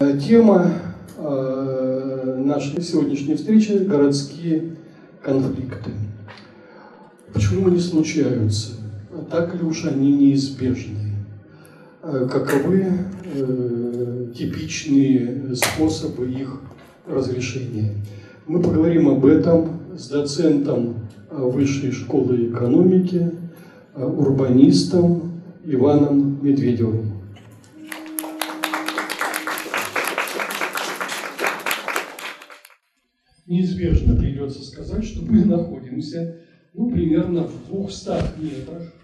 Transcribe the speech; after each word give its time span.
Тема 0.00 0.74
э, 1.16 2.42
нашей 2.44 2.80
сегодняшней 2.80 3.34
встречи– 3.34 3.72
городские 3.84 4.76
конфликты. 5.20 5.90
Почему 7.32 7.66
они 7.66 7.80
случаются? 7.80 8.74
Так 9.28 9.56
ли 9.56 9.64
уж 9.64 9.86
они 9.86 10.12
неизбежны? 10.12 11.16
Э, 12.04 12.28
каковы 12.30 12.86
э, 13.34 14.26
типичные 14.38 15.56
способы 15.56 16.30
их 16.30 16.60
разрешения? 17.04 17.94
Мы 18.46 18.62
поговорим 18.62 19.08
об 19.08 19.26
этом 19.26 19.80
с 19.96 20.10
доцентом 20.10 21.08
Высшей 21.28 21.90
школы 21.90 22.50
экономики, 22.50 23.32
урбанистом 23.96 25.42
Иваном 25.64 26.38
Медведевым. 26.40 27.07
Неизбежно 33.48 34.14
придется 34.14 34.62
сказать, 34.62 35.04
что 35.04 35.24
мы 35.24 35.44
находимся 35.44 36.40
ну, 36.74 36.90
примерно 36.90 37.44
в 37.44 37.66
200 37.68 38.40
метрах 38.40 38.94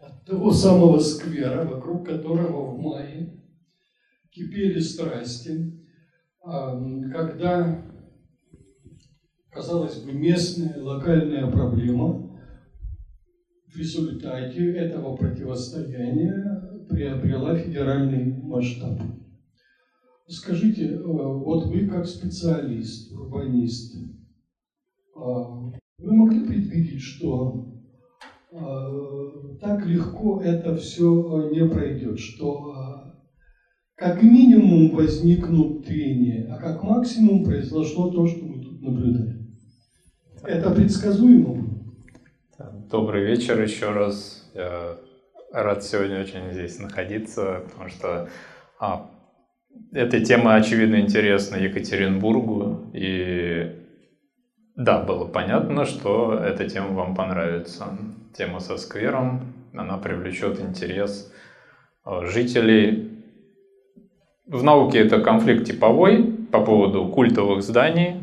от 0.00 0.24
того 0.26 0.52
самого 0.52 0.98
сквера, 0.98 1.64
вокруг 1.64 2.06
которого 2.06 2.74
в 2.74 2.78
мае 2.78 3.42
кипели 4.30 4.80
страсти, 4.80 5.72
когда, 6.42 7.82
казалось 9.50 10.02
бы, 10.02 10.12
местная 10.12 10.82
локальная 10.82 11.50
проблема 11.50 12.38
в 13.66 13.78
результате 13.78 14.72
этого 14.74 15.16
противостояния 15.16 16.84
приобрела 16.88 17.56
федеральный 17.56 18.36
масштаб. 18.42 19.00
Скажите, 20.28 20.94
э, 20.94 21.02
вот 21.04 21.66
вы 21.66 21.86
как 21.86 22.06
специалист, 22.06 23.12
урбанист, 23.12 23.96
а, 25.14 25.72
вы 25.98 26.12
могли 26.12 26.44
предвидеть, 26.44 27.00
что 27.00 27.68
а, 28.52 29.56
так 29.60 29.86
легко 29.86 30.40
это 30.42 30.76
все 30.76 31.50
не 31.52 31.68
пройдет, 31.68 32.18
что 32.18 32.72
а, 32.72 33.14
как 33.94 34.22
минимум 34.22 34.94
возникнут 34.94 35.86
трения, 35.86 36.52
а 36.52 36.58
как 36.58 36.82
максимум 36.82 37.44
произошло 37.44 38.10
то, 38.10 38.26
что 38.26 38.44
мы 38.44 38.62
тут 38.62 38.82
наблюдали. 38.82 39.46
Это 40.42 40.70
предсказуемо 40.70 41.66
Добрый 42.90 43.24
вечер 43.24 43.60
еще 43.60 43.90
раз. 43.90 44.48
Я 44.54 44.96
рад 45.52 45.82
сегодня 45.82 46.20
очень 46.20 46.52
здесь 46.52 46.78
находиться, 46.78 47.64
потому 47.68 47.88
что 47.88 48.28
а, 48.78 49.10
эта 49.92 50.20
тема, 50.20 50.54
очевидно, 50.54 51.00
интересна 51.00 51.56
Екатеринбургу, 51.56 52.90
и 52.92 53.72
да, 54.76 55.02
было 55.02 55.24
понятно, 55.24 55.86
что 55.86 56.34
эта 56.34 56.68
тема 56.68 56.88
вам 56.88 57.14
понравится. 57.14 57.96
Тема 58.36 58.60
со 58.60 58.76
сквером, 58.76 59.54
она 59.72 59.96
привлечет 59.96 60.60
интерес 60.60 61.32
э, 62.04 62.26
жителей. 62.26 63.10
В 64.46 64.62
науке 64.62 64.98
это 64.98 65.20
конфликт 65.20 65.64
типовой 65.64 66.24
по 66.52 66.60
поводу 66.60 67.08
культовых 67.08 67.62
зданий. 67.62 68.20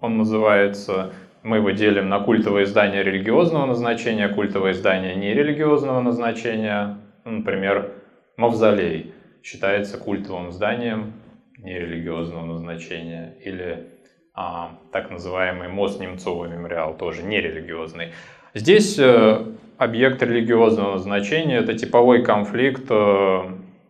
Он 0.00 0.16
называется, 0.18 1.12
мы 1.42 1.56
его 1.56 1.70
делим 1.70 2.08
на 2.08 2.20
культовые 2.20 2.66
здания 2.66 3.02
религиозного 3.02 3.66
назначения, 3.66 4.28
культовые 4.28 4.74
здания 4.74 5.16
нерелигиозного 5.16 6.00
назначения. 6.00 6.98
Например, 7.24 7.90
мавзолей– 8.36 9.12
считается 9.46 9.96
культовым 9.96 10.50
зданием 10.50 11.12
нерелигиозного 11.58 12.46
назначения, 12.46 13.36
или 13.44 13.86
а, 14.34 14.76
так 14.90 15.10
называемый 15.10 15.68
мост 15.68 16.00
Немцова 16.00 16.46
мемориал, 16.46 16.96
тоже 16.96 17.22
нерелигиозный. 17.22 18.08
Здесь 18.54 18.98
э, 18.98 19.46
объект 19.78 20.20
религиозного 20.20 20.94
назначения– 20.94 21.58
это 21.58 21.78
типовой 21.78 22.24
конфликт 22.24 22.86
э, 22.90 23.42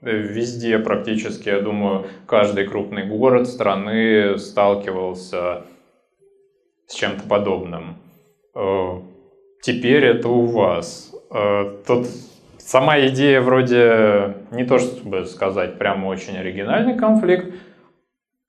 везде 0.02 0.78
практически, 0.78 1.48
я 1.48 1.60
думаю, 1.60 2.06
каждый 2.26 2.66
крупный 2.66 3.06
город 3.06 3.48
страны 3.48 4.38
сталкивался 4.38 5.64
с 6.86 6.94
чем-то 6.94 7.26
подобным. 7.26 7.96
Э, 8.54 9.00
теперь 9.62 10.04
это 10.04 10.28
у 10.28 10.44
вас. 10.44 11.14
Э, 11.30 11.78
тут 11.86 12.08
Сама 12.66 12.98
идея 13.06 13.40
вроде 13.42 14.38
не 14.50 14.64
то 14.64 14.80
чтобы 14.80 15.24
сказать 15.26 15.78
прямо 15.78 16.08
очень 16.08 16.36
оригинальный 16.36 16.98
конфликт, 16.98 17.54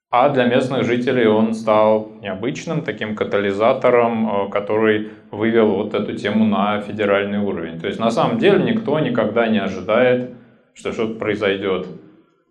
а 0.10 0.30
для 0.30 0.46
местных 0.46 0.86
жителей 0.86 1.28
он 1.28 1.54
стал 1.54 2.14
необычным 2.20 2.82
таким 2.82 3.16
катализатором, 3.16 4.48
э, 4.48 4.50
который 4.50 5.12
вывел 5.30 5.76
вот 5.76 5.94
эту 5.94 6.16
тему 6.16 6.46
на 6.46 6.82
федеральный 6.82 7.38
уровень. 7.38 7.80
То 7.80 7.86
есть 7.86 8.00
на 8.00 8.10
самом 8.10 8.40
деле 8.40 8.64
никто 8.64 9.00
никогда 9.00 9.48
не 9.48 9.60
ожидает, 9.60 10.32
что 10.74 10.94
что-то 10.94 11.20
произойдет. 11.20 11.86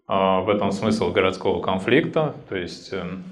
Э, 0.08 0.42
в 0.42 0.48
этом 0.48 0.70
смысл 0.70 1.10
городского 1.10 1.60
конфликта. 1.60 2.36
То 2.48 2.54
есть 2.54 2.92
эм, 2.92 3.24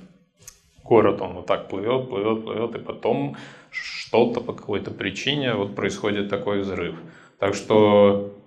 город, 0.83 1.23
он 1.23 1.35
вот 1.35 1.47
так 1.47 1.69
плывет, 1.69 2.09
плывет, 2.09 2.43
плывет, 2.43 2.75
и 2.75 2.79
потом 2.79 3.37
что-то 3.71 4.41
по 4.41 4.55
какой-то 4.55 4.91
причине 4.91 5.55
вот 5.55 5.77
происходит 5.77 6.29
такой 6.29 6.63
взрыв. 6.63 6.97
Так 7.45 7.55
что, 7.55 8.39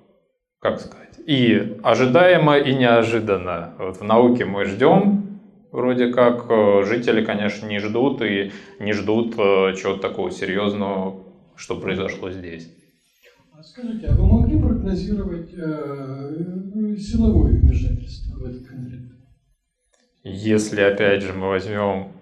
как 0.57 0.79
сказать, 0.79 1.19
и 1.23 1.77
ожидаемо, 1.83 2.57
и 2.57 2.73
неожиданно. 2.73 3.75
Вот 3.77 3.97
в 3.97 4.03
науке 4.03 4.43
мы 4.43 4.65
ждем, 4.65 5.39
вроде 5.71 6.11
как, 6.11 6.47
э, 6.49 6.83
жители, 6.83 7.23
конечно, 7.23 7.67
не 7.67 7.77
ждут, 7.77 8.23
и 8.23 8.51
не 8.79 8.93
ждут 8.93 9.35
э, 9.37 9.75
чего-то 9.75 9.99
такого 9.99 10.31
серьезного, 10.31 11.21
что 11.55 11.79
произошло 11.79 12.31
здесь. 12.31 12.73
А 13.55 13.61
скажите, 13.61 14.07
а 14.07 14.15
вы 14.15 14.25
могли 14.25 14.59
прогнозировать 14.59 15.53
э, 15.53 16.95
силовое 16.97 17.51
вмешательство 17.51 18.39
в 18.39 18.45
этот 18.45 18.65
конфликт? 18.65 19.13
Если, 20.23 20.81
опять 20.81 21.21
же, 21.21 21.33
мы 21.33 21.49
возьмем 21.49 22.13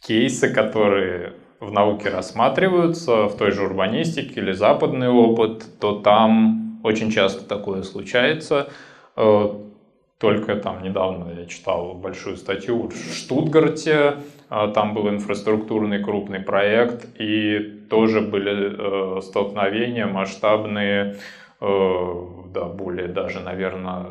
кейсы, 0.00 0.50
которые 0.50 1.34
в 1.60 1.70
науке 1.70 2.08
рассматриваются, 2.08 3.28
в 3.28 3.36
той 3.36 3.50
же 3.50 3.64
урбанистике 3.64 4.40
или 4.40 4.52
западный 4.52 5.08
опыт, 5.08 5.64
то 5.80 6.00
там 6.00 6.80
очень 6.84 7.10
часто 7.10 7.46
такое 7.48 7.82
случается. 7.82 8.68
Э, 9.16 9.48
только 10.18 10.56
там 10.56 10.82
недавно 10.82 11.32
я 11.32 11.46
читал 11.46 11.94
большую 11.94 12.36
статью 12.36 12.88
в 12.88 12.94
Штутгарте, 12.94 14.16
э, 14.50 14.72
там 14.74 14.94
был 14.94 15.08
инфраструктурный 15.08 16.02
крупный 16.02 16.40
проект, 16.40 17.06
и 17.18 17.86
тоже 17.88 18.20
были 18.20 19.18
э, 19.18 19.20
столкновения 19.22 20.06
масштабные, 20.06 21.16
да, 21.60 22.64
более 22.64 23.08
даже, 23.08 23.40
наверное, 23.40 24.06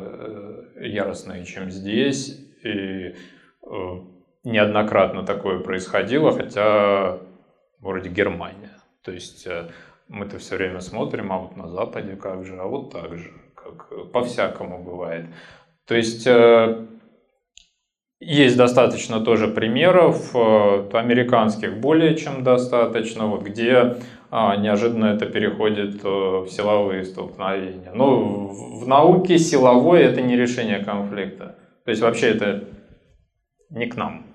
яростные, 0.80 1.44
чем 1.44 1.70
здесь. 1.70 2.36
И 2.64 3.14
неоднократно 4.42 5.24
такое 5.24 5.60
происходило, 5.60 6.32
хотя 6.32 7.18
вроде 7.84 8.08
Германия. 8.08 8.70
То 9.02 9.12
есть 9.12 9.46
э, 9.46 9.68
мы-то 10.08 10.38
все 10.38 10.56
время 10.56 10.80
смотрим, 10.80 11.32
а 11.32 11.38
вот 11.38 11.56
на 11.56 11.68
Западе 11.68 12.16
как 12.16 12.44
же, 12.44 12.56
а 12.58 12.64
вот 12.64 12.92
так 12.92 13.16
же, 13.16 13.30
как 13.54 14.10
по-всякому 14.10 14.82
бывает. 14.82 15.26
То 15.86 15.94
есть 15.94 16.26
э, 16.26 16.86
есть 18.20 18.56
достаточно 18.56 19.20
тоже 19.20 19.48
примеров, 19.48 20.34
э, 20.34 20.88
американских 20.92 21.78
более 21.78 22.16
чем 22.16 22.42
достаточно, 22.42 23.26
вот 23.26 23.42
где 23.42 23.96
а, 24.30 24.56
неожиданно 24.56 25.06
это 25.06 25.26
переходит 25.26 26.02
в 26.02 26.48
силовые 26.48 27.04
столкновения. 27.04 27.92
Но 27.94 28.48
в 28.48 28.88
науке 28.88 29.38
силовое 29.38 30.02
это 30.02 30.22
не 30.22 30.36
решение 30.36 30.84
конфликта. 30.84 31.56
То 31.84 31.90
есть 31.90 32.02
вообще 32.02 32.30
это 32.30 32.64
не 33.70 33.86
к 33.86 33.94
нам. 33.96 34.33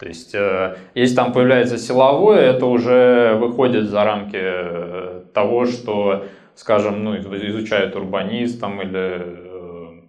То 0.00 0.08
есть, 0.08 0.34
э, 0.34 0.78
если 0.94 1.14
там 1.14 1.34
появляется 1.34 1.76
силовое, 1.76 2.40
это 2.40 2.64
уже 2.64 3.36
выходит 3.38 3.90
за 3.90 4.02
рамки 4.02 4.38
э, 4.40 5.24
того, 5.34 5.66
что, 5.66 6.24
скажем, 6.54 7.04
ну, 7.04 7.18
изучает 7.18 7.94
урбанист 7.94 8.58
там, 8.62 8.80
или 8.80 8.98
э, 8.98 10.00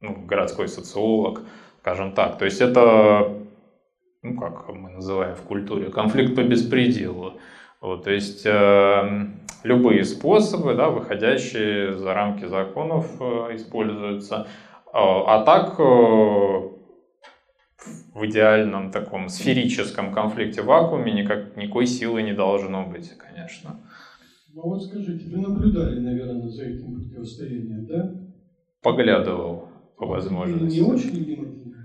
ну, 0.00 0.16
городской 0.26 0.66
социолог, 0.66 1.42
скажем 1.80 2.10
так. 2.10 2.38
То 2.38 2.44
есть 2.44 2.60
это, 2.60 3.32
ну, 4.22 4.36
как 4.36 4.68
мы 4.68 4.90
называем 4.90 5.36
в 5.36 5.42
культуре, 5.42 5.90
конфликт 5.90 6.34
по 6.34 6.42
беспределу. 6.42 7.34
Вот, 7.80 8.02
то 8.02 8.10
есть 8.10 8.44
э, 8.44 9.26
любые 9.62 10.04
способы, 10.06 10.74
да, 10.74 10.88
выходящие 10.88 11.94
за 11.94 12.14
рамки 12.14 12.46
законов, 12.46 13.06
э, 13.20 13.54
используются. 13.54 14.48
А 14.92 15.44
так 15.44 15.78
в 18.20 18.26
идеальном 18.26 18.90
таком 18.90 19.28
сферическом 19.28 20.12
конфликте 20.12 20.62
вакууме 20.62 21.12
никак, 21.12 21.56
никакой 21.56 21.86
силы 21.86 22.22
не 22.22 22.34
должно 22.34 22.86
быть, 22.86 23.10
конечно. 23.16 23.80
Ну 24.52 24.62
вот 24.62 24.82
скажите, 24.82 25.34
вы 25.34 25.40
наблюдали, 25.40 26.00
наверное, 26.00 26.48
за 26.48 26.64
этим 26.64 26.94
противостоянием, 26.96 27.86
да? 27.86 28.14
Поглядывал 28.82 29.68
по 29.96 30.06
возможности. 30.06 30.80
Не 30.80 30.82
очень 30.82 31.24
внимательно? 31.24 31.76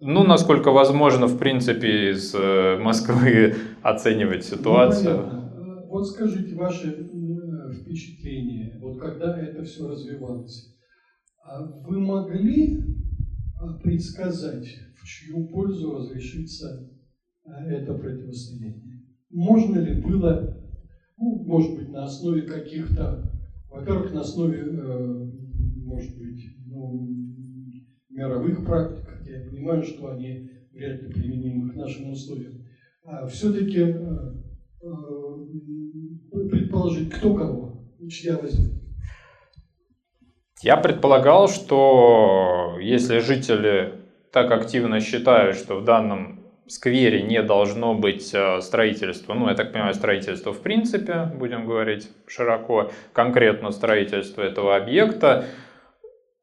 Ну, 0.00 0.24
насколько 0.24 0.72
возможно, 0.72 1.26
в 1.26 1.38
принципе, 1.38 2.10
из 2.10 2.34
э, 2.34 2.78
Москвы 2.78 3.54
оценивать 3.82 4.48
ну, 4.50 4.56
ситуацию. 4.56 5.26
Ну, 5.26 5.86
вот 5.88 6.06
скажите 6.06 6.54
ваши 6.54 7.08
впечатления, 7.82 8.78
вот 8.80 8.98
когда 8.98 9.38
это 9.38 9.62
все 9.62 9.88
развивалось. 9.88 10.76
А 11.44 11.62
вы 11.62 12.00
могли 12.00 12.82
предсказать, 13.82 14.68
чью 15.04 15.48
пользу 15.48 15.92
разрешится 15.92 16.90
это 17.44 17.94
противостояние? 17.94 19.06
Можно 19.30 19.78
ли 19.78 20.00
было, 20.00 20.56
ну, 21.16 21.44
может 21.44 21.76
быть, 21.76 21.88
на 21.90 22.04
основе 22.04 22.42
каких-то, 22.42 23.30
во-первых, 23.70 24.12
на 24.12 24.20
основе, 24.20 24.64
может 25.84 26.18
быть, 26.18 26.42
ну, 26.66 27.08
мировых 28.08 28.64
практик, 28.64 29.06
я 29.26 29.48
понимаю, 29.48 29.82
что 29.82 30.12
они 30.12 30.50
вряд 30.72 31.02
ли 31.02 31.12
применимы 31.12 31.70
к 31.70 31.76
нашим 31.76 32.10
условиям, 32.10 32.64
а 33.04 33.26
все-таки 33.26 33.80
э, 33.80 34.34
э, 34.82 34.88
предположить, 36.50 37.10
кто 37.10 37.34
кого, 37.34 37.84
чья 38.08 38.36
возьмет. 38.38 38.80
Я 40.62 40.76
предполагал, 40.76 41.48
что 41.48 42.76
если 42.80 43.18
жители 43.20 43.99
так 44.32 44.50
активно 44.50 45.00
считают, 45.00 45.56
что 45.56 45.76
в 45.76 45.84
данном 45.84 46.40
сквере 46.66 47.22
не 47.22 47.42
должно 47.42 47.94
быть 47.94 48.32
э, 48.32 48.60
строительства, 48.60 49.34
ну, 49.34 49.48
я 49.48 49.54
так 49.54 49.72
понимаю, 49.72 49.92
строительство 49.92 50.52
в 50.52 50.60
принципе, 50.60 51.28
будем 51.34 51.66
говорить 51.66 52.08
широко, 52.28 52.90
конкретно 53.12 53.72
строительство 53.72 54.42
этого 54.42 54.76
объекта, 54.76 55.46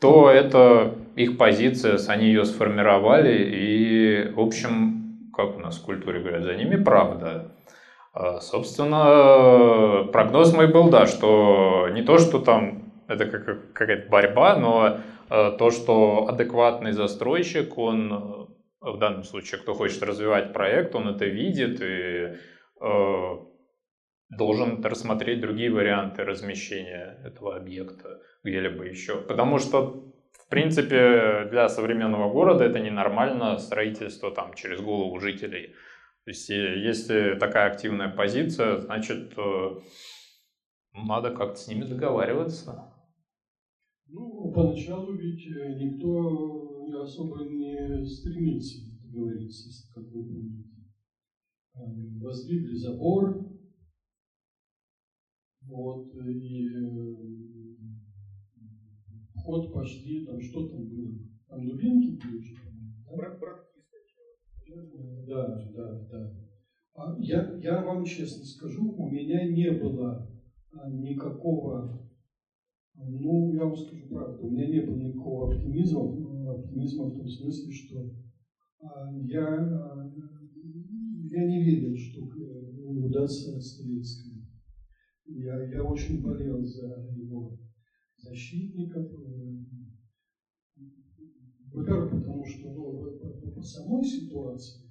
то 0.02 0.30
это 0.30 0.96
их 1.16 1.38
позиция, 1.38 1.98
они 2.08 2.28
ее 2.28 2.46
сформировали, 2.46 3.38
и, 3.38 4.32
в 4.34 4.40
общем, 4.42 5.32
как 5.34 5.56
у 5.56 5.60
нас 5.60 5.78
в 5.78 5.86
культуре 5.86 6.20
говорят, 6.20 6.44
за 6.44 6.56
ними 6.56 6.76
правда. 6.76 7.52
А, 8.14 8.42
собственно, 8.42 10.04
прогноз 10.12 10.54
мой 10.54 10.68
был, 10.68 10.90
да, 10.90 11.06
что 11.06 11.88
не 11.92 12.02
то, 12.02 12.18
что 12.18 12.40
там 12.40 12.77
это 13.08 13.26
какая-то 13.28 14.10
борьба, 14.10 14.58
но 14.58 15.00
а, 15.30 15.52
то, 15.52 15.72
что 15.72 16.28
адекватный 16.28 16.92
застройщик, 16.92 17.78
он 17.78 18.56
в 18.80 18.98
данном 19.00 19.24
случае, 19.24 19.60
кто 19.62 19.74
хочет 19.74 20.04
развивать 20.04 20.54
проект, 20.54 20.96
он 20.96 21.08
это 21.10 21.26
видит 21.26 21.82
и 21.82 22.38
а, 22.80 23.46
должен 24.30 24.84
рассмотреть 24.84 25.42
другие 25.42 25.72
варианты 25.72 26.24
размещения 26.24 27.20
этого 27.24 27.56
объекта 27.56 28.22
где-либо 28.44 28.84
еще. 28.84 29.22
Потому 29.22 29.58
что, 29.58 30.14
в 30.34 30.50
принципе, 30.50 31.48
для 31.50 31.70
современного 31.70 32.32
города 32.32 32.66
это 32.66 32.80
ненормально 32.80 33.58
строительство 33.58 34.32
там 34.32 34.54
через 34.54 34.82
голову 34.82 35.20
жителей. 35.20 35.76
То 36.26 36.32
есть, 36.32 36.50
если 36.50 37.36
такая 37.40 37.72
активная 37.72 38.10
позиция, 38.10 38.78
значит, 38.78 39.32
э, 39.38 39.76
надо 40.94 41.32
как-то 41.32 41.56
с 41.56 41.68
ними 41.68 41.84
договариваться. 41.84 42.94
Ну, 44.48 44.54
поначалу 44.54 45.12
ведь 45.12 45.46
э, 45.46 45.74
никто 45.74 47.02
особо 47.02 47.44
не 47.44 48.06
стремится 48.06 48.78
договориться, 49.04 49.70
как 49.94 50.06
вы 50.10 50.24
помните. 50.24 50.74
Воздвигли 51.74 52.76
забор, 52.76 53.46
вот, 55.64 56.14
и 56.16 56.66
вход 59.36 59.70
пошли, 59.74 60.24
там 60.24 60.40
что 60.40 60.64
там 60.64 60.86
было? 60.86 61.12
Там 61.50 61.66
дубинки 61.66 62.12
были 62.12 62.38
уже, 62.38 62.54
да? 64.66 64.86
Да, 65.28 65.60
да, 65.74 66.06
да. 66.10 66.32
А 66.96 67.14
я, 67.20 67.54
я 67.60 67.82
вам 67.82 68.06
честно 68.06 68.46
скажу, 68.46 68.90
у 68.90 69.08
меня 69.10 69.44
не 69.44 69.74
было 69.74 70.26
а, 70.72 70.90
никакого, 70.90 72.07
ну, 73.06 73.52
я 73.52 73.64
вам 73.64 73.76
скажу 73.76 74.06
правду, 74.08 74.44
у 74.44 74.50
меня 74.50 74.66
не 74.66 74.82
было 74.82 74.98
никакого 74.98 75.46
оптимизма, 75.46 76.02
оптимизма 76.52 77.06
в 77.06 77.14
том 77.14 77.28
смысле, 77.28 77.70
что 77.70 78.08
а, 78.80 79.08
я, 79.12 79.44
а, 79.44 80.04
я 81.30 81.44
не 81.44 81.60
верил, 81.60 81.96
что 81.96 82.22
удастся 82.22 83.60
Ставицкому. 83.60 84.42
Я, 85.26 85.60
я 85.62 85.84
очень 85.84 86.22
болел 86.22 86.64
за 86.64 87.04
его 87.14 87.54
защитников. 88.16 89.06
Во-первых, 91.72 92.10
потому 92.10 92.46
что 92.46 92.70
ну, 92.72 93.52
по 93.54 93.62
самой 93.62 94.04
ситуации, 94.04 94.90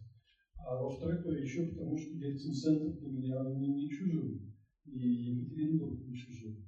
а 0.54 0.76
во-вторых, 0.76 1.24
еще 1.24 1.62
потому 1.64 1.96
что 1.96 2.14
Ельцин-центр 2.14 2.92
для 2.92 3.08
меня 3.08 3.48
не, 3.48 3.68
не 3.68 3.88
чужой, 3.88 4.38
и 4.84 4.96
Екатеринбург 4.96 5.98
не 6.04 6.14
чужой. 6.14 6.60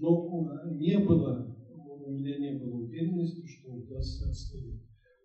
Но 0.00 0.62
не 0.64 0.98
было, 0.98 1.54
у 1.74 2.10
меня 2.10 2.38
не 2.38 2.52
было 2.52 2.76
уверенности, 2.76 3.46
что 3.46 3.72
удастся 3.72 4.28
отстоять. 4.30 4.82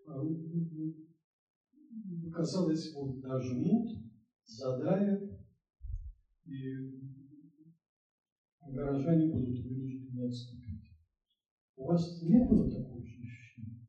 А, 0.08 0.20
казалось, 2.34 2.94
вот 2.96 3.22
нажмут, 3.22 3.92
задавят, 4.46 5.22
и 6.46 6.74
горожане 8.66 9.31
будут 9.34 9.66
вынуждены 9.66 10.28
отступить. 10.28 10.92
У 11.76 11.88
вас 11.88 12.22
не 12.24 12.44
было 12.46 12.72
такого 12.72 13.02
ощущения? 13.02 13.88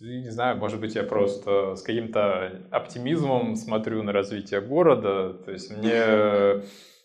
Не 0.00 0.30
знаю, 0.30 0.58
может 0.58 0.80
быть, 0.80 0.94
я 0.94 1.02
просто 1.02 1.74
с 1.74 1.82
каким-то 1.82 2.62
оптимизмом 2.70 3.56
смотрю 3.56 4.02
на 4.02 4.12
развитие 4.12 4.60
города. 4.60 5.34
То 5.44 5.50
есть 5.50 5.70
мне 5.76 6.62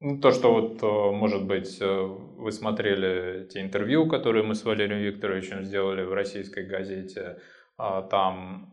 ну, 0.00 0.20
то, 0.20 0.30
что 0.30 0.52
вот, 0.52 0.82
может 1.14 1.46
быть, 1.46 1.80
вы 1.80 2.52
смотрели 2.52 3.46
те 3.48 3.60
интервью, 3.60 4.08
которые 4.08 4.44
мы 4.44 4.54
с 4.54 4.64
Валерием 4.64 5.00
Викторовичем 5.00 5.64
сделали 5.64 6.02
в 6.02 6.12
российской 6.12 6.66
газете, 6.66 7.40
а 7.76 8.02
там 8.02 8.72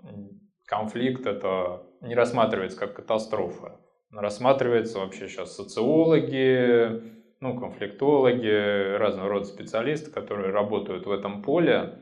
конфликт 0.66 1.25
это 1.25 1.83
не 2.01 2.16
рассматривается 2.16 2.80
как 2.80 2.95
катастрофа 2.95 3.80
рассматривается 4.22 5.00
вообще 5.00 5.27
сейчас 5.27 5.56
социологи, 5.56 7.01
ну, 7.39 7.60
конфликтологи, 7.60 8.98
разного 8.98 9.30
рода 9.30 9.45
специалисты, 9.45 10.12
которые 10.12 10.51
работают 10.51 11.06
в 11.06 11.12
этом 11.12 11.42
поле. 11.42 12.00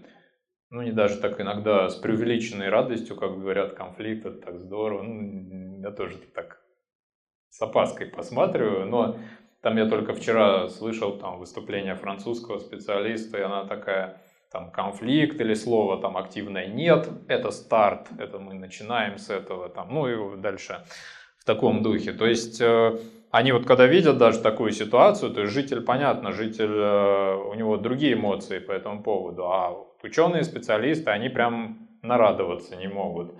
Ну, 0.69 0.81
не 0.81 0.91
даже 0.91 1.19
так 1.19 1.39
иногда 1.39 1.89
с 1.89 1.95
преувеличенной 1.95 2.69
радостью, 2.69 3.15
как 3.15 3.39
говорят, 3.39 3.73
конфликт, 3.73 4.25
это 4.25 4.39
так 4.39 4.59
здорово. 4.59 5.03
Ну, 5.03 5.81
я 5.81 5.91
тоже 5.91 6.17
так 6.33 6.62
с 7.53 7.61
опаской 7.61 8.07
посматриваю, 8.07 8.87
но 8.87 9.17
там 9.61 9.77
я 9.77 9.85
только 9.85 10.13
вчера 10.15 10.69
слышал 10.69 11.19
там 11.19 11.37
выступление 11.37 11.95
французского 11.95 12.57
специалиста, 12.57 13.37
и 13.37 13.41
она 13.41 13.65
такая, 13.65 14.21
там 14.51 14.71
конфликт 14.71 15.39
или 15.39 15.53
слово 15.53 16.01
там 16.01 16.17
активное 16.17 16.65
нет, 16.65 17.07
это 17.27 17.51
старт, 17.51 18.07
это 18.17 18.39
мы 18.39 18.55
начинаем 18.55 19.19
с 19.19 19.29
этого, 19.29 19.69
там, 19.69 19.93
ну 19.93 20.07
и 20.07 20.41
дальше 20.41 20.83
в 21.37 21.45
таком 21.45 21.83
духе. 21.83 22.13
То 22.13 22.25
есть 22.25 22.59
э, 22.59 22.97
они 23.29 23.51
вот 23.51 23.67
когда 23.67 23.85
видят 23.85 24.17
даже 24.17 24.39
такую 24.39 24.71
ситуацию, 24.71 25.31
то 25.31 25.41
есть 25.41 25.53
житель, 25.53 25.81
понятно, 25.81 26.31
житель, 26.31 26.73
э, 26.73 27.35
у 27.35 27.53
него 27.53 27.77
другие 27.77 28.13
эмоции 28.13 28.57
по 28.57 28.71
этому 28.71 29.03
поводу, 29.03 29.43
а 29.43 29.77
ученые, 30.01 30.43
специалисты, 30.43 31.11
они 31.11 31.29
прям 31.29 31.87
нарадоваться 32.01 32.75
не 32.75 32.87
могут. 32.87 33.35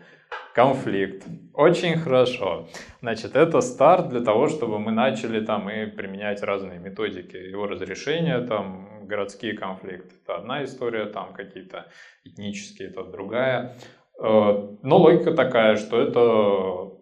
Конфликт. 0.54 1.26
Очень 1.54 1.98
хорошо. 1.98 2.68
Значит, 3.02 3.36
это 3.36 3.62
старт 3.62 4.10
для 4.10 4.22
того, 4.22 4.50
чтобы 4.50 4.78
мы 4.78 4.92
начали 4.92 5.44
там 5.44 5.68
и 5.70 5.88
применять 5.88 6.44
разные 6.44 6.80
методики 6.80 7.36
его 7.36 7.66
разрешения, 7.66 8.40
там 8.40 9.08
городские 9.08 9.58
конфликты. 9.58 10.14
Это 10.24 10.36
одна 10.36 10.64
история, 10.64 11.06
там 11.06 11.34
какие-то 11.34 11.88
этнические, 12.24 12.90
это 12.90 13.04
другая. 13.04 13.76
Э, 14.22 14.78
но 14.84 14.98
логика 14.98 15.34
такая, 15.34 15.76
что 15.76 16.00
это 16.00 16.94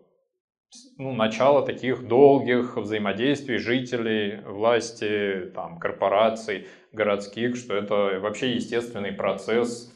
ну, 0.98 1.13
начало 1.13 1.65
таких 1.65 2.08
долгих 2.08 2.77
взаимодействий 2.77 3.58
жителей, 3.58 4.39
власти, 4.46 5.51
там, 5.53 5.77
корпораций, 5.79 6.67
городских, 6.93 7.58
что 7.58 7.75
это 7.75 8.20
вообще 8.22 8.53
естественный 8.53 9.12
процесс 9.12 9.91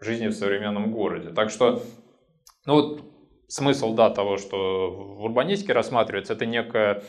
жизни 0.00 0.28
в 0.28 0.32
современном 0.32 0.92
городе. 0.92 1.30
Так 1.30 1.50
что, 1.50 1.82
ну 2.66 2.74
вот 2.74 3.04
смысл, 3.48 3.94
да, 3.94 4.10
того, 4.10 4.36
что 4.36 4.90
в 4.90 5.24
урбанистике 5.24 5.72
рассматривается, 5.72 6.32
это 6.34 6.46
некое 6.46 7.02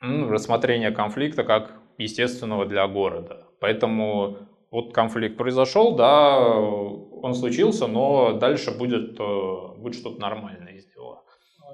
ну, 0.00 0.28
рассмотрение 0.28 0.90
конфликта 0.90 1.44
как 1.44 1.72
естественного 1.98 2.66
для 2.66 2.86
города. 2.88 3.46
Поэтому 3.60 4.38
вот 4.70 4.92
конфликт 4.92 5.36
произошел, 5.36 5.96
да, 5.96 6.38
он 6.58 7.34
случился, 7.34 7.86
но 7.86 8.38
дальше 8.38 8.76
будет, 8.76 9.18
э, 9.18 9.80
будет 9.80 9.94
что-то 9.94 10.20
нормальное 10.20 10.74
из 10.74 10.86
него. 10.88 11.22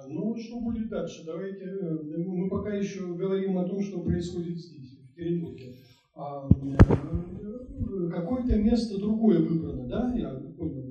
Ну, 0.09 0.37
что 0.37 0.61
будет 0.61 0.88
дальше? 0.88 1.25
Давайте, 1.25 1.64
э, 1.64 2.19
мы 2.19 2.49
пока 2.49 2.75
еще 2.75 3.07
говорим 3.07 3.59
о 3.59 3.64
том, 3.64 3.81
что 3.81 4.00
происходит 4.00 4.59
здесь, 4.59 4.99
в 4.99 5.02
Екатеринбурге. 5.02 5.75
А, 6.14 6.47
э, 6.47 8.11
какое-то 8.11 8.57
место 8.57 8.99
другое 8.99 9.38
выбрано, 9.40 9.88
да? 9.88 10.12
Я 10.14 10.31
понял 10.57 10.89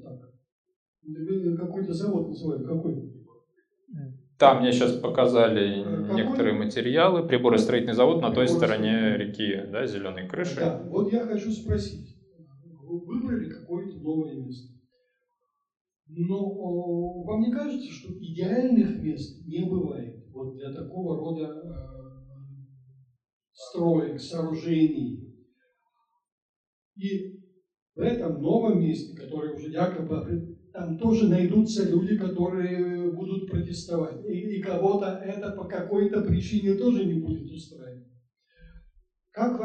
какой-то 1.57 1.93
завод 1.93 2.29
называли, 2.29 2.65
какой? 2.65 3.19
Да, 4.39 4.57
мне 4.57 4.71
сейчас 4.71 4.93
показали 4.93 5.83
Какой? 5.83 6.15
некоторые 6.15 6.53
материалы. 6.53 7.27
Приборостроительный 7.27 7.93
завод 7.93 8.21
на 8.21 8.31
той 8.31 8.47
стороне 8.47 9.17
реки, 9.17 9.69
да, 9.69 9.85
зеленой 9.85 10.27
крыши. 10.29 10.55
Да, 10.55 10.81
вот 10.89 11.11
я 11.11 11.25
хочу 11.25 11.51
спросить. 11.51 12.15
Вы 12.81 12.99
выбрали 13.05 13.49
какое-то 13.49 13.97
новое 13.99 14.35
место. 14.35 14.73
Но 16.07 17.23
вам 17.23 17.41
не 17.41 17.51
кажется, 17.51 17.91
что 17.91 18.13
идеальных 18.13 19.01
мест 19.03 19.45
не 19.45 19.63
бывает 19.69 20.25
вот 20.31 20.55
для 20.55 20.73
такого 20.73 21.17
рода 21.17 21.45
э, 21.45 21.69
строек, 23.51 24.19
сооружений? 24.19 25.35
И 26.95 27.39
в 27.93 27.99
этом 27.99 28.41
новом 28.41 28.81
месте, 28.81 29.15
которое 29.15 29.53
уже 29.53 29.69
якобы 29.69 30.48
там 30.73 30.97
тоже 30.97 31.27
найдутся 31.27 31.89
люди, 31.89 32.17
которые 32.17 33.11
будут 33.11 33.49
протестовать. 33.49 34.23
И, 34.25 34.57
и 34.57 34.61
кого-то 34.61 35.21
это 35.23 35.51
по 35.51 35.65
какой-то 35.65 36.21
причине 36.21 36.75
тоже 36.75 37.05
не 37.05 37.19
будет 37.19 37.51
устраивать. 37.51 38.07
Как, 39.31 39.59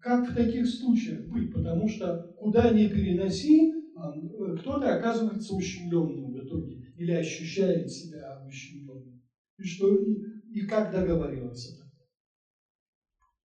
как 0.00 0.28
в 0.28 0.34
таких 0.34 0.66
случаях 0.66 1.26
быть? 1.28 1.52
Потому 1.52 1.88
что 1.88 2.34
куда 2.38 2.70
ни 2.70 2.88
переноси, 2.88 3.72
а, 3.96 4.12
кто-то 4.58 4.96
оказывается 4.96 5.54
ущемленным 5.54 6.32
в 6.32 6.46
итоге 6.46 6.92
или 6.96 7.12
ощущает 7.12 7.90
себя 7.90 8.42
ущемленным. 8.46 9.22
И, 9.58 9.62
что, 9.62 9.94
и, 9.96 10.16
и 10.52 10.66
как 10.66 10.92
договариваться? 10.92 11.84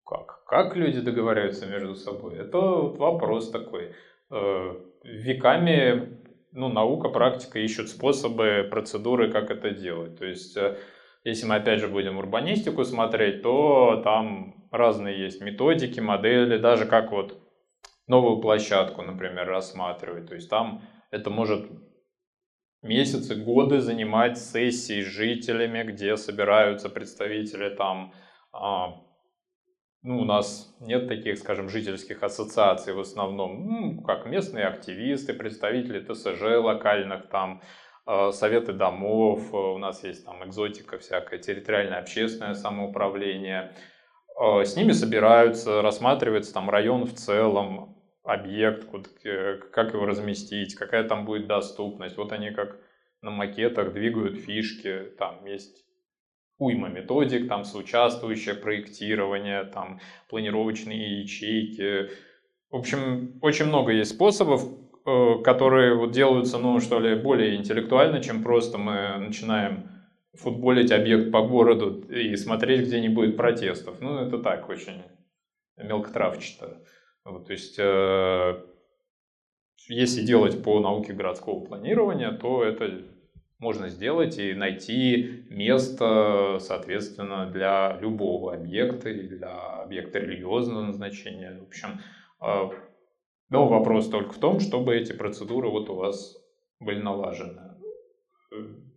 Как? 0.06 0.46
Как 0.48 0.76
люди 0.76 1.02
договариваются 1.02 1.66
между 1.66 1.96
собой? 1.96 2.38
Это 2.38 2.58
вот 2.58 2.98
вопрос 2.98 3.52
такой. 3.52 3.94
Э, 4.30 4.94
веками 5.04 6.23
ну, 6.54 6.70
наука, 6.70 7.10
практика 7.10 7.60
ищут 7.60 7.90
способы, 7.90 8.68
процедуры, 8.70 9.32
как 9.32 9.52
это 9.52 9.72
делать. 9.72 10.18
То 10.18 10.26
есть, 10.26 10.56
э, 10.56 10.78
если 11.24 11.46
мы 11.46 11.56
опять 11.56 11.80
же 11.80 11.88
будем 11.88 12.18
урбанистику 12.18 12.84
смотреть, 12.84 13.42
то 13.42 14.02
там 14.04 14.68
разные 14.72 15.20
есть 15.20 15.42
методики, 15.42 16.00
модели, 16.00 16.58
даже 16.58 16.86
как 16.86 17.12
вот 17.12 17.40
новую 18.08 18.42
площадку, 18.42 19.02
например, 19.02 19.48
рассматривать. 19.48 20.28
То 20.28 20.36
есть 20.36 20.50
там 20.50 20.82
это 21.12 21.30
может 21.30 21.70
месяцы, 22.82 23.36
годы 23.36 23.80
занимать 23.80 24.38
сессии 24.38 25.02
с 25.02 25.08
жителями, 25.08 25.84
где 25.84 26.18
собираются 26.18 26.90
представители 26.90 27.70
там 27.70 28.14
а, 28.52 29.02
ну, 30.04 30.20
у 30.20 30.26
нас 30.26 30.76
нет 30.82 31.08
таких, 31.08 31.38
скажем, 31.40 31.70
жительских 31.70 32.24
ассоциаций 32.24 32.94
в 32.94 33.00
основном, 33.00 33.66
ну, 33.66 34.02
как 34.02 34.26
местные 34.26 34.66
активисты, 34.66 35.34
представители 35.34 36.00
ТСЖ 36.02 36.58
локальных, 36.62 37.30
там, 37.30 37.62
э, 38.06 38.32
советы 38.34 38.74
домов, 38.74 39.54
э, 39.54 39.58
у 39.58 39.78
нас 39.78 40.04
есть 40.04 40.26
там 40.26 40.44
экзотика 40.44 40.98
всякая, 40.98 41.40
территориальное 41.40 42.00
общественное 42.00 42.54
самоуправление. 42.54 43.76
Э, 44.40 44.66
с 44.66 44.76
ними 44.76 44.92
собираются, 44.92 45.82
рассматривается 45.82 46.54
там 46.54 46.70
район 46.70 47.06
в 47.06 47.14
целом, 47.14 47.98
объект, 48.24 48.88
как 49.72 49.94
его 49.94 50.06
разместить, 50.06 50.76
какая 50.76 51.04
там 51.08 51.26
будет 51.26 51.48
доступность. 51.48 52.18
Вот 52.18 52.32
они 52.32 52.52
как 52.52 52.78
на 53.22 53.32
макетах 53.32 53.94
двигают 53.94 54.38
фишки, 54.38 55.12
там 55.18 55.46
есть 55.46 55.83
уйма 56.64 56.90
методик, 56.90 57.48
там 57.48 57.66
соучаствующее 57.66 58.56
проектирование, 58.56 59.64
там 59.66 60.00
планировочные 60.30 61.22
ячейки. 61.22 62.10
В 62.70 62.78
общем, 62.78 63.40
очень 63.42 63.66
много 63.66 63.92
есть 63.92 64.12
способов, 64.12 64.64
э, 65.06 65.36
которые 65.44 65.96
вот 65.96 66.12
делаются, 66.12 66.58
ну, 66.58 66.80
что 66.80 67.00
ли, 67.00 67.16
более 67.16 67.56
интеллектуально, 67.56 68.22
чем 68.22 68.44
просто 68.44 68.78
мы 68.78 69.18
начинаем 69.18 69.90
футболить 70.34 70.92
объект 70.92 71.32
по 71.32 71.46
городу 71.46 72.02
и 72.10 72.36
смотреть, 72.36 72.88
где 72.88 73.00
не 73.00 73.10
будет 73.10 73.38
протестов. 73.38 74.02
Ну, 74.02 74.18
это 74.18 74.40
так, 74.40 74.70
очень 74.70 75.04
мелкотравчато. 75.78 76.82
Вот, 77.26 77.48
то 77.48 77.54
есть, 77.54 77.76
э, 77.78 78.64
если 79.88 80.24
делать 80.24 80.64
по 80.64 80.80
науке 80.80 81.14
городского 81.14 81.60
планирования, 81.66 82.32
то 82.32 82.64
это 82.64 83.02
можно 83.64 83.88
сделать 83.88 84.38
и 84.38 84.54
найти 84.54 85.46
место, 85.50 86.58
соответственно, 86.60 87.50
для 87.50 87.98
любого 88.02 88.54
объекта 88.54 89.10
и 89.10 89.26
для 89.26 89.82
объекта 89.82 90.20
религиозного 90.20 90.84
назначения. 90.88 91.58
В 91.60 91.68
общем, 91.68 92.02
а, 92.42 92.72
но 93.50 93.68
вопрос 93.68 94.10
только 94.10 94.34
в 94.34 94.38
том, 94.38 94.60
чтобы 94.60 94.96
эти 94.96 95.14
процедуры 95.14 95.70
вот 95.70 95.90
у 95.90 95.96
вас 95.96 96.38
были 96.82 97.02
налажены. 97.02 97.62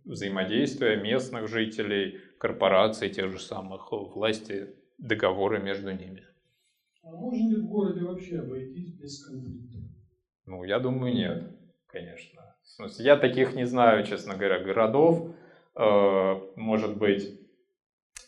Взаимодействие 0.03 0.97
местных 0.97 1.47
жителей, 1.47 2.19
корпораций, 2.37 3.09
тех 3.09 3.31
же 3.31 3.39
самых 3.39 3.91
власти, 3.91 4.75
договоры 4.97 5.59
между 5.63 5.91
ними. 5.91 6.23
А 7.03 7.11
можно 7.11 7.49
ли 7.49 7.55
в 7.55 7.67
городе 7.67 8.01
вообще 8.01 8.39
обойтись 8.39 8.91
без 8.99 9.25
конфликта? 9.25 9.77
Ну, 10.45 10.63
я 10.65 10.79
думаю, 10.79 11.13
нет, 11.13 11.51
конечно. 11.87 12.46
Я 12.99 13.17
таких 13.17 13.55
не 13.55 13.65
знаю, 13.65 14.05
честно 14.05 14.35
говоря, 14.35 14.59
городов. 14.59 15.35
Э, 15.75 16.39
может 16.55 16.97
быть, 16.97 17.39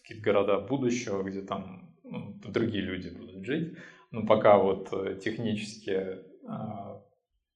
какие-то 0.01 0.23
города 0.23 0.59
будущего, 0.59 1.23
где 1.23 1.41
там 1.41 1.95
ну, 2.03 2.35
другие 2.45 2.83
люди 2.83 3.09
будут 3.09 3.45
жить. 3.45 3.77
Но 4.11 4.25
пока 4.25 4.57
вот 4.57 4.89
э, 4.91 5.19
технически 5.23 5.91
э, 5.91 6.19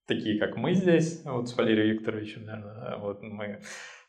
такие, 0.08 0.40
как 0.40 0.58
мы 0.58 0.74
здесь, 0.74 1.24
вот 1.26 1.50
с 1.50 1.58
Валерием 1.58 1.96
Викторовичем, 1.96 2.46
наверное, 2.46 2.98
вот 2.98 3.22
мы, 3.24 3.62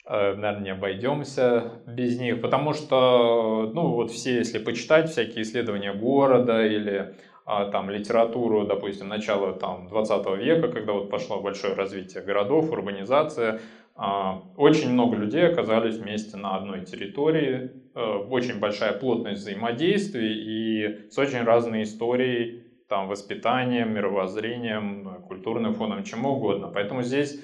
наверное, 0.07 0.61
не 0.61 0.71
обойдемся 0.71 1.83
без 1.87 2.19
них, 2.19 2.43
потому 2.43 2.75
что, 2.75 3.71
ну, 3.75 3.93
вот 3.93 4.11
все, 4.11 4.37
если 4.37 4.59
почитать 4.59 5.11
всякие 5.11 5.43
исследования 5.43 5.95
города 5.95 6.67
или 6.67 7.15
там, 7.45 7.91
литературу, 7.91 8.65
допустим, 8.67 9.09
начала 9.09 9.53
там, 9.53 9.89
20 9.89 10.27
века, 10.39 10.69
когда 10.69 10.93
вот 10.93 11.11
пошло 11.11 11.41
большое 11.41 11.75
развитие 11.75 12.23
городов, 12.23 12.71
урбанизация, 12.71 13.61
а, 13.97 14.43
очень 14.57 14.91
много 14.91 15.17
людей 15.17 15.47
оказались 15.47 15.97
вместе 15.97 16.37
на 16.37 16.57
одной 16.57 16.85
территории, 16.85 17.71
э, 17.95 18.01
очень 18.01 18.59
большая 18.59 18.93
плотность 18.93 19.43
взаимодействий 19.43 20.33
и 20.35 21.11
с 21.11 21.19
очень 21.19 21.45
разной 21.45 21.85
историей, 21.85 22.65
там, 22.89 23.09
воспитанием, 23.09 23.95
мировоззрением, 23.95 25.23
культурным 25.29 25.75
фоном, 25.75 26.03
чем 26.03 26.27
угодно. 26.27 26.71
Поэтому 26.75 27.03
здесь 27.03 27.41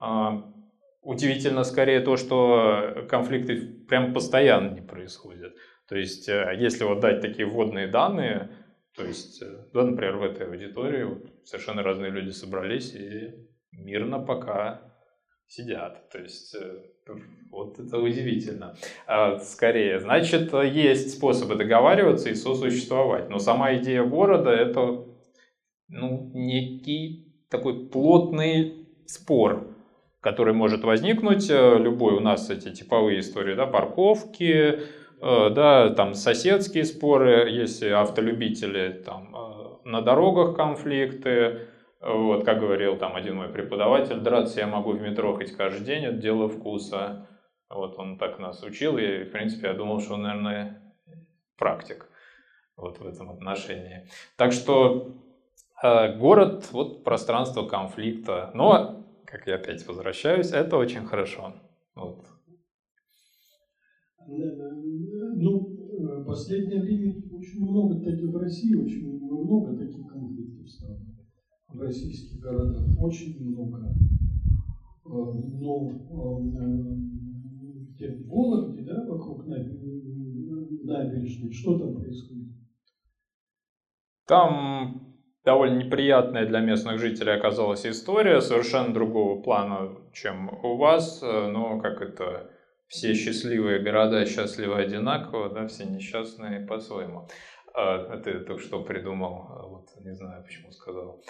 а, 0.00 0.44
удивительно 1.02 1.64
скорее 1.64 2.00
то, 2.00 2.16
что 2.16 3.06
конфликты 3.08 3.56
прям 3.88 4.12
постоянно 4.12 4.74
не 4.74 4.82
происходят. 4.82 5.54
То 5.88 5.96
есть, 5.96 6.28
э, 6.28 6.54
если 6.58 6.84
вот 6.84 7.00
дать 7.00 7.22
такие 7.22 7.46
вводные 7.46 7.86
данные, 7.86 8.50
то 8.96 9.04
есть, 9.04 9.42
э, 9.42 9.66
да, 9.72 9.84
например, 9.84 10.16
в 10.16 10.22
этой 10.22 10.46
аудитории 10.46 11.06
совершенно 11.44 11.82
разные 11.82 12.10
люди 12.10 12.30
собрались 12.30 12.94
и 12.94 13.34
мирно 13.72 14.20
пока 14.20 14.80
сидят. 15.48 16.08
То 16.10 16.18
есть, 16.18 16.54
э, 16.54 16.78
вот 17.50 17.78
это 17.78 17.98
удивительно. 17.98 18.76
А, 19.06 19.38
скорее, 19.38 19.98
значит, 20.00 20.52
есть 20.52 21.16
способы 21.16 21.56
договариваться 21.56 22.30
и 22.30 22.34
сосуществовать. 22.34 23.28
Но 23.30 23.38
сама 23.38 23.74
идея 23.76 24.04
города– 24.04 24.50
это 24.50 25.04
ну, 25.88 26.30
некий 26.34 27.34
такой 27.50 27.88
плотный 27.88 28.86
спор, 29.06 29.68
который 30.20 30.54
может 30.54 30.84
возникнуть. 30.84 31.50
Э, 31.50 31.78
любой 31.78 32.14
у 32.14 32.20
нас 32.20 32.50
эти 32.50 32.72
типовые 32.72 33.20
истории, 33.20 33.54
да, 33.54 33.66
парковки, 33.66 34.80
да, 35.20 35.90
там 35.90 36.14
соседские 36.14 36.84
споры, 36.84 37.48
если 37.50 37.88
автолюбители, 37.88 39.02
там 39.04 39.34
э, 39.34 39.88
на 39.88 40.02
дорогах 40.02 40.56
конфликты, 40.56 41.68
вот, 42.00 42.44
как 42.44 42.60
говорил 42.60 42.98
там 42.98 43.16
один 43.16 43.36
мой 43.36 43.48
преподаватель, 43.48 44.20
драться 44.20 44.60
я 44.60 44.66
могу 44.66 44.92
в 44.92 45.00
метро 45.00 45.34
хоть 45.34 45.56
каждый 45.56 45.84
день, 45.84 46.04
это 46.04 46.16
дело 46.16 46.48
вкуса. 46.48 47.28
Вот 47.70 47.98
он 47.98 48.18
так 48.18 48.38
нас 48.38 48.62
учил, 48.62 48.98
и, 48.98 49.24
в 49.24 49.32
принципе, 49.32 49.68
я 49.68 49.74
думал, 49.74 50.00
что 50.00 50.14
он, 50.14 50.22
наверное, 50.22 50.94
практик 51.56 52.08
вот 52.76 52.98
в 52.98 53.06
этом 53.06 53.30
отношении. 53.30 54.06
Так 54.36 54.52
что 54.52 55.14
э, 55.82 56.16
город, 56.16 56.68
вот 56.72 57.04
пространство 57.04 57.66
конфликта, 57.66 58.50
но, 58.54 59.06
как 59.24 59.46
я 59.46 59.54
опять 59.54 59.86
возвращаюсь, 59.86 60.52
это 60.52 60.76
очень 60.76 61.06
хорошо. 61.06 61.54
Вот, 61.94 62.26
в 66.24 66.26
последнее 66.26 66.80
время 66.80 67.14
очень 67.32 67.62
много 67.62 68.00
таких 68.00 68.30
в 68.30 68.36
России, 68.36 68.74
очень 68.74 69.06
много 69.06 69.76
таких 69.76 70.06
конфликтов 70.06 70.70
стало 70.70 70.98
в 71.68 71.78
российских 71.80 72.40
городах, 72.40 72.82
очень 72.98 73.46
много. 73.46 73.94
Э, 75.04 75.04
но 75.04 75.90
где 77.90 78.10
в 78.10 78.26
Вологде, 78.28 78.82
да, 78.82 79.04
вокруг 79.06 79.46
набережной, 79.46 81.52
что 81.52 81.78
там 81.78 81.96
происходит? 81.96 82.48
Там 84.26 85.14
довольно 85.44 85.84
неприятная 85.84 86.46
для 86.46 86.60
местных 86.60 86.98
жителей 86.98 87.32
оказалась 87.32 87.84
история, 87.84 88.40
совершенно 88.40 88.94
другого 88.94 89.42
плана, 89.42 89.94
чем 90.14 90.48
у 90.62 90.78
вас, 90.78 91.20
но 91.20 91.78
как 91.80 92.00
это 92.00 92.53
все 92.88 93.14
счастливые 93.14 93.80
города 93.80 94.24
счастливы 94.26 94.76
одинаково, 94.76 95.48
да, 95.50 95.66
все 95.66 95.84
несчастные 95.84 96.66
по-своему. 96.66 97.28
А, 97.74 98.14
это 98.14 98.30
я 98.30 98.38
только 98.40 98.62
что 98.62 98.82
придумал, 98.82 99.46
а 99.50 99.66
вот 99.66 99.88
не 100.04 100.14
знаю, 100.14 100.44
почему 100.44 100.70
сказал. 100.70 101.22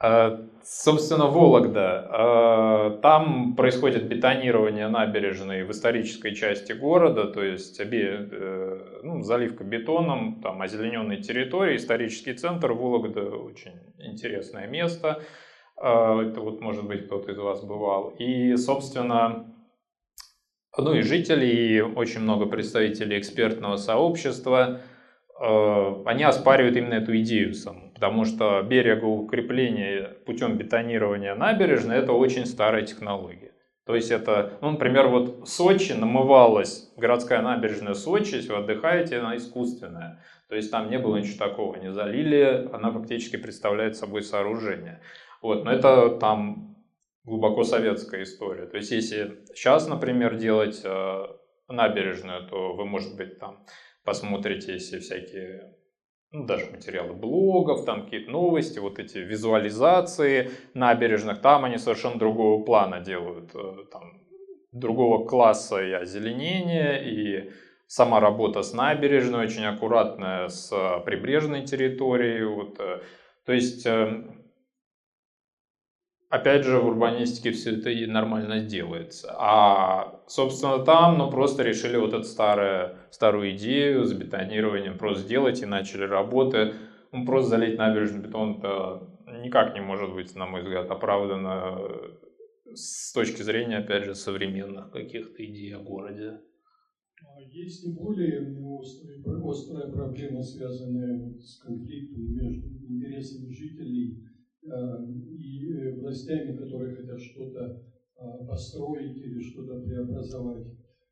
А, 0.00 0.40
собственно, 0.62 1.26
Вологда. 1.26 3.00
Там 3.02 3.56
происходит 3.56 4.06
бетонирование 4.06 4.86
набережной 4.88 5.64
в 5.64 5.72
исторической 5.72 6.34
части 6.34 6.72
города, 6.72 7.24
то 7.24 7.42
есть 7.42 7.80
э, 7.80 9.00
ну, 9.02 9.22
заливка 9.22 9.64
бетоном, 9.64 10.40
там 10.40 10.62
озелененные 10.62 11.20
территории, 11.20 11.76
исторический 11.76 12.34
центр 12.34 12.72
Вологда 12.72 13.22
очень 13.22 13.80
интересное 13.98 14.68
место. 14.68 15.20
Это 15.76 16.40
вот, 16.40 16.60
может 16.60 16.84
быть, 16.86 17.06
кто-то 17.06 17.32
из 17.32 17.38
вас 17.38 17.64
бывал. 17.64 18.10
И, 18.18 18.56
собственно, 18.56 19.46
ну 20.82 20.94
и 20.94 21.02
жители, 21.02 21.46
и 21.46 21.80
очень 21.80 22.20
много 22.20 22.46
представителей 22.46 23.18
экспертного 23.18 23.76
сообщества, 23.76 24.80
э, 25.40 26.02
они 26.06 26.24
оспаривают 26.24 26.76
именно 26.76 26.94
эту 26.94 27.16
идею 27.18 27.54
саму, 27.54 27.92
потому 27.94 28.24
что 28.24 28.62
берегоукрепление 28.62 30.16
путем 30.26 30.56
бетонирования 30.56 31.34
набережной– 31.34 31.96
это 31.98 32.12
очень 32.12 32.46
старая 32.46 32.82
технология. 32.82 33.52
То 33.88 33.94
есть 33.94 34.10
это, 34.10 34.58
ну, 34.60 34.72
например, 34.72 35.08
вот 35.08 35.48
Сочи 35.48 35.92
намывалась, 35.92 36.92
городская 36.98 37.40
набережная 37.40 37.94
Сочи, 37.94 38.34
если 38.34 38.50
вы 38.50 38.56
отдыхаете, 38.56 39.18
она 39.18 39.34
искусственная. 39.38 40.22
То 40.50 40.56
есть 40.56 40.70
там 40.70 40.90
не 40.90 40.98
было 40.98 41.16
ничего 41.16 41.38
такого, 41.38 41.76
не 41.76 41.90
залили, 41.90 42.68
она 42.70 42.90
фактически 42.90 43.36
представляет 43.36 43.96
собой 43.96 44.22
сооружение. 44.22 45.00
Вот, 45.40 45.64
но 45.64 45.72
это 45.72 46.10
там 46.10 46.76
глубоко 47.28 47.62
советская 47.62 48.22
история. 48.22 48.66
То 48.66 48.76
есть, 48.78 48.90
если 48.90 49.44
сейчас, 49.54 49.86
например, 49.86 50.36
делать 50.36 50.80
э, 50.84 51.26
набережную, 51.68 52.48
то 52.48 52.72
вы, 52.74 52.84
может 52.84 53.16
быть, 53.16 53.38
там 53.38 53.64
посмотрите, 54.04 54.72
если 54.72 54.98
всякие 54.98 55.74
ну, 56.32 56.44
даже 56.44 56.66
материалы 56.70 57.14
блогов, 57.14 57.84
там 57.84 58.04
какие-то 58.04 58.30
новости, 58.30 58.78
вот 58.78 58.98
эти 58.98 59.18
визуализации 59.18 60.50
набережных, 60.74 61.40
там 61.40 61.64
они 61.64 61.78
совершенно 61.78 62.18
другого 62.18 62.64
плана 62.64 63.00
делают, 63.00 63.54
э, 63.54 63.84
там, 63.92 64.22
другого 64.72 65.26
класса 65.26 65.82
и 65.82 65.92
озеленения, 65.92 66.96
и 67.02 67.50
сама 67.86 68.20
работа 68.20 68.62
с 68.62 68.72
набережной 68.72 69.44
очень 69.44 69.64
аккуратная, 69.64 70.48
с 70.48 70.70
прибрежной 71.04 71.64
территорией. 71.64 72.44
Вот. 72.44 72.78
Э. 72.78 73.00
То 73.46 73.52
есть 73.52 73.86
эм, 73.86 74.37
опять 76.28 76.64
же, 76.64 76.78
в 76.78 76.86
урбанистике 76.86 77.52
все 77.52 77.76
это 77.76 77.90
и 77.90 78.06
нормально 78.06 78.60
делается. 78.60 79.34
А, 79.38 80.20
собственно, 80.26 80.78
там, 80.84 81.18
ну, 81.18 81.30
просто 81.30 81.62
решили 81.62 81.96
вот 81.96 82.12
эту 82.14 82.24
старую, 82.24 82.96
старую 83.10 83.52
идею 83.56 84.04
с 84.04 84.12
бетонированием 84.12 84.98
просто 84.98 85.22
сделать 85.22 85.62
и 85.62 85.66
начали 85.66 86.04
работы. 86.04 86.74
Ну, 87.12 87.24
просто 87.24 87.50
залить 87.50 87.78
набережный 87.78 88.20
бетон 88.20 88.58
это 88.58 89.08
никак 89.42 89.74
не 89.74 89.80
может 89.80 90.12
быть, 90.12 90.34
на 90.34 90.46
мой 90.46 90.62
взгляд, 90.62 90.90
оправдано 90.90 91.78
с 92.74 93.12
точки 93.12 93.42
зрения, 93.42 93.78
опять 93.78 94.04
же, 94.04 94.14
современных 94.14 94.90
каких-то 94.90 95.44
идей 95.44 95.74
о 95.74 95.80
городе. 95.80 96.40
А 97.22 97.40
есть 97.40 97.84
и 97.84 97.92
более 97.92 98.40
острая, 98.80 99.20
острая 99.50 99.90
проблема, 99.92 100.42
связанная 100.42 101.38
с 101.40 101.58
конфликтом 101.58 102.34
между 102.34 102.68
интересами 102.68 103.52
жителей 103.52 104.24
Э, 104.37 104.37
и 104.62 105.72
э, 105.72 105.92
властями, 105.92 106.56
которые 106.56 106.94
хотят 106.94 107.18
что-то 107.20 107.80
а, 108.16 108.44
построить 108.44 109.16
или 109.16 109.40
что-то 109.40 109.80
преобразовать. 109.80 110.66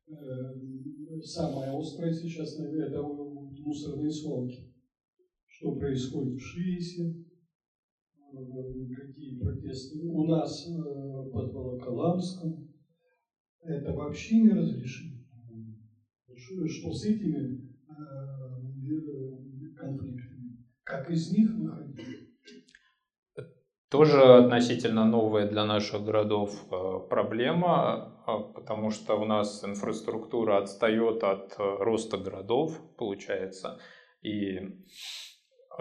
Э, 0.07 1.19
самое 1.21 1.71
острое 1.71 2.11
сейчас, 2.11 2.57
наверное, 2.57 2.87
это 2.87 3.01
мусорные 3.01 4.09
свалки. 4.09 4.69
Что 5.45 5.75
происходит 5.75 6.35
в 6.35 6.43
Шиисе, 6.43 7.15
какие 8.95 9.39
протесты 9.39 10.03
у 10.03 10.23
нас 10.25 10.67
под 11.31 11.51
Волоколамском. 11.53 12.67
Это 13.61 13.91
вообще 13.93 14.41
не 14.41 14.49
разрешено. 14.51 15.17
Что 16.35 16.91
с 16.93 17.05
этими 17.05 17.65
конфликтами? 19.75 20.57
Как 20.83 21.09
из 21.09 21.31
них 21.31 21.57
выходить? 21.57 21.86
Тоже 23.89 24.21
относительно 24.21 25.05
новая 25.05 25.47
для 25.47 25.63
наших 25.63 26.03
городов 26.03 26.51
э, 26.71 26.99
проблема, 27.09 28.21
э, 28.27 28.31
потому 28.53 28.91
что 28.91 29.15
у 29.15 29.23
нас 29.23 29.63
инфраструктура 29.63 30.57
отстает 30.57 31.23
от 31.23 31.55
э, 31.57 31.75
роста 31.79 32.17
городов, 32.17 32.77
получается. 32.97 33.79
И 34.21 34.59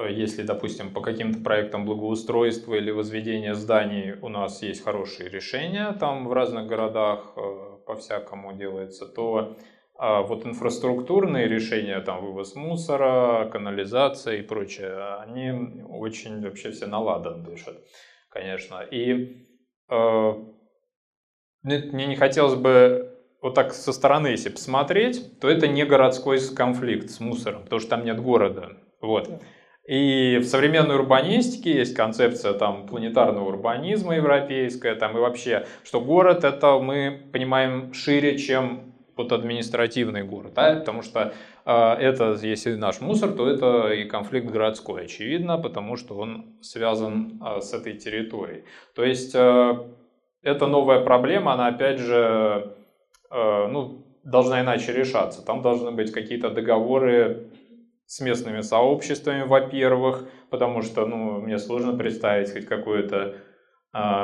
если, 0.08 0.44
допустим, 0.44 0.94
по 0.94 1.00
каким-то 1.00 1.40
проектам 1.40 1.84
благоустройства 1.84 2.74
или 2.74 2.92
возведения 2.92 3.54
зданий 3.54 4.12
у 4.22 4.28
нас 4.28 4.62
есть 4.62 4.84
хорошие 4.84 5.28
решения, 5.28 5.92
там 5.98 6.28
в 6.28 6.32
разных 6.32 6.68
городах 6.68 7.34
по-всякому 7.86 8.52
делается, 8.52 9.06
то 9.06 9.56
а 9.98 10.22
вот 10.22 10.44
инфраструктурные 10.46 11.48
решения, 11.48 12.00
там 12.00 12.24
вывоз 12.24 12.54
мусора, 12.54 13.48
канализация 13.50 14.36
и 14.36 14.42
прочее, 14.42 15.20
они 15.20 15.82
очень 15.88 16.42
вообще 16.42 16.70
все 16.70 16.86
наладан 16.86 17.42
дышат, 17.42 17.82
конечно. 18.28 18.80
И 18.82 19.46
э, 19.90 20.32
мне 21.62 22.06
не 22.06 22.16
хотелось 22.16 22.56
бы 22.56 23.16
вот 23.40 23.54
так 23.54 23.72
со 23.72 23.92
стороны, 23.92 24.28
если 24.28 24.50
посмотреть, 24.50 25.40
то 25.40 25.48
это 25.48 25.66
не 25.66 25.84
городской 25.84 26.38
конфликт 26.54 27.10
с 27.10 27.20
мусором, 27.20 27.62
потому 27.62 27.80
что 27.80 27.90
там 27.90 28.04
нет 28.04 28.20
города. 28.20 28.76
Вот. 29.00 29.30
И 29.86 30.38
в 30.38 30.44
современной 30.44 30.96
урбанистике 30.96 31.72
есть 31.72 31.94
концепция 31.94 32.54
там, 32.54 32.86
планетарного 32.88 33.48
урбанизма 33.48 34.16
европейская, 34.16 34.96
там, 34.96 35.16
и 35.16 35.20
вообще, 35.20 35.66
что 35.84 36.00
город 36.00 36.42
это 36.42 36.78
мы 36.80 37.28
понимаем 37.32 37.92
шире, 37.94 38.36
чем 38.36 38.95
под 39.16 39.32
административный 39.32 40.22
город, 40.22 40.52
да, 40.54 40.76
потому 40.76 41.02
что 41.02 41.32
э, 41.64 41.72
это, 41.94 42.38
если 42.42 42.74
наш 42.74 43.00
мусор, 43.00 43.32
то 43.32 43.48
это 43.48 43.92
и 43.92 44.04
конфликт 44.04 44.50
городской, 44.50 45.04
очевидно, 45.04 45.56
потому 45.56 45.96
что 45.96 46.16
он 46.18 46.58
связан 46.60 47.40
э, 47.42 47.60
с 47.62 47.72
этой 47.72 47.94
территорией. 47.94 48.64
То 48.94 49.04
есть 49.04 49.34
э, 49.34 49.74
это 50.42 50.66
новая 50.66 51.00
проблема, 51.00 51.54
она 51.54 51.68
опять 51.68 51.98
же 51.98 52.74
э, 53.30 53.68
ну, 53.68 54.04
должна 54.22 54.60
иначе 54.60 54.92
решаться. 54.92 55.44
Там 55.44 55.62
должны 55.62 55.92
быть 55.92 56.12
какие-то 56.12 56.50
договоры 56.50 57.50
с 58.04 58.20
местными 58.20 58.60
сообществами, 58.60 59.44
во-первых, 59.44 60.28
потому 60.50 60.82
что 60.82 61.06
ну, 61.06 61.40
мне 61.40 61.58
сложно 61.58 61.96
представить 61.96 62.52
хоть 62.52 62.66
какое-то 62.66 63.34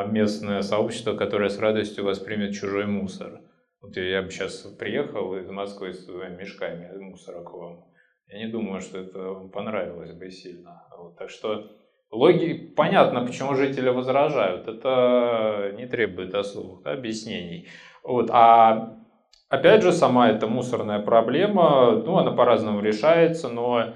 местное 0.09 0.61
сообщество, 0.61 1.15
которое 1.17 1.49
с 1.49 1.59
радостью 1.59 2.05
воспримет 2.05 2.53
чужой 2.53 2.85
мусор. 2.85 3.41
Вот 3.83 3.97
я 3.97 4.23
бы 4.23 4.31
сейчас 4.31 4.59
приехал 4.79 5.37
из 5.37 5.51
Москвы 5.51 5.93
с 5.93 6.05
своими 6.05 6.37
мешками 6.37 6.89
мусора 6.99 7.43
к 7.43 7.53
вам. 7.53 7.85
Я 8.29 8.39
не 8.39 8.47
думаю, 8.47 8.81
что 8.81 8.99
это 8.99 9.35
понравилось 9.53 10.13
бы 10.13 10.31
сильно. 10.31 10.85
Вот, 10.97 11.19
так 11.19 11.31
что 11.31 11.69
логи... 12.13 12.73
понятно, 12.77 13.27
почему 13.27 13.55
жители 13.57 13.89
возражают. 13.89 14.69
Это 14.69 15.75
не 15.77 15.87
требует 15.87 16.33
особых 16.35 16.87
объяснений. 16.87 17.67
Вот, 18.05 18.31
а 18.31 18.99
опять 19.49 19.83
же, 19.83 19.93
сама 19.93 20.31
эта 20.31 20.47
мусорная 20.47 21.01
проблема, 21.01 21.91
ну, 21.91 22.19
она 22.19 22.31
по-разному 22.31 22.81
решается, 22.81 23.49
но 23.49 23.95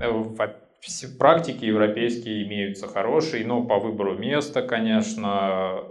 в 0.00 1.18
практике 1.18 1.68
европейские 1.68 2.46
имеются 2.48 2.88
хорошие, 2.88 3.46
но 3.46 3.64
по 3.64 3.78
выбору 3.78 4.18
места, 4.18 4.62
конечно, 4.62 5.84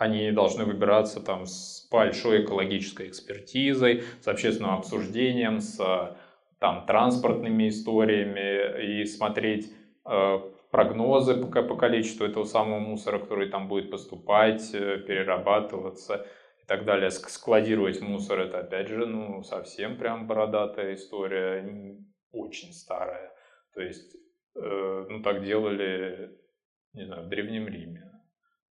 они 0.00 0.32
должны 0.32 0.64
выбираться 0.64 1.20
там 1.20 1.44
с 1.44 1.86
большой 1.90 2.42
экологической 2.42 3.08
экспертизой, 3.08 4.02
с 4.22 4.28
общественным 4.28 4.70
обсуждением, 4.70 5.60
с 5.60 6.16
там, 6.58 6.86
транспортными 6.86 7.68
историями 7.68 9.02
и 9.02 9.04
смотреть 9.04 9.70
э, 10.06 10.38
прогнозы 10.70 11.34
по, 11.34 11.62
по 11.62 11.76
количеству 11.76 12.24
этого 12.24 12.44
самого 12.44 12.78
мусора, 12.78 13.18
который 13.18 13.50
там 13.50 13.68
будет 13.68 13.90
поступать, 13.90 14.74
э, 14.74 14.96
перерабатываться 15.06 16.26
и 16.62 16.66
так 16.66 16.86
далее. 16.86 17.10
Складировать 17.10 18.00
мусор 18.00 18.40
это 18.40 18.60
опять 18.60 18.88
же 18.88 19.04
ну, 19.04 19.42
совсем 19.42 19.98
прям 19.98 20.26
бородатая 20.26 20.94
история, 20.94 21.98
очень 22.32 22.72
старая. 22.72 23.34
То 23.74 23.82
есть 23.82 24.16
э, 24.56 25.06
ну, 25.10 25.22
так 25.22 25.44
делали 25.44 26.30
не 26.94 27.04
знаю, 27.04 27.24
в 27.24 27.28
Древнем 27.28 27.68
Риме 27.68 28.09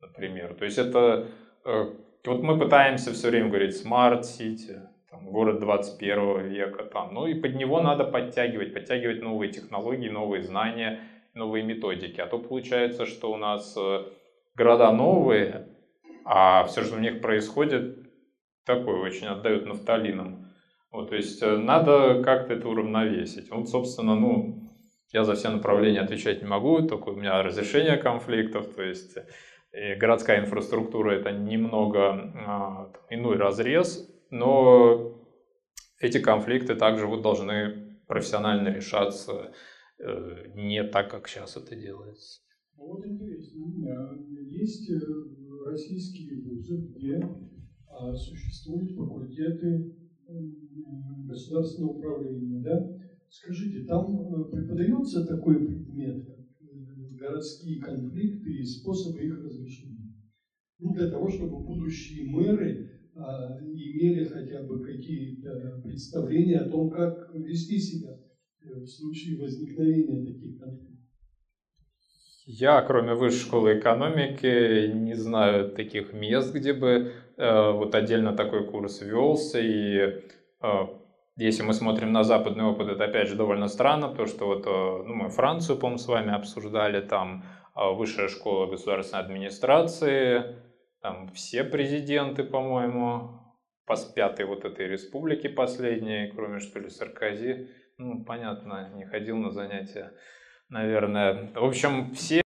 например. 0.00 0.54
То 0.54 0.64
есть 0.64 0.78
это, 0.78 1.28
э, 1.64 1.84
вот 2.24 2.42
мы 2.42 2.58
пытаемся 2.58 3.12
все 3.12 3.30
время 3.30 3.48
говорить 3.48 3.74
там, 5.10 5.30
город 5.30 5.60
21 5.60 6.48
века, 6.48 6.84
там, 6.84 7.14
ну 7.14 7.26
и 7.26 7.34
под 7.34 7.54
него 7.56 7.80
надо 7.80 8.04
подтягивать, 8.04 8.74
подтягивать 8.74 9.22
новые 9.22 9.50
технологии, 9.50 10.08
новые 10.08 10.42
знания, 10.42 11.00
новые 11.34 11.64
методики. 11.64 12.20
А 12.20 12.26
то 12.26 12.38
получается, 12.38 13.06
что 13.06 13.32
у 13.32 13.36
нас 13.36 13.74
э, 13.76 14.04
города 14.54 14.92
новые, 14.92 15.68
а 16.24 16.64
все, 16.64 16.82
что 16.82 16.96
в 16.96 17.00
них 17.00 17.20
происходит, 17.20 17.98
такое 18.64 19.00
очень 19.00 19.26
отдают 19.26 19.66
нафталином. 19.66 20.46
Вот, 20.90 21.10
то 21.10 21.16
есть 21.16 21.42
э, 21.42 21.56
надо 21.56 22.22
как-то 22.22 22.54
это 22.54 22.68
уравновесить. 22.68 23.50
Вот, 23.50 23.68
собственно, 23.68 24.14
ну, 24.14 24.70
я 25.12 25.24
за 25.24 25.34
все 25.34 25.48
направления 25.48 26.00
отвечать 26.00 26.42
не 26.42 26.48
могу, 26.48 26.82
только 26.86 27.10
у 27.10 27.16
меня 27.16 27.42
разрешение 27.42 27.96
конфликтов, 27.96 28.74
то 28.74 28.82
есть 28.82 29.16
и 29.78 29.94
городская 29.94 30.40
инфраструктура 30.40 31.12
это 31.12 31.30
немного 31.30 32.32
а, 32.34 32.92
иной 33.10 33.36
разрез, 33.36 34.10
но 34.30 35.14
эти 36.00 36.18
конфликты 36.18 36.74
также 36.74 37.06
вот 37.06 37.22
должны 37.22 37.96
профессионально 38.06 38.68
решаться 38.68 39.52
э, 39.98 40.52
не 40.54 40.82
так, 40.84 41.10
как 41.10 41.28
сейчас 41.28 41.56
это 41.56 41.76
делается. 41.76 42.40
Вот 42.76 43.04
интересно, 43.06 43.62
у 43.62 43.68
меня 43.68 44.40
есть 44.46 44.90
э, 44.90 44.98
российские 45.66 46.42
вузы, 46.42 46.76
где 46.96 47.20
а, 47.86 48.14
существуют 48.14 48.92
факультеты 48.96 49.94
государственного 51.26 51.92
управления, 51.92 52.62
да? 52.62 52.98
Скажите, 53.28 53.84
там 53.84 54.06
э, 54.10 54.50
преподается 54.50 55.26
такой 55.26 55.66
предмет, 55.66 56.26
городские 57.18 57.80
конфликты 57.80 58.50
и 58.50 58.64
способы 58.64 59.24
их 59.24 59.38
разрешения? 59.44 60.12
Ну, 60.78 60.94
для 60.94 61.10
того, 61.10 61.28
чтобы 61.30 61.60
будущие 61.60 62.26
мэры 62.26 62.90
а, 63.14 63.58
имели 63.60 64.24
хотя 64.24 64.62
бы 64.62 64.82
какие-то 64.82 65.80
представления 65.84 66.60
о 66.60 66.68
том, 66.70 66.90
как 66.90 67.30
вести 67.34 67.78
себя 67.80 68.18
в 68.62 68.86
случае 68.86 69.38
возникновения 69.38 70.24
таких 70.24 70.58
конфликтов. 70.58 70.98
Я, 72.46 72.80
кроме 72.82 73.14
высшей 73.14 73.40
школы 73.40 73.78
экономики, 73.78 74.86
не 74.92 75.14
знаю 75.14 75.70
таких 75.70 76.12
мест, 76.12 76.52
где 76.54 76.72
бы 76.72 77.12
э, 77.36 77.72
вот 77.72 77.94
отдельно 77.94 78.34
такой 78.34 78.64
курс 78.66 79.02
велся. 79.02 79.60
И 79.60 80.22
э, 80.62 80.86
если 81.44 81.62
мы 81.62 81.72
смотрим 81.72 82.12
на 82.12 82.24
западный 82.24 82.64
опыт, 82.64 82.88
это 82.88 83.04
опять 83.04 83.28
же 83.28 83.36
довольно 83.36 83.68
странно, 83.68 84.08
потому 84.08 84.28
что 84.28 84.46
вот 84.46 84.66
э, 84.66 84.70
ну, 85.06 85.14
мы 85.14 85.28
Францию, 85.30 85.78
по-моему, 85.78 85.98
с 85.98 86.06
вами 86.06 86.34
обсуждали, 86.34 87.00
там 87.00 87.44
э, 87.74 87.92
высшая 87.92 88.28
школа 88.28 88.66
государственной 88.66 89.22
администрации, 89.22 90.56
там 91.00 91.28
все 91.28 91.64
президенты, 91.64 92.44
по-моему, 92.44 93.40
по 93.86 93.96
пятой 94.14 94.44
вот 94.44 94.64
этой 94.64 94.86
республики 94.88 95.48
последней, 95.48 96.30
кроме 96.34 96.58
что 96.58 96.80
ли 96.80 96.90
Саркози, 96.90 97.68
ну, 97.96 98.24
понятно, 98.24 98.92
не 98.94 99.06
ходил 99.06 99.36
на 99.36 99.50
занятия 99.50 100.12
наверное. 100.68 101.50
В 101.54 101.64
общем, 101.64 102.12
все 102.12 102.42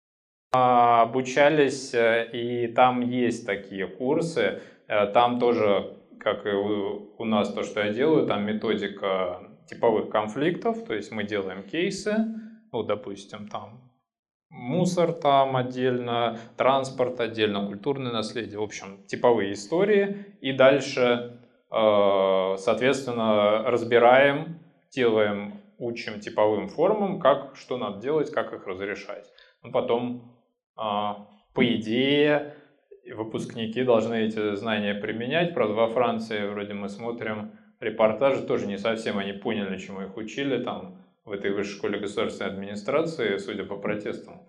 а, 0.53 1.03
обучались, 1.03 1.93
э, 1.93 2.29
и 2.31 2.67
там 2.67 3.01
есть 3.01 3.45
такие 3.45 3.87
курсы. 3.87 4.61
Там 5.13 5.39
тоже, 5.39 6.00
как 6.21 6.45
и 6.45 6.49
у 6.49 7.25
нас 7.25 7.53
то, 7.53 7.63
что 7.63 7.81
я 7.81 7.91
делаю, 7.91 8.27
там 8.27 8.45
методика 8.45 9.39
типовых 9.67 10.09
конфликтов, 10.09 10.85
то 10.85 10.93
есть 10.93 11.11
мы 11.11 11.23
делаем 11.23 11.63
кейсы, 11.63 12.15
вот, 12.71 12.87
допустим, 12.87 13.47
там 13.47 13.91
мусор 14.51 15.13
там 15.13 15.55
отдельно, 15.55 16.37
транспорт 16.57 17.19
отдельно, 17.19 17.65
культурное 17.65 18.11
наследие, 18.11 18.59
в 18.59 18.63
общем, 18.63 19.03
типовые 19.07 19.53
истории. 19.53 20.25
И 20.41 20.51
дальше, 20.51 21.39
э, 21.71 22.55
соответственно, 22.57 23.63
разбираем, 23.63 24.59
делаем 24.91 25.61
учим 25.77 26.19
типовым 26.19 26.67
формам, 26.67 27.19
как, 27.19 27.55
что 27.55 27.77
надо 27.77 27.99
делать, 28.01 28.29
как 28.31 28.53
их 28.53 28.67
разрешать. 28.67 29.25
Ну, 29.63 29.71
потом, 29.71 30.37
а, 30.75 31.27
по 31.53 31.65
идее, 31.65 32.55
выпускники 33.09 33.83
должны 33.83 34.25
эти 34.25 34.55
знания 34.55 34.93
применять. 34.93 35.53
Правда, 35.53 35.73
во 35.73 35.87
Франции 35.87 36.47
вроде 36.47 36.73
мы 36.73 36.89
смотрим 36.89 37.51
репортажи, 37.79 38.43
тоже 38.43 38.67
не 38.67 38.77
совсем 38.77 39.17
они 39.17 39.33
поняли, 39.33 39.77
чему 39.77 40.01
их 40.01 40.17
учили 40.17 40.63
там 40.63 40.97
в 41.25 41.31
этой 41.31 41.51
высшей 41.51 41.75
школе 41.75 41.99
государственной 41.99 42.51
администрации, 42.51 43.37
судя 43.37 43.63
по 43.63 43.77
протестам. 43.77 44.43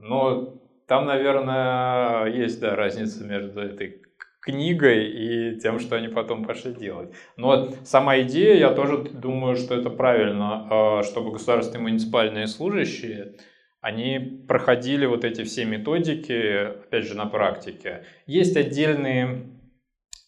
Но 0.00 0.60
там, 0.86 1.06
наверное, 1.06 2.26
есть 2.26 2.60
да, 2.60 2.76
разница 2.76 3.24
между 3.24 3.60
этой 3.60 4.02
книгой 4.40 5.06
и 5.06 5.60
тем, 5.60 5.78
что 5.78 5.96
они 5.96 6.08
потом 6.08 6.44
пошли 6.44 6.74
делать. 6.74 7.14
Но 7.36 7.70
сама 7.84 8.20
идея, 8.22 8.56
я 8.56 8.74
тоже 8.74 8.98
думаю, 8.98 9.56
что 9.56 9.74
это 9.74 9.88
правильно, 9.88 10.66
а, 10.68 11.02
чтобы 11.04 11.32
государственные 11.32 11.82
муниципальные 11.82 12.48
служащие, 12.48 13.36
они 13.82 14.18
проходили 14.48 15.04
вот 15.04 15.24
эти 15.26 15.44
все 15.44 15.66
методики, 15.66 16.68
опять 16.84 17.04
же, 17.04 17.14
на 17.14 17.26
практике. 17.26 18.04
Есть 18.26 18.56
отдельный, 18.56 19.52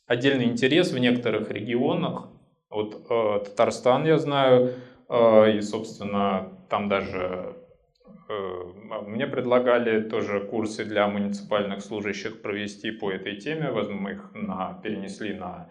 отдельный 0.06 0.44
интерес 0.44 0.92
в 0.92 0.98
некоторых 0.98 1.50
регионах. 1.50 2.28
Вот 2.68 3.06
э, 3.08 3.44
Татарстан, 3.46 4.04
я 4.06 4.18
знаю, 4.18 4.74
э, 5.08 5.56
и, 5.56 5.60
собственно, 5.62 6.50
там 6.68 6.90
даже 6.90 7.56
Э, 8.28 9.02
мне 9.06 9.26
предлагали 9.26 10.00
тоже 10.00 10.40
курсы 10.40 10.84
для 10.84 11.06
муниципальных 11.08 11.82
служащих 11.82 12.42
провести 12.42 12.90
по 12.90 13.10
этой 13.10 13.36
теме. 13.36 13.70
Возможно, 13.70 14.00
мы 14.00 14.12
их 14.12 14.30
на, 14.34 14.80
перенесли 14.82 15.34
на 15.34 15.70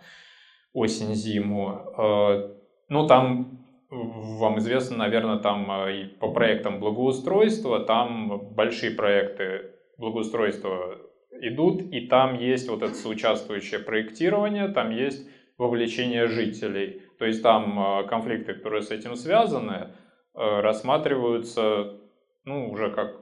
осень-зиму. 0.74 1.94
Э, 1.98 2.54
ну, 2.90 3.08
там, 3.08 3.63
вам 3.94 4.60
известно, 4.60 4.98
наверное, 4.98 5.38
там 5.38 5.70
э, 5.72 6.08
по 6.20 6.32
проектам 6.32 6.80
благоустройства, 6.80 7.80
там 7.80 8.54
большие 8.54 8.92
проекты 8.92 9.72
благоустройства 9.98 10.98
идут, 11.42 11.82
и 11.82 12.08
там 12.08 12.40
есть 12.40 12.70
вот 12.70 12.82
это 12.82 12.94
соучаствующее 12.94 13.80
проектирование, 13.80 14.68
там 14.70 14.92
есть 14.92 15.28
вовлечение 15.58 16.28
жителей. 16.28 17.02
То 17.20 17.26
есть 17.26 17.44
там 17.44 18.08
конфликты, 18.08 18.54
которые 18.56 18.82
с 18.82 18.92
этим 18.92 19.16
связаны, 19.16 19.90
рассматриваются 20.34 22.00
ну, 22.46 22.70
уже 22.70 22.92
как 22.92 23.16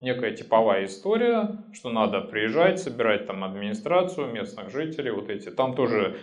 некая 0.00 0.32
типовая 0.32 0.84
история, 0.84 1.64
что 1.72 1.90
надо 1.90 2.20
приезжать, 2.20 2.78
собирать 2.80 3.26
там 3.26 3.44
администрацию, 3.44 4.32
местных 4.32 4.70
жителей, 4.70 5.10
вот 5.10 5.30
эти. 5.30 5.50
Там 5.50 5.74
тоже 5.74 6.16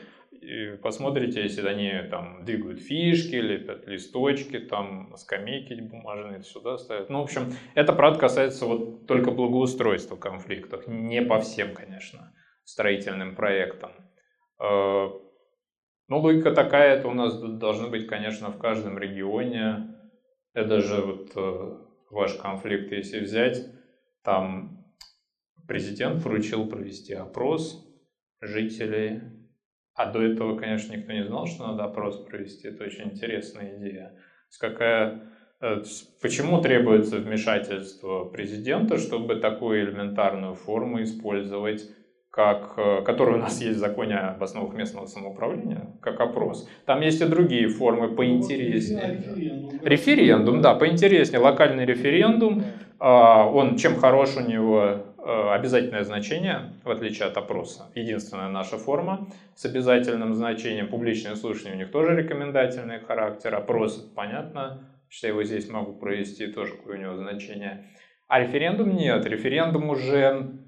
посмотрите, 0.81 1.41
если 1.41 1.67
они 1.67 2.09
там 2.09 2.43
двигают 2.45 2.79
фишки, 2.79 3.35
лепят 3.35 3.87
листочки, 3.87 4.59
там 4.59 5.13
скамейки 5.17 5.73
бумажные 5.73 6.43
сюда 6.43 6.77
ставят. 6.77 7.09
Ну, 7.09 7.19
в 7.19 7.23
общем, 7.23 7.53
это, 7.75 7.93
правда, 7.93 8.19
касается 8.19 8.65
вот 8.65 9.07
только 9.07 9.31
благоустройства 9.31 10.15
конфликтов, 10.15 10.87
не 10.87 11.21
по 11.21 11.39
всем, 11.39 11.73
конечно, 11.73 12.33
строительным 12.63 13.35
проектам. 13.35 13.91
Э, 14.59 15.09
ну, 16.07 16.19
логика 16.19 16.51
такая, 16.51 16.97
это 16.97 17.07
у 17.07 17.13
нас 17.13 17.39
должны 17.41 17.87
быть, 17.87 18.07
конечно, 18.07 18.49
в 18.49 18.57
каждом 18.57 18.97
регионе. 18.97 19.95
Это 20.53 20.81
же 20.81 21.01
вот 21.01 21.31
э, 21.35 21.77
ваш 22.11 22.33
конфликт, 22.33 22.91
если 22.91 23.19
взять, 23.19 23.65
там 24.23 24.85
президент 25.67 26.23
поручил 26.23 26.67
провести 26.67 27.13
опрос 27.13 27.89
жителей, 28.41 29.21
а 29.95 30.11
до 30.11 30.21
этого, 30.21 30.57
конечно, 30.57 30.95
никто 30.95 31.11
не 31.11 31.23
знал, 31.23 31.45
что 31.45 31.67
надо 31.67 31.83
опрос 31.83 32.17
провести. 32.25 32.67
Это 32.67 32.83
очень 32.83 33.11
интересная 33.11 33.77
идея. 33.77 34.13
Какая, 34.59 35.21
э, 35.61 35.83
почему 36.21 36.61
требуется 36.61 37.17
вмешательство 37.17 38.25
президента, 38.25 38.97
чтобы 38.97 39.35
такую 39.35 39.81
элементарную 39.83 40.55
форму 40.55 41.01
использовать 41.03 41.89
как, 42.33 42.73
э, 42.77 43.03
который 43.03 43.35
у 43.35 43.37
нас 43.37 43.61
есть 43.61 43.77
в 43.77 43.79
законе 43.79 44.15
об 44.15 44.41
основах 44.41 44.73
местного 44.73 45.05
самоуправления, 45.05 45.91
как 46.01 46.19
опрос. 46.19 46.67
Там 46.85 47.01
есть 47.01 47.21
и 47.21 47.25
другие 47.25 47.67
формы 47.67 48.15
поинтереснее. 48.15 49.17
Референдум, 49.17 49.79
референдум 49.83 50.61
да, 50.61 50.73
поинтереснее. 50.73 51.39
Локальный 51.39 51.85
референдум, 51.85 52.63
а, 52.97 53.47
он 53.47 53.77
чем 53.77 53.97
хорош 53.97 54.35
у 54.35 54.41
него 54.41 55.12
обязательное 55.23 56.03
значение, 56.03 56.73
в 56.83 56.89
отличие 56.89 57.27
от 57.27 57.37
опроса. 57.37 57.91
Единственная 57.95 58.49
наша 58.49 58.77
форма 58.77 59.27
с 59.55 59.65
обязательным 59.65 60.33
значением. 60.33 60.89
Публичные 60.89 61.35
слушания 61.35 61.75
у 61.75 61.77
них 61.77 61.91
тоже 61.91 62.15
рекомендательный 62.15 62.99
характер. 62.99 63.55
Опрос, 63.55 63.97
понятно, 64.15 64.89
что 65.09 65.27
я 65.27 65.33
его 65.33 65.43
здесь 65.43 65.69
могу 65.69 65.93
провести, 65.93 66.47
тоже 66.47 66.75
какое 66.75 66.97
у 66.97 67.01
него 67.01 67.15
значение. 67.15 67.85
А 68.27 68.39
референдум 68.39 68.95
нет. 68.95 69.25
Референдум 69.25 69.89
уже 69.89 70.59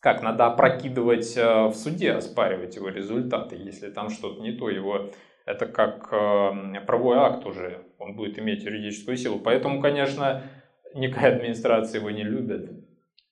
как 0.00 0.22
надо 0.22 0.46
опрокидывать 0.46 1.36
э, 1.36 1.66
в 1.66 1.74
суде, 1.74 2.12
оспаривать 2.12 2.74
его 2.74 2.88
результаты, 2.88 3.54
если 3.54 3.88
там 3.88 4.10
что-то 4.10 4.42
не 4.42 4.50
то, 4.52 4.68
его 4.68 5.10
это 5.46 5.66
как 5.66 6.08
э, 6.12 6.80
правовой 6.86 7.18
акт 7.18 7.46
уже, 7.46 7.84
он 7.98 8.16
будет 8.16 8.38
иметь 8.38 8.64
юридическую 8.64 9.16
силу. 9.16 9.38
Поэтому, 9.38 9.80
конечно, 9.80 10.42
никакая 10.94 11.36
администрация 11.36 12.00
его 12.00 12.10
не 12.10 12.24
любит. 12.24 12.70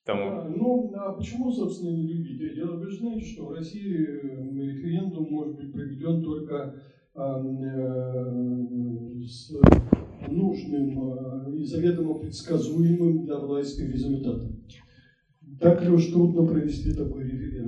Тому... 0.03 0.23
А, 0.23 0.49
ну, 0.49 0.91
а 0.95 1.13
почему, 1.13 1.51
собственно, 1.51 1.95
не 1.95 2.07
любите? 2.07 2.55
Дело 2.55 2.77
вы 2.77 2.89
же 2.89 2.97
знаете, 2.97 3.25
что 3.25 3.45
в 3.45 3.51
России 3.51 3.93
референдум 3.93 5.27
может 5.29 5.55
быть 5.57 5.71
проведен 5.71 6.23
только 6.23 6.75
с 9.23 9.51
нужным 10.27 11.53
и 11.53 11.63
заведомо 11.63 12.19
предсказуемым 12.19 13.25
для 13.25 13.37
власти 13.37 13.81
результатом. 13.81 14.63
Так 15.59 15.83
ли 15.83 15.89
уж 15.89 16.07
трудно 16.07 16.45
провести 16.47 16.93
такой 16.93 17.25
референдум? 17.25 17.60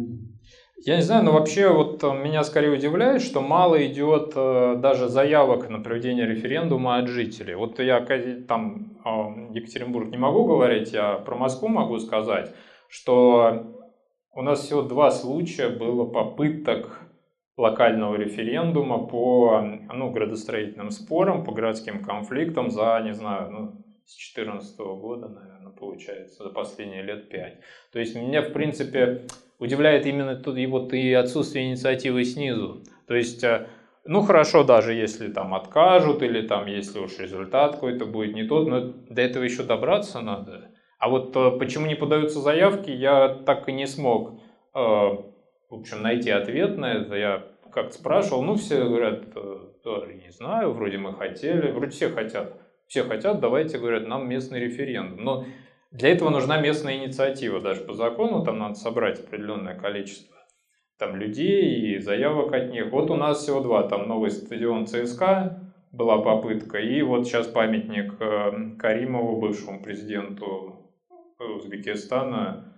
Я 0.86 0.98
не 0.98 1.02
знаю, 1.02 1.24
но 1.24 1.32
вообще 1.32 1.70
вот 1.70 2.04
э, 2.04 2.12
меня 2.12 2.44
скорее 2.44 2.72
удивляет, 2.72 3.22
что 3.22 3.40
мало 3.40 3.86
идет 3.88 4.34
э, 4.36 4.76
даже 4.78 5.08
заявок 5.08 5.70
на 5.70 5.80
проведение 5.80 6.26
референдума 6.26 6.98
от 6.98 7.08
жителей. 7.08 7.56
Вот 7.56 7.80
я 7.80 8.02
там 8.50 8.98
э, 9.06 9.10
Екатеринбург 9.54 10.10
не 10.10 10.18
могу 10.18 10.44
говорить, 10.44 10.92
я 10.92 11.16
про 11.20 11.38
Москву 11.38 11.70
могу 11.70 12.00
сказать, 12.00 12.54
что 12.90 13.78
у 14.34 14.42
нас 14.42 14.60
всего 14.60 14.82
два 14.82 15.10
случая 15.12 15.70
было 15.70 16.06
попыток 16.06 17.00
локального 17.56 18.16
референдума 18.16 19.08
по 19.08 19.62
ну, 19.62 20.12
градостроительным 20.12 20.92
спорам, 20.92 21.46
по 21.46 21.54
городским 21.54 22.04
конфликтам 22.04 22.72
за, 22.72 23.00
не 23.06 23.14
знаю, 23.14 23.52
ну, 23.52 23.86
с 24.06 24.18
2014 24.18 24.78
года, 24.80 25.30
наверное, 25.30 25.72
получается, 25.72 26.44
за 26.44 26.50
последние 26.50 27.04
лет 27.04 27.30
пять. 27.30 27.60
То 27.94 28.00
есть 28.00 28.16
меня, 28.16 28.42
в 28.42 28.52
принципе, 28.52 29.28
удивляет 29.64 30.06
именно 30.06 30.36
тут 30.36 30.58
и 30.58 30.68
вот 30.68 30.94
и 30.94 31.14
отсутствие 31.14 31.70
инициативы 31.70 32.26
снизу. 32.26 32.84
То 33.08 33.16
есть, 33.16 33.44
э, 33.44 33.68
ну 34.06 34.22
хорошо, 34.22 34.64
даже 34.64 34.94
если 34.94 35.32
там 35.32 35.54
откажут 35.54 36.22
или 36.22 36.46
там 36.46 36.68
если 36.68 37.00
уж 37.00 37.18
результат 37.18 37.76
какой-то 37.76 38.06
будет 38.06 38.36
не 38.36 38.44
тот, 38.44 38.68
но 38.68 38.82
до 38.82 39.22
этого 39.22 39.44
еще 39.44 39.64
добраться 39.64 40.20
надо. 40.20 40.70
А 41.00 41.08
вот 41.10 41.36
э, 41.36 41.52
почему 41.58 41.86
не 41.86 41.96
подаются 41.96 42.40
заявки, 42.40 42.92
я 42.92 43.30
так 43.30 43.70
и 43.70 43.72
не 43.72 43.88
смог, 43.88 44.42
э, 44.76 44.80
в 44.80 45.24
общем, 45.70 46.02
найти 46.02 46.30
ответ 46.30 46.78
на 46.78 46.94
это. 46.94 47.16
Я 47.16 47.44
как-то 47.72 47.94
спрашивал, 47.94 48.44
ну 48.44 48.56
все 48.56 48.84
говорят, 48.84 49.24
не 49.36 50.32
знаю, 50.32 50.74
вроде 50.74 50.98
мы 50.98 51.14
хотели, 51.14 51.72
вроде 51.72 51.92
все 51.92 52.10
хотят. 52.10 52.54
Все 52.88 53.04
хотят, 53.04 53.40
давайте, 53.40 53.78
говорят, 53.78 54.08
нам 54.08 54.28
местный 54.28 54.60
референдум. 54.60 55.24
Но 55.24 55.46
для 55.94 56.10
этого 56.10 56.30
нужна 56.30 56.60
местная 56.60 56.98
инициатива, 56.98 57.62
даже 57.62 57.82
по 57.82 57.94
закону 57.94 58.44
там 58.44 58.58
надо 58.58 58.76
собрать 58.76 59.20
определенное 59.20 59.76
количество 59.76 60.34
там 60.98 61.16
людей 61.16 61.96
и 61.96 62.00
заявок 62.00 62.54
от 62.54 62.72
них. 62.72 62.92
Вот 62.92 63.12
у 63.12 63.16
нас 63.16 63.42
всего 63.42 63.60
два, 63.60 63.84
там 63.84 64.08
новый 64.08 64.32
стадион 64.32 64.88
ЦСКА 64.88 65.60
была 65.92 66.20
попытка, 66.20 66.80
и 66.80 67.02
вот 67.02 67.28
сейчас 67.28 67.48
памятник 67.48 68.16
э, 68.20 68.78
Каримову, 68.80 69.40
бывшему 69.40 69.82
президенту 69.84 70.92
Узбекистана, 71.40 72.74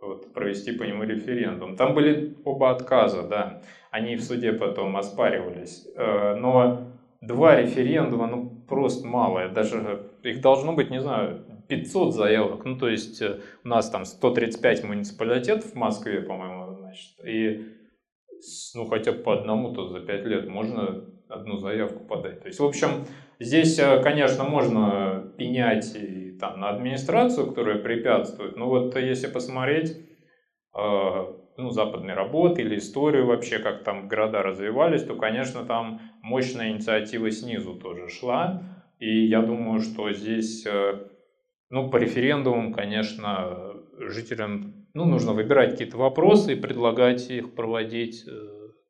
вот, 0.00 0.32
провести 0.32 0.72
по 0.72 0.84
нему 0.84 1.02
референдум. 1.02 1.76
Там 1.76 1.94
были 1.94 2.36
оба 2.44 2.70
отказа, 2.70 3.22
да, 3.22 3.62
они 3.90 4.16
в 4.16 4.22
суде 4.22 4.52
потом 4.52 4.96
оспаривались, 4.96 5.88
э, 5.96 6.34
но 6.36 6.92
два 7.20 7.56
референдума, 7.56 8.26
ну, 8.28 8.50
просто 8.68 9.06
мало, 9.06 9.48
даже 9.48 10.10
их 10.22 10.40
должно 10.40 10.74
быть, 10.74 10.90
не 10.90 11.00
знаю, 11.00 11.44
500 11.68 12.14
заявок. 12.14 12.64
Ну, 12.64 12.78
то 12.78 12.88
есть 12.88 13.20
э, 13.22 13.40
у 13.64 13.68
нас 13.68 13.90
там 13.90 14.04
135 14.04 14.84
муниципалитетов 14.84 15.72
в 15.72 15.74
Москве, 15.74 16.20
по-моему, 16.20 16.74
значит, 16.74 17.12
и 17.24 17.72
ну, 18.74 18.86
хотя 18.86 19.12
бы 19.12 19.18
по 19.18 19.32
одному, 19.32 19.72
то 19.72 19.88
за 19.88 20.00
5 20.00 20.24
лет 20.26 20.48
можно 20.48 21.04
одну 21.28 21.56
заявку 21.58 22.04
подать. 22.04 22.40
То 22.40 22.46
есть, 22.48 22.60
в 22.60 22.64
общем, 22.64 23.06
здесь, 23.40 23.78
э, 23.78 24.00
конечно, 24.02 24.44
можно 24.44 25.32
пенять 25.36 25.94
и 25.96 26.32
там 26.38 26.60
на 26.60 26.70
администрацию, 26.70 27.46
которая 27.46 27.78
препятствует, 27.78 28.56
но 28.56 28.68
вот 28.68 28.96
если 28.96 29.26
посмотреть, 29.26 29.96
э, 30.76 31.32
ну, 31.58 31.70
западные 31.70 32.14
работы 32.14 32.62
или 32.62 32.76
историю 32.76 33.26
вообще, 33.26 33.58
как 33.58 33.82
там 33.82 34.08
города 34.08 34.42
развивались, 34.42 35.04
то, 35.04 35.16
конечно, 35.16 35.64
там 35.64 36.00
мощная 36.22 36.70
инициатива 36.70 37.30
снизу 37.30 37.74
тоже 37.74 38.08
шла. 38.08 38.62
И 38.98 39.26
я 39.26 39.42
думаю, 39.42 39.80
что 39.80 40.10
здесь 40.12 40.66
ну, 41.70 41.90
по 41.90 41.96
референдумам, 41.96 42.72
конечно, 42.72 43.74
жителям 43.98 44.86
ну, 44.94 45.04
нужно 45.04 45.32
выбирать 45.32 45.72
какие-то 45.72 45.98
вопросы 45.98 46.52
и 46.52 46.60
предлагать 46.60 47.28
их 47.30 47.54
проводить 47.54 48.24
э, 48.26 48.32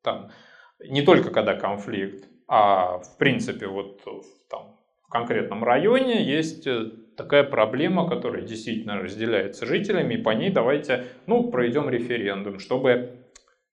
там. 0.03 0.31
Не 0.79 1.03
только 1.03 1.31
когда 1.31 1.55
конфликт, 1.55 2.29
а 2.47 2.99
в 2.99 3.19
принципе 3.19 3.67
вот 3.67 4.05
там, 4.51 4.79
в 5.03 5.09
конкретном 5.09 5.65
районе 5.65 6.23
есть 6.23 6.67
э, 6.67 6.91
такая 7.17 7.45
проблема, 7.45 8.09
которая 8.09 8.43
действительно 8.43 9.01
разделяется 9.01 9.67
жителями, 9.67 10.15
и 10.15 10.23
по 10.23 10.31
ней 10.31 10.51
давайте 10.51 11.07
ну, 11.27 11.51
проведем 11.51 11.89
референдум, 11.89 12.59
чтобы 12.59 13.25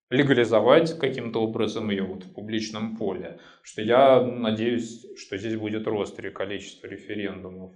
легализовать 0.10 0.98
каким-то 0.98 1.42
образом 1.42 1.90
ее 1.90 2.04
вот 2.04 2.24
в 2.24 2.34
публичном 2.34 2.98
поле. 2.98 3.40
Что 3.64 3.82
я 3.82 4.22
надеюсь, 4.22 5.06
что 5.18 5.38
здесь 5.38 5.56
будет 5.56 5.88
рост 5.88 6.20
количества 6.34 6.88
референдумов 6.88 7.74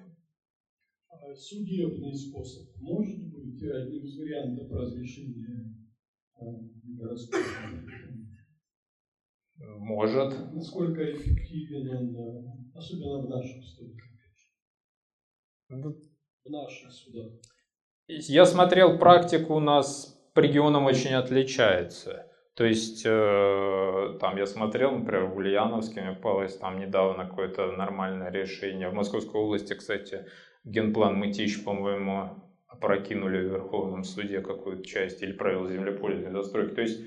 судебный 1.36 2.14
способ 2.14 2.68
может 2.80 3.20
быть 3.32 3.62
одним 3.64 4.04
из 4.04 4.18
вариантов 4.18 4.72
разрешения 4.72 5.74
э, 6.40 6.46
городского 6.84 7.44
Может. 9.58 10.54
Насколько 10.54 11.12
эффективен 11.12 11.90
он, 11.90 12.16
э, 12.16 12.78
особенно 12.78 13.26
в 13.26 13.30
наших 13.30 13.64
судах? 13.64 14.04
В 15.70 16.50
наших 16.50 16.92
судах. 16.92 17.32
Я 18.08 18.46
смотрел 18.46 18.98
практику 18.98 19.56
у 19.56 19.60
нас 19.60 20.18
по 20.34 20.40
регионам 20.40 20.86
очень 20.86 21.14
отличается. 21.14 22.32
То 22.58 22.66
есть, 22.66 23.04
э, 23.06 24.18
там 24.20 24.38
я 24.38 24.48
смотрел, 24.48 24.92
например, 24.92 25.26
в 25.26 25.38
Ульяновске 25.38 26.02
мне 26.02 26.14
попалось 26.14 26.58
там 26.58 26.80
недавно 26.80 27.28
какое-то 27.28 27.72
нормальное 27.74 28.32
решение. 28.32 28.90
В 28.90 28.94
Московской 28.94 29.40
области, 29.40 29.74
кстати, 29.74 30.26
генплан 30.68 31.16
Мытищ, 31.16 31.64
по-моему, 31.64 32.30
опрокинули 32.68 33.40
в 33.40 33.52
Верховном 33.52 34.04
суде 34.04 34.42
какую-то 34.42 34.84
часть 34.84 35.24
или 35.24 35.32
правила 35.32 35.68
землепользования 35.70 36.32
застройки. 36.32 36.76
То 36.76 36.82
есть 36.82 37.02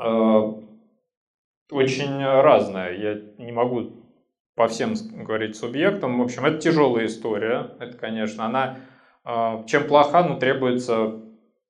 э, 0.00 0.52
очень 1.70 2.24
разное. 2.24 2.96
Я 2.96 3.20
не 3.44 3.52
могу 3.52 3.92
по 4.54 4.68
всем 4.68 4.94
говорить 5.24 5.56
субъектам. 5.56 6.18
В 6.18 6.22
общем, 6.22 6.44
это 6.44 6.58
тяжелая 6.58 7.06
история. 7.06 7.72
Это, 7.80 7.96
конечно, 7.96 8.46
она 8.46 8.78
э, 9.24 9.66
чем 9.66 9.86
плоха, 9.86 10.22
но 10.26 10.38
требуется 10.38 11.20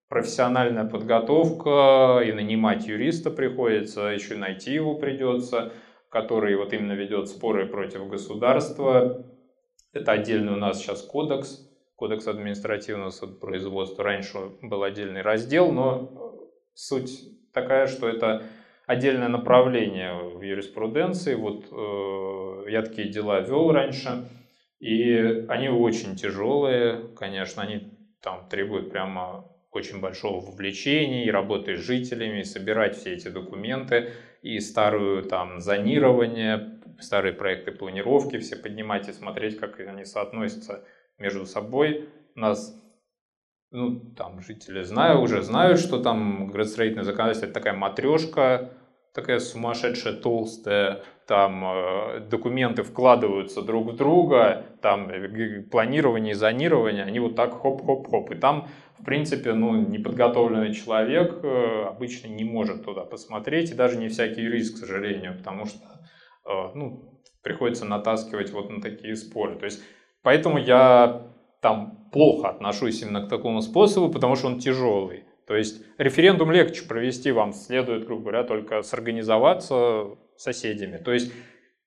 профессиональная 0.08 0.84
подготовка, 0.84 2.20
и 2.22 2.32
нанимать 2.32 2.86
юриста 2.86 3.30
приходится, 3.30 4.08
еще 4.08 4.36
найти 4.36 4.74
его 4.74 4.94
придется, 4.94 5.72
который 6.10 6.54
вот 6.54 6.74
именно 6.74 6.92
ведет 6.92 7.28
споры 7.28 7.64
против 7.64 8.06
государства, 8.08 9.24
это 9.92 10.12
отдельный 10.12 10.52
у 10.52 10.56
нас 10.56 10.80
сейчас 10.80 11.02
кодекс, 11.02 11.68
кодекс 11.96 12.26
административного 12.26 13.10
судопроизводства. 13.10 14.04
Раньше 14.04 14.38
был 14.62 14.82
отдельный 14.82 15.22
раздел, 15.22 15.70
но 15.70 16.42
суть 16.74 17.52
такая, 17.52 17.86
что 17.86 18.08
это 18.08 18.44
отдельное 18.86 19.28
направление 19.28 20.14
в 20.14 20.42
юриспруденции. 20.42 21.34
Вот 21.34 21.66
э, 21.70 22.70
я 22.70 22.82
такие 22.82 23.08
дела 23.08 23.40
вел 23.40 23.70
раньше, 23.70 24.28
и 24.80 25.44
они 25.48 25.68
очень 25.68 26.16
тяжелые, 26.16 27.08
конечно, 27.16 27.62
они 27.62 27.92
там 28.20 28.48
требуют 28.48 28.90
прямо 28.90 29.48
очень 29.70 30.00
большого 30.00 30.44
вовлечения 30.44 31.24
и 31.24 31.30
работы 31.30 31.76
с 31.76 31.80
жителями, 31.80 32.40
и 32.40 32.44
собирать 32.44 32.96
все 32.96 33.14
эти 33.14 33.28
документы, 33.28 34.10
и 34.42 34.60
старую 34.60 35.22
там 35.22 35.60
зонирование, 35.60 36.80
старые 37.00 37.32
проекты 37.32 37.72
планировки 37.72 38.38
все 38.38 38.56
поднимать 38.56 39.08
и 39.08 39.12
смотреть, 39.12 39.58
как 39.58 39.78
они 39.80 40.04
соотносятся 40.04 40.84
между 41.18 41.46
собой. 41.46 42.08
У 42.34 42.40
нас 42.40 42.78
ну, 43.72 44.00
там 44.16 44.40
жители 44.42 44.82
знаю, 44.82 45.20
уже 45.20 45.42
знают, 45.42 45.80
что 45.80 45.98
там 45.98 46.48
градостроительное 46.48 47.04
законодательство 47.04 47.46
это 47.46 47.54
такая 47.54 47.72
матрешка, 47.74 48.70
такая 49.14 49.38
сумасшедшая 49.38 50.14
толстая, 50.14 51.02
там 51.26 51.64
э, 51.64 52.20
документы 52.30 52.82
вкладываются 52.82 53.62
друг 53.62 53.92
в 53.92 53.96
друга, 53.96 54.66
там 54.82 55.08
э, 55.10 55.62
планирование 55.62 56.32
и 56.32 56.34
зонирование, 56.34 57.04
они 57.04 57.20
вот 57.20 57.36
так 57.36 57.62
хоп-хоп-хоп. 57.62 58.30
И 58.32 58.34
там, 58.34 58.68
в 58.98 59.04
принципе, 59.04 59.54
ну, 59.54 59.74
неподготовленный 59.74 60.74
человек 60.74 61.40
э, 61.42 61.84
обычно 61.88 62.28
не 62.28 62.44
может 62.44 62.84
туда 62.84 63.02
посмотреть, 63.04 63.70
и 63.70 63.74
даже 63.74 63.96
не 63.96 64.08
всякий 64.08 64.42
юрист, 64.42 64.76
к 64.76 64.78
сожалению, 64.78 65.36
потому 65.38 65.66
что 65.66 65.78
ну, 66.44 67.20
приходится 67.42 67.84
натаскивать 67.84 68.50
вот 68.50 68.70
на 68.70 68.80
такие 68.80 69.16
споры. 69.16 69.56
То 69.56 69.64
есть, 69.64 69.82
поэтому 70.22 70.58
я 70.58 71.32
там 71.60 72.08
плохо 72.12 72.48
отношусь 72.48 73.02
именно 73.02 73.26
к 73.26 73.28
такому 73.28 73.62
способу, 73.62 74.12
потому 74.12 74.36
что 74.36 74.48
он 74.48 74.58
тяжелый. 74.58 75.24
То 75.46 75.56
есть 75.56 75.84
референдум 75.98 76.50
легче 76.50 76.86
провести 76.86 77.32
вам 77.32 77.52
следует, 77.52 78.06
грубо 78.06 78.22
говоря, 78.22 78.44
только 78.44 78.82
сорганизоваться 78.82 80.16
с 80.36 80.42
соседями. 80.42 80.98
То 80.98 81.12
есть 81.12 81.32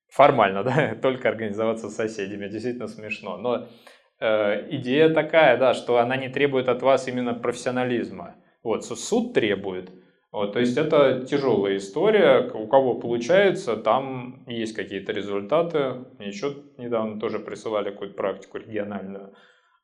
формально, 0.10 0.64
да, 0.64 0.96
только 1.02 1.30
организоваться 1.30 1.90
с 1.90 1.96
соседями. 1.96 2.48
Действительно 2.48 2.88
смешно. 2.88 3.38
Но 3.38 3.68
э, 4.20 4.68
идея 4.76 5.10
такая, 5.10 5.58
да, 5.58 5.74
что 5.74 5.98
она 5.98 6.18
не 6.18 6.30
требует 6.30 6.68
от 6.68 6.82
вас 6.82 7.08
именно 7.08 7.34
профессионализма. 7.34 8.36
Вот, 8.64 8.86
суд 8.86 9.34
требует. 9.34 9.92
Вот, 10.36 10.52
то 10.52 10.60
есть 10.60 10.76
это 10.76 11.26
тяжелая 11.26 11.78
история. 11.78 12.52
У 12.54 12.68
кого 12.68 12.96
получается, 13.00 13.78
там 13.78 14.44
есть 14.48 14.74
какие-то 14.74 15.14
результаты. 15.14 16.06
Мне 16.18 16.28
еще 16.28 16.58
недавно 16.78 17.22
тоже 17.22 17.40
присылали 17.40 17.92
какую-то 17.92 18.16
практику 18.16 18.58
региональную 18.58 19.34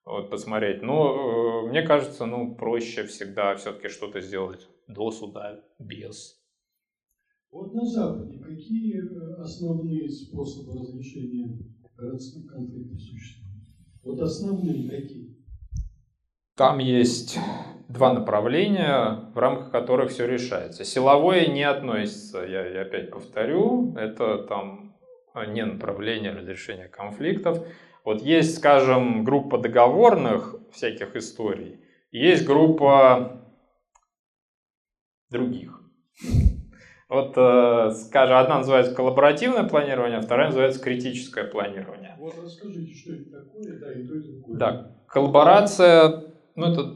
вот, 0.04 0.30
посмотреть. 0.30 0.82
Но 0.82 1.64
э, 1.64 1.70
мне 1.70 1.84
кажется, 1.84 2.26
ну, 2.26 2.54
проще 2.54 3.06
всегда 3.06 3.56
все-таки 3.56 3.88
что-то 3.88 4.20
сделать 4.20 4.68
до 4.90 5.10
суда, 5.12 5.64
без. 5.80 6.38
Вот 7.50 7.74
на 7.74 7.86
Западе 7.86 8.38
какие 8.38 8.98
э, 8.98 9.36
основные 9.42 10.10
способы 10.10 10.78
разрешения 10.78 11.60
городских 11.96 12.52
конфликтов 12.52 13.00
существуют? 13.00 13.70
Вот 14.04 14.20
основные 14.20 14.90
какие? 14.90 15.41
Там 16.62 16.78
есть 16.78 17.40
два 17.90 18.14
направления, 18.14 19.32
в 19.34 19.40
рамках 19.40 19.72
которых 19.72 20.12
все 20.12 20.28
решается. 20.28 20.86
Силовое 20.86 21.48
не 21.48 21.64
относится, 21.64 22.44
я, 22.44 22.68
я 22.68 22.82
опять 22.84 23.10
повторю, 23.10 23.96
это 23.98 24.38
там 24.44 24.96
а, 25.34 25.48
не 25.48 25.66
направление 25.66 26.34
разрешения 26.34 26.88
конфликтов. 26.88 27.66
Вот 28.06 28.22
есть, 28.22 28.58
скажем, 28.58 29.24
группа 29.24 29.58
договорных 29.58 30.56
всяких 30.72 31.16
историй, 31.16 31.80
есть 32.12 32.46
группа 32.46 33.42
других. 35.32 35.82
Вот, 37.10 37.34
э, 37.38 37.90
скажем, 37.96 38.38
одна 38.38 38.60
называется 38.60 38.94
коллаборативное 38.94 39.64
планирование, 39.64 40.20
а 40.20 40.22
вторая 40.22 40.50
называется 40.50 40.80
критическое 40.80 41.44
планирование. 41.44 42.16
Вот 42.20 42.36
расскажите, 42.40 42.94
что 42.94 43.14
это 43.14 43.32
такое, 43.32 43.80
да, 43.80 43.94
и 43.94 44.06
то, 44.06 44.14
и 44.14 44.22
другое. 44.22 44.58
Да, 44.58 44.96
коллаборация 45.08 46.31
ну, 46.56 46.68
это 46.68 46.96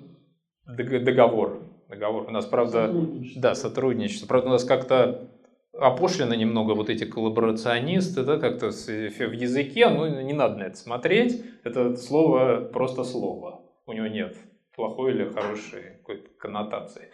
договор. 0.65 1.61
Договор. 1.89 2.27
У 2.27 2.31
нас, 2.31 2.45
правда, 2.45 2.87
Сотрудничество. 2.87 3.41
да, 3.41 3.55
сотрудничество. 3.55 4.27
Правда, 4.27 4.47
у 4.47 4.51
нас 4.51 4.63
как-то 4.63 5.29
опошлены 5.73 6.35
немного 6.35 6.73
вот 6.73 6.89
эти 6.89 7.05
коллаборационисты, 7.05 8.23
да, 8.23 8.37
как-то 8.37 8.71
в 8.71 9.33
языке, 9.33 9.89
ну, 9.89 10.21
не 10.21 10.33
надо 10.33 10.57
на 10.57 10.63
это 10.63 10.77
смотреть. 10.77 11.43
Это 11.63 11.95
слово 11.95 12.61
просто 12.61 13.03
слово. 13.03 13.61
У 13.85 13.93
него 13.93 14.07
нет 14.07 14.35
плохой 14.75 15.11
или 15.11 15.29
хорошей 15.29 15.97
какой-то 15.99 16.29
коннотации. 16.37 17.09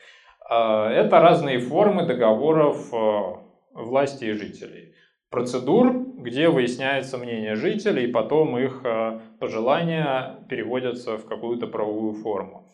А, 0.49 0.89
это 0.89 1.19
разные 1.19 1.59
формы 1.59 2.05
договоров 2.05 2.93
а, 2.93 3.43
власти 3.73 4.25
и 4.25 4.33
жителей. 4.33 4.95
Процедур, 5.31 5.93
где 6.17 6.49
выясняется 6.49 7.17
мнение 7.17 7.55
жителей, 7.55 8.03
и 8.03 8.11
потом 8.11 8.57
их 8.59 8.81
а, 8.83 9.21
пожелания 9.39 10.45
переводятся 10.49 11.17
в 11.17 11.25
какую-то 11.25 11.67
правовую 11.67 12.15
форму. 12.15 12.67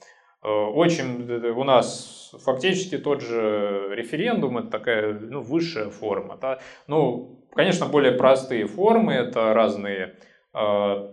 Э, 0.43 0.50
очень 0.50 1.32
у 1.32 1.63
нас 1.63 2.34
фактически 2.43 2.98
тот 2.98 3.22
же 3.22 3.89
референдум, 3.91 4.58
это 4.58 4.70
такая 4.70 5.13
ну, 5.13 5.41
высшая 5.41 5.89
форма. 5.89 6.38
Да? 6.41 6.60
Ну, 6.88 7.46
конечно, 7.54 7.86
более 7.86 8.13
простые 8.13 8.65
формы, 8.65 9.13
это 9.13 9.54
разные 9.54 10.15
э, 10.54 11.12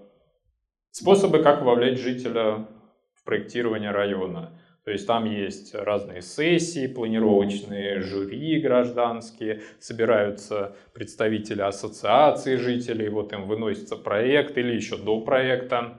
способы, 0.90 1.42
как 1.42 1.62
вовлечь 1.62 1.98
жителя 1.98 2.66
в 3.14 3.24
проектирование 3.24 3.90
района. 3.90 4.58
То 4.84 4.90
есть 4.90 5.06
там 5.06 5.24
есть 5.24 5.74
разные 5.74 6.20
сессии, 6.20 6.86
планировочные 6.86 8.00
жюри 8.00 8.60
гражданские, 8.60 9.62
собираются 9.80 10.76
представители 10.92 11.62
ассоциации 11.62 12.56
жителей, 12.56 13.08
вот 13.08 13.32
им 13.32 13.46
выносится 13.46 13.96
проект 13.96 14.58
или 14.58 14.74
еще 14.74 14.98
до 14.98 15.20
проекта, 15.22 15.98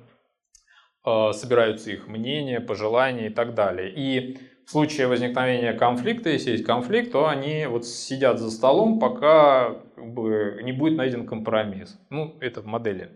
э, 1.04 1.32
собираются 1.34 1.92
их 1.92 2.08
мнения, 2.08 2.60
пожелания 2.60 3.28
и 3.28 3.34
так 3.34 3.56
далее. 3.56 3.92
И 3.92 4.38
в 4.68 4.70
случае 4.70 5.08
возникновения 5.08 5.74
конфликта, 5.74 6.30
если 6.30 6.52
есть 6.52 6.66
конфликт, 6.66 7.12
то 7.12 7.28
они 7.28 7.66
вот 7.68 7.88
сидят 7.88 8.40
за 8.40 8.52
столом, 8.52 9.00
пока 9.00 9.82
не 9.98 10.74
будет 10.74 10.98
найден 10.98 11.26
компромисс. 11.26 12.00
Ну, 12.12 12.38
это 12.40 12.62
в 12.62 12.66
модели 12.68 13.10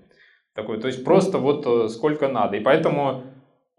такой. 0.55 0.79
То 0.79 0.87
есть 0.87 1.03
просто 1.03 1.37
вот 1.37 1.65
э, 1.67 1.89
сколько 1.89 2.27
надо. 2.27 2.57
И 2.57 2.59
поэтому 2.59 3.23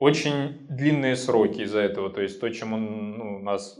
очень 0.00 0.66
длинные 0.68 1.14
сроки 1.14 1.60
из-за 1.60 1.80
этого. 1.80 2.10
То 2.10 2.22
есть 2.22 2.40
то, 2.40 2.48
чем 2.48 2.72
он, 2.72 3.18
ну, 3.18 3.36
у 3.36 3.42
нас 3.42 3.78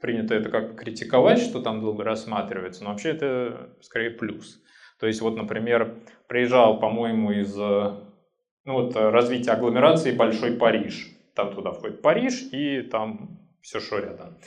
принято 0.00 0.34
это 0.34 0.48
как 0.48 0.76
критиковать, 0.76 1.38
что 1.38 1.60
там 1.60 1.80
долго 1.80 2.02
рассматривается, 2.02 2.82
но 2.82 2.90
вообще 2.90 3.10
это 3.10 3.70
скорее 3.82 4.10
плюс. 4.10 4.60
То 4.98 5.06
есть 5.06 5.20
вот, 5.20 5.36
например, 5.36 5.94
приезжал, 6.26 6.80
по-моему, 6.80 7.30
из 7.32 7.54
ну, 7.56 8.72
вот, 8.72 8.96
развития 8.96 9.52
агломерации 9.52 10.12
Большой 10.12 10.52
Париж. 10.52 11.08
Там 11.34 11.54
туда 11.54 11.72
входит 11.72 12.02
Париж 12.02 12.42
и 12.52 12.82
там 12.82 13.38
все, 13.60 13.80
что 13.80 13.98
рядом. 13.98 14.38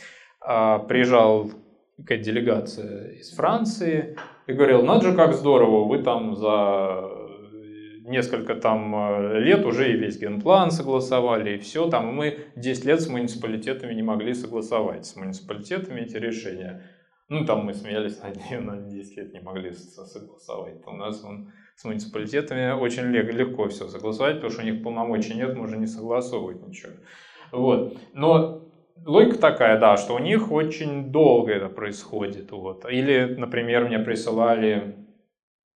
А, 0.41 0.80
приезжал 0.80 1.52
какая-то 1.97 2.23
делегация 2.23 3.12
из 3.12 3.36
Франции 3.36 4.17
и 4.47 4.54
говорил, 4.54 4.84
надо 4.84 5.12
же, 5.12 5.15
как 5.15 5.34
здорово, 5.34 5.88
вы 5.88 6.02
там 6.02 6.36
за 6.36 7.23
несколько 8.06 8.56
там 8.56 8.96
э, 8.96 9.39
лет 9.39 9.66
уже 9.66 9.92
и 9.92 9.98
весь 9.98 10.20
генплан 10.20 10.72
согласовали, 10.72 11.56
и 11.56 11.58
все 11.58 11.89
там. 11.89 12.13
Мы 12.13 12.39
10 12.56 12.86
лет 12.86 13.02
с 13.02 13.08
муниципалитетами 13.08 13.94
не 13.94 14.04
могли 14.04 14.34
согласовать. 14.34 15.06
С 15.06 15.16
муниципалитетами 15.16 16.02
эти 16.02 16.18
решения. 16.18 16.84
Ну, 17.30 17.46
там 17.46 17.66
мы 17.66 17.74
смеялись 17.74 18.22
над 18.22 18.38
ним, 18.50 18.66
на 18.66 18.78
10 18.78 19.18
лет 19.18 19.34
не 19.34 19.39
могли 19.39 19.72
согласовать. 19.72 20.86
У 20.86 20.92
нас 20.92 21.24
он, 21.24 21.52
с 21.76 21.86
муниципалитетами 21.86 22.72
очень 22.72 23.04
легко 23.04 23.68
все 23.70 23.88
согласовать, 23.88 24.36
потому 24.36 24.52
что 24.52 24.62
у 24.62 24.66
них 24.66 24.84
полномочий 24.84 25.34
нет, 25.34 25.56
можно 25.56 25.76
не 25.76 25.88
согласовывать 25.88 26.66
ничего. 26.68 26.94
Вот. 27.52 27.98
Но 28.13 28.68
логика 29.06 29.38
такая, 29.39 29.80
да, 29.80 29.98
что 29.98 30.16
у 30.16 30.20
них 30.20 30.52
очень 30.52 31.12
долго 31.12 31.54
это 31.54 31.70
происходит. 31.70 32.52
Вот. 32.52 32.86
Или, 32.89 33.36
например, 33.38 33.86
мне 33.86 34.00
присылали 34.00 35.03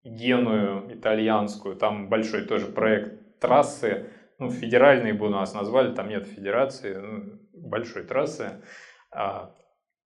Геную 0.07 0.93
итальянскую, 0.93 1.75
там 1.75 2.09
большой 2.09 2.45
тоже 2.45 2.67
проект 2.67 3.39
трассы, 3.39 4.07
ну, 4.39 4.51
федеральные 4.51 5.13
бы 5.13 5.27
у 5.27 5.29
нас 5.29 5.53
назвали, 5.53 5.93
там 5.93 6.09
нет 6.09 6.25
федерации, 6.25 6.95
ну, 6.95 7.39
большой 7.53 8.03
трассы. 8.03 8.61
А, 9.11 9.55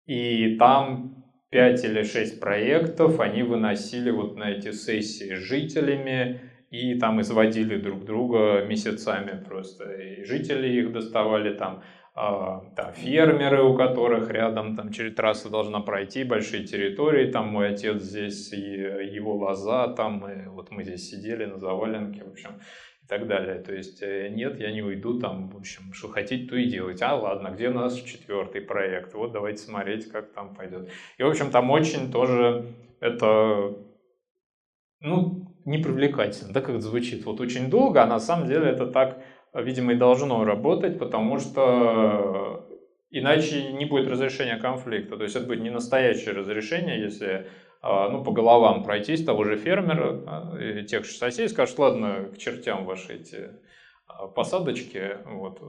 и 0.05 0.55
там 0.57 1.25
5 1.49 1.83
или 1.83 2.03
6 2.03 2.39
проектов 2.39 3.19
они 3.19 3.43
выносили 3.43 4.09
вот 4.09 4.37
на 4.37 4.51
эти 4.51 4.71
сессии 4.71 5.35
с 5.35 5.39
жителями, 5.39 6.41
и 6.69 6.97
там 6.97 7.19
изводили 7.19 7.77
друг 7.77 8.05
друга 8.05 8.65
месяцами 8.65 9.43
просто. 9.43 9.91
И 9.91 10.23
жители 10.23 10.69
их 10.69 10.93
доставали 10.93 11.53
там 11.53 11.83
там, 12.13 12.93
фермеры, 12.93 13.63
у 13.63 13.75
которых 13.75 14.29
рядом 14.31 14.75
там 14.75 14.91
через 14.91 15.15
трасса 15.15 15.49
должна 15.49 15.79
пройти 15.79 16.23
большие 16.25 16.65
территории, 16.65 17.31
там 17.31 17.47
мой 17.47 17.69
отец 17.69 18.01
здесь, 18.01 18.51
и 18.51 18.59
его 18.59 19.35
лоза, 19.35 19.87
там, 19.87 20.27
и 20.29 20.47
вот 20.47 20.71
мы 20.71 20.83
здесь 20.83 21.09
сидели 21.09 21.45
на 21.45 21.57
заваленке, 21.57 22.25
в 22.25 22.31
общем, 22.31 22.59
и 23.01 23.07
так 23.07 23.27
далее. 23.27 23.59
То 23.59 23.73
есть 23.73 24.01
э, 24.01 24.27
нет, 24.29 24.59
я 24.59 24.73
не 24.73 24.81
уйду 24.81 25.19
там, 25.19 25.49
в 25.49 25.57
общем, 25.57 25.93
что 25.93 26.09
хотите, 26.09 26.49
то 26.49 26.57
и 26.57 26.65
делать. 26.65 27.01
А 27.01 27.15
ладно, 27.15 27.49
где 27.49 27.69
у 27.69 27.73
нас 27.73 27.95
четвертый 27.95 28.59
проект? 28.59 29.13
Вот 29.13 29.31
давайте 29.31 29.63
смотреть, 29.63 30.11
как 30.11 30.33
там 30.33 30.53
пойдет. 30.53 30.89
И, 31.17 31.23
в 31.23 31.27
общем, 31.27 31.49
там 31.49 31.71
очень 31.71 32.11
тоже 32.11 32.75
это, 32.99 33.73
ну, 34.99 35.47
непривлекательно, 35.63 36.51
да, 36.51 36.59
как 36.59 36.71
это 36.71 36.81
звучит, 36.81 37.25
вот 37.25 37.39
очень 37.39 37.69
долго, 37.69 38.03
а 38.03 38.07
на 38.07 38.19
самом 38.19 38.47
деле 38.47 38.67
это 38.67 38.87
так 38.87 39.23
видимо, 39.53 39.93
и 39.93 39.95
должно 39.95 40.43
работать, 40.43 40.97
потому 40.97 41.39
что 41.39 42.67
иначе 43.09 43.73
не 43.73 43.85
будет 43.85 44.09
разрешения 44.09 44.57
конфликта. 44.57 45.17
То 45.17 45.23
есть 45.23 45.35
это 45.35 45.45
будет 45.45 45.61
не 45.61 45.69
настоящее 45.69 46.33
разрешение, 46.33 47.01
если 47.01 47.47
а, 47.81 48.09
ну, 48.09 48.23
по 48.23 48.31
головам 48.31 48.83
пройтись 48.83 49.25
того 49.25 49.43
же 49.43 49.57
фермера, 49.57 50.21
а, 50.27 50.83
тех 50.83 51.05
же 51.05 51.11
соседей, 51.11 51.49
скажут, 51.49 51.79
ладно, 51.79 52.29
к 52.33 52.37
чертям 52.37 52.85
ваши 52.85 53.15
эти 53.15 53.49
а, 54.07 54.27
посадочки, 54.27 55.17
вот, 55.25 55.59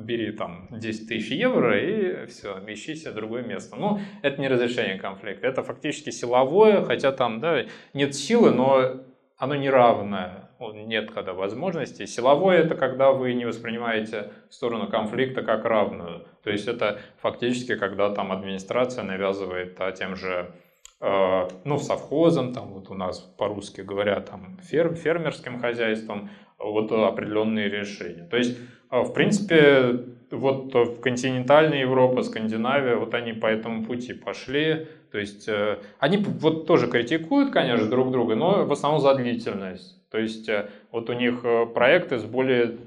бери 0.00 0.32
там 0.32 0.68
10 0.70 1.08
тысяч 1.08 1.30
евро 1.30 1.78
и 1.78 2.26
все, 2.26 2.58
ищи 2.66 2.96
себе 2.96 3.12
другое 3.12 3.42
место. 3.42 3.76
Ну, 3.76 4.00
это 4.22 4.40
не 4.40 4.48
разрешение 4.48 4.98
конфликта, 4.98 5.46
это 5.46 5.62
фактически 5.62 6.10
силовое, 6.10 6.84
хотя 6.84 7.12
там, 7.12 7.40
да, 7.40 7.64
нет 7.94 8.14
силы, 8.14 8.50
но 8.50 9.04
оно 9.38 9.54
неравное 9.54 10.45
нет 10.60 11.10
когда 11.10 11.32
возможности. 11.32 12.06
Силовое– 12.06 12.58
это 12.64 12.74
когда 12.74 13.12
вы 13.12 13.34
не 13.34 13.44
воспринимаете 13.44 14.32
сторону 14.50 14.88
конфликта 14.88 15.42
как 15.42 15.64
равную. 15.64 16.26
То 16.42 16.50
есть 16.50 16.68
это 16.68 17.00
фактически, 17.20 17.76
когда 17.76 18.10
там 18.10 18.32
администрация 18.32 19.04
навязывает 19.04 19.76
а, 19.80 19.92
тем 19.92 20.16
же 20.16 20.52
э, 21.00 21.48
ну, 21.64 21.78
совхозом, 21.78 22.52
там 22.52 22.72
вот 22.72 22.90
у 22.90 22.94
нас 22.94 23.18
по-русски 23.18 23.82
говорят, 23.82 24.30
там, 24.30 24.58
фер, 24.62 24.94
фермерским 24.94 25.60
хозяйством, 25.60 26.30
вот 26.58 26.90
определенные 26.92 27.68
решения. 27.68 28.24
То 28.24 28.36
есть, 28.36 28.58
э, 28.90 29.00
в 29.00 29.12
принципе, 29.12 30.04
вот 30.30 30.74
в 30.74 31.00
континентальная 31.00 31.80
Европа, 31.80 32.22
Скандинавия, 32.22 32.96
вот 32.96 33.14
они 33.14 33.32
по 33.32 33.46
этому 33.46 33.84
пути 33.84 34.12
пошли. 34.12 34.88
То 35.12 35.18
есть, 35.18 35.48
э, 35.48 35.78
они 35.98 36.18
вот 36.18 36.66
тоже 36.66 36.88
критикуют, 36.88 37.52
конечно, 37.52 37.88
друг 37.88 38.10
друга, 38.10 38.34
но 38.34 38.64
в 38.64 38.72
основном 38.72 39.00
за 39.00 39.14
длительность. 39.14 39.96
То 40.16 40.22
есть 40.22 40.48
э, 40.48 40.70
вот 40.92 41.10
у 41.10 41.12
них 41.12 41.44
э, 41.44 41.66
проекты 41.66 42.18
с 42.18 42.24
более 42.24 42.78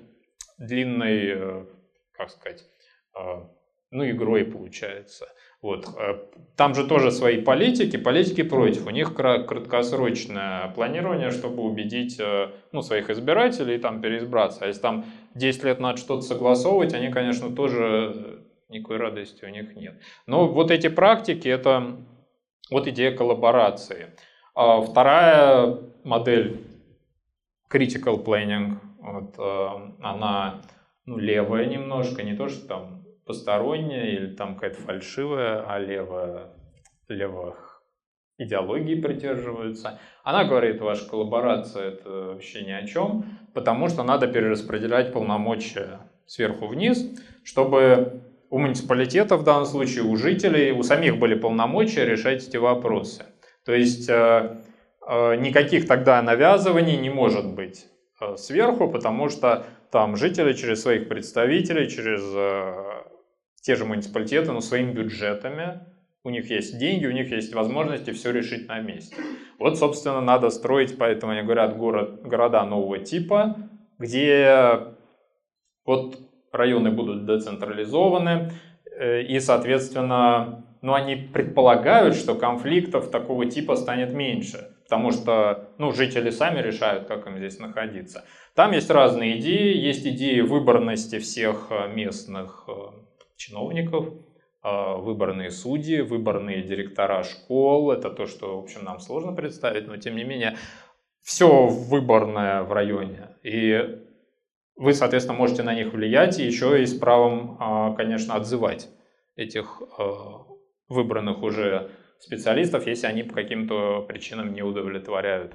длинной, 0.58 1.34
э, 1.36 1.66
как 2.14 2.32
сказать, 2.32 2.66
ну, 3.92 4.10
игрой 4.10 4.46
получается. 4.46 5.28
Вот. 5.62 5.88
Там 6.56 6.74
же 6.74 6.88
тоже 6.88 7.12
свои 7.12 7.40
политики, 7.42 7.98
политики 7.98 8.42
против. 8.42 8.88
У 8.88 8.90
них 8.90 9.14
краткосрочное 9.14 10.70
планирование, 10.70 11.30
чтобы 11.30 11.64
убедить 11.64 12.20
ну, 12.72 12.82
своих 12.82 13.10
избирателей 13.10 13.78
там 13.78 14.02
переизбраться. 14.02 14.66
А 14.66 14.68
если 14.68 14.82
там 14.82 15.06
10 15.36 15.64
лет 15.66 15.80
надо 15.80 15.98
что-то 15.98 16.22
согласовывать, 16.22 16.94
они, 16.94 17.10
конечно, 17.10 17.56
тоже 17.56 18.42
никакой 18.70 18.98
радости 18.98 19.46
у 19.46 19.50
них 19.50 19.76
нет. 19.76 20.00
Но 20.26 20.48
вот 20.48 20.72
эти 20.72 20.88
практики, 20.88 21.48
это 21.48 21.98
вот 22.72 22.88
идея 22.88 23.16
коллаборации. 23.16 24.08
А 24.56 24.82
вторая 24.82 25.78
модель 26.04 26.69
critical 27.70 28.24
planning, 28.24 28.78
вот, 29.00 29.36
э, 29.38 29.92
она 30.02 30.62
ну, 31.06 31.18
левая 31.18 31.66
немножко, 31.66 32.24
не 32.24 32.36
то, 32.36 32.50
что 32.50 32.68
там 32.68 33.06
посторонняя 33.26 34.08
или 34.08 34.34
там 34.36 34.56
какая-то 34.56 34.82
фальшивая, 34.82 35.64
а 35.68 35.80
левая, 35.80 36.50
левых 37.08 37.84
идеологии 38.40 38.96
придерживаются. 38.96 40.00
Она 40.24 40.46
говорит, 40.46 40.82
ваша 40.82 41.08
коллаборация 41.08 41.90
это 41.90 42.10
вообще 42.10 42.64
ни 42.64 42.72
о 42.72 42.88
чем, 42.88 43.26
потому 43.54 43.90
что 43.90 44.04
надо 44.04 44.28
перераспределять 44.28 45.14
полномочия 45.14 46.00
сверху 46.26 46.68
вниз, 46.68 47.06
чтобы 47.44 48.24
у 48.50 48.58
муниципалитета 48.58 49.38
в 49.38 49.44
данном 49.44 49.66
случае, 49.66 50.04
у 50.04 50.16
жителей, 50.16 50.72
у 50.72 50.84
самих 50.84 51.20
были 51.20 51.36
полномочия 51.36 52.06
решать 52.06 52.48
эти 52.48 52.58
вопросы. 52.58 53.26
То 53.66 53.74
есть 53.74 54.10
э, 54.10 54.62
никаких 55.10 55.88
тогда 55.88 56.22
навязываний 56.22 56.98
не 56.98 57.10
может 57.10 57.54
быть 57.54 57.88
э, 58.22 58.36
сверху, 58.38 58.90
потому 58.90 59.30
что 59.30 59.66
там 59.92 60.16
жители 60.16 60.54
через 60.54 60.82
своих 60.82 61.10
представителей, 61.10 61.90
через 61.90 62.22
те 63.62 63.76
же 63.76 63.86
муниципалитеты, 63.86 64.52
но 64.52 64.62
своими 64.62 64.92
бюджетами, 64.92 65.80
у 66.24 66.30
них 66.30 66.50
есть 66.50 66.78
деньги, 66.78 67.08
у 67.08 67.12
них 67.12 67.32
есть 67.32 67.54
возможности 67.56 68.12
все 68.12 68.32
решить 68.32 68.68
на 68.68 68.80
месте. 68.80 69.16
Вот, 69.58 69.78
собственно, 69.78 70.22
надо 70.22 70.50
строить, 70.50 70.98
поэтому 70.98 71.32
они 71.32 71.42
говорят, 71.42 71.78
город, 71.78 72.22
города 72.24 72.64
нового 72.66 73.00
типа, 73.00 73.58
где 73.98 74.80
вот 75.86 76.20
районы 76.52 76.92
будут 76.92 77.26
децентрализованы, 77.26 78.52
э, 78.98 79.24
и, 79.24 79.40
соответственно, 79.40 80.66
ну, 80.82 80.94
они 80.94 81.16
предполагают, 81.16 82.16
что 82.16 82.36
конфликтов 82.36 83.10
такого 83.10 83.46
типа 83.46 83.76
станет 83.76 84.14
меньше, 84.14 84.76
потому 84.90 85.12
что 85.12 85.70
ну, 85.78 85.92
жители 85.92 86.32
сами 86.32 86.62
решают, 86.62 87.08
как 87.08 87.28
им 87.28 87.38
здесь 87.38 87.60
находиться. 87.60 88.26
Там 88.56 88.72
есть 88.72 88.90
разные 88.90 89.40
идеи, 89.40 89.78
есть 89.78 90.04
идеи 90.08 90.42
выборности 90.42 91.20
всех 91.20 91.68
э, 91.70 91.94
местных 91.94 92.66
э, 92.68 92.72
чиновников, 93.38 94.10
выборные 94.62 95.52
судьи, 95.52 96.02
выборные 96.02 96.64
директора 96.64 97.24
школ. 97.24 97.92
Это 97.92 98.10
то, 98.10 98.26
что, 98.26 98.60
в 98.60 98.64
общем, 98.64 98.84
нам 98.84 99.00
сложно 99.00 99.32
представить, 99.32 99.88
но 99.88 99.96
тем 99.96 100.18
не 100.18 100.26
менее, 100.26 100.58
все 101.22 101.68
выборное 101.68 102.64
в 102.64 102.74
районе. 102.74 103.30
И 103.42 104.02
вы, 104.76 104.94
соответственно, 104.94 105.38
можете 105.38 105.64
на 105.64 105.74
них 105.74 105.94
влиять 105.94 106.40
и 106.40 106.46
еще 106.46 106.82
и 106.82 106.86
с 106.86 106.94
правом, 106.94 107.96
конечно, 107.96 108.36
отзывать 108.36 108.90
этих 109.38 109.82
выбранных 110.90 111.42
уже 111.42 111.90
специалистов, 112.20 112.86
если 112.88 113.08
они 113.08 113.24
по 113.24 113.34
каким-то 113.34 114.02
причинам 114.08 114.54
не 114.54 114.62
удовлетворяют 114.62 115.54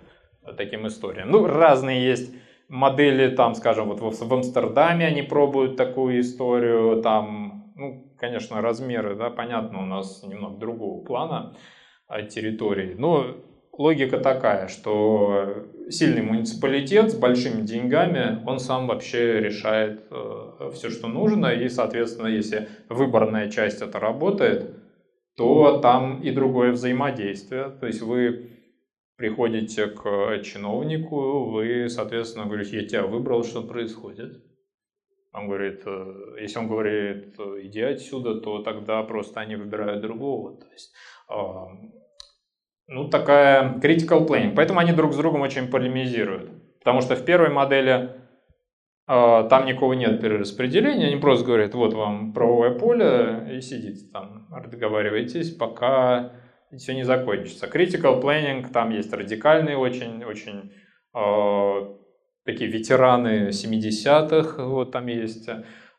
таким 0.57 0.87
историям. 0.87 1.31
Ну, 1.31 1.47
разные 1.47 2.05
есть 2.05 2.35
модели, 2.69 3.35
там, 3.35 3.55
скажем, 3.55 3.89
вот 3.89 4.01
в 4.01 4.35
Амстердаме 4.35 5.07
они 5.07 5.23
пробуют 5.23 5.77
такую 5.77 6.21
историю, 6.21 7.03
там, 7.03 7.73
ну, 7.77 8.13
конечно, 8.19 8.61
размеры, 8.61 9.15
да, 9.15 9.31
понятно, 9.31 9.83
у 9.83 9.87
нас 9.87 10.23
немного 10.23 10.59
другого 10.59 11.05
плана 11.05 11.57
а, 12.09 12.23
территории, 12.23 12.95
но 12.97 13.37
логика 13.73 14.19
такая, 14.19 14.69
что 14.69 15.67
сильный 15.89 16.23
муниципалитет 16.23 17.11
с 17.11 17.15
большими 17.15 17.63
деньгами, 17.63 18.43
он 18.47 18.59
сам 18.59 18.87
вообще 18.87 19.41
решает 19.41 20.07
э, 20.11 20.71
все, 20.73 20.91
что 20.91 21.09
нужно, 21.09 21.49
и, 21.49 21.69
соответственно, 21.69 22.29
если 22.29 22.69
выборная 22.89 23.51
часть 23.51 23.83
это 23.83 23.99
работает, 24.01 24.75
то 25.37 25.79
там 25.79 26.23
и 26.23 26.31
другое 26.31 26.73
взаимодействие. 26.73 27.71
То 27.71 27.87
есть 27.87 28.03
вы 28.03 28.51
приходите 29.17 29.87
к 29.87 30.43
чиновнику, 30.43 31.51
вы, 31.51 31.89
соответственно, 31.89 32.47
говорите, 32.47 32.81
я 32.81 32.87
тебя 32.87 33.03
выбрал, 33.07 33.45
что 33.45 33.63
происходит. 33.63 34.43
Он 35.33 35.49
говорит, 35.49 35.83
э, 35.85 36.37
если 36.41 36.59
он 36.61 36.69
говорит, 36.69 37.35
иди 37.63 37.81
отсюда, 37.81 38.41
то 38.41 38.63
тогда 38.63 39.03
просто 39.03 39.41
они 39.41 39.57
выбирают 39.57 40.01
другого. 40.01 40.57
То 40.57 40.67
есть 40.73 40.95
ну, 42.87 43.09
такая 43.09 43.79
critical 43.79 44.27
planning. 44.27 44.55
Поэтому 44.55 44.81
они 44.81 44.93
друг 44.93 45.15
с 45.15 45.17
другом 45.17 45.41
очень 45.41 45.69
полемизируют. 45.69 46.51
Потому 46.79 47.01
что 47.01 47.17
в 47.17 47.25
первой 47.25 47.49
модели 47.49 47.91
э, 47.91 48.09
там 49.07 49.67
никого 49.67 49.95
нет 49.95 50.21
перераспределения, 50.21 51.09
они 51.09 51.17
просто 51.17 51.45
говорят, 51.45 51.75
вот 51.75 51.93
вам 51.93 52.33
правовое 52.33 52.71
поле, 52.71 53.57
и 53.57 53.61
сидите 53.61 54.07
там, 54.13 54.49
договаривайтесь, 54.71 55.55
пока 55.55 56.33
все 56.77 56.95
не 56.95 57.05
закончится. 57.05 57.67
Critical 57.67 58.23
planning, 58.23 58.67
там 58.73 58.91
есть 58.91 59.13
радикальные 59.13 59.77
очень, 59.77 60.25
очень 60.25 60.73
э, 61.15 61.95
такие 62.45 62.71
ветераны 62.71 63.49
70-х, 63.49 64.65
вот 64.65 64.93
там 64.93 65.07
есть 65.07 65.49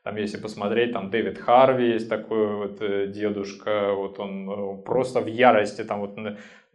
там, 0.04 0.18
если 0.18 0.38
посмотреть, 0.38 0.94
там 0.94 1.10
Дэвид 1.10 1.40
Харви 1.40 1.94
есть 1.94 2.08
такой 2.10 2.56
вот 2.58 2.80
э, 2.80 3.08
дедушка, 3.08 3.94
вот 3.94 4.20
он 4.20 4.50
э, 4.50 4.84
просто 4.84 5.20
в 5.20 5.26
ярости, 5.26 5.84
там 5.84 6.02
вот 6.02 6.16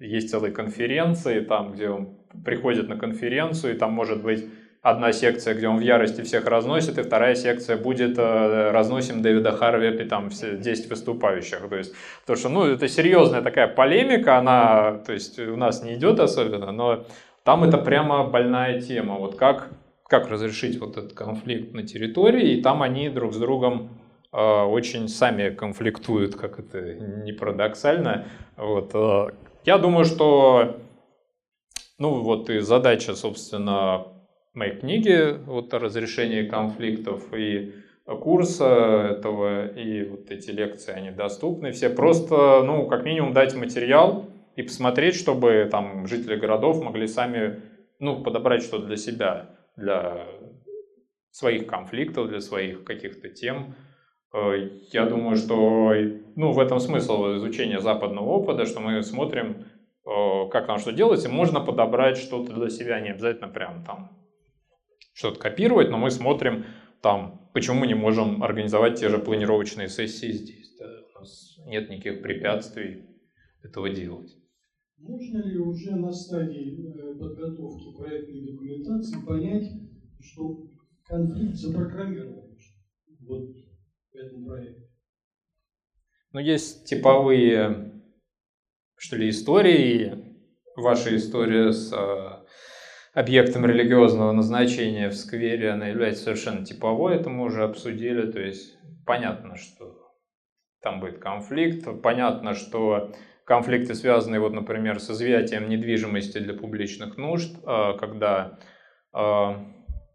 есть 0.00 0.30
целые 0.30 0.52
конференции, 0.52 1.38
там, 1.38 1.72
где 1.72 1.90
он 1.90 2.18
приходит 2.44 2.88
на 2.88 2.96
конференцию, 2.96 3.74
и 3.74 3.78
там 3.78 3.92
может 3.92 4.22
быть 4.22 4.46
одна 4.82 5.12
секция, 5.12 5.54
где 5.54 5.68
он 5.68 5.78
в 5.78 5.82
ярости 5.82 6.22
всех 6.22 6.46
разносит, 6.46 6.98
и 6.98 7.02
вторая 7.02 7.34
секция 7.34 7.76
будет 7.76 8.18
э, 8.18 8.70
разносим 8.70 9.22
Дэвида 9.22 9.52
Харви, 9.52 10.04
там 10.04 10.30
все 10.30 10.56
10 10.56 10.90
выступающих. 10.90 11.68
То 11.68 11.76
есть, 11.76 11.94
потому 12.22 12.38
что, 12.38 12.48
ну, 12.48 12.64
это 12.64 12.88
серьезная 12.88 13.42
такая 13.42 13.68
полемика, 13.68 14.38
она, 14.38 14.98
то 15.06 15.12
есть, 15.12 15.38
у 15.38 15.56
нас 15.56 15.82
не 15.82 15.94
идет 15.94 16.20
особенно, 16.20 16.72
но 16.72 17.04
там 17.44 17.64
это 17.64 17.78
прямо 17.78 18.24
больная 18.24 18.80
тема. 18.80 19.16
Вот 19.16 19.36
как 19.36 19.68
как 20.10 20.28
разрешить 20.28 20.80
вот 20.80 20.96
этот 20.96 21.12
конфликт 21.12 21.72
на 21.72 21.84
территории, 21.84 22.54
и 22.54 22.62
там 22.62 22.82
они 22.82 23.08
друг 23.08 23.32
с 23.32 23.36
другом 23.36 24.00
э, 24.32 24.38
очень 24.38 25.06
сами 25.08 25.50
конфликтуют, 25.50 26.34
как 26.34 26.58
это 26.58 26.94
не 26.94 27.32
парадоксально. 27.32 28.26
Вот. 28.56 28.90
Э, 28.92 29.28
я 29.64 29.78
думаю, 29.78 30.04
что 30.04 30.80
ну 31.98 32.22
вот 32.22 32.50
и 32.50 32.58
задача, 32.58 33.14
собственно, 33.14 34.08
моей 34.60 34.76
книги 34.76 35.38
вот 35.46 35.72
о 35.72 35.78
разрешении 35.78 36.46
конфликтов 36.46 37.32
и 37.34 37.74
курса 38.04 39.12
этого, 39.12 39.68
и 39.68 40.04
вот 40.04 40.30
эти 40.30 40.50
лекции, 40.50 40.92
они 40.92 41.10
доступны 41.10 41.72
все. 41.72 41.88
Просто, 41.88 42.62
ну, 42.62 42.86
как 42.86 43.04
минимум 43.04 43.32
дать 43.32 43.54
материал 43.54 44.26
и 44.56 44.62
посмотреть, 44.62 45.14
чтобы 45.14 45.66
там 45.70 46.06
жители 46.06 46.36
городов 46.36 46.82
могли 46.82 47.06
сами, 47.06 47.62
ну, 47.98 48.22
подобрать 48.22 48.62
что-то 48.62 48.86
для 48.86 48.96
себя 48.96 49.50
для 49.76 50.26
своих 51.30 51.66
конфликтов, 51.66 52.28
для 52.28 52.40
своих 52.40 52.84
каких-то 52.84 53.30
тем. 53.30 53.74
Э, 54.34 54.68
я 54.92 55.06
думаю, 55.06 55.36
что 55.36 55.94
ну, 56.36 56.52
в 56.52 56.58
этом 56.58 56.80
смысл 56.80 57.36
изучения 57.36 57.80
западного 57.80 58.28
опыта, 58.28 58.66
что 58.66 58.80
мы 58.80 59.02
смотрим, 59.02 59.64
э, 60.04 60.48
как 60.50 60.68
нам 60.68 60.78
что 60.78 60.92
делать, 60.92 61.24
и 61.24 61.28
можно 61.28 61.60
подобрать 61.60 62.18
что-то 62.18 62.52
для 62.52 62.68
себя, 62.68 63.00
не 63.00 63.10
обязательно 63.10 63.48
прям 63.48 63.84
там 63.84 64.19
что-то 65.12 65.38
копировать, 65.38 65.90
но 65.90 65.98
мы 65.98 66.10
смотрим 66.10 66.64
там, 67.02 67.50
почему 67.54 67.80
мы 67.80 67.86
не 67.86 67.94
можем 67.94 68.42
организовать 68.42 68.98
те 68.98 69.08
же 69.08 69.18
планировочные 69.18 69.88
сессии 69.88 70.32
здесь. 70.32 70.76
Да? 70.78 70.86
У 71.14 71.20
нас 71.20 71.58
нет 71.66 71.88
никаких 71.88 72.22
препятствий 72.22 73.06
этого 73.62 73.90
делать. 73.90 74.36
Можно 74.98 75.38
ли 75.42 75.58
уже 75.58 75.96
на 75.96 76.12
стадии 76.12 76.78
э, 76.94 77.18
подготовки 77.18 77.96
проектной 77.96 78.52
документации 78.52 79.24
понять, 79.24 79.72
что 80.20 80.66
конфликт 81.04 81.54
запрограммирован 81.54 82.58
вот 83.20 83.48
в 84.12 84.14
этом 84.14 84.44
проекте? 84.44 84.90
Ну, 86.32 86.40
есть 86.40 86.84
типовые, 86.84 88.02
что 88.96 89.16
ли, 89.16 89.30
истории. 89.30 90.26
Ваша 90.76 91.16
история 91.16 91.72
с 91.72 91.92
э, 91.92 92.39
объектом 93.12 93.66
религиозного 93.66 94.32
назначения 94.32 95.08
в 95.08 95.14
сквере, 95.14 95.70
она 95.70 95.88
является 95.88 96.24
совершенно 96.24 96.64
типовой, 96.64 97.16
это 97.16 97.30
мы 97.30 97.44
уже 97.44 97.64
обсудили. 97.64 98.30
То 98.30 98.40
есть 98.40 98.76
понятно, 99.06 99.56
что 99.56 99.96
там 100.82 101.00
будет 101.00 101.18
конфликт, 101.18 101.86
понятно, 102.02 102.54
что 102.54 103.12
конфликты, 103.44 103.94
связанные, 103.94 104.40
вот, 104.40 104.52
например, 104.52 105.00
с 105.00 105.10
изъятием 105.10 105.68
недвижимости 105.68 106.38
для 106.38 106.54
публичных 106.54 107.16
нужд, 107.16 107.56
а, 107.64 107.94
когда 107.94 108.58
а, 109.12 109.56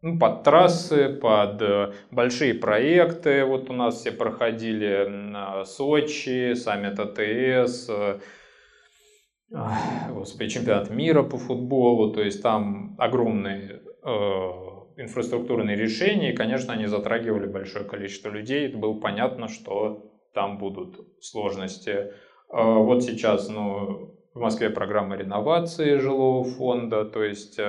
ну, 0.05 0.19
под 0.19 0.43
трассы, 0.43 1.09
под 1.09 1.59
э, 1.63 1.91
большие 2.11 2.53
проекты. 2.53 3.43
Вот 3.43 3.71
у 3.71 3.73
нас 3.73 3.99
все 3.99 4.11
проходили 4.11 5.65
Сочи, 5.65 6.53
саммит 6.53 6.99
АТС, 6.99 7.89
э, 7.89 8.19
господи, 9.49 10.49
чемпионат 10.49 10.89
мира 10.89 11.23
по 11.23 11.37
футболу. 11.37 12.13
То 12.13 12.21
есть 12.21 12.41
там 12.41 12.95
огромные 12.97 13.81
э, 14.03 14.11
инфраструктурные 14.97 15.75
решения, 15.75 16.33
и, 16.33 16.35
конечно, 16.35 16.73
они 16.73 16.85
затрагивали 16.85 17.47
большое 17.47 17.85
количество 17.85 18.29
людей. 18.29 18.67
Это 18.67 18.77
было 18.77 18.99
понятно, 18.99 19.47
что 19.47 20.11
там 20.33 20.57
будут 20.57 20.99
сложности. 21.21 22.13
Вот 22.49 23.03
сейчас, 23.03 23.49
ну, 23.49 24.15
в 24.33 24.39
Москве 24.39 24.69
программа 24.69 25.15
реновации 25.15 25.97
жилого 25.97 26.43
фонда, 26.43 27.05
то 27.05 27.23
есть 27.23 27.59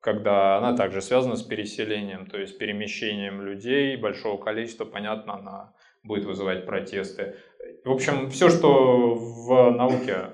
когда 0.00 0.56
она 0.58 0.76
также 0.76 1.02
связана 1.02 1.34
с 1.34 1.42
переселением, 1.42 2.26
то 2.26 2.38
есть 2.38 2.58
перемещением 2.58 3.42
людей, 3.42 3.96
большого 3.96 4.40
количества, 4.40 4.84
понятно, 4.84 5.34
она 5.34 5.74
будет 6.06 6.24
вызывать 6.24 6.66
протесты. 6.66 7.36
В 7.84 7.90
общем, 7.90 8.30
все, 8.30 8.48
что 8.48 9.14
в 9.14 9.70
науке 9.70 10.30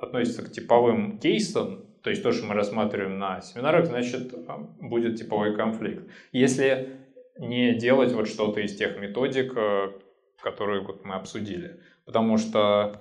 относится 0.00 0.42
к 0.42 0.50
типовым 0.50 1.18
кейсам, 1.18 1.86
то 2.02 2.10
есть 2.10 2.22
то, 2.22 2.32
что 2.32 2.46
мы 2.46 2.54
рассматриваем 2.54 3.18
на 3.18 3.40
семинарах, 3.40 3.86
значит, 3.86 4.34
будет 4.80 5.16
типовой 5.16 5.54
конфликт. 5.54 6.08
Если 6.32 6.96
не 7.38 7.74
делать 7.74 8.12
вот 8.12 8.28
что-то 8.28 8.60
из 8.60 8.76
тех 8.76 8.98
методик, 8.98 9.56
э, 9.56 9.92
которые 10.42 10.82
вот 10.82 11.04
мы 11.04 11.14
обсудили. 11.14 11.80
Потому 12.04 12.36
что, 12.36 13.00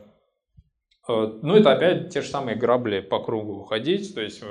э, 1.10 1.40
ну, 1.42 1.56
это 1.56 1.74
опять 1.74 2.14
те 2.14 2.22
же 2.22 2.28
самые 2.28 2.56
грабли 2.56 3.02
по 3.02 3.22
кругу 3.22 3.62
уходить, 3.62 4.14
то 4.14 4.22
есть 4.22 4.44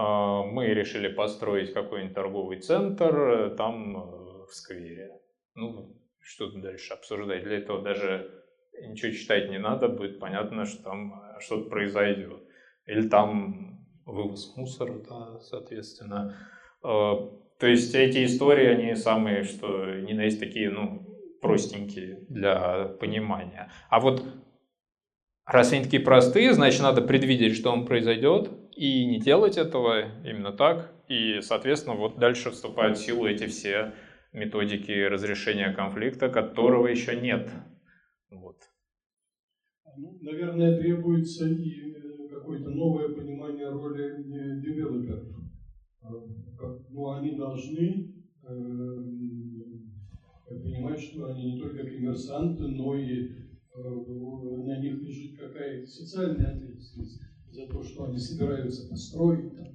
а, 0.00 0.44
мы 0.44 0.66
решили 0.66 1.08
построить 1.08 1.72
какой-нибудь 1.72 2.14
торговый 2.14 2.60
центр 2.60 3.18
э, 3.18 3.56
там 3.56 3.96
э, 3.96 4.46
в 4.46 4.54
сквере. 4.54 5.10
Ну, 5.56 5.96
что 6.28 6.50
то 6.50 6.58
дальше 6.60 6.92
обсуждать? 6.92 7.42
Для 7.44 7.56
этого 7.56 7.82
даже 7.82 8.30
ничего 8.86 9.12
читать 9.12 9.50
не 9.50 9.58
надо, 9.58 9.88
будет 9.88 10.20
понятно, 10.20 10.66
что 10.66 10.82
там 10.82 11.14
э, 11.14 11.40
что-то 11.40 11.70
произойдет. 11.70 12.42
Или 12.86 13.08
там 13.08 13.86
вывоз 14.04 14.54
мусора, 14.56 14.98
да, 15.08 15.40
соответственно. 15.40 16.36
А, 16.82 17.16
то 17.58 17.66
есть 17.66 17.94
эти 17.94 18.24
истории, 18.24 18.66
они 18.66 18.94
самые, 18.94 19.42
что 19.42 19.86
не 20.00 20.12
на 20.12 20.24
есть 20.24 20.38
такие, 20.38 20.70
ну, 20.70 21.06
простенькие 21.40 22.26
для 22.28 22.84
понимания. 23.00 23.70
А 23.88 24.00
вот 24.00 24.22
раз 25.46 25.72
они 25.72 25.84
такие 25.84 26.02
простые, 26.02 26.52
значит, 26.52 26.82
надо 26.82 27.00
предвидеть, 27.00 27.56
что 27.56 27.70
он 27.70 27.86
произойдет, 27.86 28.50
и 28.76 29.06
не 29.06 29.18
делать 29.18 29.56
этого 29.56 30.04
именно 30.24 30.52
так. 30.52 30.92
И, 31.08 31.40
соответственно, 31.40 31.96
вот 31.96 32.18
дальше 32.18 32.50
вступают 32.50 32.98
в 32.98 33.04
силу 33.04 33.26
эти 33.26 33.46
все 33.46 33.94
методики 34.32 35.06
разрешения 35.06 35.72
конфликта, 35.72 36.28
которого 36.28 36.86
еще 36.86 37.20
нет. 37.20 37.50
Вот. 38.30 38.56
Ну, 39.96 40.18
наверное, 40.20 40.78
требуется 40.78 41.48
и 41.48 41.92
э, 41.92 42.28
какое-то 42.30 42.70
новое 42.70 43.08
понимание 43.08 43.68
роли 43.68 44.04
э, 44.04 44.60
девелоперов. 44.60 45.26
Э, 46.02 46.06
ну, 46.90 47.10
они 47.10 47.36
должны 47.36 48.14
понимать, 50.48 51.00
что 51.00 51.26
они 51.26 51.52
не 51.52 51.60
только 51.60 51.84
коммерсанты, 51.84 52.62
но 52.68 52.96
и 52.96 53.30
на 53.74 54.80
них 54.80 55.02
лежит 55.02 55.38
какая-то 55.38 55.86
социальная 55.86 56.54
ответственность 56.54 57.20
за 57.50 57.66
то, 57.66 57.82
что 57.82 58.04
они 58.04 58.18
собираются 58.18 58.88
построить, 58.88 59.54
там, 59.54 59.66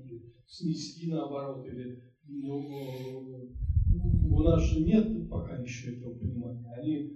снести 0.47 1.11
наоборот, 1.11 1.67
или 1.67 2.01
ну, 2.27 3.53
у 4.29 4.41
нас 4.41 4.61
же 4.61 4.81
нет 4.81 5.29
пока 5.29 5.57
еще 5.57 5.93
этого 5.93 6.13
понимания. 6.15 6.71
Они, 6.77 7.09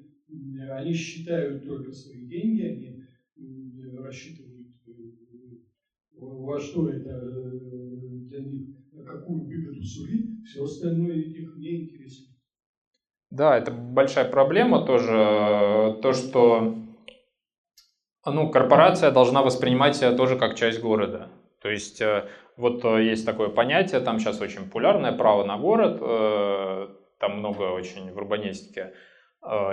они 0.70 0.94
считают 0.94 1.66
только 1.66 1.92
свои 1.92 2.28
деньги, 2.28 2.62
они 2.64 3.06
рассчитывают, 3.96 4.68
э, 4.88 5.58
во 6.20 6.60
что 6.60 6.90
это 6.90 7.10
э, 7.10 8.20
для 8.30 8.40
них, 8.42 8.68
какую 9.06 9.46
выгоду 9.48 9.84
сулит, 9.84 10.46
все 10.46 10.64
остальное 10.64 11.16
их 11.16 11.56
не 11.56 11.84
интересует. 11.84 12.38
Да, 13.30 13.58
это 13.58 13.72
большая 13.72 14.26
проблема 14.30 14.86
тоже, 14.86 15.98
то, 16.02 16.14
что 16.14 16.76
ну, 18.26 18.50
корпорация 18.50 19.12
должна 19.12 19.42
воспринимать 19.42 19.96
себя 19.96 20.12
тоже 20.12 20.38
как 20.38 20.56
часть 20.56 20.82
города. 20.82 21.30
То 21.62 21.70
есть 21.70 22.02
э, 22.02 22.28
вот 22.58 22.84
э, 22.84 23.04
есть 23.04 23.26
такое 23.26 23.50
понятие, 23.50 24.02
там 24.02 24.20
сейчас 24.20 24.42
очень 24.42 24.66
популярное 24.66 25.12
право 25.12 25.44
на 25.44 25.58
город, 25.58 26.00
э, 26.02 26.88
там 27.20 27.40
много 27.40 27.64
очень 27.72 28.12
в 28.12 28.18
урбанистике 28.18 28.94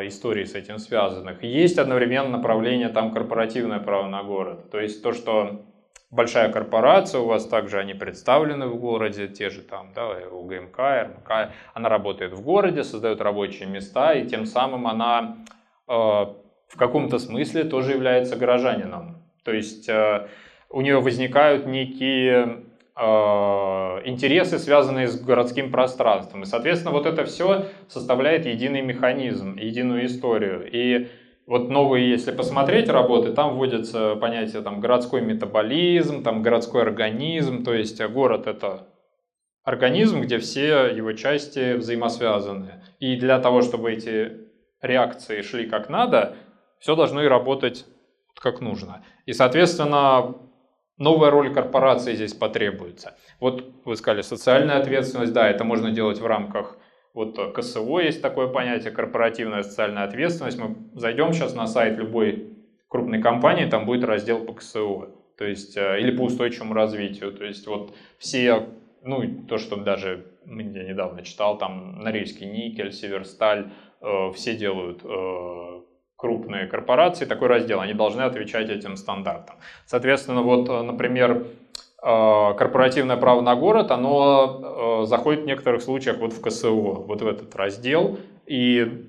историй 0.02 0.46
с 0.46 0.54
этим 0.54 0.78
связанных. 0.78 1.42
Есть 1.42 1.78
одновременно 1.78 2.28
направление 2.28 2.90
там 2.90 3.12
корпоративное 3.12 3.80
право 3.80 4.06
на 4.06 4.22
город. 4.22 4.70
То 4.70 4.78
есть 4.78 5.02
то, 5.02 5.12
что 5.12 5.62
большая 6.10 6.52
корпорация, 6.52 7.20
у 7.20 7.26
вас 7.26 7.46
также 7.46 7.80
они 7.80 7.92
представлены 7.92 8.68
в 8.68 8.78
городе, 8.78 9.26
те 9.26 9.50
же 9.50 9.62
там, 9.62 9.92
да, 9.92 10.10
УГМК, 10.30 10.78
РМК, 10.78 11.52
она 11.72 11.88
работает 11.88 12.34
в 12.34 12.42
городе, 12.42 12.84
создает 12.84 13.20
рабочие 13.20 13.66
места, 13.66 14.12
и 14.12 14.28
тем 14.28 14.46
самым 14.46 14.86
она 14.86 15.38
в 16.74 16.76
каком-то 16.76 17.18
смысле 17.18 17.64
тоже 17.64 17.92
является 17.92 18.36
горожанином. 18.36 19.22
То 19.44 19.52
есть 19.52 19.88
э, 19.88 20.28
у 20.70 20.80
нее 20.80 21.00
возникают 21.00 21.66
некие 21.66 22.32
э, 22.32 22.63
интересы, 22.96 24.58
связанные 24.58 25.08
с 25.08 25.20
городским 25.20 25.72
пространством. 25.72 26.42
И, 26.42 26.46
соответственно, 26.46 26.92
вот 26.92 27.06
это 27.06 27.24
все 27.24 27.66
составляет 27.88 28.46
единый 28.46 28.82
механизм, 28.82 29.56
единую 29.56 30.06
историю. 30.06 30.68
И 30.70 31.08
вот 31.46 31.70
новые, 31.70 32.08
если 32.08 32.30
посмотреть 32.30 32.88
работы, 32.88 33.32
там 33.32 33.56
вводятся 33.56 34.14
понятия 34.16 34.62
там, 34.62 34.80
городской 34.80 35.20
метаболизм, 35.22 36.22
там, 36.22 36.42
городской 36.42 36.82
организм, 36.82 37.64
то 37.64 37.74
есть 37.74 38.00
город 38.06 38.46
это 38.46 38.86
организм, 39.64 40.20
где 40.20 40.38
все 40.38 40.86
его 40.86 41.12
части 41.12 41.74
взаимосвязаны. 41.74 42.82
И 43.00 43.16
для 43.16 43.40
того, 43.40 43.62
чтобы 43.62 43.92
эти 43.92 44.32
реакции 44.80 45.42
шли 45.42 45.66
как 45.66 45.88
надо, 45.88 46.36
все 46.78 46.94
должно 46.94 47.22
и 47.22 47.26
работать 47.26 47.86
как 48.34 48.60
нужно. 48.60 49.04
И, 49.26 49.32
соответственно, 49.32 50.34
новая 50.96 51.30
роль 51.30 51.52
корпорации 51.52 52.14
здесь 52.14 52.34
потребуется. 52.34 53.16
Вот 53.40 53.72
вы 53.84 53.96
сказали, 53.96 54.22
социальная 54.22 54.78
ответственность, 54.78 55.32
да, 55.32 55.48
это 55.48 55.64
можно 55.64 55.90
делать 55.90 56.18
в 56.18 56.26
рамках 56.26 56.78
вот 57.14 57.38
КСО 57.54 58.00
есть 58.00 58.20
такое 58.20 58.48
понятие, 58.48 58.90
корпоративная 58.90 59.62
социальная 59.62 60.02
ответственность. 60.02 60.58
Мы 60.58 60.76
зайдем 60.94 61.32
сейчас 61.32 61.54
на 61.54 61.68
сайт 61.68 61.96
любой 61.96 62.54
крупной 62.88 63.22
компании, 63.22 63.66
там 63.66 63.86
будет 63.86 64.04
раздел 64.04 64.44
по 64.44 64.52
КСО, 64.52 65.10
то 65.38 65.44
есть, 65.44 65.76
э, 65.76 66.00
или 66.00 66.16
по 66.16 66.22
устойчивому 66.22 66.74
развитию. 66.74 67.32
То 67.32 67.44
есть 67.44 67.66
вот 67.68 67.94
все, 68.18 68.68
ну, 69.02 69.22
то, 69.48 69.58
что 69.58 69.76
даже 69.76 70.26
я 70.44 70.52
недавно 70.52 71.22
читал, 71.22 71.56
там 71.56 72.00
Норильский 72.02 72.46
никель, 72.46 72.92
Северсталь, 72.92 73.70
э, 74.00 74.32
все 74.34 74.56
делают 74.56 75.00
э, 75.04 75.82
крупные 76.24 76.66
корпорации 76.66 77.26
такой 77.26 77.48
раздел, 77.48 77.80
они 77.80 77.92
должны 77.92 78.22
отвечать 78.22 78.70
этим 78.70 78.96
стандартам. 78.96 79.56
Соответственно, 79.84 80.40
вот, 80.40 80.70
э, 80.70 80.80
например, 80.80 81.48
э, 82.02 82.54
корпоративное 82.56 83.18
право 83.18 83.42
на 83.42 83.54
город, 83.54 83.90
оно 83.90 85.02
э, 85.02 85.06
заходит 85.06 85.42
в 85.42 85.46
некоторых 85.46 85.82
случаях 85.82 86.16
вот 86.16 86.32
в 86.32 86.40
КСО, 86.40 86.70
вот 86.70 87.20
в 87.20 87.26
этот 87.26 87.54
раздел, 87.54 88.18
и 88.46 89.04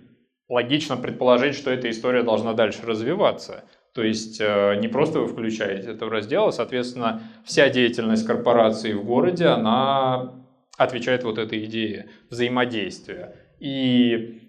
логично 0.50 0.98
предположить, 0.98 1.56
что 1.56 1.72
эта 1.72 1.90
история 1.90 2.22
должна 2.22 2.52
дальше 2.52 2.86
развиваться. 2.86 3.64
То 3.94 4.04
есть 4.04 4.42
не 4.42 4.90
просто 4.90 5.22
вы 5.22 5.28
включаете 5.28 5.92
это 5.92 6.08
в 6.08 6.10
раздел, 6.10 6.48
а, 6.48 6.52
соответственно, 6.52 7.22
вся 7.46 7.70
деятельность 7.70 8.28
корпорации 8.28 8.92
в 8.92 9.06
городе, 9.06 9.46
она 9.46 10.34
отвечает 10.78 11.24
вот 11.24 11.38
этой 11.38 11.64
идее 11.64 12.10
взаимодействия. 12.30 13.38
И 13.62 14.45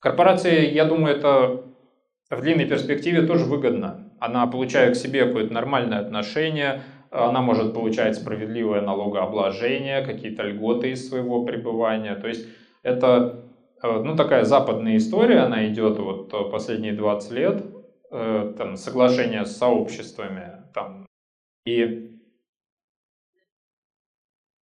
Корпорации, 0.00 0.72
я 0.72 0.86
думаю, 0.86 1.16
это 1.16 1.62
в 2.30 2.40
длинной 2.40 2.66
перспективе 2.66 3.22
тоже 3.22 3.44
выгодно. 3.44 4.10
Она 4.18 4.46
получает 4.46 4.94
к 4.94 5.00
себе 5.00 5.26
какое-то 5.26 5.52
нормальное 5.52 5.98
отношение, 5.98 6.82
она 7.10 7.42
может 7.42 7.74
получать 7.74 8.16
справедливое 8.16 8.80
налогообложение, 8.80 10.02
какие-то 10.02 10.44
льготы 10.44 10.92
из 10.92 11.08
своего 11.08 11.44
пребывания. 11.44 12.14
То 12.14 12.28
есть 12.28 12.46
это 12.82 13.44
э, 13.82 14.02
ну, 14.02 14.16
такая 14.16 14.44
западная 14.44 14.96
история, 14.96 15.40
она 15.40 15.66
идет 15.66 15.98
вот 15.98 16.50
последние 16.50 16.92
20 16.92 17.32
лет, 17.32 17.64
э, 18.12 18.54
там, 18.56 18.76
соглашение 18.76 19.44
с 19.44 19.56
сообществами. 19.56 20.62
Там, 20.72 21.06
и 21.66 22.09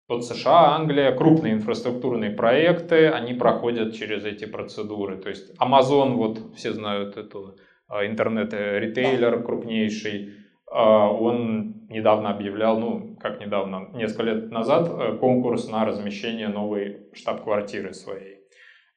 вот 0.09 0.25
США, 0.25 0.75
Англия, 0.75 1.15
крупные 1.15 1.53
инфраструктурные 1.53 2.31
проекты, 2.31 3.07
они 3.09 3.33
проходят 3.33 3.95
через 3.95 4.25
эти 4.25 4.45
процедуры. 4.45 5.17
То 5.17 5.29
есть 5.29 5.53
Amazon, 5.59 6.15
вот 6.15 6.39
все 6.55 6.73
знают 6.73 7.15
эту 7.15 7.55
а, 7.87 8.05
интернет-ритейлер 8.05 9.43
крупнейший, 9.43 10.33
а, 10.71 11.09
он 11.11 11.87
недавно 11.89 12.31
объявлял, 12.31 12.79
ну, 12.79 13.17
как 13.21 13.39
недавно, 13.39 13.89
несколько 13.93 14.23
лет 14.23 14.51
назад, 14.51 14.89
э, 14.91 15.17
конкурс 15.17 15.67
на 15.69 15.85
размещение 15.85 16.47
новой 16.47 17.07
штаб-квартиры 17.13 17.93
своей. 17.93 18.37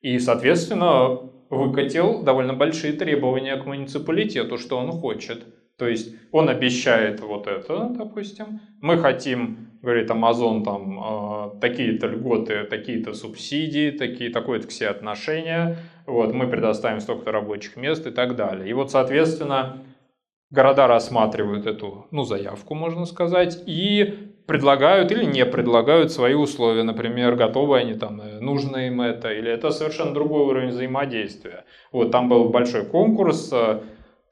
И, 0.02 0.18
соответственно, 0.18 1.30
выкатил 1.48 2.22
довольно 2.22 2.54
большие 2.54 2.92
требования 2.92 3.56
к 3.56 3.66
муниципалитету, 3.66 4.58
что 4.58 4.78
он 4.78 4.90
хочет. 4.92 5.44
То 5.78 5.86
есть 5.88 6.14
он 6.32 6.48
обещает 6.48 7.20
вот 7.20 7.46
это, 7.46 7.88
допустим. 7.90 8.60
Мы 8.80 8.98
хотим, 8.98 9.71
говорит 9.82 10.10
Amazon, 10.10 10.64
там 10.64 11.00
э, 11.02 11.60
такие-то 11.60 12.06
льготы, 12.06 12.64
такие-то 12.64 13.14
субсидии, 13.14 13.90
такие, 13.90 14.30
такое-то 14.30 14.68
все 14.68 14.88
отношения. 14.88 15.76
Вот, 16.06 16.32
мы 16.32 16.46
предоставим 16.46 17.00
столько-то 17.00 17.32
рабочих 17.32 17.76
мест 17.76 18.06
и 18.06 18.10
так 18.10 18.36
далее. 18.36 18.70
И 18.70 18.72
вот, 18.72 18.90
соответственно, 18.90 19.82
города 20.50 20.86
рассматривают 20.86 21.66
эту, 21.66 22.06
ну, 22.10 22.24
заявку, 22.24 22.74
можно 22.74 23.04
сказать, 23.06 23.62
и 23.66 24.32
предлагают 24.46 25.10
или 25.12 25.24
не 25.24 25.44
предлагают 25.46 26.12
свои 26.12 26.34
условия. 26.34 26.82
Например, 26.82 27.36
готовы 27.36 27.78
они 27.78 27.94
там, 27.94 28.20
э, 28.20 28.38
нужно 28.40 28.86
им 28.86 29.00
это, 29.00 29.32
или 29.32 29.50
это 29.50 29.70
совершенно 29.70 30.14
другой 30.14 30.42
уровень 30.42 30.68
взаимодействия. 30.68 31.64
Вот 31.90 32.10
там 32.10 32.28
был 32.28 32.48
большой 32.50 32.84
конкурс, 32.84 33.50
э, 33.52 33.80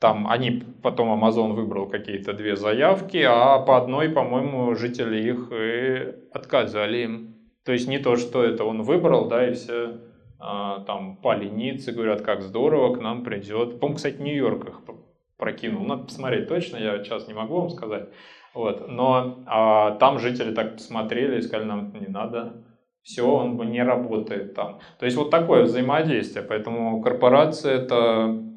там 0.00 0.26
они, 0.28 0.62
потом 0.82 1.12
Amazon 1.12 1.52
выбрал 1.52 1.86
какие-то 1.86 2.32
две 2.32 2.56
заявки, 2.56 3.18
а 3.18 3.58
по 3.58 3.76
одной, 3.76 4.08
по-моему, 4.08 4.74
жители 4.74 5.22
их 5.22 5.52
и 5.52 6.14
отказали 6.32 6.98
им. 6.98 7.36
То 7.64 7.72
есть 7.72 7.86
не 7.86 7.98
то, 7.98 8.16
что 8.16 8.42
это 8.42 8.64
он 8.64 8.82
выбрал, 8.82 9.28
да, 9.28 9.46
и 9.46 9.52
все 9.52 10.00
а, 10.38 10.80
там 10.80 11.16
полениться, 11.16 11.92
говорят, 11.92 12.22
как 12.22 12.40
здорово, 12.40 12.94
к 12.94 13.00
нам 13.00 13.22
придет. 13.22 13.78
По-моему, 13.78 13.96
кстати, 13.96 14.20
Нью-Йорк 14.20 14.68
их 14.68 14.80
прокинул. 15.36 15.84
Надо 15.84 16.04
посмотреть 16.04 16.48
точно, 16.48 16.78
я 16.78 17.04
сейчас 17.04 17.28
не 17.28 17.34
могу 17.34 17.60
вам 17.60 17.68
сказать. 17.68 18.08
Вот. 18.54 18.88
Но 18.88 19.44
а, 19.46 19.96
там 19.96 20.18
жители 20.18 20.54
так 20.54 20.76
посмотрели 20.76 21.38
и 21.38 21.42
сказали, 21.42 21.66
нам 21.66 21.92
не 22.00 22.06
надо, 22.06 22.64
все, 23.02 23.26
он 23.26 23.56
не 23.70 23.82
работает 23.82 24.54
там. 24.54 24.80
То 24.98 25.04
есть 25.04 25.16
вот 25.16 25.30
такое 25.30 25.64
взаимодействие. 25.64 26.44
Поэтому 26.44 27.02
корпорация 27.02 27.82
это, 27.82 28.49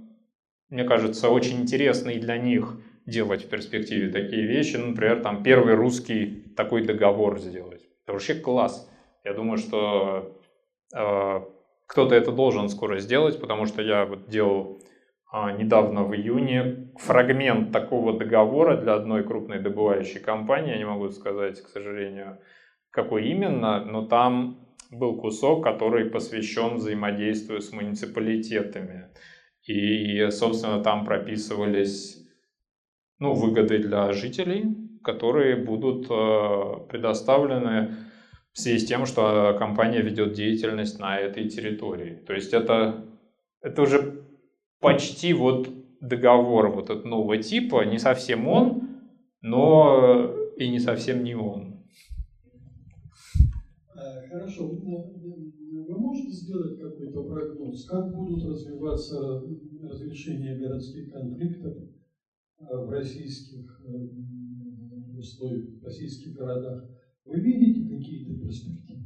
мне 0.73 0.83
кажется, 0.85 1.29
очень 1.29 1.61
интересно 1.61 2.09
и 2.09 2.19
для 2.19 2.37
них 2.37 2.79
делать 3.05 3.45
в 3.45 3.49
перспективе 3.49 4.11
такие 4.11 4.47
вещи. 4.47 4.75
Ну, 4.75 4.87
например, 4.87 5.21
там 5.21 5.43
первый 5.43 5.75
русский 5.75 6.43
такой 6.57 6.83
договор 6.83 7.39
сделать. 7.39 7.83
Это 8.03 8.13
вообще 8.13 8.33
класс. 8.33 8.89
Я 9.23 9.33
думаю, 9.33 9.59
что 9.59 10.35
э, 10.95 11.41
кто-то 11.85 12.15
это 12.15 12.31
должен 12.31 12.69
скоро 12.69 12.97
сделать, 12.99 13.39
потому 13.39 13.67
что 13.67 13.83
я 13.83 14.05
вот 14.05 14.29
делал 14.29 14.79
а, 15.31 15.51
недавно 15.51 16.03
в 16.03 16.15
июне 16.15 16.91
фрагмент 16.97 17.71
такого 17.71 18.17
договора 18.17 18.75
для 18.75 18.95
одной 18.95 19.23
крупной 19.23 19.59
добывающей 19.59 20.19
компании, 20.19 20.71
я 20.71 20.77
не 20.77 20.85
могу 20.85 21.09
сказать, 21.09 21.61
к 21.61 21.67
сожалению, 21.69 22.39
какой 22.89 23.27
именно, 23.27 23.83
но 23.85 24.05
там 24.05 24.59
был 24.91 25.19
кусок, 25.19 25.63
который 25.63 26.05
посвящен 26.05 26.75
взаимодействию 26.75 27.61
с 27.61 27.71
муниципалитетами. 27.71 29.09
И, 29.65 30.29
собственно, 30.31 30.83
там 30.83 31.05
прописывались 31.05 32.27
ну, 33.19 33.33
выгоды 33.33 33.79
для 33.79 34.11
жителей, 34.11 34.75
которые 35.03 35.55
будут 35.55 36.07
э, 36.09 36.87
предоставлены 36.89 37.95
в 38.51 38.59
связи 38.59 38.79
с 38.79 38.85
тем, 38.85 39.05
что 39.05 39.55
компания 39.57 40.01
ведет 40.01 40.33
деятельность 40.33 40.99
на 40.99 41.17
этой 41.17 41.47
территории. 41.47 42.15
То 42.15 42.33
есть 42.33 42.53
это, 42.53 43.05
это 43.61 43.81
уже 43.81 44.23
почти 44.79 45.33
вот 45.33 45.69
договор 46.01 46.69
вот 46.69 46.89
от 46.89 47.05
нового 47.05 47.37
типа, 47.37 47.85
не 47.85 47.97
совсем 47.97 48.47
он, 48.47 48.89
но 49.41 50.33
и 50.57 50.69
не 50.69 50.79
совсем 50.79 51.23
не 51.23 51.35
он. 51.35 51.83
Э, 53.95 54.27
хорошо. 54.29 54.69
Сделать 56.43 56.77
какой-то 56.77 57.23
прогноз, 57.23 57.85
как 57.85 58.13
будут 58.13 58.43
развиваться 58.43 59.41
разрешения 59.81 60.59
городских 60.59 61.13
конфликтов 61.13 61.77
э, 61.77 62.63
в 62.69 62.89
российских 62.89 63.81
э, 63.85 65.17
условиях, 65.17 65.81
в 65.81 65.85
российских 65.85 66.35
городах? 66.35 66.83
Вы 67.23 67.39
видите 67.39 67.95
какие-то 67.95 68.37
перспективы? 68.41 69.03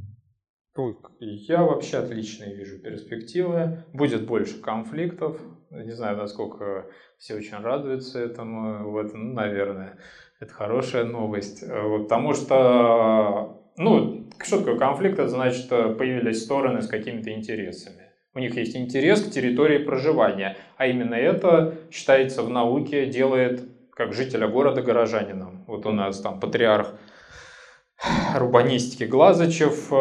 Я 1.19 1.61
вообще 1.63 1.97
отличные 1.97 2.55
вижу 2.55 2.79
перспективы. 2.79 3.83
Будет 3.93 4.25
больше 4.25 4.59
конфликтов, 4.59 5.39
не 5.69 5.91
знаю, 5.91 6.17
насколько 6.17 6.87
все 7.19 7.35
очень 7.35 7.57
радуются 7.57 8.19
этому. 8.19 8.89
Вот, 8.89 9.13
ну, 9.13 9.33
наверное, 9.33 9.99
это 10.39 10.51
хорошая 10.51 11.05
новость. 11.05 11.61
Потому 11.61 12.33
что, 12.33 13.71
ну, 13.77 14.16
что 14.47 14.59
такое 14.59 14.77
конфликт? 14.77 15.19
Это 15.19 15.27
значит, 15.27 15.69
появились 15.69 16.43
стороны 16.43 16.81
с 16.81 16.87
какими-то 16.87 17.31
интересами. 17.31 18.03
У 18.33 18.39
них 18.39 18.55
есть 18.55 18.75
интерес 18.75 19.21
к 19.21 19.31
территории 19.31 19.79
проживания. 19.79 20.57
А 20.77 20.87
именно 20.87 21.15
это, 21.15 21.75
считается, 21.91 22.43
в 22.43 22.49
науке 22.49 23.05
делает 23.07 23.63
как 23.91 24.13
жителя 24.13 24.47
города 24.47 24.81
горожанином. 24.81 25.65
Вот 25.67 25.85
у 25.85 25.91
нас 25.91 26.21
там 26.21 26.39
патриарх 26.39 26.93
урбанистики 28.35 29.03
Глазачев, 29.05 29.91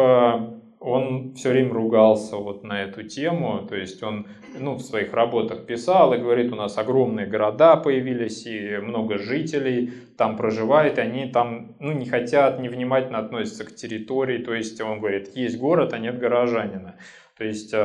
он 0.79 1.33
все 1.33 1.49
время 1.49 1.73
ругался 1.73 2.35
вот 2.35 2.63
на 2.63 2.83
эту 2.83 3.03
тему, 3.03 3.65
то 3.67 3.75
есть 3.75 4.01
он 4.03 4.27
ну, 4.59 4.75
в 4.75 4.81
своих 4.81 5.13
работах 5.13 5.65
писал 5.65 6.13
и 6.13 6.19
говорит, 6.19 6.51
у 6.51 6.55
нас 6.55 6.77
огромные 6.77 7.25
города 7.25 7.75
появились 7.77 8.45
и 8.45 8.77
много 8.77 9.17
жителей 9.17 9.91
там 10.17 10.37
проживает, 10.37 10.97
и 10.97 11.01
они 11.01 11.25
там 11.27 11.75
ну, 11.79 11.91
не 11.93 12.05
хотят, 12.05 12.59
невнимательно 12.59 13.19
относятся 13.19 13.65
к 13.65 13.75
территории, 13.75 14.37
то 14.37 14.53
есть 14.53 14.79
он 14.79 14.99
говорит, 14.99 15.35
есть 15.35 15.57
город, 15.57 15.93
а 15.93 15.99
нет 15.99 16.19
горожанина. 16.19 16.95
То 17.37 17.43
есть 17.43 17.73
э, 17.73 17.77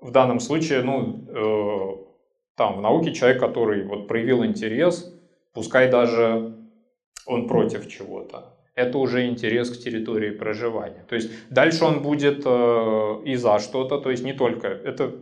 в 0.00 0.10
данном 0.10 0.40
случае, 0.40 0.82
ну, 0.82 1.26
э, 1.28 2.06
там 2.56 2.78
в 2.78 2.80
науке 2.80 3.12
человек, 3.12 3.40
который 3.40 3.84
вот 3.84 4.08
проявил 4.08 4.44
интерес, 4.44 5.14
пускай 5.52 5.90
даже 5.90 6.56
он 7.26 7.46
против 7.48 7.88
чего-то, 7.88 8.55
это 8.76 8.98
уже 8.98 9.26
интерес 9.26 9.70
к 9.70 9.82
территории 9.82 10.30
проживания. 10.30 11.04
То 11.08 11.16
есть 11.16 11.30
дальше 11.50 11.84
он 11.84 12.02
будет 12.02 12.42
э, 12.44 13.22
и 13.24 13.34
за 13.34 13.58
что-то, 13.58 13.98
то 13.98 14.10
есть 14.10 14.22
не 14.22 14.34
только, 14.34 14.68
это 14.68 15.14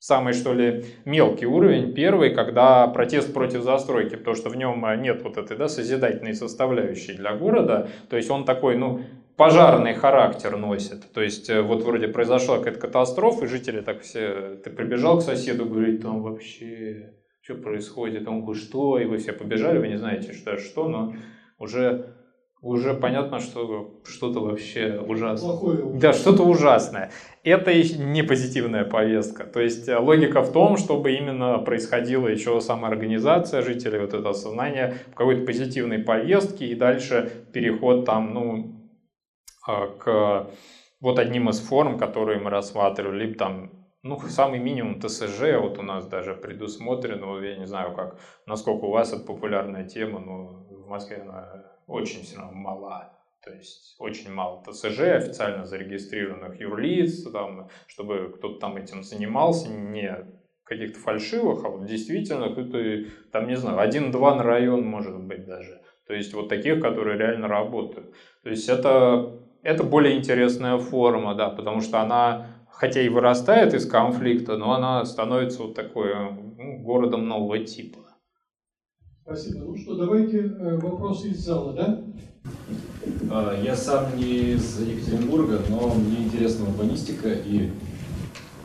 самый 0.00 0.32
что 0.32 0.52
ли 0.52 0.84
мелкий 1.04 1.46
уровень, 1.46 1.94
первый, 1.94 2.34
когда 2.34 2.88
протест 2.88 3.32
против 3.32 3.62
застройки, 3.62 4.16
потому 4.16 4.36
что 4.36 4.50
в 4.50 4.56
нем 4.56 4.84
э, 4.84 4.96
нет 4.96 5.22
вот 5.22 5.38
этой 5.38 5.56
да, 5.56 5.68
созидательной 5.68 6.34
составляющей 6.34 7.12
для 7.12 7.34
города, 7.36 7.88
то 8.10 8.16
есть 8.16 8.30
он 8.30 8.44
такой, 8.44 8.76
ну, 8.76 9.00
пожарный 9.36 9.94
характер 9.94 10.56
носит. 10.56 11.12
То 11.12 11.22
есть 11.22 11.48
э, 11.48 11.62
вот 11.62 11.84
вроде 11.84 12.08
произошла 12.08 12.58
какая-то 12.58 12.80
катастрофа, 12.80 13.44
и 13.44 13.48
жители 13.48 13.80
так 13.80 14.00
все, 14.00 14.56
ты 14.64 14.70
прибежал 14.70 15.18
к 15.18 15.22
соседу, 15.22 15.66
говорит, 15.66 16.02
там 16.02 16.20
вообще, 16.20 17.14
что 17.42 17.54
происходит, 17.54 18.26
он 18.26 18.42
говорит, 18.42 18.60
что, 18.60 18.98
и 18.98 19.04
вы 19.04 19.18
все 19.18 19.32
побежали, 19.32 19.78
вы 19.78 19.86
не 19.86 19.98
знаете, 19.98 20.32
что, 20.32 20.58
что, 20.58 20.88
но 20.88 21.14
уже 21.60 22.17
уже 22.60 22.94
понятно, 22.94 23.38
что 23.38 24.00
что-то 24.04 24.40
вообще 24.40 25.00
ужасное. 25.00 25.50
Плохое. 25.50 25.78
Да, 25.94 26.12
что-то 26.12 26.42
ужасное. 26.42 27.10
Это 27.44 27.72
не 27.72 28.22
позитивная 28.22 28.84
повестка. 28.84 29.44
То 29.44 29.60
есть 29.60 29.88
э, 29.88 29.96
логика 29.96 30.42
в 30.42 30.52
том, 30.52 30.76
чтобы 30.76 31.12
именно 31.12 31.58
происходила 31.58 32.26
еще 32.26 32.60
самоорганизация 32.60 33.62
жителей, 33.62 34.00
вот 34.00 34.12
это 34.12 34.30
осознание 34.30 34.96
в 35.12 35.14
какой-то 35.14 35.44
позитивной 35.44 35.98
повестке 35.98 36.66
и 36.66 36.74
дальше 36.74 37.30
переход 37.52 38.04
там, 38.04 38.34
ну, 38.34 38.74
а, 39.66 39.86
к 39.86 40.50
вот 41.00 41.18
одним 41.20 41.48
из 41.48 41.60
форм, 41.60 41.96
которые 41.96 42.40
мы 42.40 42.50
рассматривали, 42.50 43.24
либо 43.24 43.38
там 43.38 43.70
ну, 44.02 44.18
самый 44.20 44.58
минимум 44.58 45.00
ТСЖ 45.00 45.58
вот 45.60 45.78
у 45.78 45.82
нас 45.82 46.06
даже 46.06 46.34
предусмотрено, 46.34 47.40
я 47.40 47.56
не 47.56 47.66
знаю, 47.66 47.94
как, 47.94 48.18
насколько 48.46 48.84
у 48.86 48.90
вас 48.90 49.12
это 49.12 49.24
популярная 49.24 49.84
тема, 49.84 50.18
но 50.18 50.66
в 50.70 50.88
Москве 50.88 51.18
она 51.18 51.77
очень 51.88 52.22
все 52.22 52.36
равно 52.36 52.56
мала. 52.56 53.12
То 53.44 53.52
есть 53.52 53.96
очень 53.98 54.30
мало 54.30 54.62
ТСЖ, 54.62 55.00
официально 55.00 55.64
зарегистрированных 55.64 56.60
юрлиц, 56.60 57.22
там, 57.30 57.68
чтобы 57.86 58.32
кто-то 58.36 58.60
там 58.60 58.76
этим 58.76 59.02
занимался, 59.02 59.68
не 59.68 60.26
каких-то 60.64 60.98
фальшивых, 60.98 61.64
а 61.64 61.70
вот 61.70 61.86
действительно 61.86 62.50
кто-то, 62.50 63.06
там, 63.32 63.48
не 63.48 63.56
знаю, 63.56 63.78
один-два 63.78 64.34
на 64.34 64.42
район 64.42 64.84
может 64.84 65.18
быть 65.18 65.46
даже. 65.46 65.80
То 66.06 66.14
есть 66.14 66.34
вот 66.34 66.48
таких, 66.48 66.80
которые 66.80 67.18
реально 67.18 67.48
работают. 67.48 68.12
То 68.42 68.50
есть 68.50 68.68
это, 68.68 69.40
это 69.62 69.82
более 69.82 70.16
интересная 70.16 70.76
форма, 70.78 71.34
да, 71.34 71.48
потому 71.48 71.80
что 71.80 72.00
она, 72.00 72.48
хотя 72.70 73.00
и 73.00 73.08
вырастает 73.08 73.72
из 73.72 73.88
конфликта, 73.88 74.58
но 74.58 74.72
она 74.72 75.04
становится 75.06 75.62
вот 75.62 75.74
такой 75.74 76.14
ну, 76.14 76.78
городом 76.82 77.28
нового 77.28 77.58
типа. 77.58 78.07
Спасибо. 79.28 79.64
Ну 79.66 79.76
что, 79.76 79.94
давайте 79.94 80.38
э, 80.38 80.78
вопросы 80.78 81.28
из 81.28 81.44
зала, 81.44 81.74
да? 81.74 82.00
А, 83.30 83.62
я 83.62 83.76
сам 83.76 84.16
не 84.16 84.54
из 84.54 84.80
Екатеринбурга, 84.80 85.60
но 85.68 85.92
мне 85.92 86.24
интересна 86.24 86.66
урбанистика, 86.66 87.28
и 87.28 87.68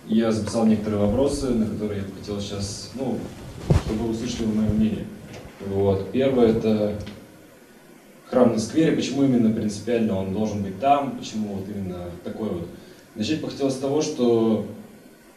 я 0.07 0.31
записал 0.31 0.65
некоторые 0.65 1.01
вопросы, 1.01 1.49
на 1.49 1.65
которые 1.65 2.03
я 2.03 2.05
хотел 2.17 2.39
сейчас, 2.39 2.91
ну, 2.95 3.17
чтобы 3.83 4.05
вы 4.05 4.11
услышали 4.11 4.45
мое 4.45 4.69
мнение. 4.69 5.05
Вот. 5.67 6.09
Первое 6.13 6.53
это 6.53 6.97
храм 8.29 8.53
на 8.53 8.59
сквере. 8.59 8.95
Почему 8.95 9.25
именно 9.25 9.53
принципиально 9.53 10.17
он 10.17 10.33
должен 10.33 10.63
быть 10.63 10.79
там? 10.79 11.17
Почему 11.17 11.55
вот 11.55 11.65
именно 11.67 12.05
такой 12.23 12.47
вот? 12.47 12.69
Начать 13.15 13.41
бы 13.41 13.49
хотелось 13.49 13.73
с 13.73 13.79
того, 13.79 14.01
что 14.01 14.65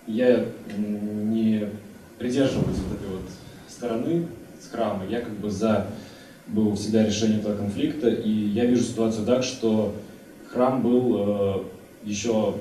я 0.07 0.47
не 0.79 1.68
придерживаюсь 2.16 2.79
вот 2.79 2.97
этой 2.97 3.11
вот 3.11 3.29
стороны 3.68 4.29
с 4.67 4.71
храма. 4.71 5.05
Я 5.09 5.21
как 5.21 5.35
бы 5.35 5.51
за 5.51 5.87
был 6.49 6.75
всегда 6.77 7.05
решение 7.05 7.41
этого 7.41 7.57
конфликта, 7.57 8.09
и 8.09 8.31
я 8.31 8.67
вижу 8.67 8.83
ситуацию 8.83 9.27
так, 9.27 9.43
что 9.43 9.95
храм 10.53 10.83
был 10.83 11.17
э, 11.19 11.55
еще 12.05 12.55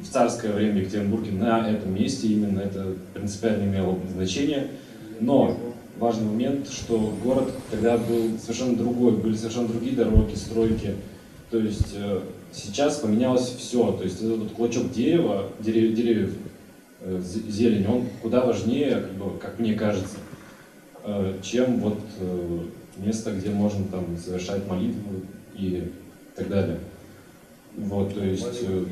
в 0.00 0.08
царское 0.08 0.52
время 0.52 0.74
в 0.74 0.78
Екатеринбурге 0.78 1.32
на 1.32 1.68
этом 1.68 1.94
месте, 1.94 2.28
именно 2.28 2.60
это 2.60 2.94
принципиально 3.14 3.64
имело 3.64 3.98
значение. 4.12 4.68
Но 5.20 5.58
важный 5.98 6.26
момент, 6.26 6.68
что 6.70 7.12
город 7.24 7.52
тогда 7.70 7.98
был 7.98 8.38
совершенно 8.40 8.76
другой, 8.76 9.12
были 9.12 9.34
совершенно 9.34 9.68
другие 9.68 9.96
дороги, 9.96 10.36
стройки. 10.36 10.94
То 11.50 11.58
есть 11.58 11.94
э, 11.96 12.20
сейчас 12.52 12.98
поменялось 12.98 13.52
все. 13.58 13.92
То 13.92 14.04
есть 14.04 14.22
этот 14.22 14.38
вот 14.38 14.52
клочок 14.52 14.92
дерева, 14.92 15.50
дерев, 15.58 15.94
деревьев, 15.94 16.34
э, 17.00 17.20
зелень, 17.48 17.86
он 17.86 18.04
куда 18.22 18.44
важнее, 18.44 18.92
как, 18.92 19.12
бы, 19.14 19.38
как 19.38 19.58
мне 19.58 19.74
кажется, 19.74 20.18
чем 21.42 21.80
вот 21.80 21.98
э, 22.20 22.58
место, 22.98 23.32
где 23.32 23.50
можно 23.50 23.84
там 23.86 24.16
совершать 24.16 24.66
молитву 24.66 25.22
и 25.54 25.92
так 26.34 26.48
далее. 26.48 26.78
Вот, 27.76 28.14
то 28.14 28.24
есть 28.24 28.62
э, 28.62 28.84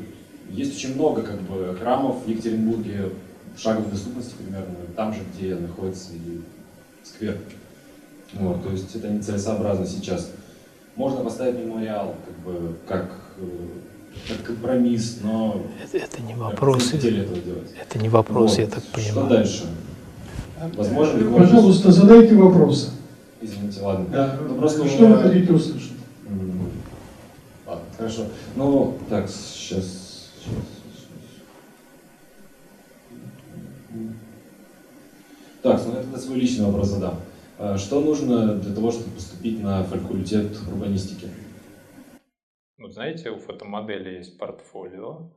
есть 0.49 0.75
очень 0.77 0.95
много 0.95 1.21
как 1.21 1.41
бы 1.41 1.75
храмов 1.79 2.23
в 2.25 2.29
Екатеринбурге 2.29 3.11
в 3.55 3.59
шаговой 3.59 3.91
доступности 3.91 4.35
примерно, 4.35 4.75
там 4.95 5.13
же, 5.13 5.19
где 5.33 5.55
находится 5.55 6.13
и 6.13 6.41
сквер. 7.03 7.37
Вот, 8.33 8.63
то 8.63 8.69
есть 8.69 8.95
это 8.95 9.09
нецелесообразно 9.09 9.85
сейчас. 9.85 10.31
Можно 10.95 11.23
поставить 11.23 11.59
мемориал, 11.59 12.15
как 12.25 12.35
бы, 12.45 12.75
как, 12.87 13.11
э, 13.37 14.27
как 14.29 14.43
компромисс, 14.43 15.19
но 15.21 15.61
это, 15.83 15.97
это 15.97 16.21
не 16.21 16.33
вопрос. 16.33 16.91
Делать. 16.91 17.27
Это 17.79 17.99
не 17.99 18.09
вопрос, 18.09 18.51
вот. 18.51 18.59
я 18.59 18.67
так 18.67 18.83
понимаю. 18.85 19.11
Что 19.11 19.27
дальше? 19.27 19.63
Возможно 20.75 21.17
ли 21.19 21.29
Пожалуйста, 21.29 21.91
задайте 21.91 22.35
вопросы. 22.35 22.89
Извините, 23.41 23.81
ладно. 23.81 24.05
Да. 24.11 24.39
Ну, 24.47 24.55
просто 24.55 24.87
что 24.87 25.07
меня... 25.07 25.15
вы 25.15 25.21
хотите 25.23 25.53
услышать? 25.53 25.91
Ладно, 27.65 27.85
хорошо. 27.97 28.25
Ну, 28.55 28.97
так, 29.09 29.29
сейчас, 29.29 30.29
сейчас. 30.39 30.63
Так, 35.61 35.81
ну 35.85 35.99
это 35.99 36.19
свой 36.19 36.39
личный 36.39 36.65
вопрос 36.65 36.87
задам. 36.87 37.19
А 37.59 37.77
что 37.77 37.99
нужно 38.01 38.55
для 38.55 38.73
того, 38.73 38.91
чтобы 38.91 39.11
поступить 39.11 39.61
на 39.61 39.83
факультет 39.83 40.57
урбанистики? 40.67 41.27
Ну, 42.77 42.89
знаете, 42.89 43.31
у 43.31 43.37
фотомодели 43.37 44.17
есть 44.17 44.37
портфолио. 44.37 45.31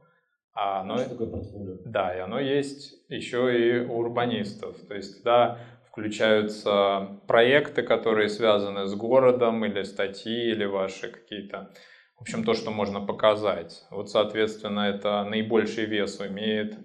А 0.55 0.81
оно... 0.81 0.99
Что 0.99 1.11
такое 1.11 1.29
портфолио? 1.29 1.79
Да, 1.85 2.15
и 2.17 2.21
оно 2.21 2.41
есть 2.41 3.09
еще 3.09 3.57
и 3.57 3.81
у 3.81 3.99
урбанистов. 3.99 4.77
То 4.89 4.95
есть 4.95 5.19
туда 5.19 5.59
включаются 5.91 7.21
проекты, 7.27 7.83
которые 7.83 8.29
связаны 8.29 8.87
с 8.87 8.95
городом, 8.95 9.65
или 9.65 9.83
статьи, 9.83 10.51
или 10.51 10.65
ваши 10.65 11.09
какие-то, 11.09 11.71
в 12.17 12.23
общем, 12.23 12.45
то, 12.45 12.55
что 12.55 12.71
можно 12.71 13.01
показать. 13.01 13.85
Вот, 13.91 14.11
соответственно, 14.11 14.81
это 14.81 15.25
наибольший 15.25 15.87
вес 15.87 16.21
имеет 16.21 16.79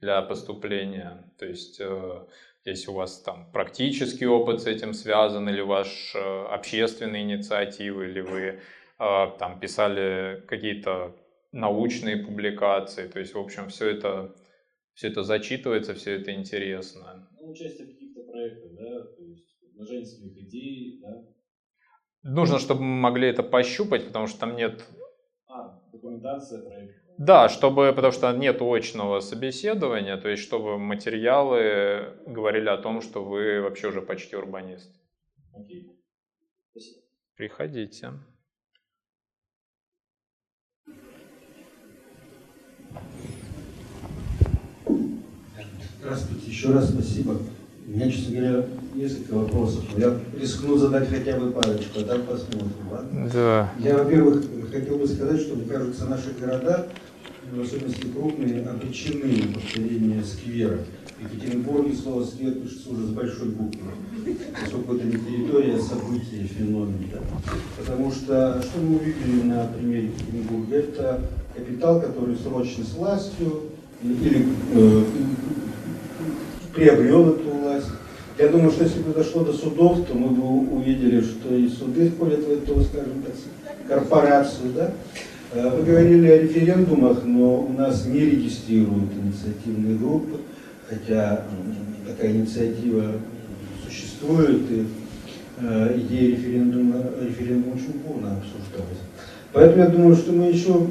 для 0.00 0.22
поступления. 0.22 1.32
То 1.38 1.46
есть 1.46 1.80
э, 1.80 2.26
если 2.64 2.90
у 2.90 2.94
вас 2.94 3.20
там 3.22 3.50
практический 3.52 4.26
опыт 4.26 4.62
с 4.62 4.66
этим 4.66 4.94
связан, 4.94 5.48
или 5.48 5.60
ваш 5.60 6.14
э, 6.14 6.46
общественные 6.46 7.22
инициативы, 7.22 8.08
или 8.08 8.20
вы 8.20 8.40
э, 8.40 9.26
там 9.38 9.60
писали 9.60 10.42
какие-то 10.48 11.16
научные 11.52 12.16
публикации, 12.18 13.08
то 13.08 13.18
есть, 13.18 13.34
в 13.34 13.38
общем, 13.38 13.68
все 13.68 13.90
это, 13.90 14.34
все 14.94 15.08
это 15.08 15.22
зачитывается, 15.22 15.94
все 15.94 16.16
это 16.16 16.32
интересно. 16.32 17.28
Ну, 17.40 17.50
участие 17.50 17.86
в 17.86 17.90
каких-то 17.90 18.22
проектах, 18.22 18.72
да, 18.72 19.00
то 19.16 19.22
есть 19.22 19.58
умножение 19.72 20.06
своих 20.06 20.36
идей, 20.36 21.00
да. 21.02 21.24
Нужно, 22.22 22.58
чтобы 22.58 22.82
мы 22.82 23.00
могли 23.00 23.28
это 23.28 23.42
пощупать, 23.42 24.06
потому 24.06 24.26
что 24.26 24.40
там 24.40 24.54
нет... 24.54 24.84
А, 25.46 25.80
документация 25.90 26.62
проекта. 26.62 27.00
Да, 27.18 27.48
чтобы, 27.48 27.92
потому 27.94 28.12
что 28.12 28.32
нет 28.32 28.62
очного 28.62 29.20
собеседования, 29.20 30.16
то 30.16 30.28
есть 30.28 30.42
чтобы 30.42 30.78
материалы 30.78 32.14
говорили 32.26 32.68
о 32.68 32.78
том, 32.78 33.02
что 33.02 33.22
вы 33.24 33.60
вообще 33.60 33.88
уже 33.88 34.00
почти 34.00 34.36
урбанист. 34.36 34.90
Окей. 35.52 36.00
Спасибо. 36.70 37.02
Приходите. 37.36 38.12
Здравствуйте, 46.00 46.50
еще 46.50 46.72
раз 46.72 46.90
спасибо. 46.90 47.36
У 47.86 47.90
меня, 47.90 48.10
честно 48.10 48.36
говоря, 48.36 48.66
несколько 48.94 49.34
вопросов. 49.34 49.84
Я 49.96 50.16
рискну 50.40 50.76
задать 50.76 51.08
хотя 51.08 51.38
бы 51.38 51.50
парочку, 51.50 52.00
а 52.00 52.04
там 52.04 52.22
посмотрим. 52.22 52.72
Ладно? 52.90 53.30
Да. 53.32 53.72
Я, 53.78 53.98
во-первых, 53.98 54.44
хотел 54.70 54.98
бы 54.98 55.06
сказать, 55.06 55.40
что, 55.40 55.56
мне 55.56 55.66
кажется, 55.66 56.06
наши 56.06 56.32
города, 56.40 56.88
в 57.52 57.60
особенности 57.60 58.06
крупные, 58.06 58.64
обречены 58.66 59.46
на 59.46 59.54
повторение 59.54 60.24
сквера. 60.24 60.78
Екатеринбурге 61.22 61.94
слово 61.94 62.24
«сквер» 62.24 62.52
пишется 62.52 62.90
уже 62.90 63.06
с 63.06 63.10
большой 63.10 63.48
буквы, 63.48 63.90
поскольку 64.60 64.94
это 64.94 65.04
не 65.04 65.12
территория, 65.12 65.76
а 65.76 65.80
событие, 65.80 66.46
феномен. 66.46 67.10
Да? 67.12 67.18
Потому 67.78 68.10
что, 68.10 68.62
что 68.62 68.80
мы 68.80 68.96
увидели 68.96 69.42
на 69.42 69.66
примере 69.66 70.06
Екатеринбурга, 70.08 70.76
это 70.76 71.20
капитал, 71.54 72.00
который 72.00 72.36
срочно 72.36 72.84
с 72.84 72.94
властью, 72.94 73.64
или 74.02 74.46
э, 74.72 75.04
приобрел 76.74 77.30
эту 77.30 77.50
власть. 77.50 77.88
Я 78.38 78.48
думаю, 78.48 78.70
что 78.70 78.84
если 78.84 79.02
бы 79.02 79.12
дошло 79.12 79.44
до 79.44 79.52
судов, 79.52 80.06
то 80.06 80.14
мы 80.14 80.28
бы 80.28 80.74
увидели, 80.74 81.20
что 81.20 81.54
и 81.54 81.68
суды 81.68 82.10
входят 82.10 82.40
в 82.40 82.50
эту, 82.50 82.82
скажем 82.82 83.22
так, 83.22 83.34
корпорацию. 83.86 84.72
Да? 84.74 84.92
Вы 85.52 85.82
говорили 85.82 86.28
о 86.28 86.42
референдумах, 86.42 87.24
но 87.24 87.60
у 87.60 87.72
нас 87.72 88.06
не 88.06 88.20
регистрируют 88.20 89.10
инициативные 89.22 89.98
группы, 89.98 90.38
хотя 90.90 91.42
такая 92.06 92.32
инициатива 92.32 93.12
существует, 93.86 94.70
и 94.70 94.86
э, 95.58 95.98
идея 96.00 96.32
референдума, 96.32 96.96
референдума 97.22 97.74
очень 97.74 98.00
полно 98.00 98.32
обсуждалась. 98.32 98.98
Поэтому 99.52 99.82
я 99.84 99.88
думаю, 99.88 100.16
что 100.16 100.32
мы 100.32 100.46
еще 100.46 100.86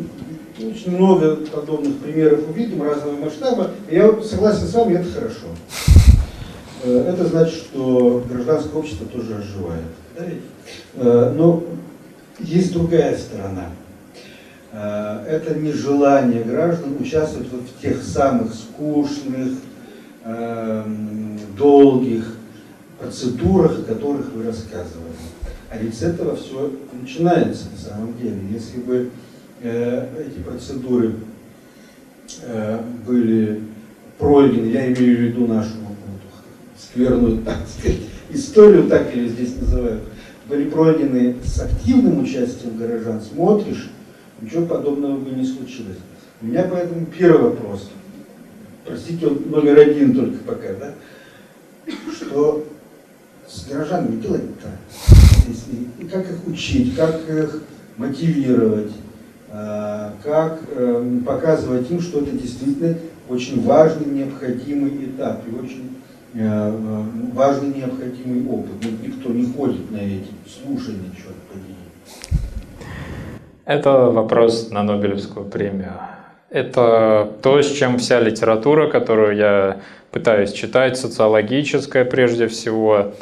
очень 0.59 0.95
много 0.95 1.35
подобных 1.35 1.97
примеров 1.97 2.49
увидим 2.49 2.81
разного 2.83 3.17
масштаба. 3.17 3.71
И 3.89 3.95
я 3.95 4.11
согласен 4.21 4.67
с 4.67 4.73
вами, 4.73 4.95
это 4.95 5.09
хорошо. 5.11 5.47
Это 6.83 7.25
значит, 7.25 7.55
что 7.55 8.23
гражданское 8.29 8.77
общество 8.77 9.07
тоже 9.07 9.35
оживает. 9.35 9.83
Да? 10.17 11.31
Но 11.31 11.63
есть 12.39 12.73
другая 12.73 13.17
сторона. 13.17 13.69
Это 14.73 15.55
нежелание 15.55 16.43
граждан 16.43 16.97
участвовать 16.99 17.49
вот 17.51 17.61
в 17.61 17.81
тех 17.81 18.03
самых 18.03 18.53
скучных, 18.53 19.53
долгих 21.57 22.35
процедурах, 22.99 23.79
о 23.79 23.83
которых 23.83 24.31
вы 24.33 24.43
рассказывали. 24.43 25.13
А 25.71 25.77
ведь 25.77 25.95
с 25.95 26.01
этого 26.01 26.35
все 26.35 26.71
начинается 26.99 27.65
на 27.71 27.77
самом 27.77 28.17
деле. 28.17 28.39
Если 28.51 28.79
бы 28.79 29.09
э, 29.61 30.25
эти 30.27 30.39
процедуры 30.41 31.13
э, 32.43 32.81
были 33.07 33.61
пройдены, 34.17 34.67
я 34.67 34.87
имею 34.87 35.17
в 35.17 35.21
виду 35.21 35.47
нашу 35.47 35.75
вот, 35.87 35.97
скверную, 36.77 37.41
так 37.45 37.57
сказать, 37.67 38.01
историю, 38.31 38.87
так 38.87 39.15
ее 39.15 39.29
здесь 39.29 39.55
называют, 39.59 40.01
были 40.47 40.69
пройдены 40.69 41.35
с 41.43 41.59
активным 41.59 42.23
участием 42.23 42.77
горожан, 42.77 43.21
смотришь, 43.21 43.89
ничего 44.41 44.65
подобного 44.65 45.17
бы 45.17 45.29
не 45.29 45.45
случилось. 45.45 45.97
У 46.41 46.47
меня 46.47 46.67
поэтому 46.69 47.05
первый 47.05 47.51
вопрос, 47.51 47.89
простите, 48.89 49.27
он 49.27 49.43
номер 49.49 49.79
один 49.79 50.15
только 50.15 50.43
пока, 50.43 50.73
да, 50.73 50.93
что 52.11 52.65
с 53.47 53.67
горожанами 53.67 54.19
делать-то? 54.19 54.69
Как 56.11 56.29
их 56.29 56.47
учить, 56.47 56.95
как 56.95 57.29
их 57.29 57.63
мотивировать, 57.97 58.91
как 60.23 60.59
показывать 61.25 61.89
им, 61.91 62.01
что 62.01 62.19
это 62.19 62.31
действительно 62.31 62.95
очень 63.27 63.63
важный, 63.63 64.07
необходимый 64.07 65.05
этап 65.05 65.41
и 65.47 65.55
очень 65.55 65.97
важный, 67.33 67.73
необходимый 67.73 68.47
опыт. 68.47 68.73
Но 68.83 69.07
никто 69.07 69.29
не 69.29 69.45
ходит 69.51 69.91
на 69.91 69.97
эти 69.97 70.29
слушания, 70.47 71.11
черт 71.15 71.35
подери. 71.51 71.75
Это 73.65 73.91
вопрос 74.11 74.69
на 74.71 74.83
Нобелевскую 74.83 75.45
премию. 75.45 75.93
Это 76.49 77.31
то, 77.43 77.61
с 77.61 77.71
чем 77.71 77.97
вся 77.99 78.19
литература, 78.19 78.89
которую 78.89 79.35
я 79.35 79.81
пытаюсь 80.11 80.51
читать, 80.51 80.97
социологическая 80.97 82.05
прежде 82.05 82.47
всего, 82.47 83.13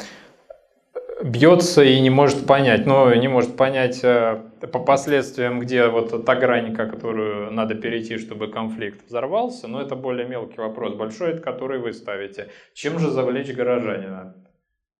бьется 1.22 1.82
и 1.82 2.00
не 2.00 2.10
может 2.10 2.46
понять, 2.46 2.86
но 2.86 3.12
не 3.14 3.28
может 3.28 3.56
понять 3.56 4.00
э, 4.02 4.40
по 4.60 4.78
последствиям, 4.78 5.60
где 5.60 5.88
вот 5.88 6.24
та 6.24 6.36
грань, 6.36 6.74
которую 6.74 7.50
надо 7.50 7.74
перейти, 7.74 8.16
чтобы 8.18 8.48
конфликт 8.48 9.06
взорвался, 9.06 9.68
но 9.68 9.82
это 9.82 9.94
более 9.94 10.26
мелкий 10.26 10.60
вопрос. 10.60 10.94
Большой, 10.94 11.32
это 11.32 11.42
который 11.42 11.80
вы 11.80 11.92
ставите. 11.92 12.48
Чем 12.72 12.98
же 12.98 13.10
завлечь 13.10 13.52
горожанина? 13.52 14.36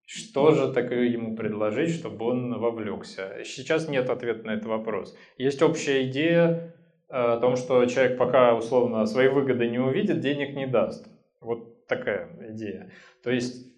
Что 0.05 0.51
же 0.51 0.73
такое 0.73 1.03
ему 1.03 1.35
предложить, 1.35 1.95
чтобы 1.95 2.25
он 2.25 2.59
вовлекся? 2.59 3.37
Сейчас 3.45 3.87
нет 3.87 4.09
ответа 4.09 4.45
на 4.45 4.51
этот 4.51 4.65
вопрос. 4.65 5.15
Есть 5.37 5.61
общая 5.61 6.07
идея 6.07 6.73
о 7.09 7.37
том, 7.37 7.55
что 7.55 7.85
человек 7.85 8.17
пока 8.17 8.55
условно 8.55 9.05
свои 9.05 9.27
выгоды 9.27 9.67
не 9.67 9.79
увидит, 9.79 10.19
денег 10.19 10.55
не 10.55 10.67
даст. 10.67 11.07
Вот 11.41 11.87
такая 11.87 12.29
идея. 12.51 12.91
То 13.23 13.31
есть 13.31 13.69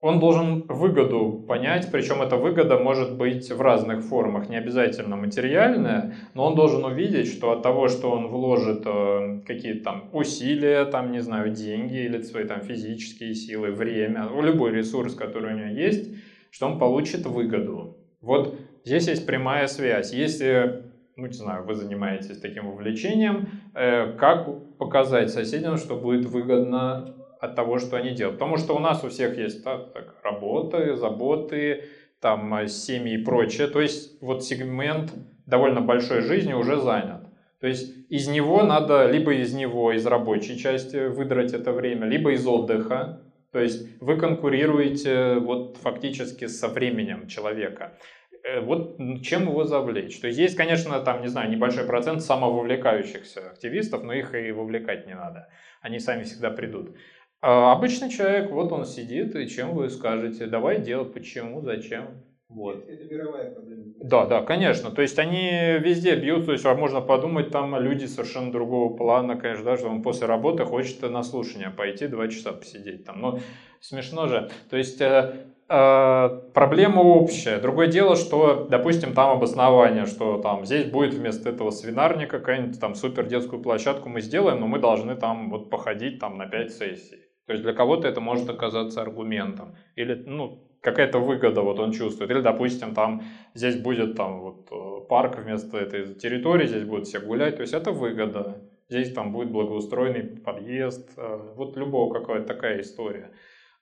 он 0.00 0.18
должен 0.18 0.62
выгоду 0.66 1.44
понять, 1.46 1.88
причем 1.92 2.22
эта 2.22 2.36
выгода 2.36 2.78
может 2.78 3.18
быть 3.18 3.50
в 3.50 3.60
разных 3.60 4.02
формах, 4.02 4.48
не 4.48 4.56
обязательно 4.56 5.16
материальная, 5.16 6.14
но 6.32 6.46
он 6.46 6.54
должен 6.54 6.84
увидеть, 6.84 7.30
что 7.30 7.50
от 7.50 7.62
того, 7.62 7.88
что 7.88 8.10
он 8.10 8.28
вложит 8.28 8.82
э, 8.86 9.42
какие-то 9.46 9.84
там 9.84 10.08
усилия, 10.12 10.86
там, 10.86 11.12
не 11.12 11.20
знаю, 11.20 11.50
деньги 11.50 11.98
или 11.98 12.22
свои 12.22 12.44
там 12.44 12.62
физические 12.62 13.34
силы, 13.34 13.72
время, 13.72 14.26
любой 14.40 14.72
ресурс, 14.72 15.14
который 15.14 15.52
у 15.52 15.58
него 15.58 15.68
есть, 15.68 16.14
что 16.50 16.66
он 16.66 16.78
получит 16.78 17.26
выгоду. 17.26 17.98
Вот 18.22 18.58
здесь 18.84 19.06
есть 19.06 19.26
прямая 19.26 19.66
связь. 19.66 20.14
Если, 20.14 20.82
ну, 21.20 21.26
не 21.26 21.32
знаю, 21.32 21.64
вы 21.64 21.74
занимаетесь 21.74 22.40
таким 22.40 22.66
увлечением, 22.66 23.48
э, 23.74 24.12
как 24.16 24.76
показать 24.78 25.30
соседям, 25.30 25.76
что 25.76 25.96
будет 25.96 26.24
выгодно 26.24 27.14
от 27.40 27.54
того, 27.56 27.78
что 27.78 27.96
они 27.96 28.10
делают. 28.10 28.38
Потому 28.38 28.56
что 28.56 28.74
у 28.74 28.78
нас 28.78 29.04
у 29.04 29.08
всех 29.08 29.38
есть 29.38 29.64
так, 29.64 29.92
так, 29.92 30.16
работы, 30.22 30.94
заботы, 30.96 31.84
там, 32.20 32.54
э, 32.54 32.68
семьи 32.68 33.14
и 33.20 33.24
прочее. 33.24 33.66
То 33.66 33.80
есть 33.80 34.20
вот 34.22 34.44
сегмент 34.44 35.12
довольно 35.46 35.80
большой 35.80 36.20
жизни 36.22 36.52
уже 36.52 36.80
занят. 36.80 37.22
То 37.60 37.66
есть 37.66 37.94
из 38.08 38.28
него 38.28 38.62
надо, 38.62 39.06
либо 39.10 39.34
из 39.34 39.52
него, 39.52 39.92
из 39.92 40.06
рабочей 40.06 40.58
части 40.58 41.08
выдрать 41.08 41.52
это 41.52 41.72
время, 41.72 42.06
либо 42.06 42.32
из 42.32 42.46
отдыха. 42.46 43.22
То 43.52 43.60
есть 43.60 44.00
вы 44.00 44.16
конкурируете 44.16 45.34
вот 45.34 45.76
фактически 45.76 46.46
со 46.46 46.68
временем 46.68 47.26
человека. 47.26 47.98
Э, 48.42 48.60
вот 48.60 48.98
чем 49.22 49.42
его 49.42 49.64
завлечь? 49.64 50.20
То 50.20 50.26
есть 50.26 50.38
есть, 50.38 50.56
конечно, 50.56 51.00
там, 51.00 51.22
не 51.22 51.28
знаю, 51.28 51.50
небольшой 51.50 51.84
процент 51.84 52.22
самововлекающихся 52.22 53.50
активистов, 53.50 54.02
но 54.02 54.12
их 54.12 54.34
и 54.34 54.52
вовлекать 54.52 55.06
не 55.06 55.14
надо. 55.14 55.48
Они 55.82 55.98
сами 55.98 56.24
всегда 56.24 56.50
придут. 56.50 56.96
А 57.42 57.72
обычный 57.72 58.10
человек, 58.10 58.50
вот 58.50 58.70
он 58.72 58.84
сидит, 58.84 59.34
и 59.34 59.48
чем 59.48 59.74
вы 59.74 59.88
скажете, 59.88 60.46
давай 60.46 60.80
делать, 60.80 61.12
почему, 61.12 61.62
зачем. 61.62 62.22
Вот. 62.48 62.84
Это 62.88 63.04
мировая 63.04 63.52
проблема. 63.52 63.84
Да, 64.02 64.26
да, 64.26 64.42
конечно. 64.42 64.90
То 64.90 65.02
есть 65.02 65.18
они 65.20 65.78
везде 65.78 66.16
бьют, 66.16 66.46
то 66.46 66.52
есть 66.52 66.66
а 66.66 66.74
можно 66.74 67.00
подумать, 67.00 67.50
там 67.50 67.80
люди 67.80 68.06
совершенно 68.06 68.50
другого 68.50 68.96
плана, 68.96 69.36
конечно, 69.36 69.64
да, 69.64 69.76
что 69.76 69.88
он 69.88 70.02
после 70.02 70.26
работы 70.26 70.64
хочет 70.64 71.00
на 71.02 71.22
слушание 71.22 71.70
пойти, 71.70 72.08
два 72.08 72.26
часа 72.26 72.52
посидеть 72.52 73.04
там. 73.04 73.20
Но 73.20 73.38
смешно 73.80 74.26
же. 74.26 74.50
То 74.68 74.76
есть 74.76 75.00
э, 75.00 75.46
проблема 75.70 77.00
общая. 77.00 77.58
Другое 77.58 77.86
дело, 77.86 78.16
что, 78.16 78.66
допустим, 78.68 79.14
там 79.14 79.30
обоснование, 79.30 80.06
что 80.06 80.38
там 80.38 80.64
здесь 80.64 80.90
будет 80.90 81.14
вместо 81.14 81.48
этого 81.48 81.70
свинарника 81.70 82.40
какая-нибудь 82.40 82.80
там 82.80 82.96
супер 82.96 83.26
детскую 83.26 83.62
площадку 83.62 84.08
мы 84.08 84.20
сделаем, 84.20 84.58
но 84.58 84.66
мы 84.66 84.80
должны 84.80 85.14
там 85.14 85.48
вот 85.48 85.70
походить 85.70 86.18
там 86.18 86.38
на 86.38 86.46
5 86.46 86.72
сессий. 86.72 87.18
То 87.46 87.52
есть 87.52 87.62
для 87.62 87.72
кого-то 87.72 88.08
это 88.08 88.20
может 88.20 88.50
оказаться 88.50 89.00
аргументом. 89.00 89.76
Или, 89.96 90.14
ну, 90.26 90.68
какая-то 90.80 91.18
выгода 91.18 91.62
вот 91.62 91.78
он 91.78 91.92
чувствует. 91.92 92.30
Или, 92.30 92.40
допустим, 92.40 92.94
там 92.94 93.22
здесь 93.54 93.76
будет 93.76 94.16
там 94.16 94.40
вот 94.40 94.68
э, 94.70 95.06
парк 95.08 95.38
вместо 95.38 95.76
этой 95.76 96.14
территории, 96.14 96.66
здесь 96.66 96.84
будут 96.84 97.06
все 97.06 97.20
гулять. 97.20 97.56
То 97.56 97.62
есть 97.62 97.74
это 97.74 97.92
выгода. 97.92 98.62
Здесь 98.88 99.12
там 99.12 99.32
будет 99.32 99.50
благоустроенный 99.50 100.22
подъезд. 100.22 101.10
Э, 101.16 101.40
вот 101.56 101.76
любого 101.76 102.12
какая-то 102.12 102.46
такая 102.46 102.80
история. 102.80 103.30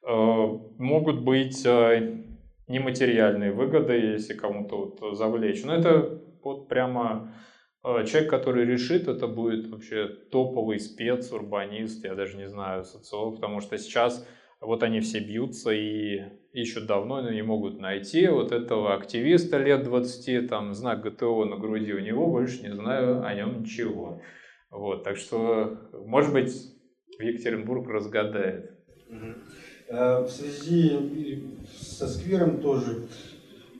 Э, 0.07 0.59
могут 0.79 1.23
быть 1.23 1.65
нематериальные 2.67 3.53
выгоды, 3.53 3.95
если 3.95 4.35
кому-то 4.35 4.95
вот 4.99 5.17
завлечь. 5.17 5.65
Но 5.65 5.75
это 5.75 6.21
вот 6.43 6.69
прямо 6.69 7.33
Э, 7.85 8.05
человек, 8.05 8.31
который 8.31 8.65
решит, 8.65 9.09
это 9.09 9.27
будет 9.27 9.69
вообще 9.69 10.09
топовый 10.09 10.81
спец, 10.81 11.33
урбанист, 11.33 12.05
я 12.05 12.15
даже 12.15 12.37
не 12.37 12.49
знаю, 12.49 12.85
социолог, 12.85 13.37
потому 13.37 13.61
что 13.61 13.79
сейчас 13.79 14.27
вот 14.61 14.83
они 14.83 15.01
все 15.01 15.21
бьются 15.21 15.71
и 15.71 16.21
ищут 16.53 16.87
давно, 16.87 17.23
но 17.23 17.31
не 17.31 17.43
могут 17.43 17.79
найти 17.79 18.27
вот 18.27 18.51
этого 18.51 18.95
активиста 18.95 19.59
лет 19.59 19.85
20, 19.85 20.49
там 20.49 20.75
знак 20.75 21.03
ГТО 21.03 21.45
на 21.45 21.57
груди 21.57 21.93
у 21.93 22.01
него, 22.01 22.27
больше 22.27 22.63
не 22.63 22.75
знаю 22.75 23.25
о 23.25 23.33
нем 23.35 23.61
ничего. 23.61 24.21
Вот, 24.71 25.05
так 25.05 25.17
что, 25.17 25.79
может 25.93 26.33
быть, 26.33 26.53
в 27.19 27.23
Екатеринбург 27.23 27.89
разгадает. 27.89 28.73
Э, 29.91 30.23
в 30.23 30.31
связи 30.31 31.45
со 31.81 32.07
сквером 32.09 32.61
тоже 32.61 33.09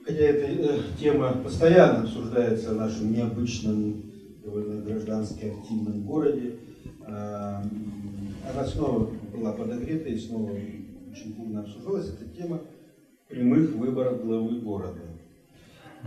хотя 0.03 0.21
эта 0.21 0.47
э, 0.47 0.79
тема 0.99 1.33
постоянно 1.33 2.01
обсуждается 2.01 2.71
в 2.71 2.77
нашем 2.77 3.13
необычном, 3.13 4.01
довольно 4.43 4.81
граждански 4.81 5.45
активном 5.45 6.01
городе, 6.01 6.55
э, 7.05 7.11
она 7.11 8.65
снова 8.65 9.11
была 9.31 9.53
подогрета 9.53 10.09
и 10.09 10.17
снова 10.17 10.49
очень 11.11 11.35
бурно 11.35 11.61
обсуждалась. 11.61 12.09
Это 12.09 12.27
тема 12.35 12.61
прямых 13.27 13.75
выборов 13.75 14.25
главы 14.25 14.61
города. 14.61 15.01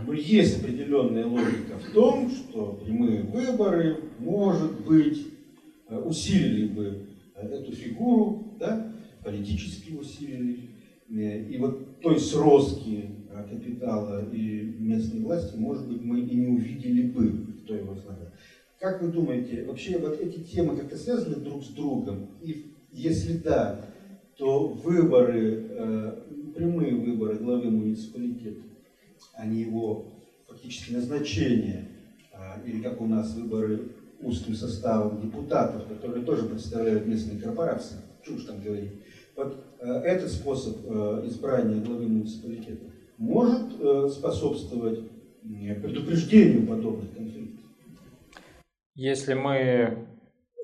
Но 0.05 0.11
есть 0.11 0.59
определенная 0.59 1.25
логика 1.25 1.77
в 1.77 1.93
том, 1.93 2.29
что 2.29 2.77
прямые 2.83 3.21
выборы, 3.21 3.99
может 4.19 4.81
быть, 4.81 5.27
усилили 5.87 6.67
бы 6.67 7.07
эту 7.35 7.71
фигуру, 7.71 8.55
да, 8.59 8.92
политически 9.23 9.93
усилили. 9.93 10.69
И 11.09 11.57
вот 11.59 12.01
той 12.01 12.19
сроски 12.19 13.09
капитала 13.49 14.27
и 14.31 14.75
местной 14.79 15.21
власти, 15.21 15.55
может 15.57 15.87
быть, 15.87 16.01
мы 16.01 16.21
и 16.21 16.35
не 16.35 16.47
увидели 16.47 17.07
бы 17.07 17.29
в 17.29 17.65
той 17.65 17.79
его 17.79 17.93
основе. 17.93 18.31
Как 18.79 19.01
вы 19.01 19.11
думаете, 19.11 19.63
вообще 19.65 19.97
вот 19.97 20.19
эти 20.19 20.39
темы 20.39 20.75
как-то 20.75 20.97
связаны 20.97 21.37
друг 21.37 21.63
с 21.63 21.69
другом? 21.69 22.29
И 22.41 22.73
если 22.91 23.37
да, 23.37 23.85
то 24.37 24.67
выборы, 24.67 25.67
э, 25.69 26.21
прямые 26.55 26.95
выборы 26.95 27.37
главы 27.37 27.69
муниципалитета, 27.69 28.63
а 29.35 29.45
не 29.45 29.61
его 29.61 30.11
фактически 30.47 30.93
назначение, 30.93 31.87
э, 32.33 32.67
или 32.67 32.81
как 32.81 32.99
у 33.01 33.05
нас 33.05 33.33
выборы 33.35 33.89
узким 34.21 34.55
составом 34.55 35.21
депутатов, 35.21 35.87
которые 35.87 36.25
тоже 36.25 36.45
представляют 36.45 37.07
местные 37.07 37.39
корпорации, 37.39 37.97
чушь 38.25 38.45
там 38.45 38.61
говорить. 38.61 38.91
Вот 39.35 39.65
э, 39.79 39.87
этот 39.87 40.29
способ 40.29 40.77
э, 40.85 41.23
избрания 41.25 41.83
главы 41.83 42.07
муниципалитета 42.07 42.85
может 43.17 43.79
э, 43.79 44.07
способствовать 44.09 44.99
предупреждению 45.41 46.67
подобных 46.67 47.13
конфликтов. 47.13 47.65
Если 48.95 49.33
мы 49.33 50.07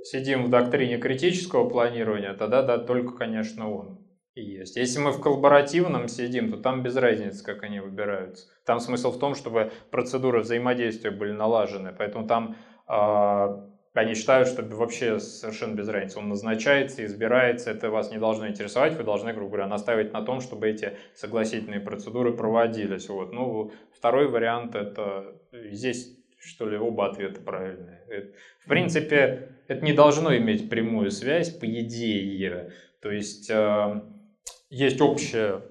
сидим 0.04 0.46
в 0.46 0.50
доктрине 0.50 0.98
критического 0.98 1.68
планирования, 1.68 2.34
тогда 2.34 2.62
да, 2.62 2.78
только, 2.78 3.18
конечно, 3.18 3.70
он 3.70 4.00
и 4.36 4.42
есть. 4.42 4.78
Если 4.78 5.00
мы 5.00 5.12
в 5.12 5.20
коллаборативном 5.20 6.08
сидим, 6.08 6.52
то 6.52 6.58
там 6.58 6.84
без 6.84 6.96
разницы, 6.96 7.44
как 7.44 7.64
они 7.64 7.80
выбираются. 7.80 8.48
Там 8.66 8.80
смысл 8.80 9.12
в 9.12 9.20
том, 9.20 9.36
чтобы 9.36 9.72
процедуры 9.92 10.42
взаимодействия 10.42 11.12
были 11.12 11.32
налажены, 11.32 11.94
поэтому 11.98 12.28
там 12.28 12.56
э, 12.88 13.70
они 13.94 14.14
считают, 14.14 14.48
что 14.48 14.64
вообще 14.64 15.20
совершенно 15.20 15.76
без 15.76 15.88
разницы. 15.88 16.20
Он 16.20 16.30
назначается, 16.30 17.04
избирается, 17.06 17.72
это 17.72 17.90
вас 17.90 18.12
не 18.12 18.18
должно 18.18 18.48
интересовать, 18.48 18.94
вы 18.94 19.04
должны, 19.04 19.34
грубо 19.34 19.52
говоря, 19.52 19.68
наставить 19.68 20.14
на 20.14 20.22
том, 20.22 20.42
чтобы 20.42 20.70
эти 20.70 20.96
согласительные 21.16 21.80
процедуры 21.80 22.34
проводились. 22.34 23.10
Вот. 23.10 23.34
Ну, 23.34 23.72
второй 23.92 24.28
вариант 24.28 24.76
это 24.76 25.36
здесь 25.52 26.16
что 26.40 26.70
ли, 26.70 26.78
оба 26.78 27.08
ответа 27.08 27.42
правильные. 27.42 28.34
В 28.64 28.70
принципе, 28.70 29.50
это 29.68 29.86
не 29.86 29.94
должно 29.94 30.36
иметь 30.38 30.70
прямую 30.70 31.12
связь, 31.12 31.50
по 31.50 31.66
идее. 31.66 32.72
То 33.02 33.12
есть, 33.12 33.50
э, 33.50 34.02
есть 34.70 35.02
общая 35.02 35.62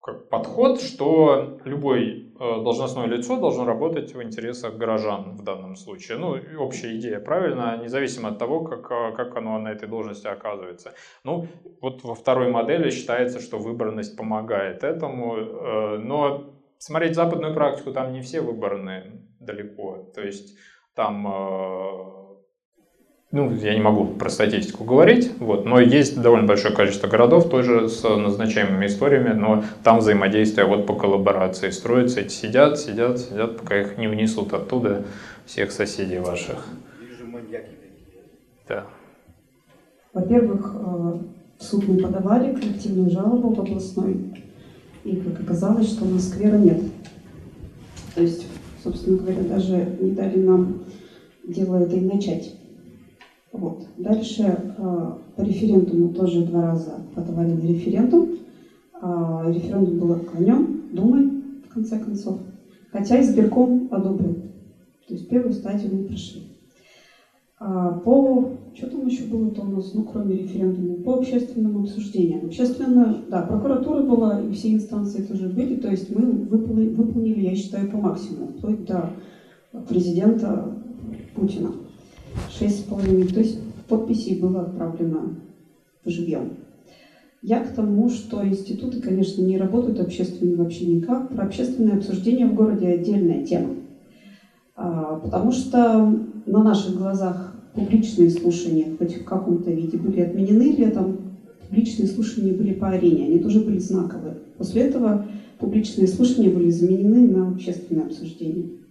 как 0.00 0.28
подход, 0.28 0.80
что 0.80 1.60
любой 1.64 2.31
э, 2.31 2.31
должностное 2.42 3.06
лицо 3.06 3.36
должно 3.38 3.64
работать 3.64 4.14
в 4.14 4.22
интересах 4.22 4.76
горожан 4.76 5.36
в 5.36 5.42
данном 5.42 5.76
случае. 5.76 6.18
Ну, 6.18 6.36
общая 6.58 6.96
идея 6.98 7.20
правильно, 7.20 7.78
независимо 7.82 8.30
от 8.30 8.38
того, 8.38 8.64
как, 8.64 8.90
э, 8.90 9.12
как 9.16 9.36
оно 9.36 9.58
на 9.58 9.68
этой 9.68 9.88
должности 9.88 10.26
оказывается. 10.26 10.94
Ну, 11.24 11.46
вот 11.80 12.02
во 12.04 12.14
второй 12.14 12.50
модели 12.50 12.90
считается, 12.90 13.40
что 13.40 13.58
выборность 13.58 14.16
помогает 14.16 14.82
этому, 14.82 15.36
э, 15.36 15.98
но 15.98 16.54
смотреть 16.78 17.14
западную 17.14 17.54
практику, 17.54 17.92
там 17.92 18.12
не 18.12 18.20
все 18.22 18.40
выборные 18.40 19.22
далеко. 19.38 20.10
То 20.14 20.20
есть 20.20 20.58
там 20.94 21.26
ну, 23.32 23.50
я 23.54 23.74
не 23.74 23.80
могу 23.80 24.04
про 24.04 24.28
статистику 24.28 24.84
говорить, 24.84 25.32
вот, 25.38 25.64
но 25.64 25.80
есть 25.80 26.20
довольно 26.20 26.46
большое 26.46 26.74
количество 26.74 27.08
городов 27.08 27.48
тоже 27.48 27.88
с 27.88 28.02
назначаемыми 28.02 28.84
историями, 28.84 29.32
но 29.32 29.64
там 29.82 30.00
взаимодействие 30.00 30.66
вот 30.66 30.86
по 30.86 30.94
коллаборации 30.94 31.70
строится, 31.70 32.20
эти 32.20 32.32
сидят, 32.32 32.78
сидят, 32.78 33.18
сидят, 33.18 33.56
пока 33.56 33.80
их 33.80 33.96
не 33.96 34.06
внесут 34.06 34.52
оттуда 34.52 35.04
всех 35.46 35.72
соседей 35.72 36.18
ваших. 36.18 36.66
Вижу 37.00 37.26
маньяки 37.26 37.70
такие. 37.80 38.22
Да. 38.68 38.84
Во-первых, 40.12 40.74
э, 40.74 41.18
в 41.58 41.64
суд 41.64 41.88
мы 41.88 41.96
подавали 41.96 42.54
коллективную 42.54 43.10
жалобу 43.10 43.54
в 43.54 43.60
областной, 43.60 44.34
и 45.04 45.16
как 45.16 45.40
оказалось, 45.40 45.88
что 45.88 46.04
у 46.04 46.08
нас 46.08 46.28
сквера 46.28 46.58
нет. 46.58 46.82
То 48.14 48.20
есть, 48.20 48.46
собственно 48.84 49.16
говоря, 49.16 49.40
даже 49.44 49.96
не 50.00 50.10
дали 50.10 50.38
нам 50.38 50.82
дело 51.44 51.76
это 51.76 51.96
и 51.96 52.00
начать. 52.02 52.56
Вот. 53.52 53.86
Дальше 53.98 54.42
э, 54.42 55.12
по 55.36 55.40
референдуму 55.42 56.14
тоже 56.14 56.44
два 56.46 56.62
раза 56.62 57.02
подавали 57.14 57.54
референдум. 57.66 58.30
А 59.00 59.50
референдум 59.50 59.98
был 59.98 60.12
отклонен 60.12 60.88
Думой, 60.92 61.42
в 61.68 61.72
конце 61.72 61.98
концов. 61.98 62.38
Хотя 62.90 63.20
избирком 63.20 63.88
одобрил. 63.90 64.34
То 65.06 65.14
есть 65.14 65.28
первую 65.28 65.52
стадию 65.52 65.92
мы 65.92 66.04
прошли. 66.04 66.42
А 67.64 67.92
по, 68.00 68.44
что 68.74 68.90
там 68.90 69.06
еще 69.06 69.24
было-то 69.24 69.62
у 69.62 69.66
нас, 69.66 69.92
ну, 69.94 70.02
кроме 70.02 70.34
референдума, 70.34 71.02
по 71.02 71.14
общественным 71.18 71.82
обсуждениям. 71.82 72.46
Общественно, 72.46 73.22
да, 73.28 73.42
прокуратура 73.42 74.02
была, 74.02 74.40
и 74.40 74.50
все 74.50 74.72
инстанции 74.72 75.22
тоже 75.22 75.48
были, 75.48 75.76
то 75.76 75.88
есть 75.88 76.10
мы 76.10 76.26
выполнили, 76.26 76.88
выполнили 76.88 77.40
я 77.40 77.54
считаю, 77.54 77.88
по 77.88 77.98
максимуму, 77.98 78.48
вплоть 78.58 78.84
до 78.84 79.10
президента 79.88 80.76
Путина. 81.36 81.70
Шесть 82.50 82.80
с 82.80 82.82
половиной, 82.82 83.28
то 83.28 83.40
есть 83.40 83.58
подписей 83.88 84.40
было 84.40 84.62
отправлено 84.62 85.36
живьем. 86.04 86.54
Я 87.42 87.64
к 87.64 87.74
тому, 87.74 88.08
что 88.08 88.46
институты, 88.46 89.00
конечно, 89.00 89.42
не 89.42 89.58
работают 89.58 89.98
общественные 89.98 90.56
вообще 90.56 90.86
никак. 90.86 91.28
Про 91.28 91.44
общественное 91.44 91.96
обсуждение 91.96 92.46
в 92.46 92.54
городе 92.54 92.86
отдельная 92.86 93.44
тема. 93.44 93.74
А, 94.76 95.16
потому 95.16 95.50
что 95.50 96.18
на 96.46 96.62
наших 96.62 96.96
глазах 96.96 97.54
публичные 97.74 98.30
слушания, 98.30 98.96
хоть 98.96 99.16
в 99.16 99.24
каком-то 99.24 99.70
виде, 99.70 99.98
были 99.98 100.20
отменены 100.20 100.72
летом, 100.76 101.18
публичные 101.66 102.06
слушания 102.06 102.52
были 102.52 102.74
по 102.74 102.90
арене, 102.90 103.26
они 103.26 103.38
тоже 103.40 103.60
были 103.60 103.78
знаковые. 103.78 104.36
После 104.56 104.82
этого 104.82 105.26
публичные 105.58 106.06
слушания 106.06 106.50
были 106.50 106.70
заменены 106.70 107.28
на 107.28 107.48
общественное 107.48 108.06
обсуждение. 108.06 108.81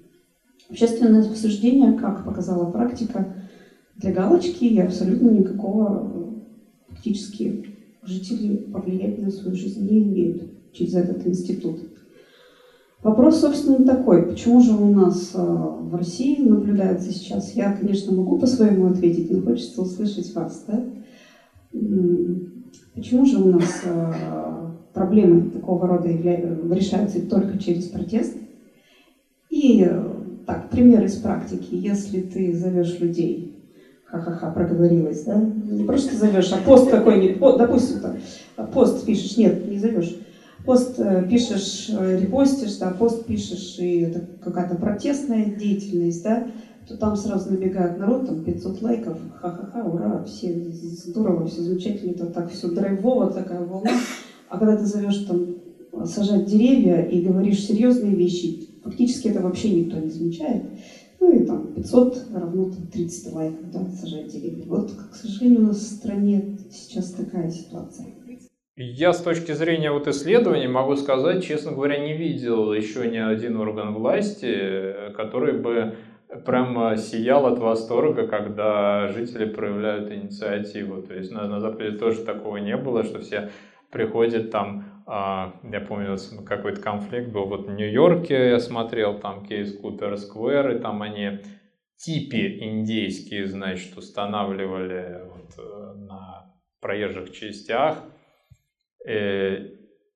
Общественное 0.72 1.22
обсуждение, 1.22 1.94
как 1.94 2.24
показала 2.24 2.72
практика, 2.72 3.36
для 3.98 4.14
галочки 4.14 4.64
и 4.64 4.80
абсолютно 4.80 5.30
никакого 5.30 6.34
фактически 6.88 7.66
жители 8.04 8.56
повлиять 8.56 9.22
на 9.22 9.30
свою 9.32 9.54
жизнь 9.54 9.86
не 9.86 10.02
имеют 10.02 10.72
через 10.72 10.94
этот 10.96 11.28
институт. 11.28 11.82
Вопрос, 13.04 13.42
собственно, 13.42 13.86
такой, 13.86 14.24
почему 14.28 14.62
же 14.62 14.72
у 14.72 14.94
нас 14.94 15.32
э, 15.34 15.42
в 15.42 15.94
России 15.94 16.42
наблюдается 16.42 17.12
сейчас, 17.12 17.54
я, 17.54 17.74
конечно, 17.74 18.14
могу 18.14 18.40
по-своему 18.40 18.92
ответить, 18.92 19.30
но 19.30 19.42
хочется 19.42 19.82
услышать 19.82 20.34
вас, 20.34 20.64
да? 20.68 20.86
Почему 22.96 23.26
же 23.26 23.40
у 23.40 23.52
нас 23.52 23.82
э, 23.84 24.14
проблемы 24.94 25.50
такого 25.50 25.86
рода 25.86 26.08
решаются 26.08 27.28
только 27.28 27.58
через 27.58 27.88
протест? 27.88 28.38
И 29.50 29.86
так, 30.46 30.70
пример 30.70 31.04
из 31.04 31.16
практики. 31.16 31.70
Если 31.72 32.22
ты 32.22 32.56
зовешь 32.56 33.00
людей, 33.00 33.56
ха-ха-ха, 34.06 34.52
проговорилась, 34.52 35.24
да? 35.24 35.36
Не 35.36 35.84
просто 35.84 36.16
зовешь, 36.16 36.52
а 36.52 36.58
пост 36.58 36.90
какой-нибудь, 36.90 37.58
допустим, 37.58 38.00
пост 38.74 39.06
пишешь, 39.06 39.38
нет, 39.38 39.70
не 39.70 39.78
зовешь 39.78 40.18
пост 40.66 41.00
э, 41.00 41.28
пишешь, 41.30 41.90
э, 41.90 42.20
репостишь, 42.20 42.78
да, 42.78 42.92
пост 42.92 43.26
пишешь, 43.26 43.78
и 43.80 44.02
это 44.02 44.26
какая-то 44.44 44.76
протестная 44.76 45.46
деятельность, 45.46 46.24
да, 46.24 46.48
то 46.88 46.98
там 46.98 47.16
сразу 47.16 47.52
набегает 47.52 47.98
народ, 47.98 48.28
там 48.28 48.44
500 48.44 48.82
лайков, 48.82 49.18
ха-ха-ха, 49.40 49.84
ура, 49.84 50.24
все 50.24 50.54
здорово, 50.72 51.48
все 51.48 51.62
замечательно, 51.62 52.12
это 52.12 52.28
так 52.28 52.52
все 52.52 52.70
драйвово, 52.70 53.32
такая 53.32 53.64
волна. 53.64 53.92
А 54.50 54.58
когда 54.58 54.78
ты 54.78 54.86
зовешь 54.86 55.26
там 55.28 55.56
сажать 56.06 56.46
деревья 56.46 57.02
и 57.04 57.22
говоришь 57.22 57.66
серьезные 57.66 58.16
вещи, 58.16 58.68
фактически 58.84 59.30
это 59.30 59.42
вообще 59.42 59.70
никто 59.70 59.98
не 59.98 60.10
замечает. 60.10 60.64
Ну 61.20 61.32
и 61.32 61.46
там 61.46 61.74
500 61.74 62.34
равно 62.34 62.72
там, 62.72 62.88
30 62.88 63.34
лайков, 63.34 63.72
да, 63.72 63.86
сажать 63.92 64.28
деревья. 64.28 64.66
Вот, 64.66 64.92
к 64.92 65.16
сожалению, 65.16 65.62
у 65.62 65.68
нас 65.68 65.78
в 65.78 65.98
стране 65.98 66.58
сейчас 66.72 67.12
такая 67.12 67.50
ситуация. 67.52 68.08
Я 68.76 69.14
с 69.14 69.22
точки 69.22 69.52
зрения 69.52 69.92
вот 69.92 70.08
исследований 70.08 70.68
могу 70.68 70.96
сказать, 70.96 71.44
честно 71.44 71.74
говоря, 71.74 72.00
не 72.00 72.18
видел 72.18 72.74
еще 72.74 73.08
ни 73.08 73.18
один 73.18 73.58
орган 73.58 73.94
власти, 73.94 75.12
который 75.16 75.60
бы 75.60 75.96
прям 76.46 76.98
сиял 76.98 77.46
от 77.46 77.60
восторга, 77.60 78.26
когда 78.26 79.10
жители 79.10 79.46
проявляют 79.46 80.12
инициативу. 80.12 81.04
То 81.04 81.14
есть 81.14 81.32
на, 81.32 81.48
на 81.48 81.60
Западе 81.60 81.92
тоже 81.92 82.24
такого 82.24 82.58
не 82.58 82.76
было, 82.78 83.04
что 83.04 83.20
все 83.20 83.52
приходят 83.92 84.50
там, 84.50 84.86
я 85.08 85.86
помню, 85.88 86.18
какой-то 86.46 86.82
конфликт 86.82 87.32
был. 87.32 87.46
Вот 87.46 87.68
в 87.68 87.72
Нью-Йорке, 87.72 88.50
я 88.50 88.60
смотрел 88.60 89.20
там 89.20 89.46
кейс 89.46 89.78
Купер 89.78 90.18
Сквер, 90.18 90.78
и 90.78 90.80
там 90.80 91.02
они 91.02 91.40
типи 91.98 92.64
индейские, 92.64 93.48
значит, 93.48 93.98
устанавливали 93.98 95.22
вот 95.26 95.54
э, 95.58 95.94
на 95.98 96.56
проезжих 96.80 97.32
частях, 97.32 97.98
Э, 99.06 99.68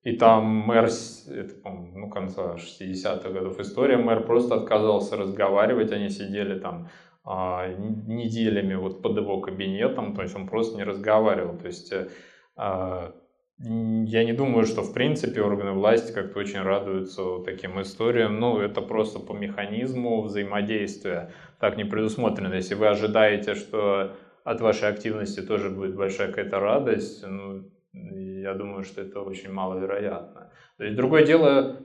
и 0.04 0.18
там 0.18 0.46
мэр, 0.46 0.86
это, 0.86 1.70
ну, 1.70 2.10
конца 2.10 2.56
60-х 2.56 3.30
годов 3.30 3.60
история, 3.60 3.98
мэр 3.98 4.24
просто 4.24 4.56
отказался 4.56 5.18
разговаривать, 5.18 5.92
они 5.92 6.10
сидели 6.10 6.60
там 6.60 6.90
а, 7.24 7.68
неделями 7.68 8.76
вот 8.76 9.02
под 9.02 9.18
его 9.18 9.42
кабинетом, 9.42 10.14
то 10.14 10.22
есть 10.22 10.36
он 10.36 10.48
просто 10.48 10.78
не 10.78 10.84
разговаривал. 10.84 11.58
То 11.58 11.66
есть 11.66 11.92
э, 11.92 12.10
а, 12.56 13.16
я 13.58 14.26
не 14.26 14.34
думаю, 14.34 14.66
что 14.66 14.82
в 14.82 14.94
принципе 14.94 15.42
органы 15.42 15.72
власти 15.72 16.12
как-то 16.12 16.40
очень 16.40 16.62
радуются 16.62 17.40
таким 17.46 17.82
историям. 17.82 18.40
Ну, 18.40 18.60
это 18.60 18.82
просто 18.82 19.20
по 19.20 19.32
механизму 19.34 20.22
взаимодействия 20.24 21.32
так 21.60 21.78
не 21.78 21.86
предусмотрено. 21.86 22.54
Если 22.54 22.76
вы 22.76 22.88
ожидаете, 22.88 23.56
что 23.56 24.18
от 24.44 24.62
вашей 24.62 24.90
активности 24.90 25.42
тоже 25.42 25.70
будет 25.70 25.96
большая 25.96 26.28
какая-то 26.28 26.60
радость, 26.60 27.26
ну, 27.26 27.64
я 27.94 28.54
думаю, 28.56 28.84
что 28.84 29.02
это 29.02 29.22
очень 29.22 29.52
маловероятно. 29.52 30.52
То 30.78 30.84
есть 30.84 30.98
другое 30.98 31.26
дело, 31.26 31.80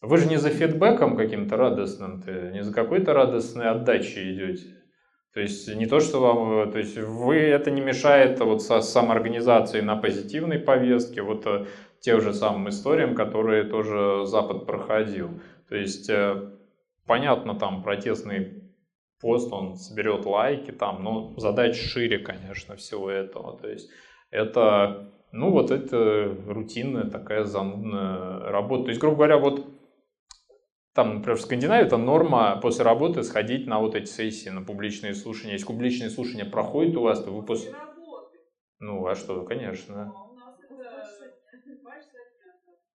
вы 0.00 0.16
же 0.18 0.28
не 0.28 0.38
за 0.38 0.50
фидбэком 0.50 1.16
каким-то 1.16 1.56
радостным, 1.56 2.20
ты 2.20 2.50
не 2.52 2.64
за 2.64 2.74
какой-то 2.74 3.14
радостной 3.14 3.68
отдачей 3.68 4.34
идете. 4.34 4.81
То 5.34 5.40
есть 5.40 5.74
не 5.74 5.86
то, 5.86 6.00
что 6.00 6.20
вам, 6.20 6.70
то 6.70 6.78
есть 6.78 6.96
вы 6.98 7.36
это 7.36 7.70
не 7.70 7.80
мешает 7.80 8.38
вот 8.40 8.62
со 8.62 8.82
самоорганизацией 8.82 9.82
на 9.82 9.96
позитивной 9.96 10.58
повестке, 10.58 11.22
вот 11.22 11.46
э, 11.46 11.66
тем 12.00 12.20
же 12.20 12.34
самым 12.34 12.68
историям, 12.68 13.14
которые 13.14 13.64
тоже 13.64 14.26
Запад 14.26 14.66
проходил. 14.66 15.30
То 15.68 15.76
есть 15.76 16.10
э, 16.10 16.50
понятно, 17.06 17.54
там 17.54 17.82
протестный 17.82 18.62
пост, 19.20 19.50
он 19.52 19.76
соберет 19.76 20.26
лайки, 20.26 20.70
там, 20.70 21.02
но 21.02 21.34
задача 21.38 21.82
шире, 21.82 22.18
конечно, 22.18 22.76
всего 22.76 23.10
этого. 23.10 23.58
То 23.58 23.68
есть 23.68 23.88
это 24.30 25.12
ну, 25.32 25.50
вот 25.50 25.70
это 25.70 26.36
рутинная 26.46 27.04
такая 27.04 27.44
занудная 27.44 28.40
работа. 28.50 28.84
То 28.84 28.88
есть, 28.90 29.00
грубо 29.00 29.16
говоря, 29.16 29.38
вот 29.38 29.66
там, 30.94 31.16
например, 31.16 31.38
в 31.38 31.40
Скандинавии 31.40 31.86
это 31.86 31.96
норма 31.96 32.58
после 32.60 32.84
работы 32.84 33.22
сходить 33.22 33.66
на 33.66 33.80
вот 33.80 33.94
эти 33.94 34.10
сессии, 34.10 34.50
на 34.50 34.62
публичные 34.62 35.14
слушания. 35.14 35.54
Если 35.54 35.66
публичные 35.66 36.10
слушания 36.10 36.44
проходят 36.44 36.96
у 36.96 37.02
вас, 37.02 37.22
то 37.22 37.30
вы 37.30 37.42
после... 37.44 37.74
Ну, 38.78 39.06
а 39.06 39.14
что, 39.14 39.42
конечно. 39.44 40.12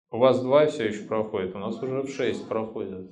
У 0.09 0.19
вас 0.19 0.41
два 0.41 0.65
все 0.67 0.85
еще 0.85 1.03
проходит, 1.03 1.53
у 1.53 1.59
нас 1.59 1.83
уже 1.83 2.01
в 2.01 2.09
шесть 2.09 2.47
проходят. 2.47 3.11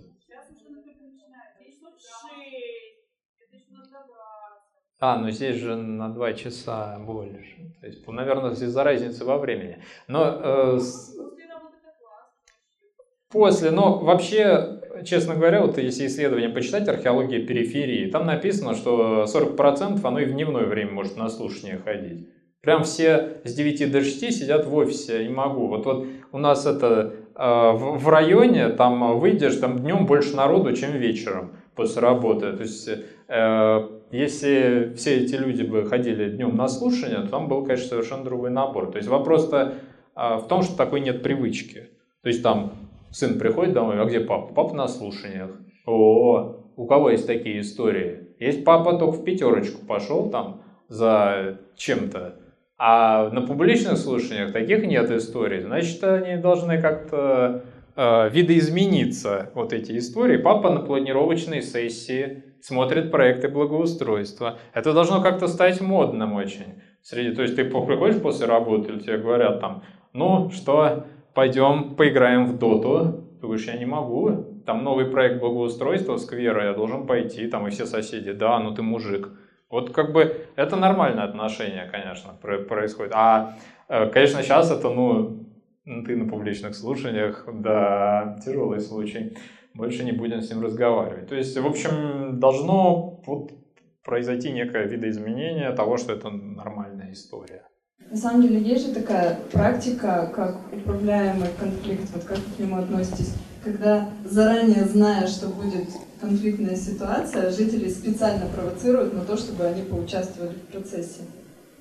А, 4.99 5.17
ну 5.17 5.29
здесь 5.29 5.57
же 5.57 5.75
на 5.75 6.07
два 6.09 6.33
часа 6.33 6.97
больше. 6.99 7.75
То 7.81 7.88
есть, 7.88 8.07
наверное, 8.07 8.51
из-за 8.51 8.83
разницы 8.83 9.25
во 9.25 9.38
времени. 9.38 9.83
Но 10.07 10.23
э, 10.23 10.79
после, 13.36 13.69
но 13.69 13.99
вообще, 13.99 14.79
честно 15.03 15.36
говоря, 15.36 15.61
вот 15.61 15.77
если 15.77 16.07
исследование 16.07 16.49
почитать, 16.49 16.88
археология 16.88 17.45
периферии, 17.45 18.09
там 18.09 18.25
написано, 18.25 18.75
что 18.75 19.25
40% 19.25 19.99
оно 20.01 20.19
и 20.19 20.25
в 20.25 20.31
дневное 20.31 20.63
время 20.63 20.91
может 20.91 21.17
на 21.17 21.27
слушание 21.27 21.77
ходить. 21.83 22.29
Прям 22.61 22.83
все 22.83 23.41
с 23.43 23.53
9 23.53 23.91
до 23.91 23.99
6 23.99 24.31
сидят 24.31 24.65
в 24.65 24.73
офисе, 24.73 25.27
не 25.27 25.33
могу. 25.33 25.67
Вот, 25.67 25.86
вот 25.86 26.07
у 26.31 26.38
нас 26.38 26.65
это 26.65 27.13
э, 27.36 27.71
в, 27.73 28.07
районе, 28.07 28.69
там 28.69 29.19
выйдешь, 29.19 29.57
там 29.57 29.79
днем 29.79 30.05
больше 30.05 30.33
народу, 30.33 30.73
чем 30.73 30.93
вечером 30.93 31.57
после 31.75 32.01
работы. 32.01 32.53
То 32.53 32.63
есть 32.63 32.89
э, 33.27 33.89
если 34.11 34.93
все 34.95 35.17
эти 35.17 35.36
люди 35.36 35.63
бы 35.63 35.83
ходили 35.83 36.29
днем 36.29 36.55
на 36.55 36.69
слушание, 36.69 37.19
то 37.23 37.27
там 37.27 37.49
был, 37.49 37.65
конечно, 37.65 37.89
совершенно 37.89 38.23
другой 38.23 38.49
набор. 38.49 38.91
То 38.91 38.97
есть 38.97 39.09
вопрос-то 39.09 39.73
а, 40.15 40.38
в 40.38 40.47
том, 40.47 40.61
что 40.61 40.77
такой 40.77 41.01
нет 41.01 41.21
привычки. 41.21 41.89
То 42.23 42.29
есть 42.29 42.41
там 42.41 42.73
сын 43.12 43.39
приходит 43.39 43.74
домой, 43.74 44.01
а 44.01 44.06
где 44.06 44.20
папа? 44.20 44.53
Папа 44.53 44.76
на 44.76 44.88
слушаниях. 44.88 45.51
О, 45.86 46.58
у 46.76 46.86
кого 46.86 47.10
есть 47.10 47.28
такие 47.28 47.62
истории? 47.62 48.30
Есть 48.39 48.66
папа 48.66 48.97
только 48.97 49.18
в 49.18 49.24
пятерочку 49.24 49.86
пошел 49.86 50.30
там 50.30 50.62
за 50.88 51.60
чем-то, 51.76 52.36
а 52.78 53.30
на 53.30 53.41
публичных 53.41 53.97
слушаниях 53.97 54.51
таких 54.51 54.86
нет 54.86 55.10
историй. 55.10 55.62
Значит, 55.62 56.03
они 56.03 56.38
должны 56.41 56.82
как-то 56.82 57.64
э, 57.95 58.30
видоизмениться, 58.30 59.51
вот 59.56 59.72
эти 59.72 59.97
истории. 59.97 60.38
Папа 60.38 60.70
на 60.70 60.82
планировочной 60.82 61.62
сессии 61.62 62.43
смотрит 62.62 63.12
проекты 63.12 63.47
благоустройства. 63.47 64.60
Это 64.74 64.93
должно 64.93 65.22
как-то 65.22 65.47
стать 65.47 65.80
модным 65.80 66.34
очень. 66.34 66.82
Среди, 67.01 67.36
то 67.36 67.43
есть 67.43 67.56
ты 67.56 67.64
приходишь 67.64 68.22
после 68.22 68.47
работы, 68.47 68.91
или 68.91 68.99
тебе 68.99 69.20
говорят 69.20 69.62
там, 69.62 69.84
ну 70.12 70.49
что, 70.49 71.06
пойдем 71.36 71.95
поиграем 71.95 72.47
в 72.47 72.57
доту. 72.57 73.23
Ты 73.39 73.47
говоришь, 73.47 73.67
я 73.67 73.77
не 73.77 73.86
могу, 73.86 74.31
там 74.65 74.83
новый 74.83 75.05
проект 75.05 75.39
благоустройства 75.39 76.17
сквера, 76.17 76.65
я 76.65 76.73
должен 76.73 77.05
пойти, 77.05 77.47
там 77.47 77.67
и 77.67 77.69
все 77.69 77.86
соседи, 77.86 78.31
да, 78.31 78.59
ну 78.59 78.73
ты 78.73 78.81
мужик. 78.81 79.29
Вот 79.69 79.91
как 79.91 80.13
бы 80.13 80.47
это 80.55 80.75
нормальное 80.75 81.25
отношение, 81.25 81.89
конечно, 81.91 82.33
происходит. 82.41 83.11
А, 83.13 83.57
э, 83.89 84.09
конечно, 84.09 84.41
сейчас 84.41 84.71
это, 84.71 84.89
ну, 84.89 85.45
ты 85.86 86.15
на 86.15 86.29
публичных 86.29 86.75
слушаниях, 86.75 87.47
да, 87.53 88.39
тяжелый 88.43 88.79
случай. 88.79 89.38
Больше 89.73 90.05
не 90.05 90.13
будем 90.13 90.41
с 90.41 90.49
ним 90.49 90.63
разговаривать. 90.63 91.27
То 91.27 91.36
есть, 91.36 91.57
в 91.57 91.67
общем, 91.67 92.39
должно 92.39 93.21
вот 93.25 93.51
произойти 94.03 94.51
некое 94.51 94.86
видоизменение 94.86 95.71
того, 95.71 95.97
что 95.97 96.13
это 96.13 96.29
нормальная 96.29 97.11
история. 97.11 97.63
На 98.16 98.18
самом 98.18 98.43
деле 98.43 98.62
есть 98.62 98.88
же 98.88 98.93
такая 98.93 99.38
практика, 99.52 100.32
как 100.34 100.58
управляемый 100.72 101.50
конфликт, 101.60 102.10
вот 102.14 102.24
как 102.24 102.38
вы 102.38 102.56
к 102.56 102.60
нему 102.60 102.78
относитесь, 102.78 103.34
когда 103.64 104.10
заранее 104.24 104.86
зная, 104.86 105.28
что 105.28 105.50
будет 105.50 105.89
конфликтная 106.22 106.78
ситуация, 106.78 107.52
жители 107.52 107.89
специально 107.89 108.46
провоцируют 108.48 109.14
на 109.14 109.26
то, 109.26 109.36
чтобы 109.36 109.66
они 109.66 109.82
поучаствовали 109.82 110.56
в 110.56 110.72
процессе. 110.72 111.24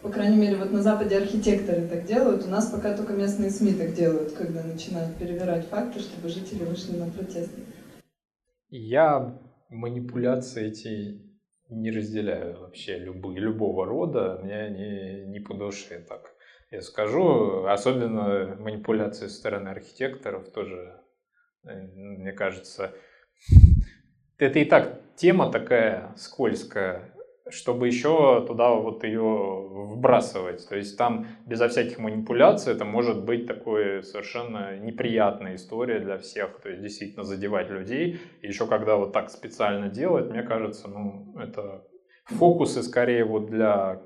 По 0.02 0.08
крайней 0.08 0.36
мере, 0.36 0.56
вот 0.56 0.72
на 0.72 0.82
Западе 0.82 1.16
архитекторы 1.16 1.86
так 1.86 2.04
делают, 2.04 2.44
у 2.44 2.50
нас 2.50 2.66
пока 2.66 2.96
только 2.96 3.12
местные 3.12 3.50
СМИ 3.50 3.74
так 3.74 3.94
делают, 3.94 4.32
когда 4.32 4.62
начинают 4.62 5.16
перевирать 5.16 5.68
факты, 5.68 6.00
чтобы 6.00 6.28
жители 6.28 6.64
вышли 6.64 6.96
на 6.96 7.06
протест. 7.06 7.50
Я 8.70 9.38
манипуляции 9.70 10.66
эти 10.66 11.23
не 11.68 11.90
разделяю 11.90 12.60
вообще 12.60 12.98
любые, 12.98 13.40
любого 13.40 13.86
рода, 13.86 14.40
мне 14.42 14.54
они 14.54 15.24
не 15.26 15.40
по 15.40 15.54
душе 15.54 16.00
так. 16.00 16.34
Я 16.70 16.82
скажу, 16.82 17.66
особенно 17.66 18.56
манипуляции 18.56 19.28
со 19.28 19.34
стороны 19.34 19.68
архитекторов 19.68 20.50
тоже, 20.50 21.00
э, 21.64 21.80
мне 21.82 22.32
кажется, 22.32 22.92
это 24.38 24.58
и 24.58 24.64
так 24.64 25.00
тема 25.16 25.50
такая 25.50 26.12
скользкая, 26.16 27.13
чтобы 27.50 27.86
еще 27.86 28.44
туда 28.46 28.70
вот 28.70 29.04
ее 29.04 29.22
вбрасывать. 29.22 30.66
То 30.68 30.76
есть 30.76 30.96
там 30.96 31.26
безо 31.46 31.68
всяких 31.68 31.98
манипуляций 31.98 32.72
это 32.72 32.84
может 32.84 33.24
быть 33.24 33.46
такой 33.46 34.02
совершенно 34.02 34.78
неприятная 34.78 35.56
история 35.56 36.00
для 36.00 36.18
всех. 36.18 36.60
То 36.60 36.70
есть 36.70 36.82
действительно 36.82 37.24
задевать 37.24 37.68
людей. 37.68 38.20
И 38.40 38.46
еще 38.46 38.66
когда 38.66 38.96
вот 38.96 39.12
так 39.12 39.30
специально 39.30 39.88
делать, 39.88 40.30
мне 40.30 40.42
кажется, 40.42 40.88
ну 40.88 41.34
это 41.38 41.84
фокусы 42.24 42.82
скорее 42.82 43.24
вот 43.24 43.46
для 43.46 44.02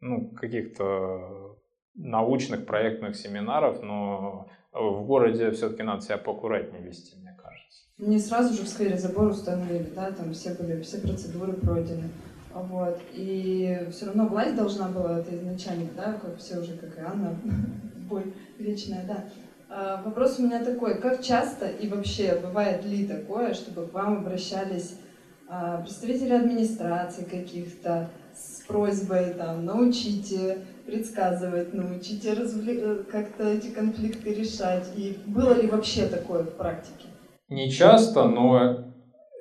ну, 0.00 0.30
каких-то 0.30 1.58
научных 1.94 2.66
проектных 2.66 3.16
семинаров, 3.16 3.82
но 3.82 4.48
в 4.72 5.06
городе 5.06 5.50
все-таки 5.52 5.82
надо 5.82 6.02
себя 6.02 6.18
поаккуратнее 6.18 6.82
вести, 6.82 7.16
мне 7.16 7.34
кажется. 7.40 7.84
Не 7.98 8.18
сразу 8.18 8.52
же 8.54 8.64
в 8.64 8.68
сквере 8.68 8.98
забор 8.98 9.28
установили, 9.28 9.88
да, 9.94 10.10
там 10.10 10.32
все 10.32 10.54
были, 10.54 10.82
все 10.82 11.00
процедуры 11.00 11.52
пройдены. 11.54 12.10
Вот. 12.54 13.00
И 13.12 13.88
все 13.90 14.06
равно 14.06 14.26
власть 14.26 14.54
должна 14.54 14.88
была 14.88 15.18
это 15.18 15.34
изначально, 15.34 15.88
да, 15.96 16.14
как 16.22 16.38
все 16.38 16.58
уже, 16.58 16.76
как 16.76 16.96
и 16.96 17.00
Анна, 17.00 17.36
боль 18.08 18.32
вечная, 18.58 19.04
да. 19.06 19.24
А, 19.68 20.02
вопрос 20.04 20.38
у 20.38 20.44
меня 20.44 20.64
такой, 20.64 21.00
как 21.00 21.22
часто 21.22 21.66
и 21.66 21.88
вообще 21.88 22.38
бывает 22.40 22.84
ли 22.84 23.06
такое, 23.06 23.54
чтобы 23.54 23.86
к 23.88 23.92
вам 23.92 24.18
обращались 24.18 25.00
а, 25.48 25.80
представители 25.82 26.32
администрации 26.32 27.24
каких-то 27.24 28.08
с 28.34 28.62
просьбой 28.66 29.34
там 29.34 29.64
научите 29.64 30.58
предсказывать, 30.86 31.72
научите 31.72 32.34
развле... 32.34 33.04
как-то 33.10 33.48
эти 33.48 33.68
конфликты 33.68 34.34
решать. 34.34 34.86
И 34.96 35.18
было 35.26 35.54
ли 35.54 35.66
вообще 35.66 36.06
такое 36.06 36.42
в 36.42 36.56
практике? 36.56 37.08
Не 37.48 37.70
часто, 37.70 38.28
но 38.28 38.92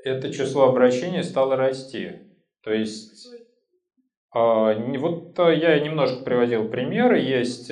это 0.04 0.32
число 0.32 0.70
обращений 0.70 1.24
стало 1.24 1.56
расти. 1.56 2.33
То 2.64 2.74
есть, 2.74 3.28
а, 4.32 4.74
вот 4.74 5.38
а, 5.40 5.50
я 5.52 5.80
немножко 5.80 6.24
приводил 6.24 6.70
примеры, 6.70 7.20
есть, 7.20 7.72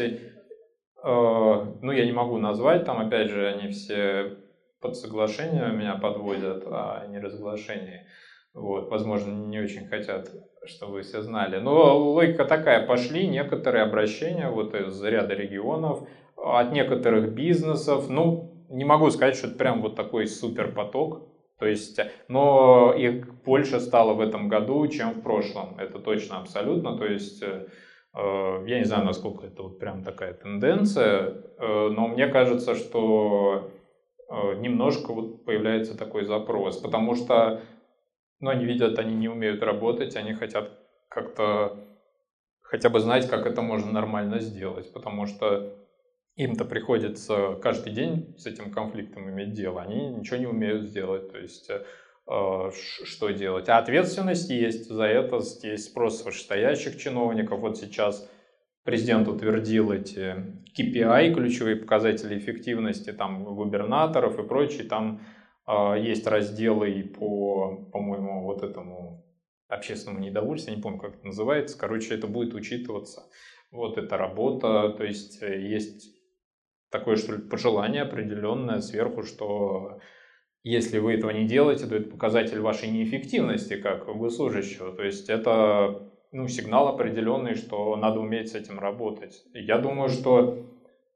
а, 1.01 1.77
ну 1.81 1.91
я 1.91 2.05
не 2.05 2.11
могу 2.11 2.37
назвать, 2.37 2.85
там 2.85 2.99
опять 2.99 3.29
же 3.29 3.47
они 3.47 3.71
все 3.71 4.37
под 4.81 4.97
соглашение 4.97 5.71
меня 5.71 5.95
подводят, 5.95 6.63
а 6.67 7.05
не 7.07 7.19
разглашение. 7.19 8.07
Вот, 8.53 8.89
возможно, 8.89 9.31
не 9.31 9.59
очень 9.59 9.87
хотят, 9.87 10.29
чтобы 10.65 10.93
вы 10.93 11.01
все 11.03 11.21
знали. 11.21 11.59
Но 11.59 11.97
логика 11.97 12.43
такая, 12.43 12.85
пошли 12.85 13.27
некоторые 13.27 13.83
обращения 13.83 14.49
вот 14.49 14.75
из 14.75 15.01
ряда 15.01 15.33
регионов, 15.33 16.05
от 16.35 16.73
некоторых 16.73 17.33
бизнесов. 17.33 18.09
Ну, 18.09 18.65
не 18.69 18.83
могу 18.83 19.09
сказать, 19.09 19.35
что 19.35 19.47
это 19.47 19.57
прям 19.57 19.81
вот 19.81 19.95
такой 19.95 20.27
супер 20.27 20.73
поток, 20.73 21.30
то 21.61 21.67
есть, 21.67 21.99
но 22.27 22.91
их 22.91 23.43
больше 23.43 23.79
стало 23.79 24.13
в 24.15 24.19
этом 24.19 24.49
году, 24.49 24.87
чем 24.87 25.11
в 25.11 25.21
прошлом. 25.21 25.77
Это 25.77 25.99
точно 25.99 26.39
абсолютно. 26.39 26.97
То 26.97 27.05
есть, 27.05 27.43
э, 27.43 27.67
я 28.65 28.79
не 28.79 28.83
знаю, 28.83 29.05
насколько 29.05 29.45
это 29.45 29.61
вот 29.61 29.77
прям 29.77 30.03
такая 30.03 30.33
тенденция, 30.33 31.35
э, 31.59 31.89
но 31.89 32.07
мне 32.07 32.25
кажется, 32.29 32.73
что 32.73 33.69
э, 34.27 34.55
немножко 34.55 35.13
вот 35.13 35.45
появляется 35.45 35.95
такой 35.95 36.25
запрос, 36.25 36.77
потому 36.77 37.13
что 37.13 37.61
ну, 38.39 38.49
они 38.49 38.65
видят, 38.65 38.97
они 38.97 39.13
не 39.13 39.29
умеют 39.29 39.61
работать, 39.61 40.15
они 40.15 40.33
хотят 40.33 40.71
как-то 41.09 41.77
хотя 42.63 42.89
бы 42.89 42.99
знать, 42.99 43.29
как 43.29 43.45
это 43.45 43.61
можно 43.61 43.91
нормально 43.91 44.39
сделать, 44.39 44.91
потому 44.93 45.27
что 45.27 45.75
им-то 46.35 46.65
приходится 46.65 47.59
каждый 47.61 47.93
день 47.93 48.35
с 48.37 48.45
этим 48.45 48.71
конфликтом 48.71 49.29
иметь 49.29 49.53
дело, 49.53 49.81
они 49.81 50.09
ничего 50.09 50.37
не 50.37 50.47
умеют 50.47 50.83
сделать, 50.83 51.31
то 51.31 51.37
есть 51.37 51.69
э, 51.69 52.71
что 52.71 53.29
делать. 53.29 53.69
А 53.69 53.77
ответственность 53.77 54.49
есть 54.49 54.89
за 54.89 55.03
это, 55.03 55.41
есть 55.63 55.85
спрос 55.85 56.23
вышестоящих 56.23 56.97
чиновников. 56.97 57.59
Вот 57.59 57.77
сейчас 57.77 58.29
президент 58.83 59.27
утвердил 59.27 59.91
эти 59.91 60.35
KPI, 60.77 61.33
ключевые 61.33 61.75
показатели 61.75 62.37
эффективности 62.37 63.11
там, 63.11 63.43
губернаторов 63.43 64.39
и 64.39 64.47
прочее. 64.47 64.87
Там 64.87 65.21
э, 65.67 65.95
есть 65.99 66.25
разделы 66.27 66.91
и 66.91 67.03
по, 67.03 67.89
по-моему, 67.91 68.43
вот 68.43 68.63
этому 68.63 69.25
общественному 69.67 70.23
недовольствию, 70.23 70.77
не 70.77 70.81
помню, 70.81 70.99
как 70.99 71.15
это 71.15 71.25
называется. 71.25 71.77
Короче, 71.77 72.13
это 72.13 72.27
будет 72.27 72.53
учитываться. 72.53 73.23
Вот 73.71 73.97
эта 73.97 74.17
работа, 74.17 74.89
то 74.97 75.03
есть 75.03 75.41
э, 75.41 75.61
есть 75.61 76.20
такое, 76.91 77.15
что 77.15 77.33
ли, 77.33 77.41
пожелание 77.41 78.03
определенное 78.03 78.81
сверху, 78.81 79.23
что 79.23 79.99
если 80.63 80.99
вы 80.99 81.13
этого 81.13 81.31
не 81.31 81.45
делаете, 81.45 81.87
то 81.87 81.95
это 81.95 82.09
показатель 82.09 82.59
вашей 82.59 82.89
неэффективности 82.89 83.77
как 83.77 84.05
госслужащего. 84.05 84.95
То 84.95 85.03
есть 85.03 85.29
это 85.29 86.11
ну, 86.31 86.47
сигнал 86.47 86.87
определенный, 86.87 87.55
что 87.55 87.95
надо 87.95 88.19
уметь 88.19 88.49
с 88.49 88.55
этим 88.55 88.79
работать. 88.79 89.43
Я 89.53 89.79
думаю, 89.79 90.09
что 90.09 90.65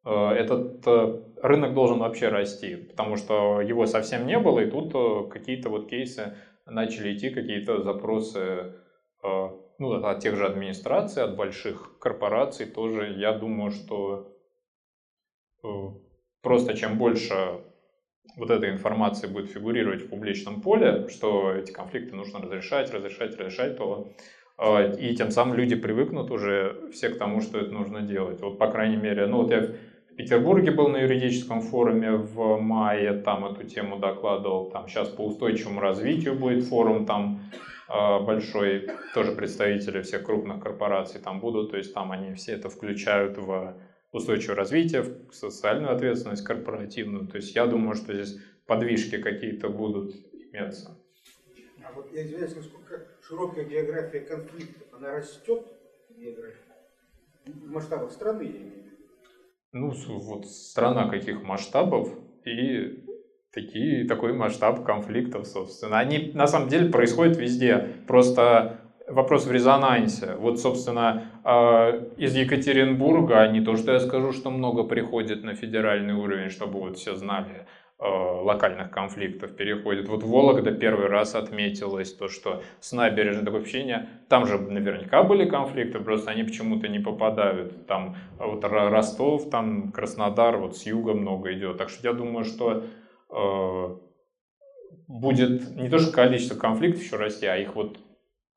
э, 0.04 0.30
этот 0.32 0.86
э, 0.88 1.22
рынок 1.44 1.76
должен 1.76 2.00
вообще 2.00 2.30
расти, 2.30 2.76
потому 2.76 3.18
что 3.18 3.62
его 3.62 3.86
совсем 3.86 4.26
не 4.26 4.40
было, 4.40 4.62
и 4.62 4.70
тут 4.70 4.94
э, 4.96 5.30
какие-то 5.30 5.70
вот 5.70 5.90
кейсы 5.90 6.38
начали 6.66 7.16
идти, 7.16 7.30
какие-то 7.30 7.84
запросы 7.84 8.74
ну, 9.80 10.04
от 10.04 10.20
тех 10.20 10.36
же 10.36 10.46
администраций, 10.46 11.24
от 11.24 11.36
больших 11.36 11.98
корпораций 12.00 12.68
тоже. 12.68 13.16
Я 13.18 13.34
думаю, 13.34 13.72
что 13.72 14.35
просто 16.42 16.76
чем 16.76 16.98
больше 16.98 17.62
вот 18.38 18.52
этой 18.52 18.72
информации 18.72 19.28
будет 19.28 19.50
фигурировать 19.50 20.04
в 20.04 20.10
публичном 20.10 20.62
поле, 20.62 21.08
что 21.10 21.54
эти 21.54 21.72
конфликты 21.72 22.16
нужно 22.16 22.42
разрешать, 22.42 22.94
разрешать, 22.94 23.38
разрешать, 23.38 23.78
то 23.78 24.12
э, 24.58 24.98
и 24.98 25.16
тем 25.16 25.32
самым 25.32 25.56
люди 25.56 25.76
привыкнут 25.76 26.32
уже 26.32 26.90
все 26.92 27.10
к 27.10 27.18
тому, 27.18 27.42
что 27.42 27.60
это 27.60 27.72
нужно 27.72 28.02
делать. 28.02 28.42
Вот, 28.42 28.58
по 28.58 28.68
крайней 28.68 28.98
мере, 28.98 29.26
ну 29.28 29.44
вот 29.44 29.52
я 29.52 29.62
в 30.16 30.16
Петербурге 30.16 30.72
был 30.72 30.88
на 30.88 30.98
юридическом 30.98 31.62
форуме 31.62 32.12
в 32.12 32.58
мае, 32.58 33.14
там 33.22 33.46
эту 33.46 33.64
тему 33.66 34.00
докладывал, 34.00 34.70
там 34.72 34.88
сейчас 34.88 35.10
по 35.10 35.26
устойчивому 35.26 35.82
развитию 35.82 36.36
будет 36.36 36.64
форум, 36.64 37.06
там 37.06 37.42
а, 37.90 38.20
большой, 38.20 38.90
тоже 39.14 39.34
представители 39.34 40.02
всех 40.02 40.24
крупных 40.24 40.64
корпораций 40.64 41.20
там 41.20 41.40
будут, 41.40 41.72
то 41.72 41.78
есть 41.78 41.94
там 41.94 42.12
они 42.12 42.34
все 42.34 42.54
это 42.54 42.70
включают 42.70 43.38
в 43.38 43.76
устойчивое 44.16 44.56
развитие, 44.56 45.04
социальную 45.32 45.94
ответственность 45.94 46.44
корпоративную. 46.44 47.28
То 47.28 47.38
есть 47.38 47.54
я 47.56 47.66
думаю, 47.66 47.96
что 47.96 48.14
здесь 48.14 48.40
подвижки 48.66 49.18
какие-то 49.18 49.70
будут 49.70 50.16
иметься. 50.34 50.98
А 51.84 51.92
вот 51.94 52.12
я 52.14 52.24
извиняюсь, 52.24 52.56
насколько 52.56 53.08
широкая 53.22 53.66
география 53.66 54.22
конфликтов, 54.22 54.88
она 54.94 55.18
растет 55.18 55.66
география? 56.10 56.60
В 57.46 57.72
масштабах 57.72 58.12
страны, 58.12 58.44
я 58.44 58.50
имею 58.50 58.72
в 58.72 58.86
виду. 58.86 58.96
Ну, 59.74 59.92
вот 60.20 60.48
страна 60.48 61.10
каких 61.10 61.44
масштабов 61.44 62.10
и 62.46 63.04
такие, 63.52 64.08
такой 64.08 64.34
масштаб 64.34 64.86
конфликтов, 64.86 65.46
собственно. 65.46 66.00
Они 66.00 66.32
на 66.34 66.48
самом 66.48 66.70
деле 66.70 66.90
происходят 66.90 67.38
везде. 67.38 67.96
Просто 68.08 68.80
вопрос 69.08 69.46
в 69.46 69.52
резонансе. 69.52 70.36
Вот, 70.36 70.60
собственно, 70.60 71.24
а, 71.44 71.92
из 72.18 72.36
Екатеринбурга, 72.36 73.48
не 73.48 73.62
то, 73.62 73.76
что 73.76 73.94
я 73.94 74.00
скажу, 74.00 74.32
что 74.32 74.50
много 74.52 74.84
приходит 74.84 75.44
на 75.44 75.56
федеральный 75.56 76.14
уровень, 76.14 76.50
чтобы 76.50 76.80
вот 76.80 76.98
все 76.98 77.16
знали, 77.16 77.68
а, 77.98 78.42
локальных 78.42 78.90
конфликтов 78.92 79.56
переходит. 79.56 80.10
Вот 80.10 80.24
Вологда 80.24 80.72
первый 80.72 81.08
раз 81.08 81.36
отметилась, 81.36 82.14
то, 82.14 82.28
что 82.28 82.64
с 82.80 82.92
набережной 82.94 83.46
такое 83.46 83.62
впечатление, 83.62 84.10
там 84.28 84.48
же 84.48 84.58
наверняка 84.58 85.24
были 85.24 85.48
конфликты, 85.48 86.00
просто 86.00 86.32
они 86.32 86.44
почему-то 86.44 86.88
не 86.88 87.00
попадают. 87.00 87.86
Там 87.88 88.16
вот 88.40 88.64
Ростов, 88.64 89.50
там 89.50 89.92
Краснодар, 89.92 90.58
вот 90.58 90.78
с 90.78 90.86
юга 90.86 91.14
много 91.14 91.54
идет. 91.54 91.78
Так 91.78 91.90
что 91.90 92.08
я 92.08 92.14
думаю, 92.14 92.44
что 92.44 92.84
э, 93.30 93.96
будет 95.08 95.76
не 95.76 95.90
то, 95.90 96.00
что 96.00 96.12
количество 96.12 96.58
конфликтов 96.58 97.04
еще 97.04 97.18
расти, 97.18 97.46
а 97.46 97.56
их 97.58 97.76
вот 97.76 98.00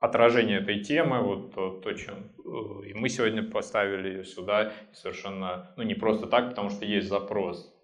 отражение 0.00 0.60
этой 0.60 0.80
темы, 0.80 1.20
вот 1.20 1.54
то, 1.54 1.70
то 1.70 1.92
чем 1.92 2.30
э, 2.38 2.88
и 2.88 2.94
мы 2.94 3.08
сегодня 3.08 3.42
поставили 3.42 4.08
ее 4.08 4.24
сюда, 4.24 4.72
совершенно, 4.92 5.70
ну 5.76 5.82
не 5.82 5.94
просто 5.94 6.26
так, 6.26 6.50
потому 6.50 6.70
что 6.70 6.84
есть 6.84 7.08
запрос. 7.08 7.74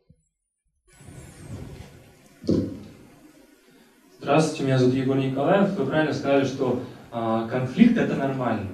Здравствуйте, 4.21 4.65
меня 4.65 4.79
зовут 4.79 4.95
Егор 4.95 5.17
Николаев. 5.17 5.71
Вы 5.77 5.87
правильно 5.87 6.15
сказали, 6.15 6.45
что 6.45 6.81
э, 7.13 7.49
конфликт 7.51 7.99
это 7.99 8.15
нормально. 8.15 8.69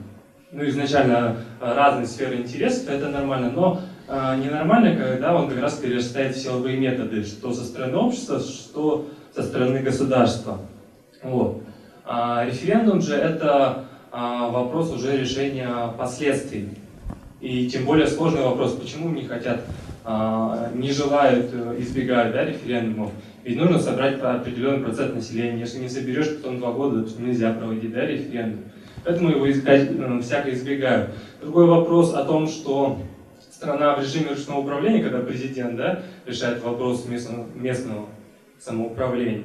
Ну, 0.52 0.64
изначально 0.68 1.38
э, 1.60 1.74
разные 1.74 2.06
сферы 2.06 2.36
интересов 2.36 2.88
это 2.88 3.08
нормально, 3.08 3.50
но 3.50 3.80
э, 4.06 4.36
ненормально, 4.36 4.96
когда 4.96 5.34
он 5.34 5.48
как 5.48 5.60
раз 5.60 5.78
перерастает 5.78 6.36
силовые 6.36 6.76
методы, 6.76 7.24
что 7.24 7.52
со 7.52 7.64
стороны 7.64 7.96
общества, 7.96 8.38
что 8.38 9.08
со 9.34 9.42
стороны 9.42 9.80
государства. 9.80 10.58
Вот. 11.22 11.62
А 12.12 12.44
референдум 12.44 13.00
же 13.00 13.14
это 13.14 13.84
а, 14.10 14.48
вопрос 14.48 14.92
уже 14.92 15.16
решения 15.16 15.70
последствий. 15.96 16.70
И 17.40 17.70
тем 17.70 17.84
более 17.84 18.08
сложный 18.08 18.42
вопрос, 18.42 18.72
почему 18.72 19.10
не 19.10 19.26
хотят, 19.26 19.60
а, 20.04 20.72
не 20.74 20.90
желают, 20.90 21.50
э, 21.52 21.76
избегают 21.78 22.34
да, 22.34 22.44
референдумов. 22.44 23.12
Ведь 23.44 23.56
нужно 23.56 23.78
собрать 23.78 24.20
определенный 24.20 24.80
процент 24.82 25.14
населения. 25.14 25.60
Если 25.60 25.78
не 25.78 25.88
соберешь 25.88 26.34
потом 26.38 26.58
два 26.58 26.72
года, 26.72 27.04
то 27.04 27.22
нельзя 27.22 27.52
проводить 27.52 27.92
да, 27.92 28.04
референдум. 28.04 28.64
Поэтому 29.04 29.30
его 29.30 29.48
искать, 29.48 29.88
э, 29.96 30.20
всяко 30.20 30.52
избегают. 30.52 31.10
Другой 31.40 31.66
вопрос 31.66 32.12
о 32.12 32.24
том, 32.24 32.48
что 32.48 32.98
страна 33.52 33.94
в 33.94 34.00
режиме 34.00 34.30
ручного 34.30 34.58
управления, 34.58 35.04
когда 35.04 35.20
президент 35.20 35.76
да, 35.76 36.02
решает 36.26 36.60
вопрос 36.64 37.06
местного, 37.06 37.46
местного 37.54 38.06
самоуправления. 38.58 39.44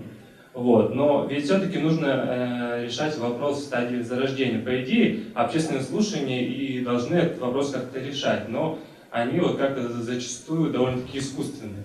Вот. 0.55 0.95
Но 0.95 1.27
ведь 1.29 1.43
все-таки 1.43 1.77
нужно 1.79 2.07
э, 2.07 2.85
решать 2.85 3.17
вопрос 3.17 3.59
в 3.59 3.65
стадии 3.65 4.01
зарождения. 4.01 4.59
По 4.59 4.81
идее, 4.81 5.23
общественные 5.33 5.83
слушания 5.83 6.47
и 6.47 6.79
должны 6.79 7.15
этот 7.15 7.39
вопрос 7.39 7.71
как-то 7.71 7.99
решать, 7.99 8.47
но 8.47 8.79
они 9.11 9.39
вот 9.39 9.57
как-то 9.57 9.89
зачастую 9.89 10.71
довольно-таки 10.71 11.19
искусственные. 11.19 11.83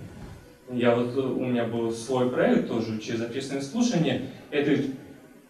Я 0.72 0.94
вот, 0.94 1.16
у 1.16 1.44
меня 1.44 1.64
был 1.64 1.90
свой 1.90 2.30
проект 2.30 2.68
тоже 2.68 2.98
через 3.00 3.22
общественные 3.22 3.62
слушания. 3.62 4.22
Это 4.52 4.80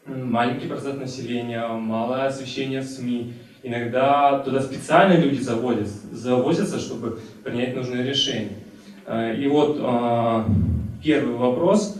маленький 0.07 0.67
процент 0.67 1.01
населения, 1.01 1.67
малое 1.69 2.27
освещение 2.27 2.81
в 2.81 2.87
СМИ. 2.87 3.35
Иногда 3.63 4.39
туда 4.39 4.63
специально 4.63 5.21
люди 5.21 5.43
заводятся, 5.43 6.07
завозятся, 6.11 6.79
чтобы 6.79 7.21
принять 7.45 7.77
нужное 7.77 8.03
решение. 8.03 8.57
Э, 9.05 9.37
и 9.37 9.47
вот 9.47 9.77
э, 9.79 10.45
первый 11.03 11.37
вопрос 11.37 11.99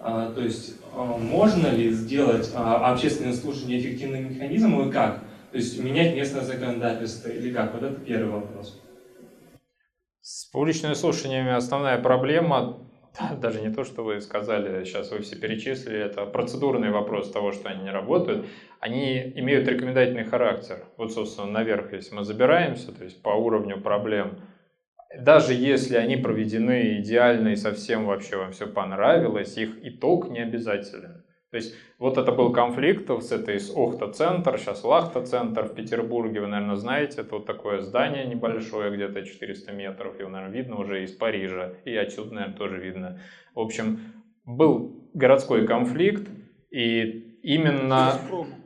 то 0.00 0.40
есть 0.40 0.76
а, 0.94 1.04
можно 1.04 1.68
ли 1.68 1.90
сделать 1.90 2.50
а, 2.54 2.90
общественное 2.90 3.34
слушание 3.34 3.78
эффективным 3.78 4.32
механизмом 4.32 4.88
и 4.88 4.92
как? 4.92 5.20
То 5.50 5.58
есть 5.58 5.78
менять 5.82 6.14
местное 6.14 6.42
законодательство 6.42 7.28
или 7.28 7.52
как? 7.52 7.74
Вот 7.74 7.82
это 7.82 8.00
первый 8.00 8.40
вопрос. 8.40 8.80
С 10.22 10.46
публичными 10.46 10.94
слушаниями 10.94 11.52
основная 11.52 12.00
проблема, 12.00 12.78
даже 13.40 13.60
не 13.60 13.70
то, 13.70 13.84
что 13.84 14.02
вы 14.02 14.20
сказали, 14.20 14.84
сейчас 14.84 15.10
вы 15.10 15.20
все 15.20 15.36
перечислили, 15.36 15.98
это 15.98 16.24
процедурный 16.24 16.90
вопрос 16.90 17.30
того, 17.30 17.52
что 17.52 17.68
они 17.68 17.82
не 17.82 17.90
работают, 17.90 18.46
они 18.80 19.18
имеют 19.36 19.68
рекомендательный 19.68 20.24
характер. 20.24 20.84
Вот, 20.96 21.12
собственно, 21.12 21.50
наверх, 21.50 21.92
если 21.92 22.14
мы 22.14 22.24
забираемся, 22.24 22.92
то 22.92 23.04
есть 23.04 23.22
по 23.22 23.30
уровню 23.30 23.80
проблем, 23.80 24.40
даже 25.18 25.54
если 25.54 25.96
они 25.96 26.16
проведены 26.16 26.98
идеально 26.98 27.48
и 27.48 27.56
совсем 27.56 28.06
вообще 28.06 28.36
вам 28.36 28.52
все 28.52 28.66
понравилось, 28.66 29.56
их 29.56 29.78
итог 29.82 30.30
не 30.30 30.40
обязателен. 30.40 31.24
То 31.50 31.56
есть 31.56 31.74
вот 31.98 32.16
это 32.16 32.30
был 32.30 32.52
конфликт 32.52 33.10
с 33.10 33.32
этой 33.32 33.58
с 33.58 33.74
Охта-центр, 33.74 34.56
сейчас 34.56 34.84
Лахта-центр 34.84 35.64
в 35.64 35.74
Петербурге, 35.74 36.40
вы, 36.40 36.46
наверное, 36.46 36.76
знаете, 36.76 37.22
это 37.22 37.36
вот 37.36 37.46
такое 37.46 37.80
здание 37.80 38.24
небольшое, 38.24 38.94
где-то 38.94 39.26
400 39.26 39.72
метров, 39.72 40.18
его, 40.20 40.28
наверное, 40.28 40.56
видно 40.56 40.76
уже 40.76 41.02
из 41.02 41.10
Парижа, 41.10 41.72
и 41.84 41.96
отсюда, 41.96 42.34
наверное, 42.34 42.56
тоже 42.56 42.78
видно. 42.78 43.20
В 43.56 43.60
общем, 43.60 43.98
был 44.44 45.10
городской 45.12 45.66
конфликт, 45.66 46.28
и 46.70 47.29
именно... 47.42 48.12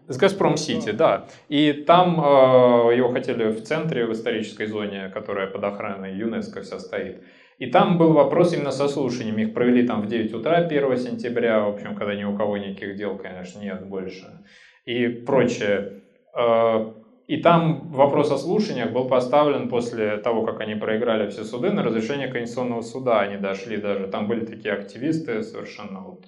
С 0.06 0.18
Газпром 0.18 0.59
Сити, 0.59 0.90
да. 0.90 1.28
И 1.48 1.72
там 1.72 2.20
э, 2.20 2.94
его 2.94 3.10
хотели 3.10 3.44
в 3.44 3.62
центре, 3.62 4.05
в 4.05 4.12
исторической 4.12 4.66
зоне, 4.66 5.10
которая 5.14 5.46
под 5.46 5.64
охраной 5.64 6.14
ЮНЕСКО 6.14 6.60
вся 6.60 6.78
стоит. 6.78 7.22
И 7.59 7.66
там 7.70 7.96
был 7.96 8.12
вопрос 8.12 8.52
именно 8.52 8.70
со 8.70 8.88
слушаниями. 8.88 9.42
Их 9.42 9.55
провели 9.55 9.86
там 9.86 10.02
в 10.02 10.06
9 10.06 10.34
утра 10.34 10.56
1 10.56 10.96
сентября, 10.98 11.60
в 11.60 11.68
общем, 11.74 11.94
когда 11.94 12.14
ни 12.14 12.24
у 12.24 12.36
кого 12.36 12.59
никаких 12.59 12.96
дел, 12.96 13.16
конечно, 13.16 13.60
нет 13.60 13.86
больше. 13.86 14.44
И 14.84 15.09
прочее. 15.09 16.02
Э, 16.36 16.92
и 17.26 17.38
там 17.38 17.90
вопрос 17.90 18.30
о 18.30 18.36
слушаниях 18.36 18.92
был 18.92 19.09
поставлен 19.09 19.70
после 19.70 20.18
того, 20.18 20.44
как 20.44 20.60
они 20.60 20.74
проиграли 20.74 21.30
все 21.30 21.44
суды 21.44 21.70
на 21.70 21.82
разрешение 21.82 22.28
Конституционного 22.28 22.82
суда. 22.82 23.20
Они 23.20 23.38
дошли 23.38 23.78
даже, 23.78 24.09
там 24.09 24.28
были 24.28 24.44
такие 24.44 24.74
активисты 24.74 25.42
совершенно 25.42 26.01
вот 26.01 26.26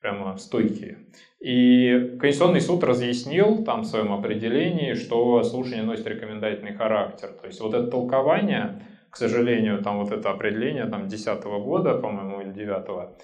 прямо 0.00 0.36
стойкие. 0.38 0.98
И 1.40 2.16
Конституционный 2.20 2.60
суд 2.60 2.82
разъяснил 2.82 3.64
там 3.64 3.82
в 3.82 3.86
своем 3.86 4.12
определении, 4.12 4.94
что 4.94 5.42
слушание 5.44 5.84
носит 5.84 6.06
рекомендательный 6.06 6.74
характер. 6.74 7.28
То 7.40 7.46
есть 7.46 7.60
вот 7.60 7.74
это 7.74 7.86
толкование, 7.86 8.82
к 9.10 9.16
сожалению, 9.16 9.82
там 9.82 10.02
вот 10.02 10.10
это 10.10 10.30
определение 10.30 10.86
там 10.86 11.06
10 11.06 11.44
года, 11.44 11.94
по-моему, 11.94 12.40
или 12.40 12.50
9 12.50 13.14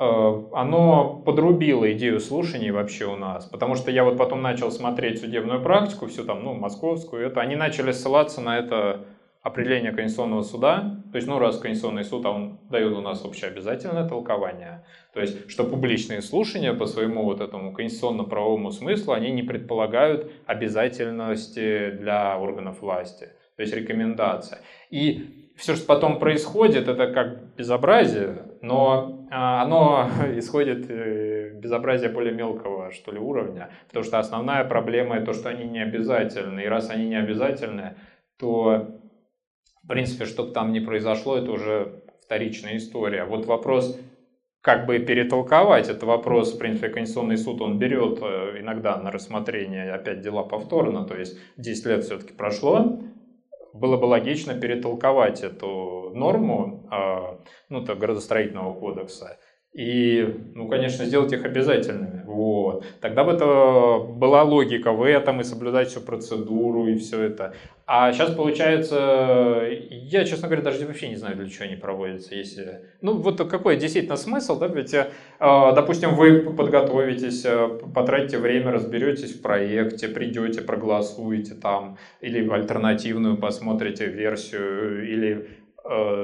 э, 0.00 0.48
оно 0.52 1.22
подрубило 1.24 1.90
идею 1.92 2.18
слушаний 2.18 2.72
вообще 2.72 3.06
у 3.06 3.16
нас, 3.16 3.46
потому 3.46 3.76
что 3.76 3.92
я 3.92 4.02
вот 4.02 4.18
потом 4.18 4.42
начал 4.42 4.72
смотреть 4.72 5.20
судебную 5.20 5.62
практику, 5.62 6.06
всю 6.06 6.24
там, 6.24 6.42
ну, 6.42 6.54
московскую, 6.54 7.24
это, 7.24 7.40
они 7.40 7.54
начали 7.54 7.92
ссылаться 7.92 8.40
на 8.40 8.58
это 8.58 9.04
определение 9.42 9.92
Конституционного 9.92 10.42
суда, 10.42 10.97
то 11.10 11.16
есть, 11.16 11.26
ну, 11.26 11.38
раз 11.38 11.58
Конституционный 11.58 12.04
суд, 12.04 12.24
а 12.26 12.30
он 12.30 12.58
дает 12.70 12.92
у 12.92 13.00
нас 13.00 13.24
общеобязательное 13.24 14.06
толкование, 14.08 14.84
то 15.14 15.20
есть, 15.20 15.50
что 15.50 15.64
публичные 15.64 16.20
слушания 16.20 16.74
по 16.74 16.86
своему 16.86 17.24
вот 17.24 17.40
этому 17.40 17.72
конституционно-правовому 17.72 18.70
смыслу, 18.70 19.14
они 19.14 19.30
не 19.30 19.42
предполагают 19.42 20.30
обязательности 20.46 21.90
для 21.90 22.38
органов 22.38 22.82
власти, 22.82 23.30
то 23.56 23.62
есть 23.62 23.74
рекомендация. 23.74 24.60
И 24.90 25.52
все, 25.56 25.74
что 25.74 25.86
потом 25.86 26.18
происходит, 26.18 26.88
это 26.88 27.12
как 27.12 27.54
безобразие, 27.56 28.42
но 28.62 29.26
а, 29.30 29.62
оно 29.62 30.08
исходит 30.36 30.86
э, 30.88 31.50
безобразие 31.54 32.10
более 32.10 32.32
мелкого, 32.32 32.92
что 32.92 33.12
ли, 33.12 33.18
уровня, 33.18 33.70
потому 33.88 34.04
что 34.04 34.18
основная 34.18 34.64
проблема 34.64 35.16
это 35.16 35.26
то, 35.26 35.32
что 35.32 35.48
они 35.48 35.64
не 35.64 35.82
обязательны, 35.82 36.60
и 36.60 36.68
раз 36.68 36.90
они 36.90 37.08
не 37.08 37.16
обязательны, 37.16 37.96
то 38.38 38.97
в 39.88 39.90
принципе, 39.90 40.26
что 40.26 40.44
бы 40.44 40.52
там 40.52 40.72
ни 40.72 40.80
произошло, 40.80 41.38
это 41.38 41.50
уже 41.50 42.02
вторичная 42.22 42.76
история. 42.76 43.24
Вот 43.24 43.46
вопрос, 43.46 43.98
как 44.60 44.84
бы 44.84 44.98
перетолковать, 44.98 45.88
это 45.88 46.04
вопрос, 46.04 46.52
в 46.52 46.58
принципе, 46.58 46.90
Конституционный 46.90 47.38
суд, 47.38 47.62
он 47.62 47.78
берет 47.78 48.18
э, 48.20 48.60
иногда 48.60 48.98
на 48.98 49.10
рассмотрение 49.10 49.90
опять 49.94 50.20
дела 50.20 50.42
повторно, 50.42 51.06
то 51.06 51.16
есть 51.16 51.38
10 51.56 51.86
лет 51.86 52.04
все-таки 52.04 52.34
прошло, 52.34 53.00
было 53.72 53.96
бы 53.96 54.04
логично 54.04 54.52
перетолковать 54.52 55.42
эту 55.42 56.12
норму, 56.14 56.86
а, 56.90 57.40
ну, 57.70 57.82
то, 57.82 57.94
градостроительного 57.94 58.78
кодекса, 58.78 59.38
и, 59.78 60.34
ну, 60.56 60.66
конечно, 60.66 61.04
сделать 61.04 61.32
их 61.32 61.44
обязательными. 61.44 62.24
Вот. 62.26 62.84
Тогда 63.00 63.22
бы 63.22 63.30
это 63.30 63.98
была 64.08 64.42
логика 64.42 64.90
в 64.90 65.04
этом 65.04 65.40
и 65.40 65.44
соблюдать 65.44 65.88
всю 65.88 66.00
процедуру 66.00 66.88
и 66.88 66.96
все 66.96 67.22
это. 67.22 67.54
А 67.86 68.12
сейчас 68.12 68.34
получается, 68.34 69.62
я, 69.88 70.24
честно 70.24 70.48
говоря, 70.48 70.62
даже 70.62 70.84
вообще 70.84 71.08
не 71.08 71.16
знаю, 71.16 71.36
для 71.36 71.48
чего 71.48 71.66
они 71.66 71.76
проводятся. 71.76 72.34
Если... 72.34 72.80
Ну, 73.02 73.18
вот 73.18 73.38
какой 73.48 73.76
действительно 73.76 74.16
смысл, 74.16 74.58
да, 74.58 74.66
ведь, 74.66 74.92
э, 74.92 75.06
допустим, 75.38 76.16
вы 76.16 76.40
подготовитесь, 76.40 77.44
э, 77.46 77.78
потратите 77.94 78.38
время, 78.38 78.72
разберетесь 78.72 79.32
в 79.32 79.42
проекте, 79.42 80.08
придете, 80.08 80.60
проголосуете 80.60 81.54
там, 81.54 81.98
или 82.20 82.46
альтернативную 82.50 83.36
посмотрите 83.36 84.06
версию, 84.06 85.08
или 85.08 85.48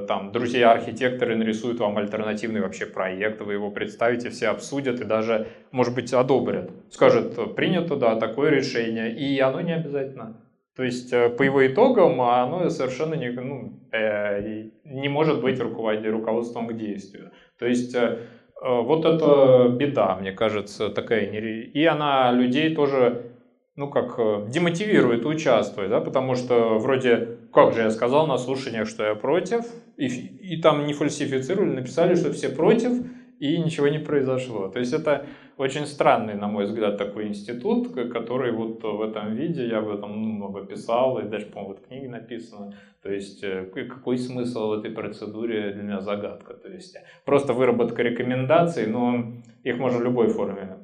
там 0.06 0.30
друзья-архитекторы 0.32 1.36
нарисуют 1.36 1.80
вам 1.80 1.96
альтернативный 1.96 2.60
вообще 2.60 2.86
проект, 2.86 3.40
вы 3.40 3.54
его 3.54 3.70
представите, 3.70 4.28
все 4.28 4.48
обсудят 4.48 5.00
и 5.00 5.04
даже, 5.04 5.46
может 5.70 5.94
быть, 5.94 6.12
одобрят. 6.12 6.70
Скажут, 6.90 7.56
принято, 7.56 7.96
да, 7.96 8.16
такое 8.16 8.50
решение, 8.50 9.14
и 9.14 9.40
оно 9.40 9.60
не 9.62 9.72
обязательно. 9.72 10.40
То 10.76 10.82
есть 10.82 11.12
э, 11.12 11.30
по 11.30 11.42
его 11.42 11.66
итогам 11.66 12.20
оно 12.20 12.68
совершенно 12.68 13.14
не, 13.14 13.30
ну, 13.30 13.80
э, 13.92 14.70
не 14.84 15.08
может 15.08 15.40
быть 15.40 15.60
руководством 15.60 16.66
к 16.66 16.76
действию. 16.76 17.30
То 17.58 17.66
есть 17.66 17.94
э, 17.94 18.18
вот 18.60 19.04
это 19.04 19.68
беда, 19.68 20.16
мне 20.16 20.32
кажется, 20.32 20.88
такая. 20.88 21.26
И 21.26 21.84
она 21.84 22.32
людей 22.32 22.74
тоже 22.74 23.34
ну, 23.76 23.90
как 23.90 24.14
э, 24.18 24.46
демотивирует 24.48 25.26
участвовать, 25.26 25.90
да, 25.90 26.00
потому 26.00 26.36
что 26.36 26.78
вроде, 26.78 27.33
как 27.54 27.72
же 27.72 27.82
я 27.82 27.90
сказал 27.90 28.26
на 28.26 28.36
слушаниях, 28.36 28.88
что 28.88 29.04
я 29.04 29.14
против, 29.14 29.64
и, 29.96 30.06
и 30.06 30.60
там 30.60 30.86
не 30.86 30.92
фальсифицировали, 30.92 31.70
написали, 31.70 32.14
что 32.14 32.32
все 32.32 32.48
против, 32.48 32.92
и 33.38 33.58
ничего 33.58 33.88
не 33.88 33.98
произошло. 33.98 34.68
То 34.68 34.78
есть 34.78 34.92
это 34.92 35.26
очень 35.56 35.86
странный, 35.86 36.34
на 36.34 36.48
мой 36.48 36.64
взгляд, 36.64 36.98
такой 36.98 37.28
институт, 37.28 37.92
который 38.12 38.52
вот 38.52 38.82
в 38.82 39.02
этом 39.02 39.34
виде, 39.34 39.68
я 39.68 39.78
об 39.78 39.88
этом 39.88 40.20
ну, 40.20 40.28
много 40.32 40.66
писал, 40.66 41.18
и 41.18 41.28
даже, 41.28 41.46
по-моему, 41.46 41.74
в 41.74 41.86
книге 41.86 42.08
написано. 42.08 42.74
То 43.02 43.12
есть 43.12 43.44
э, 43.44 43.66
какой 43.88 44.18
смысл 44.18 44.68
в 44.68 44.72
этой 44.72 44.90
процедуре 44.90 45.72
для 45.72 45.82
меня 45.82 46.00
загадка. 46.00 46.54
То 46.54 46.68
есть 46.68 46.96
просто 47.24 47.52
выработка 47.52 48.02
рекомендаций, 48.02 48.86
но 48.86 49.32
их 49.62 49.78
можно 49.78 49.98
в 49.98 50.02
любой 50.02 50.28
форме 50.28 50.78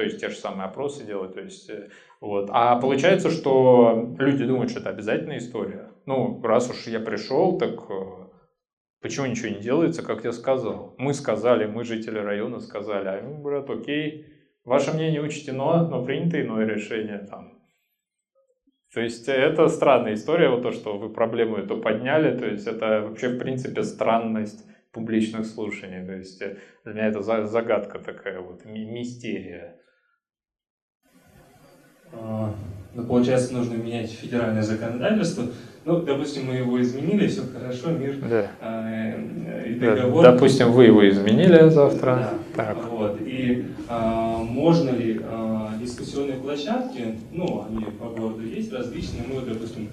то 0.00 0.04
есть 0.04 0.18
те 0.18 0.30
же 0.30 0.36
самые 0.36 0.64
опросы 0.64 1.04
делать, 1.04 1.34
то 1.34 1.40
есть 1.40 1.68
э, 1.68 1.90
вот. 2.22 2.48
А 2.52 2.80
получается, 2.80 3.28
что 3.28 4.14
люди 4.18 4.46
думают, 4.46 4.70
что 4.70 4.80
это 4.80 4.88
обязательная 4.88 5.36
история. 5.36 5.89
Ну, 6.10 6.42
раз 6.42 6.68
уж 6.68 6.88
я 6.88 6.98
пришел, 6.98 7.56
так 7.56 7.88
э, 7.88 7.94
почему 9.00 9.26
ничего 9.26 9.50
не 9.50 9.60
делается, 9.60 10.02
как 10.02 10.24
я 10.24 10.32
сказал? 10.32 10.96
Мы 10.98 11.14
сказали, 11.14 11.66
мы 11.66 11.84
жители 11.84 12.18
района 12.18 12.58
сказали, 12.58 13.06
а 13.06 13.16
ему 13.18 13.40
говорят, 13.40 13.70
окей, 13.70 14.26
ваше 14.64 14.92
мнение 14.92 15.22
учтено, 15.22 15.88
но 15.88 16.04
принято 16.04 16.42
иное 16.42 16.66
решение 16.66 17.18
там. 17.18 17.62
То 18.92 19.00
есть 19.00 19.28
это 19.28 19.68
странная 19.68 20.14
история, 20.14 20.48
вот 20.48 20.64
то, 20.64 20.72
что 20.72 20.98
вы 20.98 21.10
проблему 21.10 21.58
эту 21.58 21.80
подняли, 21.80 22.36
то 22.36 22.44
есть 22.44 22.66
это 22.66 23.02
вообще 23.02 23.28
в 23.28 23.38
принципе 23.38 23.84
странность 23.84 24.66
публичных 24.90 25.46
слушаний. 25.46 26.04
То 26.04 26.14
есть 26.14 26.40
для 26.40 26.92
меня 26.92 27.06
это 27.06 27.22
загадка 27.22 28.00
такая 28.00 28.40
вот, 28.40 28.64
мистерия. 28.64 29.76
А, 32.12 32.52
ну, 32.94 33.06
получается, 33.06 33.52
нужно 33.54 33.74
менять 33.74 34.10
федеральное 34.10 34.62
законодательство. 34.62 35.44
Ну, 35.84 36.02
допустим, 36.02 36.46
мы 36.46 36.56
его 36.56 36.80
изменили, 36.82 37.26
все 37.26 37.42
хорошо, 37.42 37.90
мир 37.90 38.18
да. 38.28 38.50
э, 38.60 39.70
и 39.70 39.74
договор. 39.74 40.22
Да, 40.22 40.32
допустим, 40.32 40.72
вы 40.72 40.84
его 40.84 41.08
изменили 41.08 41.70
завтра. 41.70 42.34
Да. 42.54 42.64
Так. 42.64 42.90
Вот. 42.90 43.18
И 43.22 43.64
а, 43.88 44.42
можно 44.42 44.90
ли 44.90 45.20
а, 45.24 45.72
дискуссионные 45.80 46.36
площадки, 46.36 47.14
ну, 47.32 47.64
они 47.66 47.84
по 47.98 48.10
городу 48.10 48.44
есть 48.44 48.70
различные, 48.72 49.22
мы, 49.26 49.40
допустим, 49.40 49.88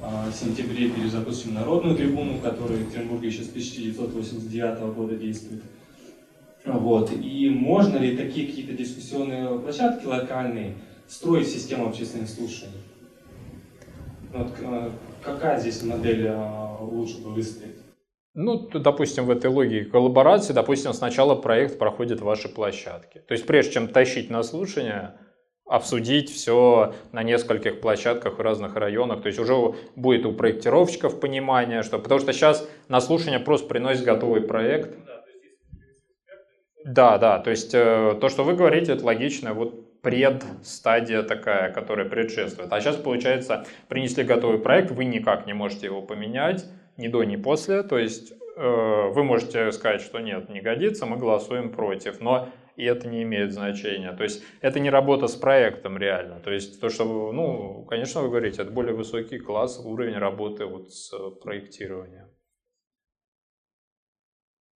в 0.00 0.32
сентябре 0.32 0.88
перезапустим 0.90 1.54
народную 1.54 1.96
трибуну, 1.96 2.38
которая 2.38 2.78
в 2.78 2.80
Екатеринбурге 2.82 3.28
еще 3.28 3.42
с 3.42 3.48
1989 3.48 4.94
года 4.94 5.16
действует. 5.16 5.62
Вот. 6.64 7.12
И 7.12 7.48
можно 7.50 7.98
ли 7.98 8.16
такие 8.16 8.46
какие-то 8.46 8.72
дискуссионные 8.72 9.58
площадки 9.58 10.04
локальные 10.06 10.74
строить 11.08 11.48
систему 11.48 11.88
общественных 11.88 12.28
слушаний? 12.28 12.72
Вот, 14.32 14.52
э, 14.60 14.90
какая 15.26 15.60
здесь 15.60 15.82
модель 15.82 16.26
э, 16.26 16.76
лучше 16.80 17.18
бы? 17.18 17.34
Ну, 18.38 18.68
допустим, 18.68 19.24
в 19.24 19.30
этой 19.30 19.50
логике 19.50 19.86
коллаборации, 19.86 20.52
допустим, 20.52 20.92
сначала 20.92 21.34
проект 21.34 21.78
проходит 21.78 22.20
в 22.20 22.24
вашей 22.24 22.50
площадке. 22.50 23.20
То 23.20 23.32
есть 23.32 23.46
прежде 23.46 23.72
чем 23.72 23.88
тащить 23.88 24.30
на 24.30 24.42
слушание, 24.42 25.14
обсудить 25.64 26.30
все 26.30 26.94
на 27.12 27.22
нескольких 27.22 27.80
площадках 27.80 28.38
в 28.38 28.40
разных 28.40 28.76
районах. 28.76 29.22
То 29.22 29.28
есть 29.28 29.38
уже 29.38 29.54
будет 29.96 30.26
у 30.26 30.32
проектировщиков 30.32 31.18
понимание, 31.18 31.82
что... 31.82 31.98
Потому 31.98 32.20
что 32.20 32.32
сейчас 32.32 32.68
на 32.88 33.00
слушание 33.00 33.40
просто 33.40 33.68
приносит 33.68 34.04
готовый 34.04 34.42
проект. 34.42 34.94
Да, 36.84 37.18
да, 37.18 37.38
то 37.40 37.50
есть 37.50 37.74
э, 37.74 38.16
то, 38.20 38.28
что 38.28 38.44
вы 38.44 38.54
говорите, 38.54 38.92
это 38.92 39.04
логично. 39.04 39.54
Вот 39.54 39.95
предстадия 40.06 41.24
такая, 41.24 41.72
которая 41.72 42.08
предшествует. 42.08 42.72
А 42.72 42.80
сейчас, 42.80 42.94
получается, 42.94 43.66
принесли 43.88 44.22
готовый 44.22 44.60
проект, 44.60 44.92
вы 44.92 45.04
никак 45.04 45.46
не 45.46 45.52
можете 45.52 45.86
его 45.86 46.00
поменять, 46.00 46.64
ни 46.96 47.08
до, 47.08 47.24
ни 47.24 47.34
после. 47.34 47.82
То 47.82 47.98
есть 47.98 48.30
э, 48.30 49.10
вы 49.12 49.24
можете 49.24 49.72
сказать, 49.72 50.00
что 50.00 50.20
нет, 50.20 50.48
не 50.48 50.60
годится, 50.60 51.06
мы 51.06 51.16
голосуем 51.16 51.72
против. 51.72 52.20
Но 52.20 52.48
и 52.76 52.84
это 52.84 53.08
не 53.08 53.24
имеет 53.24 53.52
значения. 53.52 54.12
То 54.12 54.22
есть 54.22 54.44
это 54.60 54.78
не 54.78 54.90
работа 54.90 55.26
с 55.26 55.34
проектом 55.34 55.98
реально. 55.98 56.38
То 56.38 56.52
есть 56.52 56.80
то, 56.80 56.88
что, 56.88 57.32
ну, 57.32 57.84
конечно, 57.86 58.22
вы 58.22 58.28
говорите, 58.28 58.62
это 58.62 58.70
более 58.70 58.94
высокий 58.94 59.40
класс, 59.40 59.80
уровень 59.84 60.18
работы 60.18 60.66
вот 60.66 60.92
с 60.92 61.10
проектированием. 61.42 62.28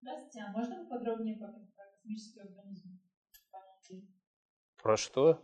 Здравствуйте, 0.00 0.40
а 0.48 0.52
можно 0.56 0.86
подробнее 0.88 1.36
про 1.36 1.48
космический 1.76 2.40
урбанизм? 2.40 2.87
Про 4.82 4.96
что? 4.96 5.40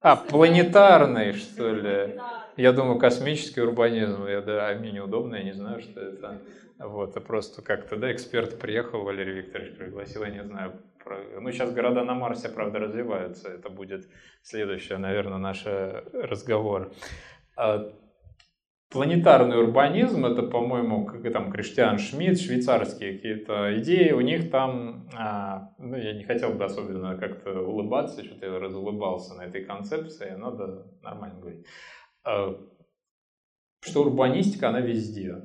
А, 0.00 0.16
планетарный, 0.16 1.32
что 1.34 1.72
ли? 1.72 2.18
Я 2.56 2.72
думаю, 2.72 2.98
космический 2.98 3.60
урбанизм. 3.60 4.26
Я, 4.26 4.40
да, 4.40 4.68
а 4.68 4.74
мне 4.74 4.90
неудобно, 4.90 5.36
я 5.36 5.44
не 5.44 5.52
знаю, 5.52 5.80
что 5.80 6.00
это. 6.00 6.40
Вот, 6.78 7.16
а 7.16 7.20
просто 7.20 7.62
как-то, 7.62 7.96
да, 7.96 8.12
эксперт 8.12 8.58
приехал, 8.58 9.02
Валерий 9.04 9.34
Викторович 9.34 9.76
пригласил, 9.76 10.24
я 10.24 10.30
не 10.30 10.42
знаю. 10.42 10.72
Про... 11.04 11.18
Ну, 11.40 11.52
сейчас 11.52 11.72
города 11.72 12.02
на 12.02 12.14
Марсе, 12.14 12.48
правда, 12.48 12.80
развиваются. 12.80 13.48
Это 13.48 13.68
будет 13.70 14.08
следующий, 14.42 14.96
наверное, 14.96 15.38
наш 15.38 15.64
разговор. 15.64 16.92
Планетарный 18.92 19.58
урбанизм, 19.58 20.26
это, 20.26 20.42
по-моему, 20.42 21.06
как 21.06 21.32
там 21.32 21.50
Криштиан 21.50 21.98
Шмидт, 21.98 22.38
швейцарские 22.38 23.14
какие-то 23.14 23.80
идеи, 23.80 24.12
у 24.12 24.20
них 24.20 24.50
там, 24.50 25.08
а, 25.18 25.70
ну, 25.78 25.96
я 25.96 26.12
не 26.12 26.24
хотел 26.24 26.52
бы 26.52 26.64
особенно 26.64 27.16
как-то 27.16 27.62
улыбаться, 27.62 28.22
что-то 28.22 28.44
я 28.44 28.58
разулыбался 28.58 29.34
на 29.34 29.46
этой 29.46 29.64
концепции, 29.64 30.32
надо 30.36 30.92
нормально 31.00 31.40
говорить, 31.40 31.66
а, 32.22 32.54
что 33.80 34.02
урбанистика, 34.02 34.68
она 34.68 34.80
везде. 34.80 35.36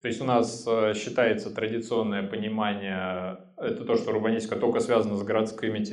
То 0.00 0.08
есть 0.08 0.22
у 0.22 0.24
нас 0.24 0.66
а, 0.66 0.94
считается 0.94 1.54
традиционное 1.54 2.26
понимание, 2.26 3.38
это 3.58 3.84
то, 3.84 3.96
что 3.96 4.12
урбанистика 4.12 4.56
только 4.56 4.80
связана 4.80 5.16
с 5.16 5.22
городскими 5.22 5.84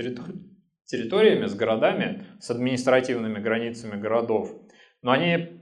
территориями, 0.85 1.45
с 1.45 1.55
городами, 1.55 2.25
с 2.39 2.49
административными 2.49 3.39
границами 3.39 3.99
городов. 3.99 4.49
Но 5.01 5.11
они 5.11 5.60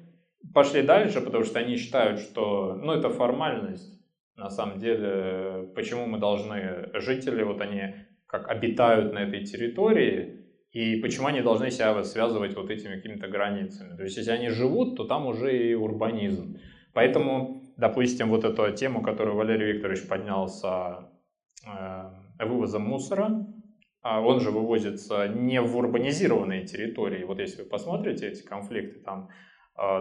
пошли 0.53 0.81
дальше, 0.81 1.21
потому 1.21 1.43
что 1.43 1.59
они 1.59 1.77
считают, 1.77 2.19
что 2.19 2.75
ну, 2.75 2.93
это 2.93 3.09
формальность. 3.09 3.99
На 4.35 4.49
самом 4.49 4.79
деле, 4.79 5.69
почему 5.75 6.05
мы 6.05 6.17
должны, 6.17 6.89
жители, 6.93 7.43
вот 7.43 7.61
они 7.61 7.95
как 8.25 8.49
обитают 8.49 9.13
на 9.13 9.19
этой 9.19 9.43
территории, 9.43 10.45
и 10.71 10.97
почему 10.97 11.27
они 11.27 11.41
должны 11.41 11.71
себя 11.71 12.03
связывать 12.03 12.55
вот 12.55 12.69
этими 12.69 12.95
какими-то 12.95 13.27
границами. 13.27 13.97
То 13.97 14.03
есть, 14.03 14.17
если 14.17 14.31
они 14.31 14.49
живут, 14.49 14.95
то 14.97 15.03
там 15.05 15.25
уже 15.25 15.57
и 15.57 15.73
урбанизм. 15.73 16.57
Поэтому, 16.93 17.63
допустим, 17.75 18.29
вот 18.29 18.43
эту 18.45 18.71
тему, 18.73 19.01
которую 19.01 19.35
Валерий 19.35 19.73
Викторович 19.73 20.07
поднял 20.07 20.47
с 20.47 20.63
э, 21.65 22.45
вывозом 22.45 22.83
мусора, 22.83 23.47
а 24.01 24.21
он 24.21 24.39
же 24.39 24.51
вывозится 24.51 25.27
не 25.27 25.59
в 25.59 25.75
урбанизированные 25.75 26.65
территории. 26.65 27.23
Вот 27.23 27.39
если 27.39 27.63
вы 27.63 27.69
посмотрите 27.69 28.27
эти 28.27 28.43
конфликты, 28.43 28.99
там 28.99 29.29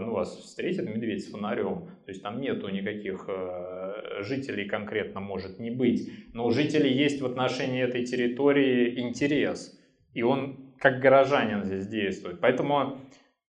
ну, 0.00 0.12
вас 0.12 0.36
встретит 0.36 0.88
медведь 0.88 1.24
с 1.24 1.30
фонарем, 1.30 1.86
то 2.04 2.08
есть 2.08 2.22
там 2.22 2.40
нету 2.40 2.68
никаких 2.68 3.26
э, 3.28 4.22
жителей 4.22 4.64
конкретно 4.64 5.20
может 5.20 5.60
не 5.60 5.70
быть, 5.70 6.10
но 6.34 6.46
у 6.46 6.50
жителей 6.50 6.92
есть 6.92 7.20
в 7.20 7.26
отношении 7.26 7.82
этой 7.82 8.04
территории 8.04 8.98
интерес, 8.98 9.78
и 10.14 10.22
он 10.22 10.74
как 10.80 11.00
горожанин 11.00 11.64
здесь 11.64 11.86
действует. 11.86 12.40
Поэтому 12.40 12.98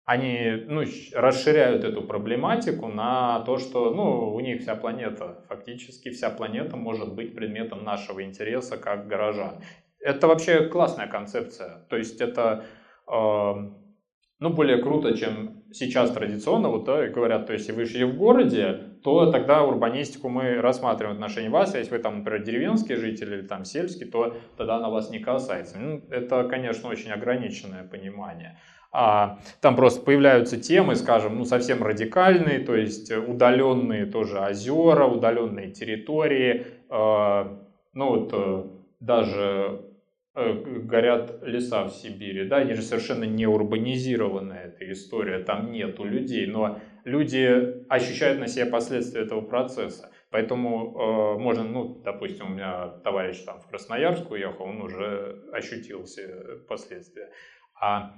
они 0.04 0.64
ну, 0.68 0.84
расширяют 1.14 1.84
эту 1.84 2.02
проблематику 2.02 2.88
на 2.88 3.41
то, 3.41 3.58
что 3.58 3.94
ну, 3.94 4.34
у 4.34 4.40
них 4.40 4.62
вся 4.62 4.76
планета, 4.76 5.45
фактически 5.48 6.10
вся 6.10 6.30
планета 6.30 6.76
может 6.76 7.14
быть 7.14 7.36
предметом 7.36 7.84
нашего 7.84 8.24
интереса 8.24 8.78
как 8.78 9.08
горожан. 9.08 9.62
Это 9.99 10.28
вообще 10.28 10.68
классная 10.68 11.08
концепция. 11.08 11.86
То 11.90 11.98
есть 11.98 12.22
это 12.22 12.66
э, 13.08 13.54
ну, 14.40 14.49
более 14.49 14.82
круто, 14.82 15.18
чем 15.18 15.57
сейчас 15.72 16.11
традиционно 16.11 16.69
вот, 16.69 16.85
говорят, 16.85 17.48
то 17.48 17.53
есть 17.53 17.68
если 17.68 17.80
вы 17.80 17.85
жили 17.85 18.03
в 18.03 18.18
городе, 18.18 18.98
то 19.03 19.31
тогда 19.31 19.64
урбанистику 19.64 20.30
мы 20.30 20.56
рассматриваем 20.61 21.15
в 21.15 21.19
отношении 21.19 21.49
вас, 21.49 21.76
а 21.76 21.80
если 21.80 21.91
вы 21.91 21.99
там, 21.99 22.19
например, 22.19 22.44
деревенский 22.44 22.95
житель 22.95 23.34
или 23.34 23.41
там 23.41 23.65
сельский, 23.65 24.06
то 24.06 24.35
тогда 24.57 24.77
она 24.77 24.89
вас 24.89 25.10
не 25.10 25.19
касается. 25.19 25.80
Ну, 25.80 26.02
это, 26.10 26.44
конечно, 26.45 26.89
очень 26.89 27.11
ограниченное 27.11 27.84
понимание. 27.84 28.60
А, 28.91 29.39
там 29.61 29.76
просто 29.76 30.02
появляются 30.02 30.60
темы, 30.60 30.95
скажем, 30.95 31.38
ну 31.38 31.45
совсем 31.45 31.84
радикальные, 31.84 32.60
то 32.60 32.76
есть 32.76 33.11
удаленные 33.11 34.06
тоже 34.06 34.39
озера, 34.39 35.06
удаленные 35.06 35.72
территории, 35.72 36.65
э, 36.89 37.57
ну 37.94 38.10
вот 38.10 38.34
э, 38.34 38.64
даже 38.99 39.81
горят 40.38 41.39
леса 41.41 41.85
в 41.85 41.89
Сибири, 41.89 42.47
да, 42.47 42.57
они 42.57 42.73
же 42.73 42.81
совершенно 42.81 43.23
не 43.23 43.47
урбанизированная 43.47 44.65
эта 44.68 44.91
история, 44.91 45.39
там 45.39 45.72
нету 45.72 46.03
людей, 46.03 46.45
но 46.45 46.80
люди 47.05 47.84
ощущают 47.89 48.39
на 48.39 48.47
себе 48.47 48.68
последствия 48.68 49.22
этого 49.22 49.41
процесса. 49.41 50.11
Поэтому 50.30 51.35
э, 51.35 51.39
можно, 51.39 51.64
ну, 51.64 52.01
допустим, 52.03 52.47
у 52.47 52.49
меня 52.49 52.89
товарищ 53.03 53.39
там 53.45 53.59
в 53.59 53.68
Красноярск 53.68 54.30
уехал, 54.30 54.65
он 54.65 54.81
уже 54.81 55.43
ощутил 55.53 56.03
все 56.03 56.59
последствия. 56.68 57.31
А, 57.81 58.14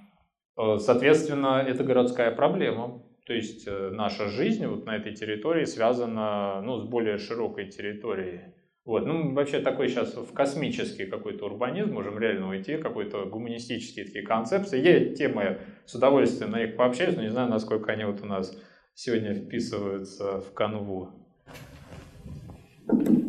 э, 0.57 0.77
соответственно, 0.79 1.63
это 1.65 1.83
городская 1.83 2.31
проблема. 2.31 3.03
То 3.25 3.33
есть 3.33 3.67
э, 3.67 3.91
наша 3.91 4.27
жизнь 4.27 4.65
вот 4.65 4.85
на 4.85 4.95
этой 4.95 5.13
территории 5.13 5.65
связана 5.65 6.61
ну, 6.63 6.79
с 6.79 6.89
более 6.89 7.19
широкой 7.19 7.67
территорией. 7.67 8.55
Вот. 8.90 9.06
Ну, 9.06 9.36
вообще 9.36 9.60
такой 9.60 9.88
сейчас 9.88 10.16
в 10.16 10.34
космический 10.34 11.06
какой-то 11.06 11.45
урбанизм 11.45 11.94
можем 11.94 12.18
реально 12.18 12.49
уйти, 12.49 12.76
какой-то 12.76 13.26
гуманистические 13.26 14.06
такие 14.06 14.26
концепции. 14.26 14.84
Есть 14.84 15.20
темы, 15.20 15.60
с 15.86 15.94
удовольствием 15.94 16.49
на 16.49 16.66
них 16.66 16.76
пообщаюсь, 16.76 17.16
но 17.16 17.22
не 17.22 17.30
знаю, 17.30 17.52
насколько 17.52 17.91
они 17.91 18.06
вот 18.06 18.24
у 18.24 18.26
нас 18.26 18.52
сегодня 18.95 19.36
вписываются 19.36 20.41
в 20.41 20.53
канву. 20.56 21.10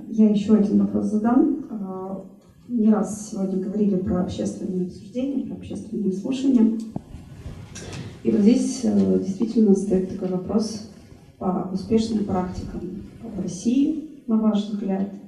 Я 0.08 0.30
еще 0.30 0.54
один 0.54 0.78
вопрос 0.78 1.04
задам. 1.08 1.66
А, 1.70 2.24
не 2.66 2.88
раз 2.88 3.30
сегодня 3.30 3.62
говорили 3.62 3.96
про 3.96 4.22
общественные 4.22 4.86
обсуждения, 4.86 5.44
про 5.44 5.56
общественные 5.56 6.14
слушания. 6.14 6.78
И 8.22 8.30
вот 8.30 8.40
здесь 8.40 8.80
э, 8.84 9.18
действительно 9.18 9.74
стоит 9.74 10.08
такой 10.08 10.28
вопрос 10.28 10.90
по 11.36 11.68
успешным 11.70 12.24
практикам 12.24 12.80
в 13.22 13.42
России, 13.42 14.22
на 14.26 14.40
ваш 14.40 14.64
взгляд, 14.64 15.19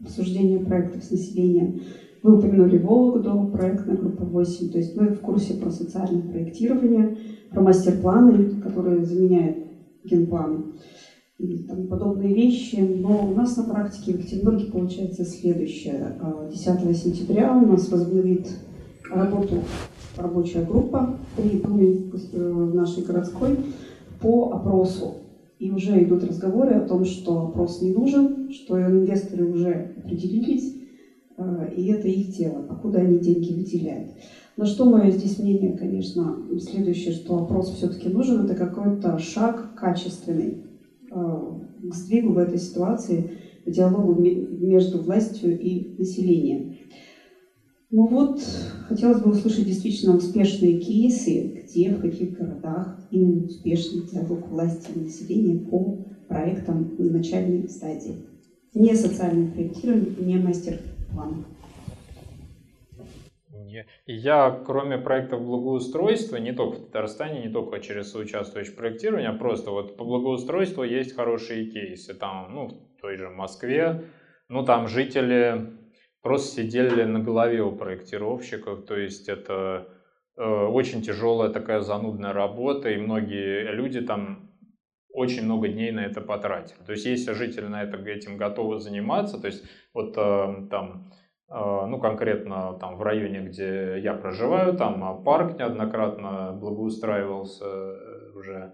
обсуждения 0.00 0.58
проектов 0.58 1.04
с 1.04 1.10
населением. 1.10 1.82
Вы 2.22 2.38
упомянули 2.38 2.78
Вологду, 2.78 3.50
проектная 3.52 3.96
группа 3.96 4.24
8, 4.24 4.70
то 4.70 4.78
есть 4.78 4.96
мы 4.96 5.08
в 5.08 5.20
курсе 5.20 5.54
про 5.54 5.70
социальное 5.70 6.22
проектирование, 6.22 7.16
про 7.50 7.62
мастер-планы, 7.62 8.60
которые 8.60 9.04
заменяют 9.04 9.58
генпланы 10.04 10.64
и 11.38 11.64
тому 11.64 11.86
подобные 11.86 12.34
вещи. 12.34 12.76
Но 12.76 13.28
у 13.30 13.34
нас 13.34 13.56
на 13.56 13.64
практике 13.64 14.12
в 14.12 14.18
Екатеринбурге 14.18 14.72
получается 14.72 15.24
следующее. 15.24 16.18
10 16.50 16.68
а, 16.68 16.94
сентября 16.94 17.56
у 17.56 17.66
нас 17.66 17.88
возобновит 17.88 18.48
работу 19.10 19.56
рабочая 20.16 20.64
группа 20.64 21.18
при 21.36 21.60
Думе 21.60 22.10
в 22.32 22.74
нашей 22.74 23.04
городской 23.04 23.56
по 24.20 24.50
опросу 24.52 25.25
и 25.58 25.70
уже 25.70 26.02
идут 26.02 26.24
разговоры 26.24 26.74
о 26.74 26.86
том, 26.86 27.04
что 27.04 27.48
опрос 27.48 27.80
не 27.80 27.92
нужен, 27.92 28.50
что 28.50 28.80
инвесторы 28.80 29.46
уже 29.46 29.94
определились, 29.96 30.76
э, 31.36 31.74
и 31.76 31.86
это 31.88 32.08
их 32.08 32.36
дело, 32.36 32.62
покуда 32.62 32.98
они 32.98 33.18
деньги 33.18 33.52
выделяют. 33.52 34.10
На 34.56 34.66
что 34.66 34.84
мое 34.86 35.10
здесь 35.10 35.38
мнение, 35.38 35.76
конечно, 35.76 36.36
следующее, 36.58 37.12
что 37.12 37.42
опрос 37.42 37.70
все-таки 37.70 38.08
нужен, 38.08 38.44
это 38.44 38.54
какой-то 38.54 39.18
шаг 39.18 39.74
качественный 39.74 40.64
э, 41.10 41.40
к 41.82 41.94
сдвигу 41.94 42.32
в 42.32 42.38
этой 42.38 42.58
ситуации, 42.58 43.30
к 43.64 43.70
диалогу 43.70 44.20
между 44.20 45.02
властью 45.02 45.58
и 45.58 45.96
населением. 45.98 46.75
Ну 47.90 48.08
вот, 48.08 48.40
хотелось 48.88 49.22
бы 49.22 49.30
услышать 49.30 49.64
действительно 49.64 50.16
успешные 50.16 50.80
кейсы, 50.80 51.62
где, 51.62 51.90
в 51.90 52.00
каких 52.00 52.36
городах 52.36 52.98
именно 53.12 53.44
успешный 53.44 54.02
диалог 54.06 54.48
власти 54.48 54.90
и 54.94 55.00
населения 55.04 55.68
по 55.70 56.04
проектам 56.28 56.96
в 56.96 57.12
начальной 57.12 57.68
стадии. 57.68 58.26
Не 58.74 58.94
социальное 58.94 59.52
проектирование, 59.52 60.10
не 60.18 60.36
мастер-план. 60.36 61.44
Я, 64.06 64.62
кроме 64.66 64.98
проектов 64.98 65.44
благоустройства, 65.44 66.36
не 66.36 66.52
только 66.52 66.78
в 66.78 66.86
Татарстане, 66.86 67.42
не 67.42 67.52
только 67.52 67.78
через 67.78 68.10
соучаствующее 68.10 68.74
проектирование, 68.74 69.28
а 69.28 69.38
просто 69.38 69.70
вот 69.70 69.96
по 69.96 70.04
благоустройству 70.04 70.82
есть 70.82 71.14
хорошие 71.14 71.66
кейсы. 71.70 72.14
Там, 72.14 72.52
ну, 72.52 72.68
в 72.68 73.00
той 73.00 73.16
же 73.16 73.28
Москве, 73.28 74.04
ну, 74.48 74.64
там 74.64 74.88
жители 74.88 75.75
просто 76.26 76.56
сидели 76.62 77.04
на 77.04 77.20
голове 77.20 77.62
у 77.62 77.70
проектировщиков, 77.70 78.84
то 78.84 78.96
есть 78.96 79.28
это 79.28 79.86
э, 80.36 80.42
очень 80.42 81.00
тяжелая 81.00 81.50
такая 81.50 81.82
занудная 81.82 82.32
работа, 82.32 82.90
и 82.90 82.96
многие 82.96 83.70
люди 83.70 84.00
там 84.00 84.50
очень 85.12 85.44
много 85.44 85.68
дней 85.68 85.92
на 85.92 86.00
это 86.00 86.20
потратили. 86.20 86.82
То 86.84 86.90
есть 86.90 87.06
если 87.06 87.32
жители 87.32 87.66
на 87.66 87.80
это, 87.84 87.96
этим 87.98 88.38
готовы 88.38 88.80
заниматься, 88.80 89.40
то 89.40 89.46
есть 89.46 89.64
вот 89.94 90.16
э, 90.16 90.66
там, 90.68 91.12
э, 91.48 91.86
ну 91.86 92.00
конкретно 92.00 92.76
там 92.80 92.96
в 92.96 93.02
районе, 93.02 93.42
где 93.42 94.00
я 94.00 94.12
проживаю, 94.12 94.76
там 94.76 95.22
парк 95.22 95.56
неоднократно 95.56 96.58
благоустраивался 96.60 97.66
уже, 98.34 98.72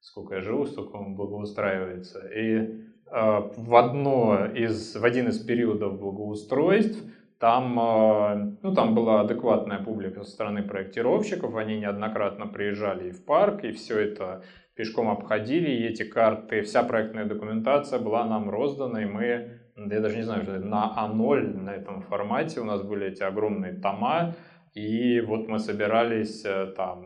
сколько 0.00 0.36
я 0.36 0.40
живу, 0.40 0.64
столько 0.64 0.96
он 0.96 1.16
благоустраивается. 1.16 2.26
И 2.28 2.93
в, 3.10 3.76
одно 3.76 4.46
из, 4.46 4.96
в 4.96 5.04
один 5.04 5.28
из 5.28 5.38
периодов 5.38 6.00
благоустройств. 6.00 6.98
Там, 7.44 7.78
э, 7.78 8.56
ну, 8.62 8.74
там 8.74 8.94
была 8.94 9.20
адекватная 9.20 9.78
публика 9.78 10.22
со 10.22 10.30
стороны 10.30 10.62
проектировщиков, 10.62 11.54
они 11.56 11.78
неоднократно 11.78 12.46
приезжали 12.46 13.08
и 13.08 13.12
в 13.12 13.24
парк, 13.24 13.64
и 13.64 13.72
все 13.72 13.98
это 13.98 14.42
пешком 14.74 15.08
обходили, 15.08 15.70
и 15.70 15.84
эти 15.84 16.04
карты, 16.04 16.62
вся 16.62 16.82
проектная 16.84 17.26
документация 17.26 17.98
была 17.98 18.24
нам 18.24 18.48
роздана, 18.48 19.02
и 19.02 19.04
мы, 19.04 19.60
я 19.76 20.00
даже 20.00 20.16
не 20.16 20.22
знаю, 20.22 20.64
на 20.64 20.94
А0 20.96 21.60
на 21.60 21.74
этом 21.74 22.02
формате. 22.02 22.60
У 22.60 22.64
нас 22.64 22.82
были 22.82 23.08
эти 23.08 23.22
огромные 23.22 23.74
тома, 23.74 24.34
и 24.72 25.20
вот 25.20 25.46
мы 25.46 25.58
собирались 25.58 26.44
э, 26.46 26.72
там 26.76 27.04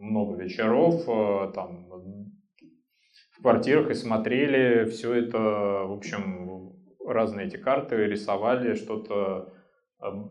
много 0.00 0.36
вечеров, 0.36 1.04
там 1.54 1.86
квартирах 3.42 3.90
и 3.90 3.94
смотрели 3.94 4.84
все 4.84 5.14
это, 5.14 5.38
в 5.38 5.92
общем, 5.92 6.72
разные 7.06 7.46
эти 7.46 7.56
карты, 7.56 8.06
рисовали 8.06 8.74
что-то, 8.74 9.52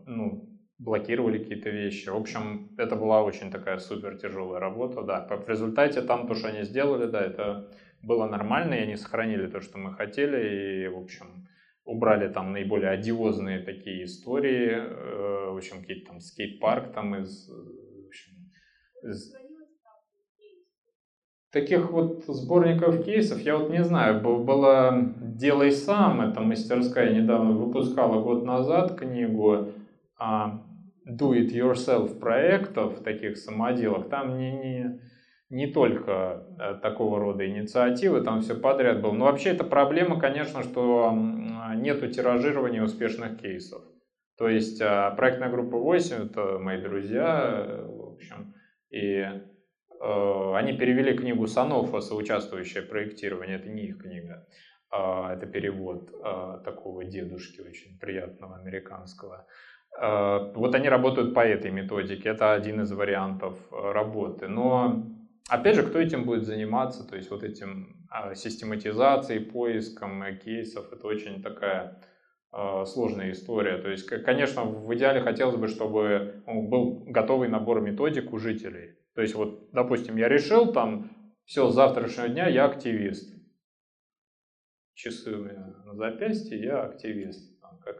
ну, 0.06 0.48
блокировали 0.78 1.38
какие-то 1.38 1.70
вещи. 1.70 2.08
В 2.08 2.16
общем, 2.16 2.74
это 2.76 2.96
была 2.96 3.22
очень 3.22 3.50
такая 3.50 3.78
супер 3.78 4.16
тяжелая 4.18 4.60
работа, 4.60 5.02
да. 5.02 5.26
В 5.26 5.48
результате 5.48 6.02
там 6.02 6.26
то, 6.26 6.34
что 6.34 6.48
они 6.48 6.62
сделали, 6.64 7.10
да, 7.10 7.20
это 7.20 7.70
было 8.02 8.26
нормально, 8.26 8.74
и 8.74 8.82
они 8.82 8.96
сохранили 8.96 9.46
то, 9.46 9.60
что 9.60 9.78
мы 9.78 9.92
хотели, 9.92 10.84
и, 10.84 10.88
в 10.88 10.98
общем, 10.98 11.46
убрали 11.84 12.28
там 12.28 12.52
наиболее 12.52 12.90
одиозные 12.90 13.60
такие 13.60 14.04
истории, 14.04 14.70
э, 14.72 15.50
в 15.50 15.56
общем, 15.56 15.80
какие-то 15.80 16.10
там 16.10 16.20
скейт-парк 16.20 16.92
там 16.92 17.16
из, 17.16 17.48
в 17.48 18.06
общем, 18.06 18.32
из 19.02 19.34
таких 21.52 21.90
вот 21.90 22.24
сборников 22.26 23.04
кейсов, 23.04 23.40
я 23.40 23.56
вот 23.58 23.70
не 23.70 23.84
знаю, 23.84 24.20
было 24.22 25.12
«Делай 25.20 25.70
сам», 25.70 26.22
это 26.22 26.40
мастерская 26.40 27.12
недавно 27.12 27.52
выпускала 27.52 28.22
год 28.22 28.44
назад 28.44 28.98
книгу 28.98 29.68
а, 30.18 30.62
«Do 31.06 31.32
it 31.32 31.52
yourself» 31.52 32.18
проектов, 32.18 33.00
таких 33.04 33.36
самоделок, 33.36 34.08
там 34.08 34.38
не, 34.38 34.52
не, 34.52 35.00
не 35.50 35.66
только 35.66 36.46
э, 36.58 36.74
такого 36.80 37.18
рода 37.18 37.46
инициативы, 37.46 38.22
там 38.22 38.40
все 38.40 38.54
подряд 38.54 39.02
было. 39.02 39.12
Но 39.12 39.26
вообще 39.26 39.50
это 39.50 39.64
проблема, 39.64 40.18
конечно, 40.18 40.62
что 40.62 41.12
нету 41.76 42.08
тиражирования 42.08 42.82
успешных 42.82 43.38
кейсов. 43.38 43.82
То 44.38 44.48
есть 44.48 44.80
а, 44.80 45.10
проектная 45.10 45.50
группа 45.50 45.76
8, 45.76 46.16
это 46.30 46.58
мои 46.58 46.80
друзья, 46.80 47.66
э, 47.66 47.86
в 47.86 48.14
общем, 48.14 48.54
и 48.90 49.24
они 50.02 50.72
перевели 50.72 51.16
книгу 51.16 51.46
Санофа, 51.46 52.00
соучаствующее 52.00 52.82
проектирование, 52.82 53.56
это 53.56 53.68
не 53.68 53.82
их 53.84 54.02
книга, 54.02 54.46
а, 54.90 55.32
это 55.32 55.46
перевод 55.46 56.10
а, 56.22 56.58
такого 56.58 57.04
дедушки 57.04 57.60
очень 57.60 57.98
приятного 57.98 58.56
американского. 58.56 59.46
Э, 59.98 60.52
вот 60.54 60.74
они 60.74 60.88
работают 60.88 61.34
по 61.34 61.40
этой 61.40 61.70
методике, 61.70 62.30
это 62.30 62.52
один 62.52 62.80
из 62.82 62.92
вариантов 62.92 63.58
э, 63.70 63.92
работы. 63.92 64.48
Но 64.48 65.06
опять 65.48 65.76
же, 65.76 65.82
кто 65.82 65.98
этим 65.98 66.24
будет 66.24 66.44
заниматься, 66.44 67.06
то 67.06 67.16
есть 67.16 67.30
вот 67.30 67.42
этим 67.42 67.96
систематизацией, 68.34 69.40
поиском 69.40 70.22
э, 70.22 70.36
кейсов, 70.36 70.92
это 70.92 71.06
очень 71.06 71.42
такая 71.42 72.00
сложная 72.84 73.32
история. 73.32 73.78
То 73.78 73.88
есть, 73.88 74.04
конечно, 74.04 74.64
в 74.64 74.94
идеале 74.94 75.22
хотелось 75.22 75.56
бы, 75.56 75.68
чтобы 75.68 76.42
был 76.46 77.02
готовый 77.06 77.48
набор 77.48 77.80
методик 77.80 78.30
у 78.34 78.38
жителей. 78.38 78.98
То 79.14 79.22
есть, 79.22 79.34
вот, 79.34 79.70
допустим, 79.72 80.16
я 80.16 80.28
решил 80.28 80.72
там, 80.72 81.10
все, 81.44 81.68
с 81.68 81.74
завтрашнего 81.74 82.28
дня 82.28 82.48
я 82.48 82.64
активист. 82.64 83.32
Часы 84.94 85.34
у 85.34 85.44
меня 85.44 85.66
на 85.84 85.94
запястье, 85.94 86.62
я 86.62 86.82
активист. 86.82 87.60
Там, 87.60 87.78
как? 87.80 87.96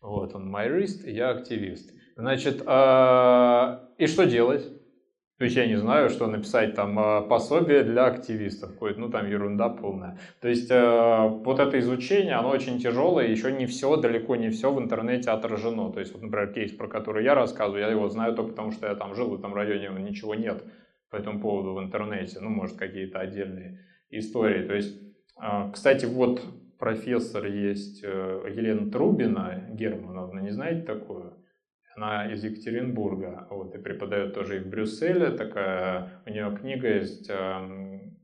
Вот 0.00 0.34
он, 0.34 0.54
my 0.54 0.68
wrist, 0.68 1.08
я 1.08 1.30
активист. 1.30 1.92
Значит, 2.16 2.62
а, 2.66 3.92
и 3.98 4.06
что 4.06 4.24
делать? 4.26 4.77
То 5.38 5.44
есть 5.44 5.56
я 5.56 5.66
не 5.66 5.76
знаю, 5.76 6.10
что 6.10 6.26
написать 6.26 6.74
там 6.74 6.98
а, 6.98 7.22
пособие 7.22 7.84
для 7.84 8.06
активистов, 8.06 8.72
какое-то, 8.72 8.98
ну 8.98 9.08
там 9.08 9.30
ерунда 9.30 9.68
полная. 9.68 10.18
То 10.40 10.48
есть 10.48 10.68
э, 10.68 11.28
вот 11.28 11.60
это 11.60 11.78
изучение, 11.78 12.34
оно 12.34 12.50
очень 12.50 12.80
тяжелое, 12.80 13.28
еще 13.28 13.52
не 13.52 13.66
все, 13.66 13.96
далеко 13.96 14.34
не 14.34 14.50
все 14.50 14.72
в 14.72 14.80
интернете 14.80 15.30
отражено. 15.30 15.92
То 15.92 16.00
есть 16.00 16.12
вот, 16.12 16.22
например, 16.22 16.52
кейс, 16.52 16.72
про 16.72 16.88
который 16.88 17.22
я 17.22 17.36
рассказываю, 17.36 17.82
я 17.82 17.88
его 17.88 18.08
знаю 18.08 18.34
только 18.34 18.50
потому, 18.50 18.72
что 18.72 18.88
я 18.88 18.96
там 18.96 19.14
жил, 19.14 19.28
в 19.28 19.34
этом 19.38 19.54
районе 19.54 19.90
ничего 20.02 20.34
нет 20.34 20.64
по 21.08 21.14
этому 21.14 21.40
поводу 21.40 21.74
в 21.74 21.80
интернете, 21.80 22.40
ну, 22.40 22.48
может, 22.48 22.76
какие-то 22.76 23.20
отдельные 23.20 23.78
истории. 24.10 24.66
То 24.66 24.74
есть, 24.74 25.00
э, 25.40 25.70
кстати, 25.72 26.04
вот 26.04 26.42
профессор 26.80 27.46
есть 27.46 28.00
э, 28.02 28.42
Елена 28.52 28.90
Трубина 28.90 29.68
Германовна, 29.70 30.40
не 30.40 30.50
знаете 30.50 30.82
такую? 30.82 31.37
Она 31.98 32.32
из 32.32 32.44
Екатеринбурга, 32.44 33.48
вот, 33.50 33.74
и 33.74 33.78
преподает 33.78 34.32
тоже 34.32 34.58
и 34.58 34.60
в 34.60 34.68
Брюсселе. 34.68 35.30
Такая, 35.32 36.22
у 36.26 36.30
нее 36.30 36.56
книга 36.56 36.88
есть, 36.94 37.28
эм, 37.28 38.16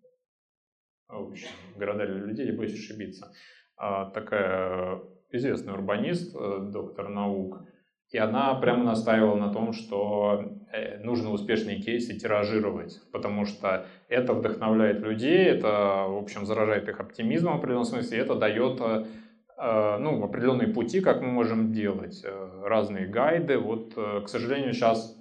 «Города 1.77 2.07
для 2.07 2.15
людей», 2.15 2.47
не 2.47 2.57
боюсь 2.57 2.75
ошибиться. 2.75 3.33
А, 3.77 4.11
такая 4.11 5.01
известный 5.33 5.73
урбанист, 5.73 6.37
э, 6.37 6.69
доктор 6.73 7.09
наук. 7.09 7.63
И 8.11 8.19
она 8.19 8.55
прямо 8.55 8.85
настаивала 8.85 9.35
на 9.35 9.53
том, 9.53 9.73
что 9.73 10.63
э, 10.73 10.99
нужно 11.03 11.33
успешные 11.33 11.81
кейсы 11.81 12.17
тиражировать, 12.17 13.01
потому 13.11 13.45
что 13.45 13.87
это 14.09 14.35
вдохновляет 14.35 15.01
людей, 15.01 15.47
это, 15.47 16.07
в 16.09 16.19
общем, 16.19 16.47
заражает 16.47 16.89
их 16.89 17.01
оптимизмом 17.01 17.55
в 17.55 17.57
определенном 17.57 17.87
смысле, 17.87 18.19
это 18.19 18.37
дает 18.37 18.81
э, 18.81 19.05
Э, 19.05 19.24
ну, 19.57 20.25
определенные 20.25 20.69
пути, 20.69 21.01
как 21.01 21.21
мы 21.21 21.29
можем 21.29 21.73
делать, 21.73 22.23
э, 22.25 22.63
разные 22.65 23.07
гайды. 23.07 23.59
Вот, 23.59 23.93
э, 23.97 24.23
к 24.25 24.29
сожалению, 24.29 24.73
сейчас 24.73 25.17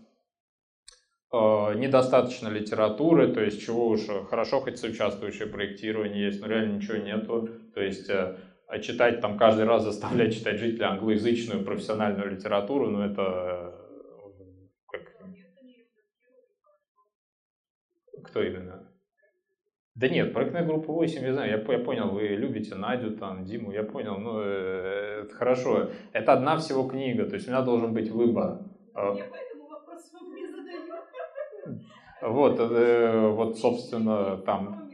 недостаточно 1.35 2.47
литературы, 2.47 3.33
то 3.33 3.41
есть 3.41 3.59
чего 3.59 3.87
уж 3.87 4.01
хорошо 4.29 4.61
хоть 4.61 4.77
соучаствующее 4.77 5.47
проектирование 5.47 6.27
есть, 6.27 6.39
но 6.39 6.45
реально 6.45 6.75
ничего 6.75 6.97
нету. 6.97 7.49
То 7.73 7.81
есть 7.81 8.07
а 8.73 8.79
читать 8.79 9.19
там 9.21 9.37
каждый 9.37 9.65
раз 9.65 9.83
заставлять 9.83 10.33
читать 10.33 10.57
жителя 10.57 10.91
англоязычную 10.91 11.63
профессиональную 11.63 12.31
литературу, 12.31 12.89
ну 12.89 13.01
это 13.01 13.75
как... 14.87 15.15
Кто 18.25 18.43
именно? 18.43 18.92
Да 19.95 20.09
нет, 20.09 20.33
проектная 20.33 20.65
группа 20.65 20.91
8, 20.91 21.23
я 21.23 21.33
знаю, 21.33 21.51
я, 21.51 21.73
я 21.73 21.79
понял, 21.83 22.09
вы 22.09 22.21
любите 22.29 22.73
Надю, 22.73 23.15
там, 23.15 23.45
Диму, 23.45 23.71
я 23.71 23.83
понял, 23.83 24.17
ну, 24.17 24.39
э, 24.41 25.21
это 25.23 25.35
хорошо. 25.35 25.91
Это 26.13 26.33
одна 26.33 26.57
всего 26.57 26.87
книга, 26.87 27.25
то 27.25 27.35
есть 27.35 27.47
у 27.47 27.51
меня 27.51 27.61
должен 27.61 27.93
быть 27.93 28.09
выбор. 28.09 28.61
А 28.95 29.13
я 29.13 29.25
поэтому 29.29 29.69
вопрос 29.69 30.11
вам 30.13 30.33
не 30.33 30.47
задаю. 30.47 31.81
Вот, 32.23 32.59
э, 32.59 33.29
вот, 33.29 33.59
собственно, 33.59 34.37
там... 34.37 34.89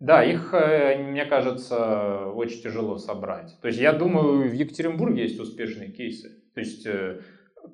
Да, 0.00 0.24
их, 0.24 0.54
э, 0.54 1.02
мне 1.02 1.26
кажется, 1.26 2.28
очень 2.28 2.62
тяжело 2.62 2.96
собрать. 2.96 3.58
То 3.60 3.68
есть 3.68 3.78
я 3.78 3.92
думаю, 3.92 4.48
в 4.48 4.52
Екатеринбурге 4.52 5.24
есть 5.24 5.38
успешные 5.38 5.90
кейсы. 5.90 6.42
То 6.54 6.60
есть 6.60 6.86
э, 6.86 7.20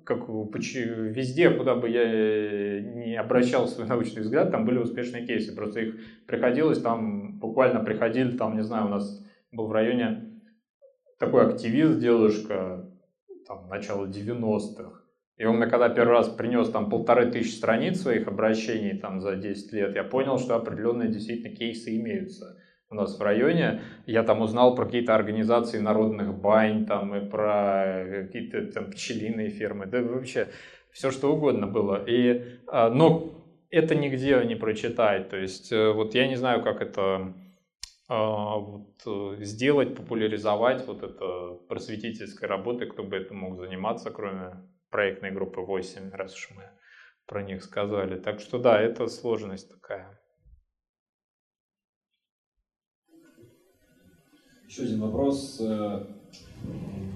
как 0.04 0.28
везде, 0.28 1.50
куда 1.50 1.74
бы 1.74 1.88
я 1.88 2.02
э, 2.02 2.80
не 2.80 3.16
обращал 3.16 3.68
свой 3.68 3.86
научный 3.86 4.22
взгляд, 4.22 4.50
там 4.50 4.64
были 4.64 4.78
успешные 4.78 5.26
кейсы. 5.26 5.54
Просто 5.54 5.80
их 5.80 6.00
приходилось 6.26 6.80
там, 6.80 7.38
буквально 7.38 7.80
приходили, 7.80 8.36
там, 8.36 8.56
не 8.56 8.62
знаю, 8.62 8.86
у 8.86 8.90
нас 8.90 9.24
был 9.52 9.66
в 9.66 9.72
районе 9.72 10.40
такой 11.18 11.46
активист, 11.46 11.98
дедушка, 12.00 12.88
там, 13.46 13.68
начало 13.68 14.06
90-х. 14.06 15.02
И 15.38 15.44
он 15.44 15.56
мне 15.56 15.66
когда 15.66 15.88
первый 15.88 16.12
раз 16.12 16.28
принес 16.28 16.70
там 16.70 16.90
полторы 16.90 17.30
тысячи 17.30 17.54
страниц 17.54 18.00
своих 18.00 18.28
обращений 18.28 18.98
там 18.98 19.20
за 19.20 19.36
10 19.36 19.72
лет, 19.72 19.94
я 19.94 20.04
понял, 20.04 20.38
что 20.38 20.56
определенные 20.56 21.08
действительно 21.08 21.54
кейсы 21.54 21.96
имеются 21.96 22.56
у 22.92 22.94
нас 22.94 23.18
в 23.18 23.22
районе. 23.22 23.80
Я 24.06 24.22
там 24.22 24.40
узнал 24.40 24.74
про 24.74 24.84
какие-то 24.84 25.14
организации 25.14 25.78
народных 25.78 26.34
бань, 26.34 26.86
там, 26.86 27.14
и 27.14 27.28
про 27.28 28.04
какие-то 28.26 28.72
там 28.72 28.90
пчелиные 28.90 29.50
фермы, 29.50 29.86
да 29.86 30.02
вообще 30.02 30.48
все 30.92 31.10
что 31.10 31.32
угодно 31.32 31.66
было. 31.66 32.04
И, 32.06 32.60
а, 32.68 32.90
но 32.90 33.42
это 33.70 33.94
нигде 33.94 34.42
не 34.44 34.54
прочитать. 34.54 35.30
То 35.30 35.36
есть 35.36 35.72
э, 35.72 35.90
вот 35.92 36.14
я 36.14 36.28
не 36.28 36.36
знаю, 36.36 36.62
как 36.62 36.82
это 36.82 37.32
а, 38.08 38.56
вот, 38.58 39.02
э, 39.06 39.42
сделать, 39.44 39.96
популяризовать 39.96 40.86
вот 40.86 41.02
это 41.02 41.54
просветительской 41.68 42.48
работы, 42.48 42.86
кто 42.86 43.02
бы 43.02 43.16
это 43.16 43.32
мог 43.32 43.56
заниматься, 43.56 44.10
кроме 44.10 44.62
проектной 44.90 45.30
группы 45.30 45.62
8, 45.62 46.10
раз 46.12 46.34
уж 46.34 46.50
мы 46.54 46.64
про 47.26 47.42
них 47.42 47.64
сказали. 47.64 48.18
Так 48.18 48.40
что 48.40 48.58
да, 48.58 48.80
это 48.80 49.06
сложность 49.06 49.70
такая. 49.70 50.20
Еще 54.72 54.84
один 54.84 55.00
вопрос. 55.00 55.60
Э, 55.60 56.06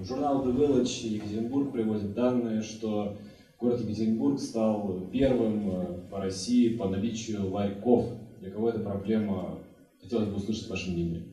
журнал 0.03 0.45
The 0.45 0.55
Village 0.55 1.07
Екатеринбург 1.07 1.71
приводит 1.71 2.13
данные, 2.13 2.61
что 2.61 3.17
город 3.59 3.81
Екатеринбург 3.81 4.37
стал 4.37 5.07
первым 5.11 5.71
э, 5.71 6.09
по 6.11 6.19
России 6.19 6.77
по 6.77 6.87
наличию 6.87 7.49
ларьков. 7.49 8.11
Для 8.41 8.51
кого 8.51 8.69
эта 8.69 8.81
проблема? 8.81 9.57
Хотелось 9.99 10.27
бы 10.27 10.35
услышать 10.35 10.69
ваше 10.69 10.91
мнение. 10.91 11.23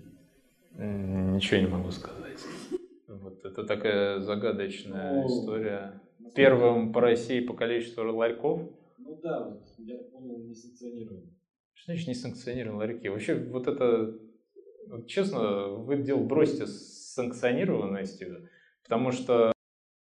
Ничего 0.78 1.60
не 1.60 1.66
могу 1.66 1.90
сказать. 1.90 2.40
Вот 3.06 3.44
это 3.44 3.64
такая 3.64 4.20
загадочная 4.20 5.12
ну, 5.12 5.26
история. 5.26 6.01
Первым 6.34 6.94
по 6.94 7.02
России 7.02 7.40
по 7.40 7.52
количеству 7.52 8.02
ларьков? 8.02 8.62
Ну 8.96 9.20
да, 9.22 9.51
вот, 9.51 9.60
я 9.76 9.98
понял, 9.98 10.38
не 10.38 10.55
санкционирован. 10.55 11.34
Что 11.74 11.92
значит 11.92 12.09
не 12.09 12.14
санкционирован 12.14 12.78
ларьки? 12.78 13.10
Вообще 13.10 13.34
вот 13.34 13.66
это 13.66 14.18
честно, 15.06 15.69
вы 15.69 16.02
дело 16.02 16.23
бросьте 16.23 16.66
с 16.66 17.15
санкционированностью, 17.15 18.48
потому 18.82 19.12
что 19.12 19.52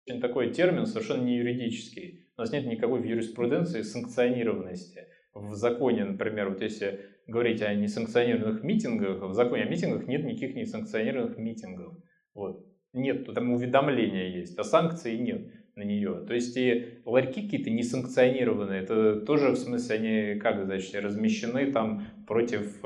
очень 0.07 0.21
такой 0.21 0.51
термин 0.51 0.85
совершенно 0.85 1.23
не 1.23 1.37
юридический. 1.37 2.27
У 2.37 2.41
нас 2.41 2.51
нет 2.51 2.65
никакой 2.65 3.01
в 3.01 3.05
юриспруденции 3.05 3.81
санкционированности. 3.81 5.07
В 5.33 5.53
законе, 5.53 6.05
например, 6.05 6.49
вот 6.49 6.61
если 6.61 7.01
говорить 7.27 7.61
о 7.61 7.73
несанкционированных 7.73 8.63
митингах, 8.63 9.21
в 9.21 9.33
законе 9.33 9.63
о 9.63 9.69
митингах 9.69 10.07
нет 10.07 10.23
никаких 10.23 10.55
несанкционированных 10.55 11.37
митингов. 11.37 11.93
Вот. 12.33 12.65
Нет, 12.93 13.31
там 13.33 13.51
уведомления 13.51 14.29
есть, 14.29 14.57
а 14.57 14.63
санкций 14.63 15.17
нет 15.17 15.51
на 15.75 15.83
нее. 15.83 16.25
То 16.27 16.33
есть 16.33 16.57
и 16.57 17.01
ларьки 17.05 17.43
какие-то 17.43 17.69
несанкционированные, 17.69 18.81
это 18.81 19.21
тоже 19.21 19.51
в 19.51 19.55
смысле 19.55 19.95
они 19.95 20.39
как 20.39 20.65
значит 20.65 20.95
размещены 20.95 21.71
там 21.71 22.07
против 22.27 22.83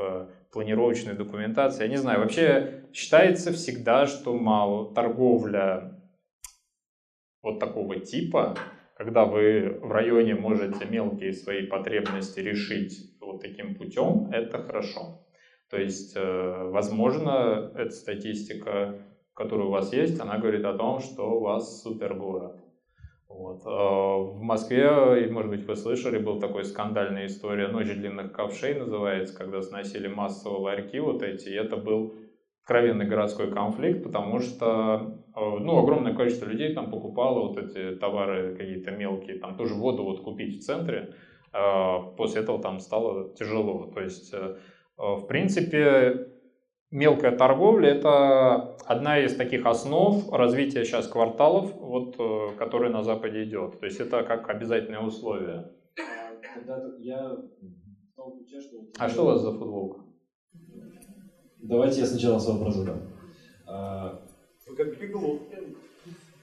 планировочной 0.53 1.13
документации. 1.13 1.83
Я 1.83 1.89
не 1.89 1.97
знаю, 1.97 2.19
вообще 2.19 2.85
считается 2.93 3.51
всегда, 3.51 4.05
что 4.05 4.37
мало 4.37 4.93
торговля 4.93 5.99
вот 7.41 7.59
такого 7.59 7.99
типа, 7.99 8.55
когда 8.95 9.25
вы 9.25 9.79
в 9.81 9.91
районе 9.91 10.35
можете 10.35 10.85
мелкие 10.85 11.33
свои 11.33 11.65
потребности 11.65 12.39
решить 12.39 13.19
вот 13.19 13.41
таким 13.41 13.75
путем, 13.75 14.29
это 14.31 14.63
хорошо. 14.63 15.25
То 15.69 15.77
есть, 15.77 16.15
э, 16.15 16.69
возможно, 16.69 17.71
эта 17.75 17.89
статистика, 17.89 19.01
которая 19.33 19.67
у 19.67 19.71
вас 19.71 19.91
есть, 19.91 20.19
она 20.19 20.37
говорит 20.37 20.63
о 20.65 20.77
том, 20.77 20.99
что 20.99 21.31
у 21.31 21.39
вас 21.41 21.81
супер 21.81 22.13
город. 22.13 22.62
Вот. 23.35 23.61
А, 23.65 24.17
в 24.17 24.41
Москве, 24.41 25.27
может 25.31 25.49
быть, 25.49 25.65
вы 25.65 25.75
слышали, 25.75 26.17
был 26.17 26.39
такой 26.39 26.65
скандальная 26.65 27.25
история 27.25 27.67
«Ночь 27.67 27.87
длинных 27.87 28.31
ковшей» 28.31 28.75
называется, 28.75 29.35
когда 29.35 29.61
сносили 29.61 30.07
массово 30.07 30.59
ларьки 30.59 30.99
вот 30.99 31.23
эти, 31.23 31.49
и 31.49 31.55
это 31.55 31.75
был 31.77 32.15
откровенный 32.61 33.05
городской 33.05 33.51
конфликт, 33.51 34.03
потому 34.03 34.39
что 34.39 35.19
а, 35.35 35.59
ну, 35.59 35.79
огромное 35.79 36.13
количество 36.13 36.45
людей 36.45 36.73
там 36.73 36.91
покупало 36.91 37.47
вот 37.47 37.57
эти 37.57 37.95
товары 37.97 38.55
какие-то 38.55 38.91
мелкие, 38.91 39.39
там 39.39 39.57
тоже 39.57 39.73
воду 39.73 40.03
вот 40.03 40.21
купить 40.21 40.59
в 40.59 40.65
центре, 40.65 41.13
а, 41.51 42.01
после 42.15 42.41
этого 42.41 42.61
там 42.61 42.79
стало 42.79 43.33
тяжело. 43.35 43.91
То 43.93 44.01
есть, 44.01 44.33
э, 44.33 44.55
в 44.97 45.25
принципе, 45.27 46.27
мелкая 46.91 47.35
торговля– 47.35 47.89
это 47.95 48.72
одна 48.85 49.19
из 49.19 49.35
таких 49.35 49.65
основ 49.65 50.31
развития 50.31 50.85
сейчас 50.85 51.07
кварталов, 51.07 51.73
вот, 51.79 52.15
э, 52.19 52.55
который 52.57 52.89
на 52.89 53.03
Западе 53.03 53.43
идет. 53.43 53.79
То 53.79 53.85
есть 53.85 53.99
это 53.99 54.23
как 54.23 54.49
обязательное 54.49 54.99
условие. 55.01 55.71
тогда 56.55 56.83
я 56.99 57.29
в 57.29 58.15
том 58.15 58.37
ключе, 58.37 58.61
что... 58.61 58.77
вот- 58.79 58.89
А 58.97 59.09
что 59.09 59.23
у 59.23 59.25
вас 59.25 59.41
за 59.41 59.51
футболка? 59.51 60.01
Давайте 61.59 62.01
я 62.01 62.05
сначала 62.05 62.39
свой 62.39 62.57
вопрос 62.57 62.75
задам. 62.75 62.99
А, 63.65 64.21
Вы 64.67 64.75
как 64.75 64.99
бегло. 64.99 65.39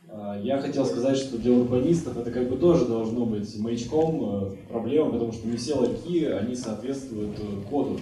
а, 0.09 0.39
Я 0.41 0.59
хотел 0.59 0.85
сказать, 0.87 1.17
что 1.17 1.39
для 1.39 1.53
урбанистов 1.53 2.17
это 2.17 2.31
как 2.31 2.49
бы 2.49 2.57
тоже 2.57 2.87
должно 2.87 3.27
быть 3.27 3.55
маячком 3.61 4.45
э, 4.53 4.57
проблемы, 4.69 5.13
потому 5.13 5.33
что 5.33 5.47
не 5.47 5.57
все 5.57 5.75
ларьки, 5.75 6.25
они 6.25 6.55
соответствуют 6.55 7.39
э, 7.39 7.69
коду. 7.71 8.01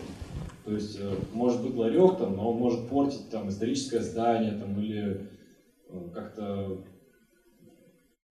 То 0.69 0.75
есть 0.75 1.01
э, 1.01 1.17
может 1.33 1.63
быть 1.63 1.75
ларек 1.77 2.19
там, 2.19 2.37
но 2.37 2.51
он 2.51 2.59
может 2.59 2.91
портить 2.91 3.31
там 3.31 3.49
историческое 3.49 4.01
здание 4.01 4.53
там 4.53 4.79
или 4.79 5.27
э, 5.89 6.11
как-то, 6.13 6.85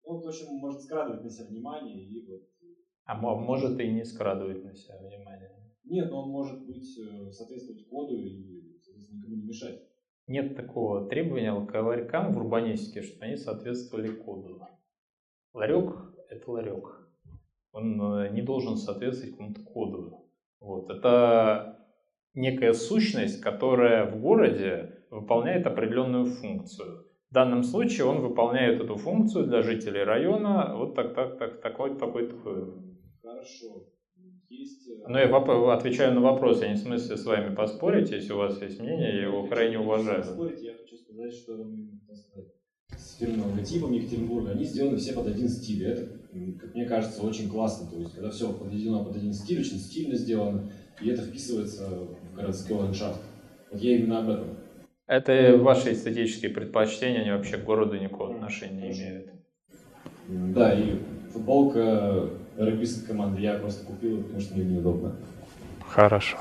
ну, 0.06 0.22
в 0.22 0.28
общем, 0.28 0.54
может 0.58 0.84
скрадывать 0.84 1.24
на 1.24 1.32
себя 1.32 1.48
внимание 1.48 2.00
и 2.00 2.28
вот 2.30 2.42
А 3.06 3.16
мо- 3.20 3.40
может 3.40 3.80
и 3.80 3.88
не 3.88 4.06
скрадывать 4.06 4.64
на 4.64 4.76
себя 4.76 5.00
внимание. 5.00 5.50
Нет, 5.84 6.12
но 6.12 6.26
он 6.26 6.30
может 6.30 6.64
быть 6.64 6.86
э, 7.00 7.32
соответствовать 7.32 7.88
коду 7.90 8.20
и, 8.20 8.78
никому 9.12 9.36
не 9.36 9.48
мешать. 9.48 9.82
Нет 10.28 10.56
такого 10.56 11.10
требования 11.10 11.60
к 11.66 11.82
ларькам 11.82 12.34
в 12.34 12.38
урбанистике, 12.38 13.02
чтобы 13.02 13.26
они 13.26 13.38
соответствовали 13.38 14.10
коду. 14.10 14.62
Ларек– 15.56 15.92
это 16.30 16.52
ларек. 16.52 17.10
Он 17.72 18.32
не 18.36 18.44
должен 18.44 18.78
соответствовать 18.78 19.32
какому-то 19.32 19.62
коду. 19.64 20.30
Вот. 20.60 20.92
Это 20.92 21.77
некая 22.38 22.74
сущность, 22.74 23.42
которая 23.42 24.06
в 24.06 24.22
городе 24.22 24.94
выполняет 25.10 25.66
определенную 25.66 26.26
функцию. 26.26 27.06
В 27.30 27.34
данном 27.34 27.64
случае 27.64 28.06
он 28.06 28.22
выполняет 28.22 28.80
эту 28.80 28.96
функцию 28.96 29.48
для 29.48 29.62
жителей 29.62 30.04
района 30.04 30.76
вот 30.78 30.96
так, 30.96 31.14
так, 31.14 31.38
так, 31.38 31.62
такой, 31.62 31.98
такой, 31.98 32.28
такой. 32.28 32.74
Хорошо. 33.22 33.88
Есть... 34.50 34.88
э, 34.88 35.10
Но 35.10 35.20
я 35.20 35.28
воп- 35.28 35.74
отвечаю 35.74 36.14
на 36.14 36.22
вопрос, 36.22 36.62
я 36.62 36.70
не 36.70 36.76
в 36.76 36.80
смысле 36.80 37.18
с 37.18 37.26
вами 37.26 37.54
поспорить, 37.54 38.12
если 38.12 38.32
у 38.32 38.38
вас 38.38 38.62
есть 38.62 38.80
мнение, 38.80 39.16
я 39.16 39.24
его 39.24 39.46
крайне 39.48 39.80
уважаю. 39.80 40.24
Спорить, 40.24 40.62
я 40.62 40.74
хочу 40.74 40.96
сказать, 40.96 41.34
что 41.34 41.70
с 42.98 43.18
фирменным 43.18 43.52
логотипом 43.52 43.92
Екатеринбурга, 43.92 44.52
они 44.52 44.64
сделаны 44.64 44.98
все 44.98 45.14
под 45.14 45.28
один 45.28 45.50
стиль. 45.50 45.86
Это, 45.86 46.08
как 46.60 46.74
мне 46.74 46.86
кажется, 46.86 47.24
очень 47.24 47.50
классно. 47.50 47.90
То 47.90 47.98
есть, 47.98 48.14
когда 48.14 48.30
все 48.30 48.54
подведено 48.54 49.04
под 49.04 49.18
один 49.18 49.34
стиль, 49.34 49.60
очень 49.60 49.80
стильно 49.80 50.16
сделано, 50.16 50.72
и 51.02 51.10
это 51.10 51.22
вписывается 51.22 51.90
городской 52.38 52.78
ландшафт. 52.78 53.20
Вот 53.72 53.82
я 53.82 53.98
именно 53.98 54.20
об 54.20 54.30
этом. 54.30 54.48
Это 55.08 55.58
ваши 55.58 55.94
эстетические 55.94 56.52
предпочтения, 56.52 57.22
они 57.22 57.32
вообще 57.32 57.58
к 57.58 57.64
городу 57.64 57.98
никакого 57.98 58.36
отношения 58.36 58.82
не 58.82 58.92
имеют. 58.92 59.30
Да, 60.28 60.74
и 60.74 61.00
футболка 61.32 62.30
регбистской 62.58 63.08
команды 63.08 63.42
я 63.42 63.54
просто 63.54 63.86
купил, 63.86 64.22
потому 64.24 64.42
что 64.42 64.56
мне 64.56 64.66
неудобно. 64.66 65.16
Хорошо. 65.88 66.38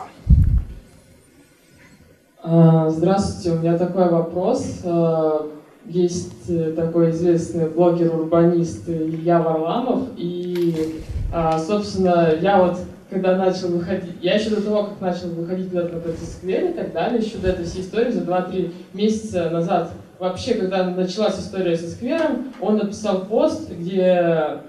А, 2.42 2.90
Здравствуйте, 2.90 3.56
у 3.56 3.60
меня 3.60 3.78
такой 3.78 4.08
вопрос. 4.10 4.82
А, 4.84 5.46
Есть 5.84 6.74
такой 6.74 7.10
известный 7.10 7.68
блогер-урбанист 7.68 8.88
Илья 8.88 9.40
Варламов, 9.40 10.08
и, 10.16 11.00
а, 11.32 11.60
собственно, 11.60 12.34
я 12.40 12.60
вот 12.60 12.78
когда 13.10 13.36
начал 13.36 13.68
выходить, 13.68 14.16
я 14.20 14.34
еще 14.34 14.50
до 14.50 14.62
того, 14.62 14.84
как 14.84 15.00
начал 15.00 15.28
выходить 15.28 15.70
куда-то 15.70 15.96
на 15.96 16.26
сквер 16.26 16.70
и 16.70 16.72
так 16.72 16.92
далее, 16.92 17.20
еще 17.20 17.38
до 17.38 17.48
этой 17.48 17.64
всей 17.64 17.82
истории, 17.82 18.10
за 18.10 18.22
2-3 18.22 18.72
месяца 18.94 19.48
назад, 19.50 19.92
вообще, 20.18 20.54
когда 20.54 20.84
началась 20.90 21.38
история 21.38 21.76
со 21.76 21.88
сквером, 21.88 22.52
он 22.60 22.78
написал 22.78 23.26
пост, 23.26 23.70
где 23.70 24.60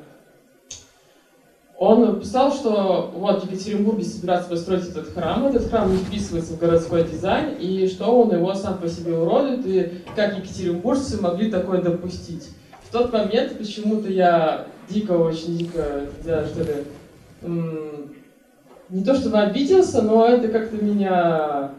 он 1.80 2.02
написал, 2.02 2.52
что 2.52 3.12
вот 3.16 3.44
в 3.44 3.52
Екатеринбурге 3.52 4.04
собирается 4.04 4.50
построить 4.50 4.88
этот 4.88 5.14
храм, 5.14 5.46
этот 5.46 5.70
храм 5.70 5.92
не 5.92 5.98
вписывается 5.98 6.54
в 6.54 6.60
городской 6.60 7.04
дизайн, 7.04 7.56
и 7.60 7.88
что 7.88 8.06
он 8.06 8.34
его 8.36 8.54
сам 8.56 8.80
по 8.80 8.88
себе 8.88 9.14
уродует, 9.14 9.66
и 9.66 10.02
как 10.16 10.38
екатеринбуржцы 10.38 11.22
могли 11.22 11.52
такое 11.52 11.82
допустить. 11.82 12.50
В 12.84 12.92
тот 12.92 13.14
момент 13.14 13.58
почему-то 13.58 14.10
я 14.10 14.66
дико, 14.90 15.12
очень 15.12 15.58
дико, 15.58 16.08
да, 16.24 16.46
что 16.48 16.64
ли, 16.64 16.84
не 18.90 19.04
то 19.04 19.14
чтобы 19.16 19.40
обиделся, 19.40 20.02
но 20.02 20.26
это 20.28 20.48
как-то 20.48 20.78
меня 20.84 21.72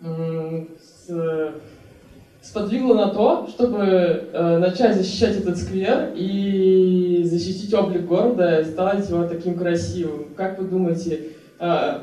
с- 0.00 1.52
сподвигло 2.42 2.94
на 2.94 3.08
то, 3.08 3.46
чтобы 3.48 3.78
э, 3.80 4.58
начать 4.58 4.96
защищать 4.96 5.36
этот 5.36 5.56
сквер 5.58 6.12
и 6.14 7.22
защитить 7.24 7.72
облик 7.74 8.06
города, 8.06 8.62
сделать 8.62 9.08
его 9.08 9.26
таким 9.26 9.58
красивым. 9.58 10.34
Как 10.36 10.58
вы 10.58 10.66
думаете, 10.66 11.30
э, 11.58 11.98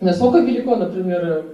насколько 0.00 0.38
велико, 0.38 0.76
например, 0.76 1.44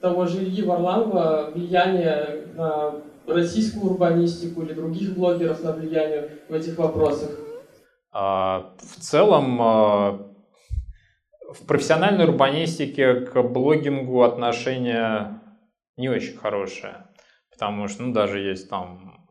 того 0.00 0.26
же 0.26 0.38
Ильи 0.38 0.62
Варламова 0.62 1.50
влияние 1.54 2.44
на 2.56 2.94
российскую 3.26 3.90
урбанистику 3.92 4.62
или 4.62 4.72
других 4.72 5.16
блогеров 5.16 5.62
на 5.64 5.72
влияние 5.72 6.28
в 6.48 6.54
этих 6.54 6.78
вопросах? 6.78 7.30
А, 8.12 8.72
В 8.78 9.00
целом, 9.00 9.58
а, 9.60 10.29
в 11.52 11.66
профессиональной 11.66 12.24
урбанистике 12.26 13.20
к 13.20 13.42
блогингу 13.42 14.22
отношение 14.22 15.40
не 15.96 16.08
очень 16.08 16.36
хорошее. 16.36 17.06
Потому 17.50 17.88
что, 17.88 18.02
ну, 18.02 18.12
даже 18.12 18.40
есть 18.40 18.70
там... 18.70 19.28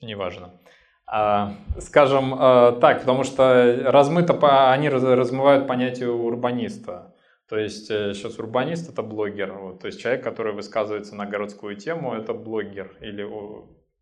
Неважно. 0.00 0.60
А, 1.06 1.54
Скажем 1.78 2.34
а, 2.38 2.72
так, 2.72 3.00
потому 3.00 3.24
что 3.24 3.82
размыто, 3.84 4.72
они 4.72 4.88
раз- 4.88 5.02
размывают 5.02 5.66
понятие 5.66 6.10
урбаниста. 6.10 7.14
То 7.48 7.58
есть 7.58 7.90
э, 7.92 8.12
сейчас 8.12 8.40
урбанист 8.40 8.90
это 8.90 9.02
блогер, 9.02 9.78
то 9.80 9.86
есть 9.86 10.00
человек, 10.00 10.24
который 10.24 10.52
высказывается 10.52 11.14
на 11.14 11.26
городскую 11.26 11.76
тему, 11.76 12.12
это 12.12 12.34
блогер, 12.34 12.96
или 13.00 13.24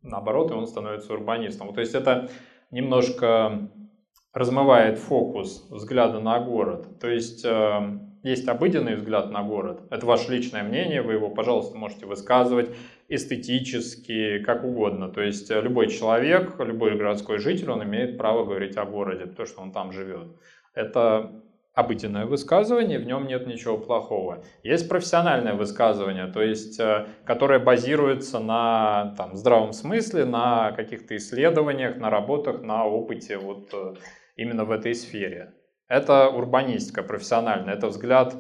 наоборот, 0.01 0.51
и 0.51 0.55
он 0.55 0.67
становится 0.67 1.13
урбанистом. 1.13 1.75
То 1.75 1.81
есть 1.81 1.95
это 1.95 2.31
немножко 2.71 3.69
размывает 4.35 4.99
фокус 4.99 5.67
взгляда 5.71 6.21
на 6.21 6.41
город. 6.41 6.99
То 7.01 7.09
есть 7.09 7.45
э, 7.45 7.99
есть 8.25 8.49
обыденный 8.49 8.97
взгляд 8.97 9.31
на 9.31 9.43
город, 9.43 9.83
это 9.91 10.05
ваше 10.05 10.33
личное 10.33 10.65
мнение, 10.65 11.03
вы 11.03 11.15
его, 11.15 11.31
пожалуйста, 11.31 11.79
можете 11.79 12.07
высказывать 12.07 12.71
эстетически, 13.09 14.41
как 14.41 14.65
угодно. 14.65 15.09
То 15.09 15.23
есть 15.23 15.51
э, 15.51 15.61
любой 15.61 15.89
человек, 15.89 16.59
любой 16.59 16.97
городской 16.97 17.39
житель, 17.39 17.71
он 17.71 17.85
имеет 17.85 18.19
право 18.19 18.45
говорить 18.45 18.77
о 18.77 18.85
городе, 18.85 19.27
потому 19.27 19.47
что 19.47 19.63
он 19.63 19.73
там 19.73 19.93
живет. 19.93 20.27
Это 20.75 21.31
обыденное 21.75 22.25
высказывание, 22.27 22.99
в 22.99 23.05
нем 23.05 23.27
нет 23.27 23.47
ничего 23.47 23.77
плохого. 23.77 24.45
Есть 24.63 24.89
профессиональное 24.89 25.55
высказывание, 25.55 26.27
то 26.27 26.43
есть, 26.43 26.81
э, 26.81 27.07
которое 27.25 27.61
базируется 27.61 28.41
на 28.41 29.15
там, 29.17 29.37
здравом 29.37 29.73
смысле, 29.73 30.25
на 30.25 30.73
каких-то 30.73 31.17
исследованиях, 31.17 31.99
на 31.99 32.11
работах, 32.11 32.63
на 32.63 32.85
опыте 32.85 33.39
вот 33.39 33.69
э, 33.73 33.95
именно 34.37 34.65
в 34.65 34.71
этой 34.71 34.95
сфере. 34.95 35.55
Это 35.89 36.29
урбанистика 36.29 37.03
профессиональная, 37.03 37.75
это 37.75 37.89
взгляд 37.89 38.35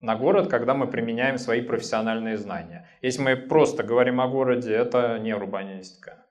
на 0.00 0.14
город, 0.14 0.48
когда 0.48 0.74
мы 0.74 0.86
применяем 0.86 1.38
свои 1.38 1.60
профессиональные 1.60 2.36
знания. 2.36 2.88
Если 3.02 3.20
мы 3.20 3.36
просто 3.36 3.82
говорим 3.82 4.20
о 4.20 4.28
городе, 4.28 4.72
это 4.72 5.18
не 5.18 5.34
урбанистика. 5.34 6.24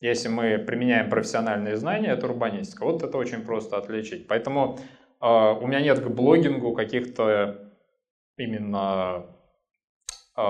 Если 0.00 0.28
мы 0.28 0.58
применяем 0.58 1.08
профессиональные 1.08 1.76
знания, 1.76 2.08
это 2.08 2.26
урбанистика. 2.26 2.84
Вот 2.84 3.02
это 3.02 3.16
очень 3.16 3.44
просто 3.44 3.78
отличить. 3.78 4.28
Поэтому 4.28 4.78
э, 5.22 5.26
у 5.26 5.66
меня 5.66 5.80
нет 5.80 6.00
к 6.00 6.08
блогингу 6.08 6.74
каких-то 6.74 7.72
именно, 8.36 9.26
э, 10.36 10.42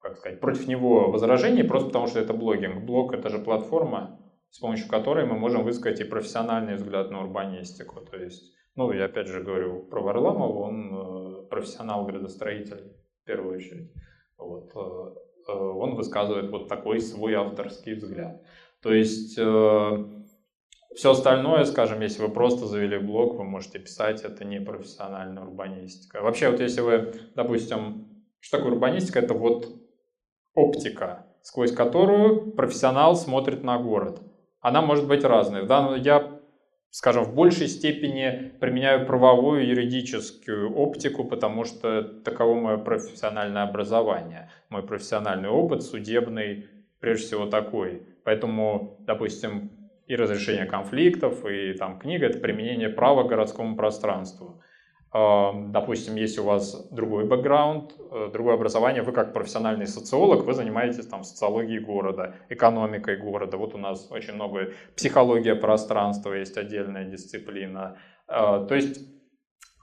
как 0.00 0.18
сказать, 0.18 0.40
против 0.40 0.68
него 0.68 1.10
возражений, 1.10 1.64
просто 1.64 1.88
потому 1.88 2.06
что 2.08 2.20
это 2.20 2.34
блогинг. 2.34 2.84
Блог 2.84 3.14
это 3.14 3.30
же 3.30 3.38
платформа, 3.38 4.18
с 4.52 4.58
помощью 4.58 4.86
которой 4.88 5.24
мы 5.24 5.38
можем 5.38 5.64
высказать 5.64 6.00
и 6.00 6.04
профессиональный 6.04 6.76
взгляд 6.76 7.10
на 7.10 7.22
урбанистику. 7.22 8.00
То 8.02 8.18
есть, 8.18 8.52
ну, 8.76 8.92
я 8.92 9.06
опять 9.06 9.26
же 9.26 9.42
говорю 9.42 9.82
про 9.84 10.02
Варламова, 10.02 10.58
он 10.58 10.94
э, 10.94 11.48
профессионал-градостроитель 11.48 12.92
в 13.22 13.24
первую 13.24 13.56
очередь. 13.56 13.90
Вот, 14.36 14.70
э, 14.74 15.50
э, 15.50 15.52
он 15.52 15.94
высказывает 15.94 16.50
вот 16.50 16.68
такой 16.68 17.00
свой 17.00 17.32
авторский 17.32 17.94
взгляд. 17.94 18.42
То 18.82 18.92
есть 18.92 19.34
все 19.34 21.10
остальное, 21.10 21.64
скажем, 21.64 22.00
если 22.00 22.20
вы 22.20 22.28
просто 22.28 22.66
завели 22.66 22.98
блог, 22.98 23.36
вы 23.36 23.44
можете 23.44 23.78
писать, 23.78 24.22
это 24.22 24.44
не 24.44 24.60
профессиональная 24.60 25.44
урбанистика. 25.44 26.20
Вообще, 26.20 26.50
вот 26.50 26.60
если 26.60 26.82
вы, 26.82 27.14
допустим, 27.34 28.24
что 28.40 28.58
такое 28.58 28.72
урбанистика? 28.72 29.20
Это 29.20 29.34
вот 29.34 29.68
оптика, 30.52 31.26
сквозь 31.42 31.72
которую 31.72 32.52
профессионал 32.52 33.16
смотрит 33.16 33.62
на 33.62 33.78
город. 33.78 34.20
Она 34.62 34.80
может 34.80 35.08
быть 35.08 35.24
разной. 35.24 35.62
В 35.62 35.66
данном 35.66 36.00
я, 36.00 36.38
скажем, 36.90 37.24
в 37.24 37.34
большей 37.34 37.66
степени 37.66 38.52
применяю 38.60 39.04
правовую 39.06 39.66
юридическую 39.66 40.72
оптику, 40.72 41.24
потому 41.24 41.64
что 41.64 42.02
таково 42.02 42.54
мое 42.54 42.76
профессиональное 42.78 43.64
образование. 43.64 44.50
Мой 44.68 44.84
профессиональный 44.84 45.48
опыт 45.48 45.82
судебный, 45.82 46.68
прежде 47.00 47.26
всего, 47.26 47.46
такой. 47.46 48.06
Поэтому, 48.24 48.98
допустим, 49.00 49.72
и 50.06 50.14
разрешение 50.14 50.66
конфликтов, 50.66 51.44
и 51.44 51.72
там 51.72 51.98
книга— 51.98 52.26
это 52.28 52.38
применение 52.38 52.88
права 52.88 53.24
к 53.24 53.28
городскому 53.28 53.76
пространству. 53.76 54.62
Допустим, 55.12 56.16
если 56.16 56.40
у 56.40 56.44
вас 56.44 56.88
другой 56.90 57.26
бэкграунд, 57.26 57.92
э, 58.10 58.30
другое 58.32 58.54
образование, 58.54 59.02
вы 59.02 59.12
как 59.12 59.34
профессиональный 59.34 59.86
социолог, 59.86 60.44
вы 60.44 60.54
занимаетесь 60.54 61.06
там 61.06 61.22
социологией 61.22 61.80
города, 61.80 62.36
экономикой 62.48 63.18
города. 63.18 63.58
Вот 63.58 63.74
у 63.74 63.78
нас 63.78 64.10
очень 64.10 64.32
много 64.32 64.72
психология 64.96 65.54
пространства, 65.54 66.32
есть 66.32 66.56
отдельная 66.56 67.04
дисциплина. 67.04 67.98
А, 68.26 68.64
то 68.64 68.74
есть, 68.74 69.06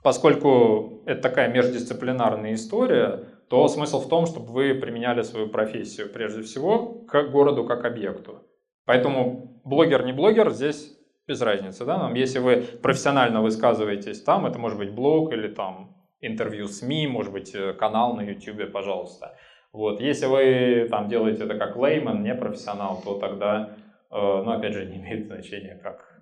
поскольку 0.02 1.04
это 1.06 1.22
такая 1.22 1.46
междисциплинарная 1.46 2.54
история, 2.54 3.28
то 3.48 3.68
смысл 3.68 4.00
в 4.00 4.08
том, 4.08 4.26
чтобы 4.26 4.52
вы 4.52 4.74
применяли 4.74 5.22
свою 5.22 5.48
профессию 5.48 6.12
прежде 6.12 6.42
всего 6.42 7.04
к 7.06 7.30
городу 7.30 7.64
как 7.64 7.84
объекту. 7.84 8.42
Поэтому 8.84 9.60
блогер 9.64 10.04
не 10.04 10.12
блогер 10.12 10.50
здесь 10.50 10.99
без 11.26 11.40
разницы, 11.40 11.84
да, 11.84 11.98
нам, 11.98 12.14
если 12.14 12.38
вы 12.38 12.62
профессионально 12.82 13.42
высказываетесь 13.42 14.22
там, 14.22 14.46
это 14.46 14.58
может 14.58 14.78
быть 14.78 14.90
блог 14.90 15.32
или 15.32 15.48
там 15.48 15.96
интервью 16.20 16.68
СМИ, 16.68 17.06
может 17.06 17.32
быть 17.32 17.54
э, 17.54 17.72
канал 17.72 18.14
на 18.14 18.22
YouTube, 18.22 18.72
пожалуйста. 18.72 19.36
Вот, 19.72 20.00
если 20.00 20.26
вы 20.26 20.88
там 20.90 21.08
делаете 21.08 21.44
это 21.44 21.56
как 21.56 21.76
лейман, 21.76 22.22
не 22.22 22.34
профессионал, 22.34 23.00
то 23.04 23.18
тогда, 23.18 23.76
э, 24.10 24.16
ну, 24.16 24.50
опять 24.50 24.74
же, 24.74 24.86
не 24.90 24.96
имеет 24.96 25.26
значения, 25.26 25.78
как 25.82 26.20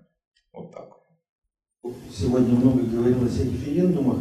вот 0.53 0.73
так. 0.73 0.99
Сегодня 2.11 2.55
много 2.55 2.83
говорилось 2.83 3.41
о 3.41 3.45
референдумах. 3.45 4.19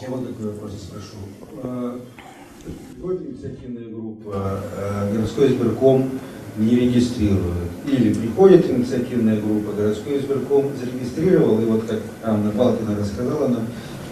Я 0.00 0.10
вот 0.10 0.28
такой 0.28 0.52
вопрос 0.52 0.74
спрошу. 0.74 1.16
Приходит 2.94 3.30
инициативная 3.30 3.88
группа, 3.88 4.60
э, 4.76 5.12
городской 5.12 5.48
избирком 5.48 6.10
не 6.58 6.76
регистрирует. 6.76 7.68
Или 7.86 8.12
приходит 8.12 8.68
инициативная 8.68 9.40
группа, 9.40 9.72
городской 9.72 10.18
избирком 10.18 10.66
зарегистрировал, 10.78 11.60
и 11.60 11.64
вот 11.64 11.84
как 11.84 12.00
Анна 12.22 12.50
Балкина 12.50 12.96
рассказала 12.98 13.48
нам, 13.48 13.66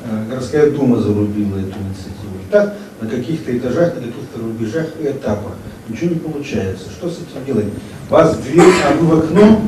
э, 0.04 0.28
городская 0.30 0.70
дума 0.70 0.98
зарубила 0.98 1.58
эту 1.58 1.76
инициативу. 1.78 2.36
Так 2.50 2.76
на 3.00 3.08
каких-то 3.08 3.56
этажах, 3.56 3.94
на 3.96 4.00
каких-то 4.00 4.40
рубежах 4.40 4.86
и 5.00 5.06
этапах. 5.06 5.52
Ничего 5.88 6.10
не 6.10 6.20
получается. 6.20 6.86
Что 6.90 7.10
с 7.10 7.14
этим 7.14 7.44
делать? 7.44 7.66
Вас 8.08 8.38
дверь, 8.38 8.72
а 8.84 8.94
вы 8.94 9.06
в 9.06 9.18
окно, 9.18 9.60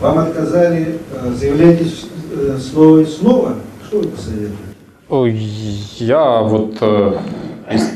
вам 0.00 0.18
отказали, 0.18 0.98
э, 1.12 1.32
заявляйтесь 1.34 2.06
э, 2.32 2.58
снова 2.60 2.98
и 3.00 3.06
снова. 3.06 3.56
Что 3.86 4.00
вы 4.00 4.08
посоветуете? 4.08 4.54
Я 5.98 6.42
вот 6.42 6.76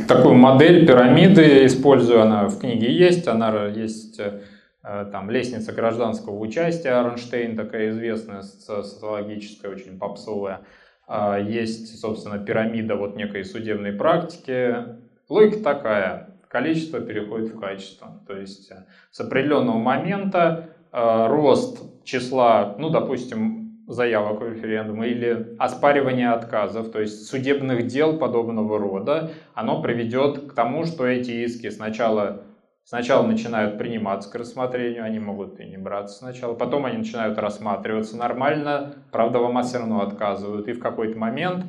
такую 0.09 0.35
модель 0.35 0.87
пирамиды 0.87 1.67
использую, 1.67 2.23
она 2.23 2.49
в 2.49 2.59
книге 2.59 2.93
есть, 2.93 3.27
она 3.29 3.67
есть 3.67 4.21
э, 4.21 5.07
там 5.13 5.31
лестница 5.31 5.73
гражданского 5.73 6.39
участия 6.39 6.91
Арнштейн, 6.91 7.57
такая 7.57 7.91
известная 7.91 8.43
социологическая, 8.43 9.71
очень 9.71 9.99
попсовая. 9.99 10.61
А, 11.07 11.39
есть, 11.39 12.01
собственно, 12.01 12.39
пирамида 12.39 12.97
вот 12.97 13.17
некой 13.17 13.45
судебной 13.45 13.93
практики. 13.93 14.77
Логика 15.29 15.63
такая, 15.63 16.29
количество 16.49 17.01
переходит 17.01 17.53
в 17.55 17.61
качество. 17.61 18.21
То 18.27 18.37
есть 18.37 18.71
э, 18.71 18.85
с 19.11 19.21
определенного 19.21 19.79
момента 19.79 20.71
э, 20.93 21.27
рост 21.29 21.83
числа, 22.05 22.77
ну, 22.79 22.91
допустим, 22.91 23.62
заявок 23.93 24.41
в 24.41 24.49
референдум 24.49 25.05
или 25.05 25.57
оспаривание 25.59 26.31
отказов, 26.31 26.91
то 26.91 27.01
есть 27.01 27.27
судебных 27.27 27.87
дел 27.87 28.19
подобного 28.19 28.79
рода, 28.79 29.33
оно 29.55 29.81
приведет 29.83 30.51
к 30.51 30.55
тому, 30.55 30.85
что 30.85 31.07
эти 31.07 31.31
иски 31.45 31.71
сначала, 31.71 32.43
сначала 32.85 33.27
начинают 33.27 33.79
приниматься 33.79 34.31
к 34.31 34.35
рассмотрению, 34.35 35.05
они 35.05 35.19
могут 35.19 35.61
и 35.61 35.65
не 35.65 35.77
браться 35.77 36.19
сначала, 36.19 36.55
потом 36.55 36.87
они 36.87 36.99
начинают 36.99 37.39
рассматриваться 37.39 38.17
нормально, 38.17 38.95
правда 39.13 39.39
вам 39.39 39.63
все 39.63 39.79
равно 39.79 40.03
отказывают, 40.03 40.69
и 40.69 40.73
в 40.73 40.81
какой-то 40.81 41.19
момент 41.19 41.67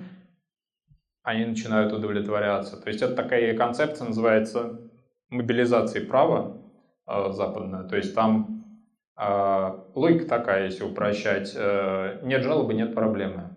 они 1.23 1.45
начинают 1.45 1.93
удовлетворяться. 1.93 2.77
То 2.77 2.89
есть 2.89 3.01
это 3.01 3.15
такая 3.15 3.55
концепция 3.55 4.07
называется 4.07 4.79
мобилизацией 5.29 6.05
права 6.05 6.57
э, 7.07 7.31
западная, 7.31 7.83
то 7.83 7.95
есть 7.95 8.13
там 8.13 8.53
а, 8.53 8.62
логика 9.15 10.26
такая, 10.26 10.65
если 10.65 10.84
упрощать. 10.84 11.53
Э, 11.56 12.19
нет 12.23 12.44
жалобы, 12.44 12.73
нет 12.73 12.94
проблемы. 12.94 13.56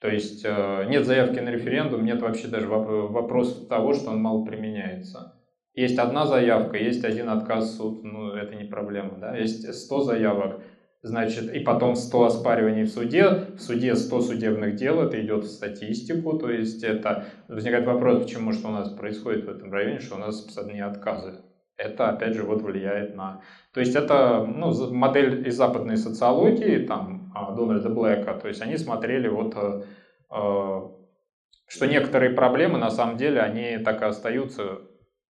То 0.00 0.08
есть 0.08 0.44
э, 0.44 0.84
нет 0.88 1.06
заявки 1.06 1.38
на 1.38 1.50
референдум, 1.50 2.04
нет 2.04 2.20
вообще 2.20 2.48
даже 2.48 2.66
вопроса 2.66 3.66
того, 3.68 3.94
что 3.94 4.10
он 4.10 4.20
мало 4.20 4.44
применяется. 4.44 5.40
Есть 5.74 5.98
одна 5.98 6.26
заявка, 6.26 6.76
есть 6.76 7.04
один 7.04 7.28
отказ 7.28 7.70
в 7.70 7.76
суд, 7.76 8.04
ну 8.04 8.32
это 8.32 8.54
не 8.54 8.64
проблема. 8.64 9.18
Да? 9.18 9.36
Есть 9.36 9.72
100 9.72 10.00
заявок, 10.02 10.60
значит, 11.02 11.52
и 11.52 11.60
потом 11.60 11.96
100 11.96 12.24
оспариваний 12.24 12.84
в 12.84 12.90
суде, 12.90 13.46
в 13.56 13.60
суде 13.60 13.94
100 13.96 14.20
судебных 14.20 14.76
дел, 14.76 15.00
это 15.00 15.20
идет 15.20 15.44
в 15.44 15.48
статистику, 15.48 16.38
то 16.38 16.50
есть 16.50 16.84
это 16.84 17.24
возникает 17.48 17.86
вопрос, 17.86 18.24
почему 18.24 18.52
что 18.52 18.68
у 18.68 18.72
нас 18.72 18.90
происходит 18.90 19.46
в 19.46 19.48
этом 19.48 19.72
районе, 19.72 20.00
что 20.00 20.16
у 20.16 20.18
нас 20.18 20.46
одни 20.56 20.80
отказы 20.80 21.40
это 21.76 22.08
опять 22.08 22.34
же 22.34 22.44
вот 22.44 22.62
влияет 22.62 23.14
на... 23.14 23.42
То 23.72 23.80
есть 23.80 23.94
это 23.94 24.44
ну, 24.44 24.72
модель 24.92 25.46
из 25.46 25.56
западной 25.56 25.96
социологии, 25.96 26.86
там, 26.86 27.32
а, 27.34 27.52
Дональда 27.52 27.88
Блэка, 27.88 28.34
то 28.34 28.48
есть 28.48 28.62
они 28.62 28.76
смотрели 28.76 29.28
вот, 29.28 29.54
э, 29.56 29.82
э, 30.30 30.80
что 31.66 31.86
некоторые 31.86 32.30
проблемы 32.30 32.78
на 32.78 32.90
самом 32.90 33.16
деле, 33.16 33.40
они 33.40 33.78
так 33.78 34.02
и 34.02 34.04
остаются, 34.04 34.82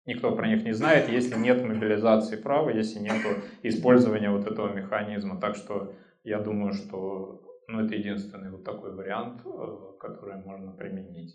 никто 0.04 0.34
про 0.34 0.48
них 0.48 0.64
не 0.64 0.72
знает, 0.72 1.08
если 1.08 1.38
нет 1.38 1.62
мобилизации 1.64 2.36
права, 2.36 2.70
если 2.70 2.98
нет 2.98 3.22
использования 3.62 4.30
вот 4.30 4.46
этого 4.46 4.72
механизма. 4.72 5.40
Так 5.40 5.56
что 5.56 5.94
я 6.22 6.38
думаю, 6.38 6.72
что 6.72 7.42
ну, 7.68 7.84
это 7.84 7.94
единственный 7.94 8.50
вот 8.50 8.64
такой 8.64 8.94
вариант, 8.94 9.40
э, 9.44 9.76
который 9.98 10.36
можно 10.44 10.72
применить. 10.72 11.34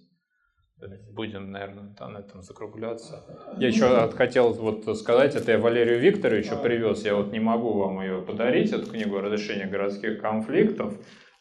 Будем, 1.12 1.52
наверное, 1.52 1.94
на 2.00 2.18
этом 2.18 2.42
закругляться. 2.42 3.24
Я 3.58 3.68
еще 3.68 4.10
хотел 4.12 4.54
вот 4.54 4.98
сказать, 4.98 5.36
это 5.36 5.52
я 5.52 5.60
Валерию 5.60 6.00
Викторовичу 6.00 6.58
привез, 6.58 7.06
я 7.06 7.16
вот 7.16 7.32
не 7.32 7.40
могу 7.40 7.74
вам 7.74 8.02
ее 8.02 8.22
подарить, 8.22 8.72
эту 8.72 8.90
книгу 8.90 9.20
«Разрешение 9.20 9.68
городских 9.68 10.20
конфликтов», 10.22 10.94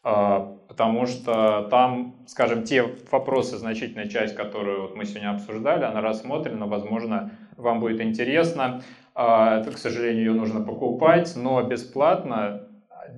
а, 0.03 0.57
потому 0.69 1.07
что 1.07 1.69
там, 1.71 2.17
скажем, 2.27 2.65
те 2.65 2.85
вопросы, 3.11 3.59
значительная 3.59 4.09
часть, 4.09 4.35
которую 4.35 4.83
вот 4.83 4.97
мы 4.97 5.05
сегодня 5.05 5.33
обсуждали, 5.33 5.85
она 5.85 6.01
рассмотрена, 6.01 6.67
возможно, 6.67 7.33
вам 7.57 7.81
будет 7.81 8.01
интересно. 8.01 8.83
А, 9.15 9.61
это, 9.61 9.73
к 9.73 9.79
сожалению, 9.79 10.25
ее 10.25 10.33
нужно 10.33 10.63
покупать, 10.63 11.35
но 11.37 11.63
бесплатно 11.63 12.67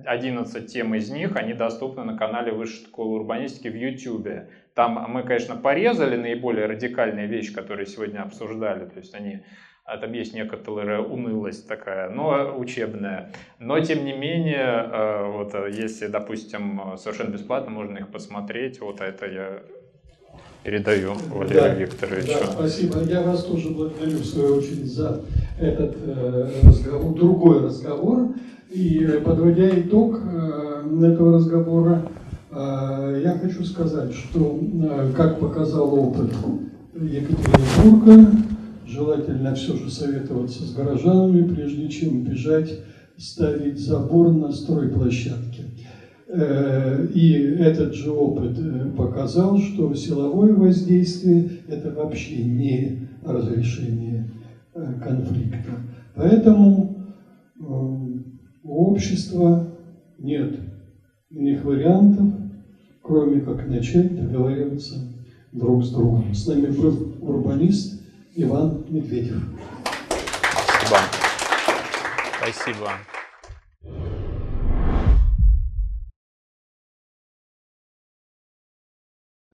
11 0.05 0.71
тем 0.71 0.95
из 0.95 1.09
них, 1.09 1.35
они 1.35 1.53
доступны 1.53 2.03
на 2.03 2.17
канале 2.17 2.51
Высшей 2.51 2.85
школы 2.85 3.15
урбанистики 3.15 3.67
в 3.67 3.75
YouTube. 3.75 4.49
Там 4.73 5.05
мы, 5.09 5.23
конечно, 5.23 5.55
порезали 5.55 6.15
наиболее 6.15 6.65
радикальные 6.65 7.27
вещи, 7.27 7.53
которые 7.53 7.85
сегодня 7.85 8.21
обсуждали. 8.21 8.85
То 8.85 8.99
есть 8.99 9.13
они 9.13 9.43
а 9.85 9.97
там 9.97 10.13
есть 10.13 10.33
некоторая 10.33 11.01
унылость 11.01 11.67
такая, 11.67 12.09
но 12.09 12.57
учебная. 12.57 13.33
Но, 13.59 13.77
тем 13.81 14.05
не 14.05 14.13
менее, 14.13 14.89
э, 14.89 15.29
вот, 15.29 15.53
если, 15.75 16.07
допустим, 16.07 16.79
совершенно 16.97 17.31
бесплатно 17.31 17.69
можно 17.69 17.97
их 17.97 18.07
посмотреть, 18.07 18.79
вот 18.79 19.01
это 19.01 19.25
я 19.25 19.63
передаю 20.63 21.13
Валерию 21.29 21.61
да, 21.61 21.73
Викторовичу. 21.73 22.39
Да, 22.39 22.51
спасибо. 22.51 22.99
Я 23.01 23.21
вас 23.21 23.43
тоже 23.43 23.71
благодарю, 23.71 24.19
в 24.19 24.25
свою 24.25 24.55
очередь, 24.55 24.85
за 24.85 25.21
этот 25.59 25.97
э, 26.05 26.51
разговор, 26.63 27.13
другой 27.13 27.63
разговор. 27.63 28.29
И 28.69 29.21
подводя 29.23 29.69
итог 29.69 30.19
э, 30.23 31.11
этого 31.11 31.35
разговора, 31.35 32.03
я 32.55 33.39
хочу 33.41 33.63
сказать, 33.63 34.13
что, 34.13 34.59
э, 34.61 35.11
как 35.15 35.39
показал 35.39 35.93
опыт 35.93 36.31
Екатеринбурга, 36.93 38.31
желательно 38.85 39.55
все 39.55 39.75
же 39.75 39.89
советоваться 39.89 40.63
с 40.63 40.73
горожанами, 40.73 41.53
прежде 41.53 41.89
чем 41.89 42.23
бежать 42.23 42.79
ставить 43.17 43.79
забор 43.79 44.31
на 44.33 44.51
стройплощадке. 44.51 45.63
И 47.13 47.55
этот 47.59 47.93
же 47.93 48.11
опыт 48.11 48.57
показал, 48.95 49.59
что 49.59 49.93
силовое 49.93 50.53
воздействие– 50.53 51.59
это 51.67 51.91
вообще 51.91 52.43
не 52.43 53.07
разрешение 53.23 54.31
конфликта. 54.73 55.71
Поэтому 56.15 56.97
у 57.59 58.13
общества 58.63 59.67
нет 60.17 60.59
иных 61.29 61.63
вариантов, 61.63 62.32
кроме 63.03 63.41
как 63.41 63.67
начать 63.67 64.15
договариваться 64.15 64.95
друг 65.51 65.83
с 65.83 65.91
другом. 65.91 66.33
С 66.33 66.47
нами 66.47 66.67
был 66.67 67.15
урбанист 67.21 68.01
Иван 68.35 68.85
Медведев. 68.89 69.43
Спасибо. 70.79 70.99
Спасибо. 72.39 73.12